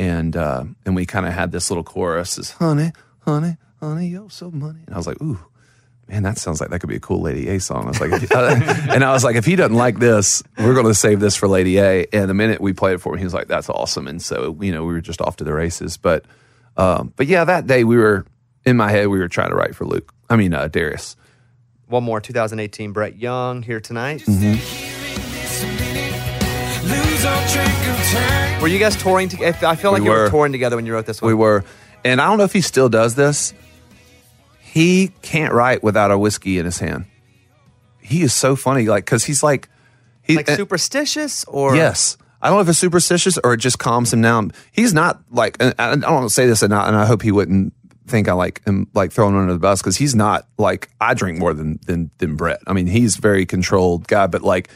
and 0.00 0.34
uh, 0.34 0.64
and 0.86 0.96
we 0.96 1.04
kind 1.04 1.26
of 1.26 1.34
had 1.34 1.52
this 1.52 1.70
little 1.70 1.84
chorus, 1.84 2.36
this 2.36 2.52
honey, 2.52 2.90
honey, 3.20 3.58
honey, 3.80 4.08
yo, 4.08 4.28
so 4.28 4.50
money, 4.50 4.80
and 4.86 4.94
I 4.94 4.98
was 4.98 5.06
like, 5.06 5.20
ooh, 5.20 5.38
man, 6.10 6.22
that 6.24 6.38
sounds 6.38 6.60
like 6.60 6.70
that 6.70 6.80
could 6.80 6.88
be 6.90 6.96
a 6.96 7.00
cool 7.00 7.20
Lady 7.22 7.48
A 7.48 7.60
song. 7.60 7.84
I 7.84 7.88
was 7.88 8.00
like, 8.00 8.10
and 8.90 9.04
I 9.04 9.12
was 9.12 9.22
like, 9.22 9.36
if 9.36 9.44
he 9.46 9.54
doesn't 9.56 9.76
like 9.76 9.98
this, 10.00 10.42
we're 10.58 10.74
going 10.74 10.86
to 10.86 10.94
save 10.94 11.20
this 11.20 11.36
for 11.36 11.46
Lady 11.48 11.78
A. 11.78 12.06
And 12.12 12.28
the 12.28 12.34
minute 12.34 12.60
we 12.60 12.72
played 12.72 12.94
it 12.94 12.98
for 12.98 13.12
him, 13.12 13.18
he 13.18 13.24
was 13.24 13.32
like, 13.34 13.46
that's 13.48 13.68
awesome. 13.68 14.08
And 14.08 14.20
so 14.20 14.56
you 14.60 14.72
know, 14.72 14.84
we 14.84 14.92
were 14.92 15.00
just 15.00 15.20
off 15.20 15.36
to 15.36 15.44
the 15.44 15.52
races. 15.54 15.96
But 15.96 16.24
um, 16.76 17.12
but 17.16 17.26
yeah, 17.28 17.44
that 17.44 17.66
day 17.66 17.84
we 17.84 17.96
were 17.96 18.26
in 18.66 18.76
my 18.76 18.90
head, 18.90 19.06
we 19.08 19.18
were 19.20 19.28
trying 19.28 19.50
to 19.50 19.56
write 19.56 19.74
for 19.76 19.84
Luke. 19.86 20.12
I 20.28 20.36
mean, 20.36 20.52
uh, 20.52 20.68
Darius. 20.68 21.16
One 21.86 22.04
more 22.04 22.20
2018 22.20 22.92
Brett 22.92 23.16
Young 23.16 23.62
here 23.62 23.80
tonight. 23.80 24.22
Lose 26.84 27.24
all 27.24 27.48
track 27.48 27.88
of 27.88 28.06
time. 28.12 28.60
Were 28.62 28.68
you 28.68 28.78
guys 28.78 28.96
touring 28.96 29.28
together? 29.28 29.66
I 29.66 29.76
feel 29.76 29.92
like 29.92 30.00
We 30.02 30.06
you 30.08 30.12
were. 30.12 30.24
were. 30.24 30.30
touring 30.30 30.52
together 30.52 30.76
when 30.76 30.86
you 30.86 30.92
wrote 30.92 31.06
this 31.06 31.20
one. 31.22 31.28
We 31.28 31.34
were, 31.34 31.64
and 32.04 32.20
I 32.20 32.26
don't 32.26 32.38
know 32.38 32.44
if 32.44 32.52
he 32.52 32.60
still 32.60 32.88
does 32.88 33.14
this. 33.14 33.52
He 34.72 35.08
can't 35.20 35.52
write 35.52 35.82
without 35.82 36.12
a 36.12 36.18
whiskey 36.18 36.58
in 36.58 36.64
his 36.64 36.78
hand. 36.78 37.06
He 38.00 38.22
is 38.22 38.32
so 38.32 38.54
funny, 38.54 38.86
like 38.86 39.04
because 39.04 39.24
he's 39.24 39.42
like 39.42 39.68
he 40.22 40.36
like 40.36 40.48
uh, 40.48 40.54
superstitious 40.54 41.44
or 41.46 41.74
Yes. 41.74 42.16
I 42.40 42.48
don't 42.48 42.58
know 42.58 42.62
if 42.62 42.68
it's 42.68 42.78
superstitious 42.78 43.36
or 43.42 43.54
it 43.54 43.56
just 43.56 43.80
calms 43.80 44.12
him 44.12 44.22
down. 44.22 44.52
He's 44.70 44.94
not 44.94 45.20
like, 45.28 45.56
and 45.58 45.74
I 45.76 45.90
I 45.90 45.96
don't 45.96 46.14
want 46.14 46.28
to 46.28 46.32
say 46.32 46.46
this 46.46 46.62
and 46.62 46.72
I, 46.72 46.86
and 46.86 46.96
I 46.96 47.04
hope 47.04 47.20
he 47.20 47.32
wouldn't 47.32 47.74
think 48.06 48.28
I 48.28 48.32
like 48.32 48.64
him 48.64 48.86
like 48.94 49.10
throwing 49.10 49.34
him 49.34 49.40
under 49.40 49.54
the 49.54 49.58
bus 49.58 49.82
because 49.82 49.96
he's 49.96 50.14
not 50.14 50.46
like, 50.56 50.88
I 51.00 51.14
drink 51.14 51.40
more 51.40 51.52
than, 51.52 51.80
than, 51.86 52.12
than 52.18 52.36
Brett. 52.36 52.60
I 52.68 52.72
mean, 52.72 52.86
he's 52.86 53.16
very 53.16 53.46
controlled 53.46 54.06
guy, 54.06 54.28
but 54.28 54.42
like, 54.42 54.68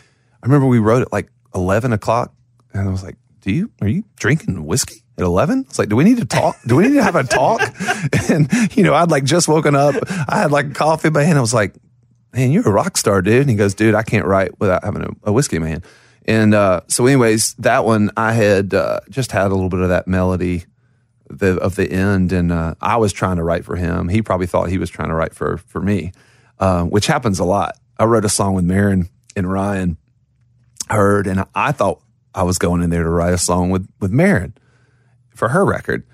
I 0.42 0.46
remember 0.46 0.66
we 0.66 0.80
wrote 0.80 1.02
at 1.02 1.12
like 1.12 1.30
11 1.54 1.92
o'clock 1.92 2.34
and 2.72 2.88
I 2.88 2.90
was 2.90 3.04
like, 3.04 3.16
do 3.42 3.52
you, 3.52 3.70
are 3.80 3.88
you 3.88 4.02
drinking 4.16 4.66
whiskey 4.66 5.03
at 5.16 5.24
11? 5.24 5.66
It's 5.68 5.78
like, 5.78 5.88
do 5.88 5.96
we 5.96 6.04
need 6.04 6.18
to 6.18 6.24
talk? 6.24 6.56
Do 6.66 6.76
we 6.76 6.88
need 6.88 6.94
to 6.94 7.02
have 7.02 7.16
a 7.16 7.24
talk? 7.24 7.60
and, 8.30 8.50
you 8.76 8.82
know, 8.82 8.94
I'd 8.94 9.10
like 9.10 9.24
just 9.24 9.48
woken 9.48 9.74
up. 9.74 9.94
I 10.28 10.38
had 10.38 10.50
like 10.50 10.74
coffee 10.74 11.08
in 11.08 11.14
my 11.14 11.22
hand. 11.22 11.38
I 11.38 11.40
was 11.40 11.54
like, 11.54 11.74
man, 12.32 12.50
you're 12.50 12.68
a 12.68 12.72
rock 12.72 12.96
star, 12.96 13.22
dude. 13.22 13.42
And 13.42 13.50
he 13.50 13.56
goes, 13.56 13.74
dude, 13.74 13.94
I 13.94 14.02
can't 14.02 14.26
write 14.26 14.58
without 14.60 14.84
having 14.84 15.02
a, 15.02 15.30
a 15.30 15.32
whiskey 15.32 15.58
hand. 15.60 15.84
And 16.26 16.54
uh, 16.54 16.80
so, 16.88 17.06
anyways, 17.06 17.54
that 17.54 17.84
one 17.84 18.10
I 18.16 18.32
had 18.32 18.72
uh, 18.72 19.00
just 19.10 19.32
had 19.32 19.46
a 19.46 19.54
little 19.54 19.68
bit 19.68 19.80
of 19.80 19.90
that 19.90 20.08
melody 20.08 20.64
the, 21.28 21.58
of 21.58 21.76
the 21.76 21.90
end, 21.90 22.32
and 22.32 22.52
uh, 22.52 22.74
I 22.80 22.96
was 22.96 23.12
trying 23.12 23.36
to 23.36 23.42
write 23.42 23.64
for 23.64 23.76
him. 23.76 24.08
He 24.08 24.22
probably 24.22 24.46
thought 24.46 24.70
he 24.70 24.78
was 24.78 24.90
trying 24.90 25.08
to 25.08 25.14
write 25.14 25.34
for 25.34 25.58
for 25.58 25.80
me, 25.80 26.12
uh, 26.58 26.84
which 26.84 27.06
happens 27.06 27.38
a 27.38 27.44
lot. 27.44 27.76
I 27.98 28.04
wrote 28.04 28.24
a 28.24 28.30
song 28.30 28.54
with 28.54 28.64
Maren 28.64 29.08
and 29.36 29.50
Ryan 29.50 29.96
Hurd, 30.88 31.26
and 31.26 31.44
I 31.54 31.72
thought 31.72 32.02
I 32.34 32.42
was 32.42 32.58
going 32.58 32.82
in 32.82 32.90
there 32.90 33.02
to 33.02 33.08
write 33.08 33.34
a 33.34 33.38
song 33.38 33.70
with 33.70 33.88
with 34.00 34.10
Maren 34.10 34.54
for 35.34 35.48
her 35.48 35.64
record, 35.64 36.04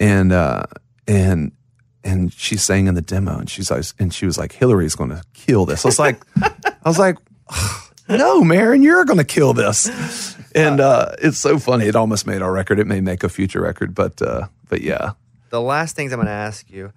and 0.00 0.32
uh, 0.32 0.64
and 1.06 1.52
and 2.04 2.32
she 2.32 2.56
sang 2.56 2.86
in 2.86 2.94
the 2.94 3.02
demo, 3.02 3.38
and 3.38 3.50
she's 3.50 3.70
like, 3.70 3.84
and 3.98 4.12
she 4.14 4.24
was 4.26 4.38
like, 4.38 4.52
Hillary's 4.52 4.94
going 4.94 5.10
to 5.10 5.22
kill 5.34 5.66
this. 5.66 5.84
I 5.84 5.88
was 5.88 5.98
like, 5.98 6.22
I 6.42 6.72
was 6.88 6.98
like, 6.98 7.18
no, 8.08 8.42
Maren, 8.44 8.82
you're 8.82 9.04
going 9.04 9.18
to 9.18 9.24
kill 9.24 9.52
this. 9.52 9.88
And 10.54 10.80
uh, 10.80 11.12
it's 11.20 11.38
so 11.38 11.58
funny. 11.58 11.86
It 11.86 11.94
almost 11.96 12.26
made 12.26 12.40
our 12.40 12.50
record. 12.52 12.78
It 12.78 12.86
may 12.86 13.00
make 13.00 13.22
a 13.24 13.28
future 13.28 13.60
record, 13.60 13.94
but 13.94 14.20
uh, 14.22 14.46
but 14.68 14.80
yeah, 14.80 15.12
the 15.50 15.60
last 15.60 15.94
things 15.96 16.12
I'm 16.12 16.18
going 16.18 16.26
to 16.26 16.32
ask 16.32 16.70
you 16.70 16.92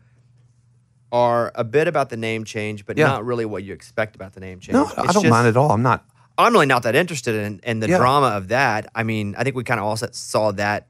are 1.12 1.52
a 1.56 1.64
bit 1.64 1.88
about 1.88 2.10
the 2.10 2.18
name 2.18 2.46
change, 2.46 2.86
but 2.86 2.98
Yeah. 2.98 3.08
not 3.08 3.26
really 3.26 3.44
what 3.46 3.64
you 3.64 3.74
expect 3.74 4.16
about 4.16 4.34
the 4.34 4.40
name 4.40 4.60
change. 4.60 4.74
no, 4.74 4.84
It's 4.88 4.98
I 4.98 5.04
don't 5.12 5.24
just- 5.24 5.26
mind 5.28 5.48
at 5.48 5.58
all. 5.58 5.72
I'm 5.72 5.82
not. 5.82 6.06
I'm 6.38 6.54
really 6.54 6.66
not 6.66 6.84
that 6.84 6.96
interested 6.96 7.36
in, 7.36 7.60
in 7.64 7.82
the 7.82 7.90
Yeah. 7.90 7.98
drama 7.98 8.28
of 8.28 8.48
that. 8.48 8.90
I 8.96 9.04
mean, 9.04 9.36
I 9.38 9.44
think 9.44 9.56
we 9.56 9.64
kind 9.66 9.80
of 9.80 9.86
also 9.86 10.08
saw 10.14 10.52
that 10.54 10.88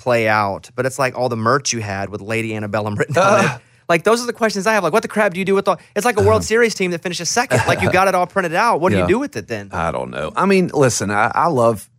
play 0.00 0.28
out, 0.28 0.70
but 0.74 0.86
it's 0.86 0.98
like 0.98 1.16
all 1.16 1.28
the 1.28 1.36
merch 1.36 1.72
you 1.72 1.80
had 1.80 2.08
with 2.08 2.20
Lady 2.22 2.54
Antebellum 2.56 2.94
written 2.96 3.16
on 3.18 3.44
it. 3.44 3.50
Like 3.90 4.04
those 4.04 4.22
are 4.22 4.26
the 4.26 4.32
questions 4.32 4.68
I 4.68 4.74
have. 4.74 4.84
Like, 4.84 4.92
what 4.92 5.02
the 5.02 5.08
crap 5.08 5.34
do 5.34 5.40
you 5.40 5.44
do 5.44 5.56
with 5.56 5.66
all? 5.66 5.76
It's 5.96 6.04
like 6.04 6.16
a 6.16 6.22
World 6.22 6.44
Series 6.44 6.76
team 6.76 6.92
that 6.92 7.02
finishes 7.02 7.28
second. 7.28 7.60
Like 7.66 7.80
you 7.82 7.90
got 7.90 8.06
it 8.06 8.14
all 8.14 8.24
printed 8.24 8.54
out. 8.54 8.80
What 8.80 8.90
do 8.90 8.94
Yeah. 8.94 9.02
you 9.02 9.08
do 9.08 9.18
with 9.18 9.34
it 9.36 9.48
then? 9.48 9.68
I 9.72 9.90
don't 9.90 10.12
know. 10.12 10.30
I 10.36 10.46
mean, 10.46 10.70
listen, 10.72 11.10
I, 11.10 11.32
I 11.34 11.48
love, 11.48 11.90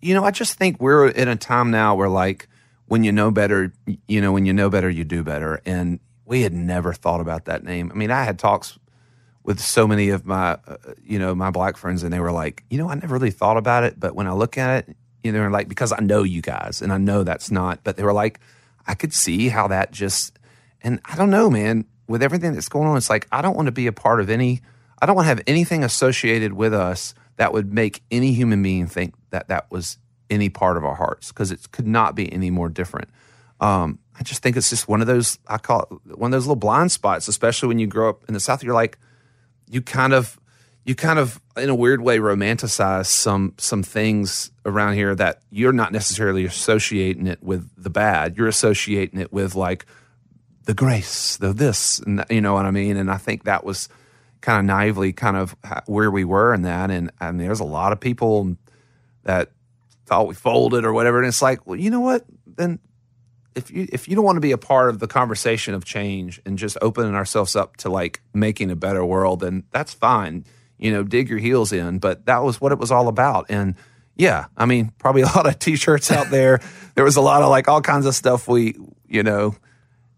you 0.00 0.14
know, 0.14 0.24
I 0.24 0.30
just 0.30 0.54
think 0.54 0.80
we're 0.80 1.08
in 1.08 1.28
a 1.28 1.36
time 1.36 1.70
now 1.70 1.94
where, 1.94 2.08
like, 2.08 2.48
when 2.86 3.04
you 3.04 3.12
know 3.12 3.30
better, 3.30 3.72
you 4.06 4.20
know, 4.22 4.32
when 4.32 4.46
you 4.46 4.54
know 4.54 4.70
better, 4.70 4.88
you 4.88 5.04
do 5.04 5.22
better. 5.22 5.60
And 5.66 6.00
we 6.24 6.40
had 6.42 6.54
never 6.54 6.94
thought 6.94 7.20
about 7.20 7.44
that 7.44 7.62
name. 7.62 7.90
I 7.92 7.94
mean, 7.94 8.10
I 8.10 8.24
had 8.24 8.38
talks 8.38 8.78
with 9.42 9.60
so 9.60 9.86
many 9.86 10.08
of 10.08 10.24
my, 10.24 10.52
uh, 10.66 10.76
you 11.04 11.18
know, 11.18 11.34
my 11.34 11.50
black 11.50 11.76
friends, 11.76 12.02
and 12.02 12.10
they 12.12 12.20
were 12.20 12.32
like, 12.32 12.64
you 12.70 12.78
know, 12.78 12.88
I 12.88 12.94
never 12.94 13.14
really 13.14 13.30
thought 13.30 13.56
about 13.58 13.84
it, 13.84 14.00
but 14.00 14.14
when 14.14 14.26
I 14.26 14.32
look 14.32 14.56
at 14.56 14.88
it, 14.88 14.96
you 15.22 15.32
know, 15.32 15.48
like 15.48 15.68
because 15.68 15.92
I 15.92 16.00
know 16.00 16.22
you 16.22 16.42
guys, 16.42 16.82
and 16.82 16.92
I 16.92 16.98
know 16.98 17.22
that's 17.24 17.50
not, 17.50 17.82
but 17.84 17.96
they 17.96 18.02
were 18.02 18.12
like, 18.12 18.40
I 18.86 18.94
could 18.94 19.12
see 19.12 19.48
how 19.48 19.68
that 19.68 19.92
just, 19.92 20.38
and 20.82 21.00
I 21.04 21.16
don't 21.16 21.30
know, 21.30 21.50
man, 21.50 21.84
with 22.06 22.22
everything 22.22 22.54
that's 22.54 22.68
going 22.68 22.88
on, 22.88 22.96
it's 22.96 23.10
like 23.10 23.26
I 23.32 23.42
don't 23.42 23.56
want 23.56 23.66
to 23.66 23.72
be 23.72 23.86
a 23.86 23.92
part 23.92 24.20
of 24.20 24.30
any, 24.30 24.60
I 25.00 25.06
don't 25.06 25.16
want 25.16 25.26
to 25.26 25.30
have 25.30 25.42
anything 25.46 25.84
associated 25.84 26.52
with 26.52 26.72
us 26.72 27.14
that 27.36 27.52
would 27.52 27.72
make 27.72 28.02
any 28.10 28.32
human 28.32 28.62
being 28.62 28.86
think 28.86 29.14
that 29.30 29.48
that 29.48 29.70
was 29.70 29.98
any 30.30 30.48
part 30.48 30.76
of 30.76 30.84
our 30.84 30.94
hearts 30.94 31.28
because 31.28 31.50
it 31.50 31.70
could 31.72 31.86
not 31.86 32.14
be 32.14 32.32
any 32.32 32.50
more 32.50 32.68
different. 32.68 33.08
Um, 33.60 33.98
I 34.18 34.22
just 34.22 34.42
think 34.42 34.56
it's 34.56 34.70
just 34.70 34.88
one 34.88 35.00
of 35.00 35.06
those 35.06 35.38
I 35.46 35.58
call 35.58 36.00
it 36.06 36.18
one 36.18 36.32
of 36.32 36.36
those 36.36 36.46
little 36.46 36.56
blind 36.56 36.92
spots, 36.92 37.28
especially 37.28 37.68
when 37.68 37.78
you 37.78 37.86
grow 37.86 38.08
up 38.08 38.24
in 38.28 38.34
the 38.34 38.40
South. 38.40 38.62
You're 38.62 38.74
like, 38.74 38.98
you 39.68 39.82
kind 39.82 40.12
of 40.12 40.38
you 40.88 40.94
kind 40.94 41.18
of 41.18 41.38
in 41.58 41.68
a 41.68 41.74
weird 41.74 42.00
way 42.00 42.18
romanticize 42.18 43.08
some 43.08 43.52
some 43.58 43.82
things 43.82 44.50
around 44.64 44.94
here 44.94 45.14
that 45.14 45.42
you're 45.50 45.70
not 45.70 45.92
necessarily 45.92 46.46
associating 46.46 47.26
it 47.26 47.42
with 47.42 47.68
the 47.76 47.90
bad. 47.90 48.38
You're 48.38 48.48
associating 48.48 49.20
it 49.20 49.30
with 49.30 49.54
like 49.54 49.84
the 50.64 50.72
grace 50.72 51.36
the 51.36 51.52
this 51.52 51.98
and 51.98 52.20
that, 52.20 52.30
you 52.30 52.40
know 52.40 52.54
what 52.54 52.64
i 52.64 52.70
mean? 52.70 52.96
And 52.96 53.10
i 53.10 53.18
think 53.18 53.44
that 53.44 53.64
was 53.64 53.90
kind 54.40 54.60
of 54.60 54.64
naively 54.64 55.12
kind 55.12 55.36
of 55.36 55.54
where 55.84 56.10
we 56.10 56.24
were 56.24 56.54
in 56.54 56.62
that. 56.62 56.90
And 56.90 57.10
and 57.20 57.38
there's 57.38 57.60
a 57.60 57.64
lot 57.64 57.92
of 57.92 58.00
people 58.00 58.56
that 59.24 59.50
thought 60.06 60.26
we 60.26 60.34
folded 60.34 60.86
or 60.86 60.94
whatever. 60.94 61.18
And 61.18 61.28
it's 61.28 61.42
like 61.42 61.66
well 61.66 61.78
you 61.78 61.90
know 61.90 62.00
what? 62.00 62.24
Then 62.46 62.78
if 63.54 63.70
you 63.70 63.86
if 63.92 64.08
you 64.08 64.16
don't 64.16 64.24
want 64.24 64.36
to 64.36 64.40
be 64.40 64.52
a 64.52 64.58
part 64.58 64.88
of 64.88 65.00
the 65.00 65.06
conversation 65.06 65.74
of 65.74 65.84
change 65.84 66.40
and 66.46 66.56
just 66.56 66.78
opening 66.80 67.14
ourselves 67.14 67.54
up 67.54 67.76
to 67.78 67.90
like 67.90 68.22
making 68.32 68.70
a 68.70 68.76
better 68.76 69.04
world, 69.04 69.40
then 69.40 69.64
that's 69.70 69.92
fine. 69.92 70.46
You 70.78 70.92
know, 70.92 71.02
dig 71.02 71.28
your 71.28 71.38
heels 71.38 71.72
in. 71.72 71.98
But 71.98 72.26
that 72.26 72.42
was 72.44 72.60
what 72.60 72.72
it 72.72 72.78
was 72.78 72.90
all 72.92 73.08
about. 73.08 73.46
And 73.48 73.74
yeah, 74.16 74.46
I 74.56 74.66
mean, 74.66 74.92
probably 74.98 75.22
a 75.22 75.26
lot 75.26 75.46
of 75.46 75.58
t-shirts 75.58 76.10
out 76.10 76.30
there. 76.30 76.60
there 76.94 77.04
was 77.04 77.16
a 77.16 77.20
lot 77.20 77.42
of 77.42 77.50
like 77.50 77.68
all 77.68 77.80
kinds 77.82 78.06
of 78.06 78.14
stuff 78.14 78.48
we, 78.48 78.76
you 79.08 79.22
know, 79.22 79.54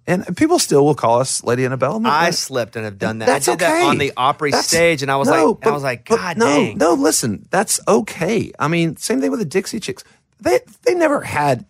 and 0.07 0.37
people 0.37 0.59
still 0.59 0.85
will 0.85 0.95
call 0.95 1.21
us 1.21 1.45
Lady 1.45 1.65
Annabelle. 1.65 2.05
I 2.07 2.31
slipped 2.31 2.75
and 2.75 2.85
have 2.85 2.99
done 2.99 3.19
that. 3.19 3.27
That's 3.27 3.47
I 3.49 3.53
did 3.53 3.59
that 3.61 3.83
on 3.85 3.99
the 3.99 4.13
Opry 4.17 4.51
That's- 4.51 4.67
stage, 4.67 5.03
and 5.03 5.11
I 5.11 5.17
was 5.17 5.29
no, 5.29 5.51
like, 5.51 5.61
but- 5.61 5.71
I 5.71 5.73
was 5.73 5.83
like, 5.83 6.05
God 6.07 6.37
no, 6.39 6.47
dang. 6.47 6.79
no. 6.79 6.95
Listen, 6.95 7.47
that's 7.51 7.79
okay. 7.87 8.51
I 8.59 8.67
mean, 8.69 8.97
same 8.97 9.21
thing 9.21 9.31
with 9.31 9.41
the 9.41 9.47
Dixie 9.47 9.79
Chicks. 9.79 10.03
They 10.41 10.61
they 10.85 10.95
never 10.95 11.21
had. 11.21 11.65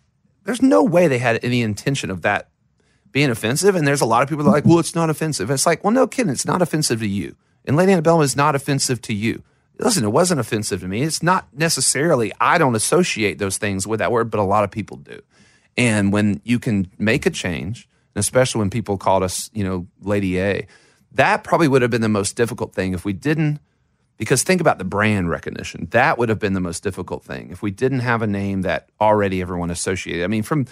There's 0.45 0.61
no 0.61 0.83
way 0.83 1.07
they 1.07 1.19
had 1.19 1.43
any 1.43 1.61
intention 1.61 2.09
of 2.09 2.23
that 2.23 2.49
being 3.11 3.29
offensive. 3.29 3.75
And 3.75 3.85
there's 3.87 4.01
a 4.01 4.05
lot 4.05 4.23
of 4.23 4.29
people 4.29 4.43
that 4.45 4.49
are 4.49 4.53
like, 4.53 4.65
well, 4.65 4.79
it's 4.79 4.95
not 4.95 5.09
offensive. 5.09 5.51
It's 5.51 5.65
like, 5.67 5.83
well, 5.83 5.91
no 5.91 6.07
kidding, 6.07 6.31
it's 6.31 6.45
not 6.45 6.61
offensive 6.61 6.99
to 7.01 7.07
you. 7.07 7.35
And 7.65 7.75
Lady 7.75 7.91
Annabelle 7.91 8.21
is 8.21 8.35
not 8.35 8.55
offensive 8.55 9.01
to 9.03 9.13
you. 9.13 9.43
Listen, 9.79 10.03
it 10.03 10.11
wasn't 10.11 10.39
offensive 10.39 10.81
to 10.81 10.87
me. 10.87 11.01
It's 11.01 11.23
not 11.23 11.47
necessarily. 11.53 12.31
I 12.39 12.57
don't 12.57 12.75
associate 12.75 13.39
those 13.39 13.57
things 13.57 13.87
with 13.87 13.99
that 13.99 14.11
word, 14.11 14.29
but 14.29 14.39
a 14.39 14.43
lot 14.43 14.63
of 14.63 14.71
people 14.71 14.97
do. 14.97 15.21
And 15.77 16.13
when 16.13 16.41
you 16.43 16.59
can 16.59 16.91
make 16.99 17.25
a 17.25 17.29
change, 17.29 17.87
and 18.13 18.19
especially 18.19 18.59
when 18.59 18.69
people 18.69 18.97
called 18.97 19.23
us, 19.23 19.49
you 19.53 19.63
know, 19.63 19.87
Lady 20.01 20.39
A, 20.39 20.67
that 21.13 21.43
probably 21.43 21.67
would 21.67 21.81
have 21.81 21.91
been 21.91 22.01
the 22.01 22.09
most 22.09 22.35
difficult 22.35 22.73
thing 22.73 22.93
if 22.93 23.05
we 23.05 23.13
didn't. 23.13 23.59
Because 24.17 24.43
think 24.43 24.61
about 24.61 24.77
the 24.77 24.83
brand 24.83 25.31
recognition. 25.31 25.87
That 25.91 26.19
would 26.19 26.29
have 26.29 26.37
been 26.37 26.53
the 26.53 26.59
most 26.59 26.83
difficult 26.83 27.23
thing 27.23 27.49
if 27.49 27.63
we 27.63 27.71
didn't 27.71 28.01
have 28.01 28.21
a 28.21 28.27
name 28.27 28.61
that 28.61 28.89
already 28.99 29.41
everyone 29.41 29.71
associated. 29.71 30.23
I 30.23 30.27
mean, 30.27 30.43
from 30.43 30.67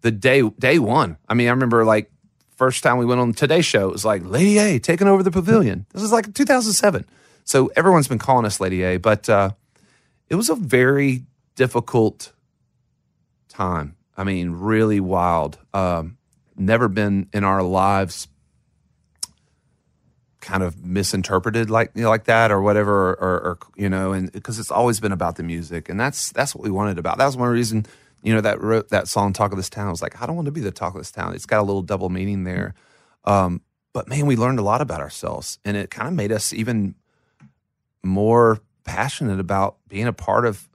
the 0.00 0.10
day 0.10 0.40
day 0.58 0.78
one. 0.78 1.18
I 1.28 1.34
mean, 1.34 1.48
I 1.48 1.50
remember 1.50 1.84
like 1.84 2.10
first 2.58 2.82
time 2.82 2.98
we 2.98 3.06
went 3.06 3.20
on 3.20 3.32
Today's 3.32 3.64
show, 3.64 3.88
it 3.88 3.92
was 3.92 4.04
like 4.04 4.22
Lady 4.24 4.58
A 4.58 4.78
taking 4.80 5.06
over 5.06 5.22
the 5.22 5.30
pavilion. 5.30 5.86
This 5.92 6.02
was 6.02 6.12
like 6.12 6.34
2007. 6.34 7.06
So 7.44 7.70
everyone's 7.76 8.08
been 8.08 8.18
calling 8.18 8.44
us 8.44 8.60
Lady 8.60 8.82
A, 8.82 8.98
but 8.98 9.28
uh, 9.28 9.52
it 10.28 10.34
was 10.34 10.50
a 10.50 10.54
very 10.54 11.24
difficult 11.54 12.32
time. 13.48 13.96
I 14.16 14.24
mean, 14.24 14.50
really 14.50 15.00
wild. 15.00 15.58
Um, 15.72 16.18
never 16.56 16.88
been 16.88 17.28
in 17.32 17.44
our 17.44 17.62
lives 17.62 18.26
kind 20.40 20.62
of 20.62 20.84
misinterpreted 20.84 21.68
like 21.68 21.90
you 21.94 22.02
know, 22.02 22.08
like 22.08 22.24
that 22.24 22.50
or 22.50 22.62
whatever 22.62 23.10
or, 23.10 23.12
or, 23.20 23.40
or 23.40 23.58
you 23.76 23.88
know 23.88 24.12
and 24.12 24.32
because 24.32 24.58
it's 24.58 24.70
always 24.70 24.98
been 24.98 25.12
about 25.12 25.36
the 25.36 25.42
music 25.42 25.88
and 25.88 25.98
that's 25.98 26.30
that's 26.32 26.54
what 26.54 26.64
we 26.64 26.70
wanted 26.70 26.96
about 26.96 27.18
that 27.18 27.26
was 27.26 27.36
one 27.36 27.50
reason 27.50 27.84
you 28.22 28.34
know 28.34 28.40
that 28.40 28.60
wrote 28.60 28.88
that 28.88 29.08
song 29.08 29.32
talk 29.32 29.52
of 29.52 29.56
this 29.56 29.70
town 29.70 29.88
I 29.88 29.90
was 29.90 30.02
like 30.02 30.20
i 30.20 30.26
don't 30.26 30.36
want 30.36 30.46
to 30.46 30.52
be 30.52 30.60
the 30.60 30.70
talk 30.70 30.94
of 30.94 31.00
this 31.00 31.10
town 31.10 31.34
it's 31.34 31.46
got 31.46 31.60
a 31.60 31.62
little 31.62 31.82
double 31.82 32.08
meaning 32.08 32.44
there 32.44 32.74
um, 33.24 33.62
but 33.92 34.08
man 34.08 34.26
we 34.26 34.36
learned 34.36 34.58
a 34.58 34.62
lot 34.62 34.80
about 34.80 35.00
ourselves 35.00 35.58
and 35.64 35.76
it 35.76 35.90
kind 35.90 36.08
of 36.08 36.14
made 36.14 36.32
us 36.32 36.52
even 36.52 36.94
more 38.02 38.60
passionate 38.84 39.38
about 39.38 39.76
being 39.88 40.06
a 40.06 40.12
part 40.12 40.46
of 40.46 40.68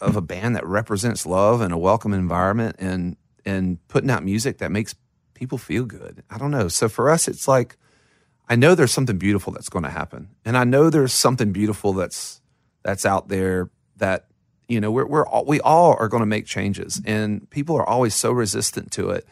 of 0.00 0.16
a 0.16 0.20
band 0.20 0.56
that 0.56 0.66
represents 0.66 1.26
love 1.26 1.60
and 1.60 1.72
a 1.72 1.78
welcome 1.78 2.12
environment 2.12 2.76
and 2.78 3.16
and 3.44 3.78
putting 3.88 4.10
out 4.10 4.24
music 4.24 4.58
that 4.58 4.70
makes 4.70 4.94
people 5.34 5.58
feel 5.58 5.84
good. 5.84 6.22
I 6.30 6.38
don't 6.38 6.52
know. 6.52 6.68
So 6.68 6.88
for 6.88 7.10
us 7.10 7.28
it's 7.28 7.48
like 7.48 7.76
I 8.48 8.56
know 8.56 8.74
there's 8.74 8.92
something 8.92 9.18
beautiful 9.18 9.52
that's 9.52 9.68
going 9.68 9.84
to 9.84 9.90
happen. 9.90 10.28
And 10.44 10.56
I 10.58 10.64
know 10.64 10.90
there's 10.90 11.12
something 11.12 11.52
beautiful 11.52 11.92
that's 11.92 12.40
that's 12.82 13.06
out 13.06 13.28
there 13.28 13.70
that 13.96 14.26
you 14.72 14.80
know 14.80 14.90
we're 14.90 15.06
we're 15.06 15.26
all, 15.26 15.44
we 15.44 15.60
all 15.60 15.96
are 16.00 16.08
going 16.08 16.22
to 16.22 16.26
make 16.36 16.46
changes 16.46 17.00
and 17.04 17.48
people 17.50 17.76
are 17.76 17.86
always 17.86 18.14
so 18.14 18.32
resistant 18.32 18.90
to 18.92 19.10
it. 19.10 19.26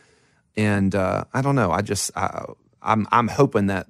And 0.57 0.95
uh, 0.95 1.25
I 1.33 1.41
don't 1.43 1.55
know. 1.55 1.71
I 1.71 1.81
just 1.83 2.11
I, 2.17 2.45
I'm 2.83 3.07
I'm 3.11 3.29
hoping 3.29 3.67
that 3.69 3.87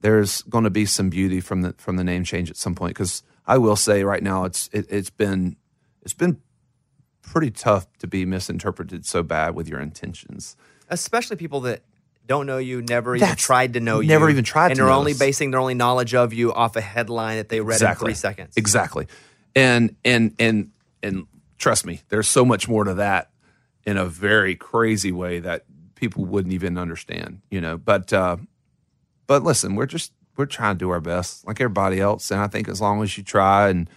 there's 0.00 0.42
going 0.42 0.64
to 0.64 0.70
be 0.70 0.86
some 0.86 1.10
beauty 1.10 1.40
from 1.40 1.62
the 1.62 1.74
from 1.78 1.96
the 1.96 2.04
name 2.04 2.24
change 2.24 2.50
at 2.50 2.56
some 2.56 2.74
point 2.74 2.94
because 2.94 3.22
I 3.46 3.58
will 3.58 3.76
say 3.76 4.04
right 4.04 4.22
now 4.22 4.44
it's 4.44 4.70
it, 4.72 4.86
it's 4.88 5.10
been 5.10 5.56
it's 6.02 6.14
been 6.14 6.40
pretty 7.22 7.50
tough 7.50 7.86
to 7.98 8.06
be 8.06 8.24
misinterpreted 8.24 9.04
so 9.04 9.22
bad 9.22 9.54
with 9.54 9.68
your 9.68 9.80
intentions. 9.80 10.56
especially 10.88 11.36
people 11.36 11.60
that 11.60 11.82
don't 12.26 12.46
know 12.46 12.58
you, 12.58 12.80
never 12.82 13.16
even 13.16 13.28
That's- 13.28 13.44
tried 13.44 13.72
to 13.74 13.80
know 13.80 14.00
you, 14.00 14.08
never 14.08 14.30
even 14.30 14.44
tried 14.44 14.70
and 14.70 14.78
they're 14.78 14.88
only 14.88 15.12
us. 15.12 15.18
basing 15.18 15.50
their 15.50 15.60
only 15.60 15.74
knowledge 15.74 16.14
of 16.14 16.32
you 16.32 16.52
off 16.52 16.76
a 16.76 16.80
headline 16.80 17.36
that 17.36 17.48
they 17.48 17.60
read 17.60 17.82
in 17.82 17.94
three 17.96 18.14
seconds. 18.14 18.56
Exactly. 18.56 19.06
And 19.56 19.96
and 20.04 20.34
and 20.38 20.70
and 21.02 21.26
trust 21.58 21.86
me, 21.86 22.02
there's 22.08 22.28
so 22.28 22.44
much 22.44 22.68
more 22.68 22.84
to 22.84 22.94
that 22.94 23.30
in 23.84 23.96
a 23.96 24.06
very 24.06 24.54
crazy 24.54 25.12
way 25.12 25.38
that 25.40 25.64
people 25.94 26.24
wouldn't 26.24 26.54
even 26.54 26.78
understand, 26.78 27.42
you 27.50 27.60
know. 27.60 27.76
But 27.76 28.12
uh 28.12 28.36
but 29.26 29.42
listen, 29.42 29.74
we're 29.74 29.86
just 29.86 30.12
we're 30.36 30.46
trying 30.46 30.76
to 30.76 30.78
do 30.78 30.90
our 30.90 31.00
best 31.00 31.46
like 31.46 31.60
everybody 31.60 32.00
else 32.00 32.30
and 32.30 32.40
I 32.40 32.46
think 32.46 32.68
as 32.68 32.80
long 32.80 33.02
as 33.02 33.16
you 33.16 33.24
try 33.24 33.68
and 33.68 33.90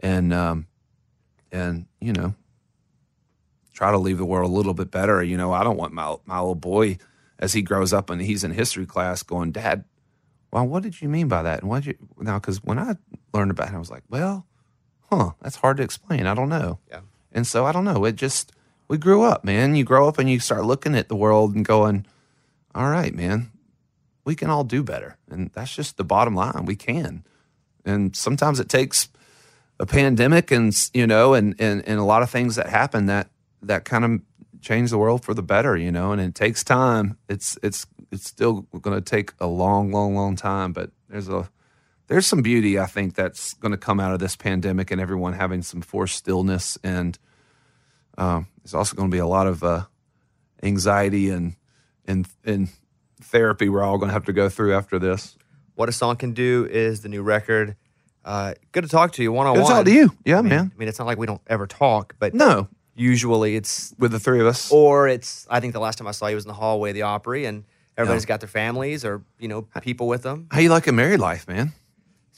and 0.00 0.32
um 0.32 0.66
and 1.52 1.86
you 2.00 2.12
know 2.12 2.34
try 3.72 3.90
to 3.90 3.98
leave 3.98 4.18
the 4.18 4.24
world 4.24 4.50
a 4.50 4.54
little 4.54 4.74
bit 4.74 4.90
better, 4.90 5.22
you 5.22 5.36
know, 5.36 5.52
I 5.52 5.64
don't 5.64 5.76
want 5.76 5.92
my 5.92 6.16
my 6.26 6.38
little 6.38 6.54
boy 6.54 6.98
as 7.38 7.52
he 7.52 7.62
grows 7.62 7.92
up 7.92 8.10
and 8.10 8.22
he's 8.22 8.44
in 8.44 8.52
history 8.52 8.86
class 8.86 9.22
going, 9.22 9.50
"Dad, 9.50 9.84
well, 10.54 10.68
what 10.68 10.84
did 10.84 11.02
you 11.02 11.08
mean 11.08 11.26
by 11.26 11.42
that? 11.42 11.62
And 11.62 11.68
what 11.68 11.84
you 11.84 11.96
now? 12.16 12.38
Because 12.38 12.62
when 12.62 12.78
I 12.78 12.94
learned 13.32 13.50
about 13.50 13.70
it, 13.70 13.74
I 13.74 13.78
was 13.78 13.90
like, 13.90 14.04
well, 14.08 14.46
huh, 15.10 15.30
that's 15.40 15.56
hard 15.56 15.76
to 15.78 15.82
explain. 15.82 16.26
I 16.26 16.34
don't 16.34 16.48
know. 16.48 16.78
Yeah. 16.88 17.00
And 17.32 17.46
so 17.46 17.64
I 17.66 17.72
don't 17.72 17.84
know. 17.84 18.04
It 18.04 18.16
just 18.16 18.52
we 18.88 18.98
grew 18.98 19.22
up, 19.22 19.44
man. 19.44 19.74
You 19.74 19.84
grow 19.84 20.08
up 20.08 20.18
and 20.18 20.30
you 20.30 20.40
start 20.40 20.64
looking 20.64 20.94
at 20.94 21.08
the 21.08 21.16
world 21.16 21.54
and 21.54 21.64
going, 21.64 22.06
all 22.74 22.90
right, 22.90 23.14
man, 23.14 23.50
we 24.24 24.34
can 24.34 24.50
all 24.50 24.64
do 24.64 24.82
better, 24.82 25.16
and 25.30 25.50
that's 25.52 25.74
just 25.74 25.96
the 25.96 26.04
bottom 26.04 26.34
line. 26.34 26.64
We 26.64 26.76
can, 26.76 27.24
and 27.84 28.14
sometimes 28.16 28.60
it 28.60 28.68
takes 28.68 29.08
a 29.80 29.86
pandemic 29.86 30.50
and 30.50 30.74
you 30.94 31.06
know 31.06 31.34
and 31.34 31.54
and, 31.58 31.86
and 31.86 31.98
a 31.98 32.04
lot 32.04 32.22
of 32.22 32.30
things 32.30 32.56
that 32.56 32.68
happen 32.68 33.06
that 33.06 33.28
that 33.62 33.84
kind 33.84 34.04
of 34.04 34.20
change 34.60 34.90
the 34.90 34.98
world 34.98 35.24
for 35.24 35.34
the 35.34 35.42
better 35.42 35.76
you 35.76 35.90
know 35.90 36.12
and 36.12 36.20
it 36.20 36.34
takes 36.34 36.64
time 36.64 37.18
it's 37.28 37.58
it's 37.62 37.86
it's 38.10 38.26
still 38.26 38.62
going 38.80 38.96
to 38.96 39.00
take 39.00 39.32
a 39.40 39.46
long 39.46 39.90
long 39.90 40.14
long 40.14 40.36
time 40.36 40.72
but 40.72 40.90
there's 41.08 41.28
a 41.28 41.48
there's 42.06 42.26
some 42.26 42.42
beauty 42.42 42.78
i 42.78 42.86
think 42.86 43.14
that's 43.14 43.54
going 43.54 43.72
to 43.72 43.78
come 43.78 44.00
out 44.00 44.12
of 44.12 44.18
this 44.20 44.36
pandemic 44.36 44.90
and 44.90 45.00
everyone 45.00 45.32
having 45.32 45.62
some 45.62 45.80
forced 45.80 46.16
stillness 46.16 46.78
and 46.84 47.18
um, 48.16 48.46
there's 48.62 48.74
also 48.74 48.94
going 48.94 49.10
to 49.10 49.14
be 49.14 49.18
a 49.18 49.26
lot 49.26 49.46
of 49.46 49.64
uh, 49.64 49.82
anxiety 50.62 51.30
and 51.30 51.56
and 52.06 52.26
and 52.44 52.68
therapy 53.20 53.68
we're 53.68 53.82
all 53.82 53.98
going 53.98 54.08
to 54.08 54.12
have 54.12 54.24
to 54.26 54.32
go 54.32 54.48
through 54.48 54.74
after 54.74 54.98
this 54.98 55.36
What 55.74 55.88
a 55.88 55.92
song 55.92 56.16
can 56.16 56.32
do 56.32 56.66
is 56.70 57.00
the 57.00 57.08
new 57.08 57.22
record. 57.22 57.76
Uh, 58.24 58.54
good 58.72 58.84
to 58.84 58.88
talk 58.88 59.12
to 59.12 59.22
you 59.22 59.32
one 59.32 59.46
on 59.46 59.54
Good 59.54 59.62
one. 59.64 59.70
to 59.70 59.76
talk 59.76 59.84
to 59.86 59.92
you. 59.92 60.16
Yeah, 60.24 60.38
I 60.38 60.42
mean, 60.42 60.48
man. 60.50 60.72
I 60.74 60.78
mean, 60.78 60.88
it's 60.88 60.98
not 60.98 61.06
like 61.06 61.18
we 61.18 61.26
don't 61.26 61.42
ever 61.46 61.66
talk, 61.66 62.14
but 62.18 62.32
no 62.34 62.68
usually 62.94 63.56
it's 63.56 63.92
with 63.98 64.12
the 64.12 64.20
three 64.20 64.40
of 64.40 64.46
us 64.46 64.70
or 64.70 65.08
it's. 65.08 65.46
I 65.50 65.58
think 65.60 65.72
the 65.72 65.80
last 65.80 65.98
time 65.98 66.06
I 66.06 66.12
saw 66.12 66.28
you 66.28 66.36
was 66.36 66.44
in 66.44 66.48
the 66.48 66.54
hallway 66.54 66.90
of 66.90 66.94
the 66.94 67.02
Opry, 67.02 67.44
and 67.44 67.64
everybody's 67.98 68.24
got 68.24 68.40
their 68.40 68.48
families 68.48 69.04
or 69.04 69.22
you 69.38 69.48
know 69.48 69.62
people 69.82 70.06
with 70.06 70.22
them. 70.22 70.46
how 70.50 70.60
you 70.60 70.68
like 70.70 70.86
a 70.86 70.92
married 70.92 71.20
life 71.20 71.48
man 71.48 71.72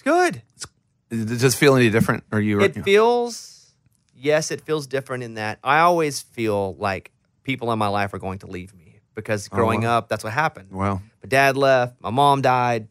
It's 0.06 0.66
good. 1.10 1.26
Does 1.26 1.44
it 1.44 1.54
feel 1.54 1.76
any 1.76 1.90
different? 1.90 2.24
Or 2.32 2.40
you? 2.40 2.60
It 2.60 2.84
feels, 2.84 3.72
yes, 4.14 4.50
it 4.50 4.60
feels 4.60 4.86
different 4.86 5.24
in 5.24 5.34
that 5.34 5.58
I 5.62 5.80
always 5.80 6.22
feel 6.22 6.74
like 6.76 7.10
people 7.42 7.72
in 7.72 7.78
my 7.78 7.88
life 7.88 8.14
are 8.14 8.18
going 8.18 8.38
to 8.40 8.46
leave 8.46 8.74
me 8.74 9.00
because 9.14 9.48
oh, 9.52 9.56
growing 9.56 9.82
wow. 9.82 9.98
up, 9.98 10.08
that's 10.08 10.24
what 10.24 10.32
happened. 10.32 10.70
Wow. 10.72 11.00
My 11.22 11.28
dad 11.28 11.56
left, 11.56 12.00
my 12.00 12.10
mom 12.10 12.42
died, 12.42 12.88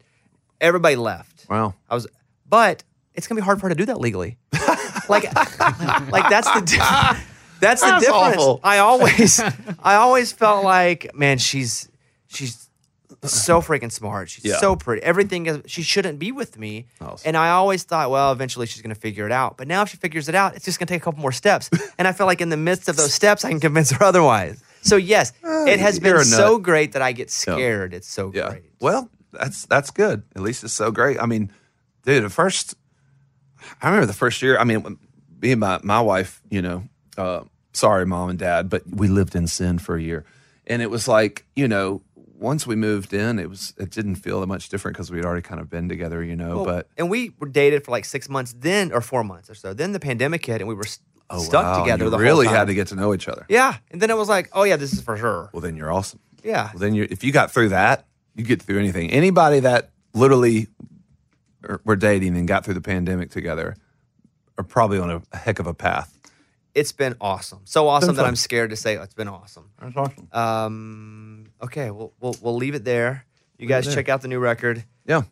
everybody 0.60 0.96
left. 0.96 1.46
Wow. 1.48 1.74
I 1.88 1.94
was, 1.94 2.06
but 2.48 2.84
it's 3.14 3.26
gonna 3.26 3.40
be 3.40 3.44
hard 3.44 3.60
for 3.60 3.68
her 3.68 3.70
to 3.70 3.74
do 3.74 3.86
that 3.86 4.00
legally. 4.00 4.38
like, 5.08 5.24
like 5.34 6.28
that's 6.28 6.50
the 6.52 6.62
di- 6.64 7.22
that's 7.60 7.80
the 7.80 7.86
That's 7.86 8.06
difference. 8.06 8.36
awful. 8.36 8.60
I 8.62 8.78
always, 8.78 9.40
I 9.40 9.94
always 9.94 10.32
felt 10.32 10.64
like, 10.64 11.14
man, 11.14 11.38
she's 11.38 11.88
she's 12.26 12.65
so 13.24 13.60
freaking 13.60 13.90
smart. 13.92 14.30
She's 14.30 14.44
Yeah. 14.44 14.58
so 14.58 14.76
pretty. 14.76 15.02
Everything 15.02 15.46
is. 15.46 15.60
She 15.66 15.82
shouldn't 15.82 16.18
be 16.18 16.32
with 16.32 16.58
me. 16.58 16.86
Oh. 17.00 17.16
And 17.24 17.36
I 17.36 17.50
always 17.50 17.82
thought, 17.84 18.10
well, 18.10 18.32
eventually 18.32 18.66
she's 18.66 18.82
gonna 18.82 18.94
figure 18.94 19.26
it 19.26 19.32
out. 19.32 19.56
But 19.56 19.66
now 19.68 19.82
if 19.82 19.88
she 19.90 19.96
figures 19.96 20.28
it 20.28 20.34
out, 20.34 20.54
it's 20.56 20.64
just 20.64 20.78
gonna 20.78 20.86
take 20.88 21.02
a 21.02 21.04
couple 21.04 21.20
more 21.20 21.32
steps. 21.32 21.70
and 21.98 22.06
I 22.06 22.12
feel 22.12 22.26
like 22.26 22.40
in 22.40 22.48
the 22.50 22.56
midst 22.56 22.88
of 22.88 22.96
those 22.96 23.12
steps, 23.14 23.44
I 23.44 23.50
can 23.50 23.60
convince 23.60 23.90
her 23.90 24.04
otherwise. 24.04 24.62
So 24.82 24.96
yes, 24.96 25.32
it 25.42 25.80
has 25.80 25.98
you're 25.98 26.16
been 26.18 26.24
so 26.24 26.58
great 26.58 26.92
that 26.92 27.02
I 27.02 27.12
get 27.12 27.30
scared. 27.30 27.92
It's 27.94 28.06
so 28.08 28.30
Yeah. 28.34 28.50
great. 28.50 28.62
Well, 28.80 29.10
that's 29.32 29.66
that's 29.66 29.90
good. 29.90 30.22
At 30.36 30.42
least 30.42 30.62
it's 30.64 30.72
so 30.72 30.90
great. 30.90 31.20
I 31.20 31.26
mean, 31.26 31.50
dude, 32.04 32.22
the 32.24 32.30
first 32.30 32.74
I 33.82 33.86
remember 33.88 34.06
the 34.06 34.12
first 34.12 34.42
year. 34.42 34.58
I 34.58 34.64
mean, 34.64 34.98
me 35.42 35.52
and 35.52 35.60
my 35.60 35.80
my 35.82 36.00
wife, 36.00 36.40
you 36.50 36.62
know, 36.62 36.84
uh, 37.18 37.40
sorry, 37.72 38.06
mom 38.06 38.30
and 38.30 38.38
dad, 38.38 38.68
but 38.70 38.82
we 38.88 39.08
lived 39.08 39.34
in 39.34 39.46
sin 39.48 39.78
for 39.78 39.96
a 39.96 40.02
year, 40.02 40.24
and 40.66 40.82
it 40.82 40.90
was 40.90 41.08
like, 41.08 41.44
you 41.56 41.66
know, 41.66 42.02
once 42.38 42.66
we 42.66 42.76
moved 42.76 43.12
in, 43.12 43.38
it 43.38 43.48
was 43.48 43.74
it 43.78 43.90
didn't 43.90 44.16
feel 44.16 44.40
that 44.40 44.46
much 44.46 44.68
different 44.68 44.96
because 44.96 45.10
we'd 45.10 45.24
already 45.24 45.42
kind 45.42 45.60
of 45.60 45.70
been 45.70 45.88
together, 45.88 46.22
you 46.22 46.36
know. 46.36 46.56
Well, 46.56 46.64
but 46.64 46.88
and 46.96 47.08
we 47.10 47.32
were 47.38 47.48
dated 47.48 47.84
for 47.84 47.90
like 47.90 48.04
six 48.04 48.28
months, 48.28 48.54
then 48.58 48.92
or 48.92 49.00
four 49.00 49.24
months 49.24 49.48
or 49.50 49.54
so. 49.54 49.72
Then 49.74 49.92
the 49.92 50.00
pandemic 50.00 50.44
hit, 50.44 50.60
and 50.60 50.68
we 50.68 50.74
were 50.74 50.84
s- 50.84 51.00
oh, 51.30 51.38
stuck 51.42 51.64
wow, 51.64 51.82
together. 51.82 52.04
you 52.04 52.10
the 52.10 52.18
really 52.18 52.46
whole 52.46 52.52
time. 52.54 52.60
had 52.60 52.66
to 52.68 52.74
get 52.74 52.88
to 52.88 52.94
know 52.94 53.14
each 53.14 53.28
other. 53.28 53.46
Yeah, 53.48 53.76
and 53.90 54.00
then 54.00 54.10
it 54.10 54.16
was 54.16 54.28
like, 54.28 54.48
oh 54.52 54.64
yeah, 54.64 54.76
this 54.76 54.92
is 54.92 55.00
for 55.00 55.16
sure. 55.16 55.50
Well, 55.52 55.60
then 55.62 55.76
you're 55.76 55.92
awesome. 55.92 56.20
Yeah, 56.44 56.70
Well, 56.72 56.80
then 56.80 56.94
you 56.94 57.06
if 57.10 57.24
you 57.24 57.32
got 57.32 57.50
through 57.50 57.70
that, 57.70 58.06
you 58.34 58.44
get 58.44 58.62
through 58.62 58.78
anything. 58.78 59.10
Anybody 59.10 59.60
that 59.60 59.90
literally 60.14 60.68
er, 61.68 61.80
were 61.84 61.96
dating 61.96 62.36
and 62.36 62.46
got 62.46 62.64
through 62.64 62.74
the 62.74 62.80
pandemic 62.80 63.30
together 63.30 63.76
are 64.58 64.64
probably 64.64 64.98
on 64.98 65.10
a, 65.10 65.22
a 65.32 65.36
heck 65.36 65.58
of 65.58 65.66
a 65.66 65.74
path. 65.74 66.16
it's 66.74 66.92
been 66.92 67.16
awesome. 67.20 67.60
So 67.64 67.88
awesome 67.88 68.14
that 68.14 68.22
fun. 68.22 68.28
I'm 68.28 68.36
scared 68.36 68.70
to 68.70 68.76
say 68.76 68.96
it's 68.96 69.14
been 69.14 69.28
awesome. 69.28 69.70
That's 69.80 69.96
awesome. 69.96 70.28
Um, 70.32 71.45
okay, 71.62 71.90
we'll 71.90 72.12
we'll, 72.20 72.36
we'll 72.40 72.56
leave 72.56 72.74
it 72.74 72.84
there. 72.84 73.24
You 73.58 73.66
guys 73.66 73.86
there. 73.86 73.94
check 73.94 74.08
out 74.08 74.22
the 74.22 74.28
new 74.28 74.38
record. 74.38 74.84
Yeah. 75.06 75.22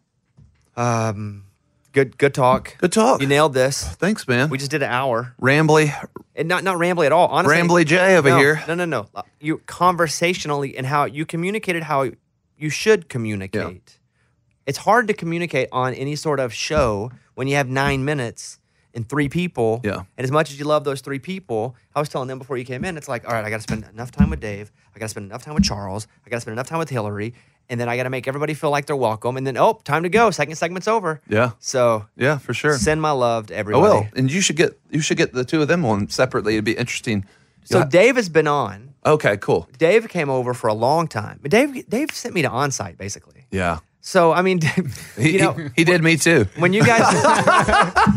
Um, 0.77 1.45
good 1.93 2.19
good 2.19 2.35
talk. 2.35 2.77
Good 2.79 2.93
talk. 2.93 3.21
You 3.21 3.27
nailed 3.27 3.55
this. 3.55 3.85
Thanks, 3.85 4.27
man. 4.27 4.51
We 4.51 4.59
just 4.59 4.71
did 4.71 4.83
an 4.83 4.91
hour, 4.91 5.35
Rambly, 5.41 5.93
and 6.35 6.49
not 6.49 6.65
not 6.65 6.77
rambly 6.79 7.07
at 7.07 7.13
all. 7.13 7.29
Honestly, 7.29 7.57
Rambly 7.57 7.87
J 7.87 8.17
over 8.17 8.31
no, 8.31 8.39
here. 8.39 8.63
No, 8.67 8.75
no, 8.75 8.85
no. 8.85 9.07
Uh, 9.15 9.23
You 9.41 9.59
conversationally 9.67 10.77
and 10.77 10.87
how 10.87 11.05
you 11.05 11.25
communicated 11.27 11.85
how 11.85 12.11
you 12.57 12.71
should 12.71 13.09
communicate. 13.09 13.99
It's 14.67 14.79
hard 14.79 15.09
to 15.09 15.15
communicate 15.15 15.69
on 15.73 15.93
any 15.95 16.17
sort 16.17 16.41
of 16.41 16.55
show 16.55 17.13
when 17.35 17.47
you 17.49 17.57
have 17.57 17.69
nine 17.69 18.05
minutes 18.05 18.59
and 18.95 19.09
three 19.09 19.29
people. 19.29 19.81
Yeah. 19.85 20.03
And 20.17 20.25
as 20.25 20.31
much 20.31 20.51
as 20.51 20.59
you 20.59 20.65
love 20.65 20.85
those 20.85 21.01
three 21.01 21.19
people, 21.19 21.75
I 21.95 22.01
was 22.01 22.09
telling 22.09 22.29
them 22.29 22.39
before 22.39 22.57
you 22.57 22.65
came 22.65 22.85
in, 22.85 22.97
it's 22.97 23.09
like, 23.09 23.27
all 23.27 23.33
right, 23.35 23.45
I 23.45 23.51
got 23.51 23.57
to 23.57 23.63
spend 23.63 23.85
enough 23.93 24.11
time 24.11 24.31
with 24.31 24.41
Dave. 24.41 24.71
I 24.95 24.99
got 24.99 25.07
to 25.07 25.09
spend 25.11 25.27
enough 25.27 25.43
time 25.45 25.55
with 25.55 25.65
Charles. 25.65 26.07
I 26.27 26.31
got 26.31 26.37
to 26.37 26.41
spend 26.43 26.53
enough 26.53 26.69
time 26.69 26.79
with 26.79 26.91
Hillary. 26.91 27.35
And 27.71 27.81
then 27.81 27.89
I 27.89 27.97
got 27.97 28.03
to 28.03 28.11
make 28.11 28.29
everybody 28.29 28.53
feel 28.55 28.71
like 28.71 28.85
they're 28.87 28.95
welcome. 28.95 29.37
And 29.39 29.47
then, 29.47 29.57
oh, 29.57 29.81
time 29.85 30.03
to 30.03 30.09
go. 30.11 30.31
Second 30.31 30.55
segment's 30.57 30.87
over. 30.87 31.21
Yeah. 31.29 31.53
So 31.61 32.07
Yeah, 32.15 32.37
for 32.39 32.53
sure. 32.53 32.77
send 32.77 33.01
my 33.01 33.11
love 33.13 33.47
to 33.47 33.55
Oh 33.55 33.59
everybody. 33.59 33.83
well, 33.83 34.09
and 34.15 34.31
you 34.31 34.41
should 34.43 34.57
get 34.57 34.79
you 34.91 35.01
should 35.01 35.17
get 35.17 35.33
the 35.33 35.45
two 35.45 35.63
of 35.63 35.69
them 35.69 35.85
on 35.87 36.09
separately. 36.09 36.55
It'd 36.55 36.65
be 36.65 36.77
interesting. 36.77 37.25
So 37.65 37.79
Yeah. 37.79 37.85
Dave 37.87 38.17
has 38.17 38.29
been 38.29 38.47
on. 38.47 38.93
Okay, 39.07 39.39
cool. 39.39 39.67
Dave 39.79 40.09
came 40.09 40.29
over 40.29 40.53
for 40.55 40.69
a 40.69 40.75
long 40.75 41.09
time. 41.09 41.41
Dave 41.43 41.89
Dave 41.89 42.11
sent 42.11 42.35
me 42.35 42.43
to 42.43 42.49
onsite 42.51 42.99
basically. 42.99 43.47
Yeah. 43.51 43.79
So 44.07 44.33
I 44.33 44.43
mean, 44.43 44.61
He, 45.17 45.31
you 45.33 45.39
know, 45.39 45.53
he, 45.55 45.69
he 45.77 45.85
did 45.85 46.03
me 46.03 46.17
too. 46.19 46.47
when 46.59 46.75
you 46.75 46.85
guys 46.85 47.07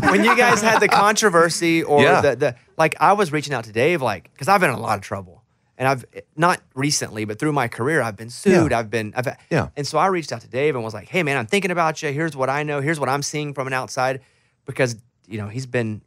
when 0.12 0.22
you 0.22 0.36
guys 0.36 0.60
had 0.60 0.80
the 0.80 0.88
controversy 0.88 1.82
or 1.82 2.02
Yeah. 2.02 2.20
the, 2.20 2.36
the 2.36 2.54
like 2.76 2.94
I 3.00 3.14
was 3.14 3.32
reaching 3.32 3.54
out 3.54 3.64
to 3.64 3.72
Dave 3.72 4.02
like 4.02 4.30
because 4.32 4.48
I've 4.48 4.60
been 4.60 4.68
in 4.70 4.76
a 4.76 4.80
lot 4.80 4.98
of 4.98 5.02
trouble 5.02 5.42
and 5.78 5.88
I've 5.88 6.04
not 6.36 6.60
recently 6.74 7.24
but 7.24 7.38
through 7.38 7.52
my 7.52 7.68
career 7.68 8.02
I've 8.02 8.16
been 8.16 8.28
sued 8.28 8.70
Yeah. 8.70 8.78
I've 8.78 8.90
been 8.90 9.14
I've 9.16 9.28
Yeah. 9.50 9.68
and 9.76 9.86
so 9.86 9.96
I 9.98 10.08
reached 10.08 10.30
out 10.30 10.42
to 10.42 10.48
Dave 10.48 10.74
and 10.74 10.84
was 10.84 10.92
like 10.92 11.08
hey 11.08 11.22
man 11.22 11.38
I'm 11.38 11.46
thinking 11.46 11.70
about 11.70 12.02
you 12.02 12.12
here's 12.12 12.36
what 12.36 12.50
I 12.50 12.64
know 12.64 12.80
here's 12.82 13.00
what 13.00 13.08
I'm 13.08 13.22
seeing 13.22 13.54
from 13.54 13.66
an 13.66 13.72
outside 13.72 14.20
because 14.66 14.94
you 15.26 15.38
know 15.38 15.48
he's 15.48 15.66
been 15.66 16.02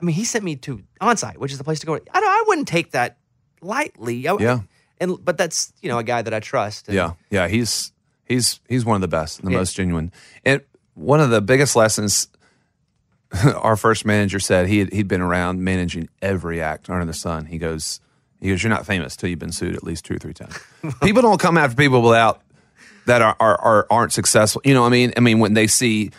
I 0.00 0.04
mean 0.06 0.14
he 0.16 0.24
sent 0.24 0.44
me 0.44 0.56
to 0.56 0.82
onsite 1.02 1.36
which 1.36 1.52
is 1.52 1.58
the 1.58 1.64
place 1.64 1.80
to 1.80 1.86
go 1.86 1.94
I 1.94 2.20
don't 2.20 2.24
I 2.40 2.44
wouldn't 2.48 2.68
take 2.68 2.92
that 2.92 3.18
lightly 3.60 4.26
I- 4.28 4.36
Yeah. 4.40 4.60
and 4.98 5.22
but 5.22 5.36
that's 5.36 5.74
you 5.82 5.90
know 5.90 5.98
a 5.98 6.04
guy 6.04 6.22
that 6.22 6.32
I 6.32 6.40
trust 6.40 6.88
and- 6.88 6.94
Yeah, 6.96 7.12
yeah, 7.30 7.48
he's 7.48 7.92
he's 8.26 8.60
he's 8.68 8.84
one 8.84 8.94
of 8.96 9.00
the 9.00 9.08
best, 9.08 9.38
and 9.38 9.48
the 9.48 9.52
Yeah. 9.52 9.58
most 9.58 9.74
genuine. 9.76 10.12
And 10.44 10.60
one 10.94 11.20
of 11.20 11.30
the 11.30 11.40
biggest 11.40 11.76
lessons 11.76 12.28
our 13.56 13.76
first 13.76 14.04
manager 14.04 14.38
said 14.38 14.68
he 14.68 14.78
had, 14.78 14.92
he'd 14.92 15.08
been 15.08 15.20
around 15.20 15.62
managing 15.62 16.08
every 16.22 16.60
act 16.62 16.88
under 16.88 17.04
the 17.04 17.12
sun. 17.12 17.46
He 17.46 17.58
goes, 17.58 18.00
he 18.40 18.48
goes, 18.50 18.62
you're 18.62 18.70
not 18.70 18.86
famous 18.86 19.16
till 19.16 19.28
you've 19.28 19.38
been 19.38 19.52
sued 19.52 19.74
at 19.74 19.82
least 19.82 20.04
two 20.04 20.14
or 20.14 20.18
three 20.18 20.32
times. 20.34 20.58
people 21.02 21.22
don't 21.22 21.40
come 21.40 21.58
after 21.58 21.76
people 21.76 22.02
without 22.02 22.40
that 23.06 23.22
are, 23.22 23.36
are, 23.40 23.60
are 23.60 23.86
aren't 23.90 24.12
successful. 24.12 24.62
You 24.64 24.74
know, 24.74 24.82
what 24.82 24.88
I 24.88 24.90
mean, 24.90 25.12
I 25.16 25.20
mean 25.20 25.38
when 25.38 25.54
they 25.54 25.66
see 25.66 26.10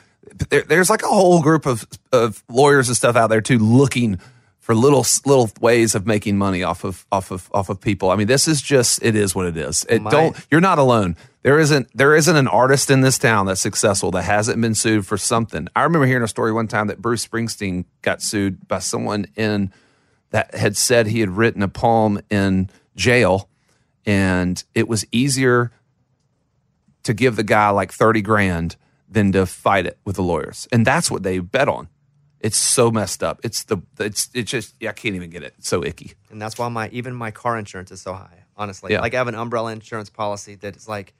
there, 0.50 0.64
there's 0.64 0.90
like 0.90 1.04
a 1.04 1.08
whole 1.08 1.42
group 1.42 1.66
of 1.66 1.86
of 2.12 2.44
lawyers 2.50 2.88
and 2.90 2.98
stuff 2.98 3.16
out 3.16 3.28
there 3.30 3.42
too 3.42 3.58
looking 3.60 4.20
for 4.60 4.76
little 4.76 5.06
little 5.26 5.50
ways 5.62 5.96
of 5.96 6.06
making 6.06 6.38
money 6.38 6.62
off 6.64 6.84
of 6.84 7.06
off 7.12 7.32
of 7.32 7.50
off 7.54 7.70
of 7.70 7.80
people. 7.80 8.10
I 8.12 8.16
mean, 8.18 8.28
this 8.28 8.48
is 8.48 8.62
just 8.62 9.02
it 9.04 9.16
is 9.16 9.34
what 9.34 9.46
it 9.48 9.56
is. 9.58 9.86
It 9.90 10.02
My- 10.02 10.12
don't 10.12 10.48
you're 10.52 10.62
not 10.62 10.78
alone. 10.78 11.16
There 11.48 11.60
isn't 11.60 11.88
there 11.96 12.14
isn't 12.14 12.36
an 12.36 12.50
artist 12.50 12.92
in 12.92 13.00
this 13.00 13.18
town 13.18 13.46
that's 13.46 13.62
successful 13.62 14.12
that 14.12 14.24
hasn't 14.24 14.60
been 14.62 14.76
sued 14.76 15.08
for 15.08 15.18
something. 15.18 15.70
I 15.78 15.84
remember 15.84 16.06
hearing 16.06 16.22
a 16.24 16.28
story 16.28 16.52
one 16.52 16.68
time 16.68 16.88
that 16.88 17.02
Bruce 17.02 17.26
Springsteen 17.26 17.86
got 18.02 18.22
sued 18.22 18.68
by 18.68 18.80
someone 18.80 19.28
in 19.38 19.72
that 20.32 20.54
had 20.54 20.76
said 20.76 21.08
he 21.08 21.22
had 21.22 21.30
written 21.38 21.62
a 21.64 21.70
poem 21.70 22.20
in 22.30 22.70
jail 22.98 23.48
and 24.06 24.62
it 24.76 24.90
was 24.90 25.06
easier 25.14 25.72
to 27.04 27.14
give 27.14 27.38
the 27.38 27.44
guy 27.44 27.70
like 27.70 27.94
30 27.94 28.22
grand 28.24 28.76
than 29.08 29.32
to 29.32 29.46
fight 29.46 29.86
it 29.86 29.98
with 30.04 30.18
the 30.18 30.24
lawyers. 30.24 30.68
And 30.74 30.86
that's 30.86 31.10
what 31.10 31.24
they 31.24 31.40
bet 31.40 31.70
on. 31.70 31.88
It's 32.42 32.58
so 32.58 32.92
messed 32.92 33.24
up. 33.24 33.40
It's 33.46 33.64
the 33.64 33.78
it's 34.02 34.30
it's 34.34 34.52
just 34.52 34.76
yeah, 34.82 34.90
I 34.90 34.94
can't 34.94 35.16
even 35.16 35.30
get 35.30 35.44
it. 35.44 35.54
It's 35.60 35.70
so 35.70 35.82
icky. 35.82 36.12
and 36.30 36.42
that's 36.42 36.58
why 36.58 36.68
my 36.68 36.90
even 36.90 37.14
my 37.14 37.32
car 37.32 37.58
insurance 37.58 37.90
is 37.90 38.02
so 38.02 38.12
high. 38.12 38.44
Honestly, 38.58 38.92
Yeah. 38.92 39.00
like 39.00 39.14
I 39.14 39.18
have 39.20 39.30
an 39.30 39.36
umbrella 39.36 39.72
insurance 39.72 40.10
policy 40.10 40.56
that 40.56 40.76
is 40.76 40.90
like 40.90 41.14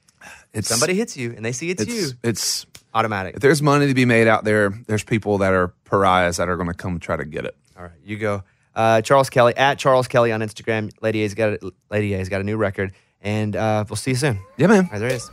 It's 0.54 0.68
somebody 0.68 0.96
hits 0.96 1.16
you 1.16 1.34
and 1.36 1.46
they 1.46 1.52
see 1.52 1.70
it's, 1.70 1.84
it's 1.84 1.94
you, 1.94 2.10
it's 2.24 2.66
automatic. 2.94 3.36
if 3.36 3.42
there's 3.42 3.62
money 3.62 3.88
to 3.88 3.94
be 3.94 4.06
made 4.06 4.28
out 4.28 4.44
there, 4.44 4.70
there's 4.88 5.04
people 5.04 5.38
that 5.40 5.54
are 5.54 5.70
pariahs 5.86 6.38
that 6.38 6.50
are 6.50 6.56
going 6.56 6.68
to 6.70 6.74
come 6.74 7.00
try 7.00 7.16
to 7.16 7.26
get 7.26 7.46
it. 7.46 7.56
All 7.78 7.84
right, 7.84 7.92
you 8.04 8.18
go. 8.18 8.44
Uh, 8.76 9.02
Charles 9.02 9.30
Kelly 9.30 9.56
at 9.56 9.80
Charles 9.80 10.08
Kelly 10.08 10.32
on 10.32 10.42
Instagram. 10.42 10.92
Lady 11.02 11.22
A's 11.22 11.34
got 11.34 11.54
a, 11.54 11.72
Lady 11.90 12.14
A's 12.14 12.30
got 12.30 12.42
a 12.42 12.44
new 12.44 12.58
record, 12.58 12.94
and 13.22 13.56
uh, 13.56 13.86
we'll 13.90 13.96
see 13.96 14.12
you 14.12 14.18
soon. 14.18 14.40
Yeah, 14.58 14.68
man. 14.68 14.86
All 14.86 14.92
right, 14.92 15.00
there 15.00 15.10
it 15.10 15.16
is. 15.16 15.30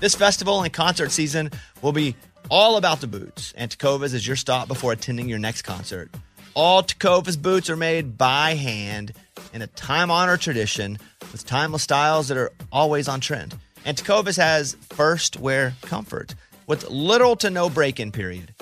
This 0.00 0.14
festival 0.14 0.62
and 0.62 0.72
concert 0.72 1.10
season 1.10 1.50
will 1.80 1.92
be 1.92 2.14
all 2.50 2.76
about 2.76 3.00
the 3.00 3.06
boots, 3.06 3.54
and 3.56 3.70
Tecovas 3.70 4.12
is 4.12 4.26
your 4.26 4.36
stop 4.36 4.68
before 4.68 4.92
attending 4.92 5.28
your 5.28 5.38
next 5.38 5.62
concert. 5.62 6.10
All 6.56 6.82
Tecovas 6.82 7.36
boots 7.36 7.68
are 7.68 7.76
made 7.76 8.16
by 8.16 8.54
hand 8.54 9.12
in 9.52 9.60
a 9.60 9.66
time 9.66 10.10
honored 10.10 10.40
tradition 10.40 10.98
with 11.30 11.44
timeless 11.44 11.82
styles 11.82 12.28
that 12.28 12.38
are 12.38 12.50
always 12.72 13.08
on 13.08 13.20
trend. 13.20 13.54
And 13.84 13.94
Tecovas 13.94 14.38
has 14.38 14.74
first 14.88 15.38
wear 15.38 15.74
comfort 15.82 16.34
with 16.66 16.88
little 16.88 17.36
to 17.36 17.50
no 17.50 17.68
break 17.68 18.00
in 18.00 18.10
period. 18.10 18.54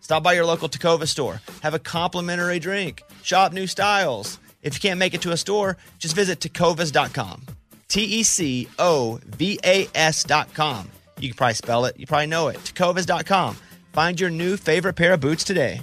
Stop 0.00 0.22
by 0.22 0.32
your 0.32 0.46
local 0.46 0.66
Tacova 0.66 1.06
store, 1.06 1.42
have 1.62 1.74
a 1.74 1.78
complimentary 1.78 2.58
drink, 2.58 3.02
shop 3.22 3.52
new 3.52 3.66
styles. 3.66 4.38
If 4.62 4.72
you 4.72 4.80
can't 4.80 4.98
make 4.98 5.12
it 5.12 5.20
to 5.20 5.32
a 5.32 5.36
store, 5.36 5.76
just 5.98 6.14
visit 6.14 6.40
tecovas.com. 6.40 7.44
T 7.88 8.02
E 8.02 8.22
C 8.22 8.66
O 8.78 9.20
V 9.26 9.60
A 9.62 9.88
S.com. 9.94 10.90
You 11.18 11.28
can 11.28 11.36
probably 11.36 11.54
spell 11.54 11.84
it, 11.84 12.00
you 12.00 12.06
probably 12.06 12.28
know 12.28 12.48
it. 12.48 12.56
Tecovas.com. 12.60 13.58
Find 13.92 14.18
your 14.18 14.30
new 14.30 14.56
favorite 14.56 14.94
pair 14.94 15.12
of 15.12 15.20
boots 15.20 15.44
today. 15.44 15.82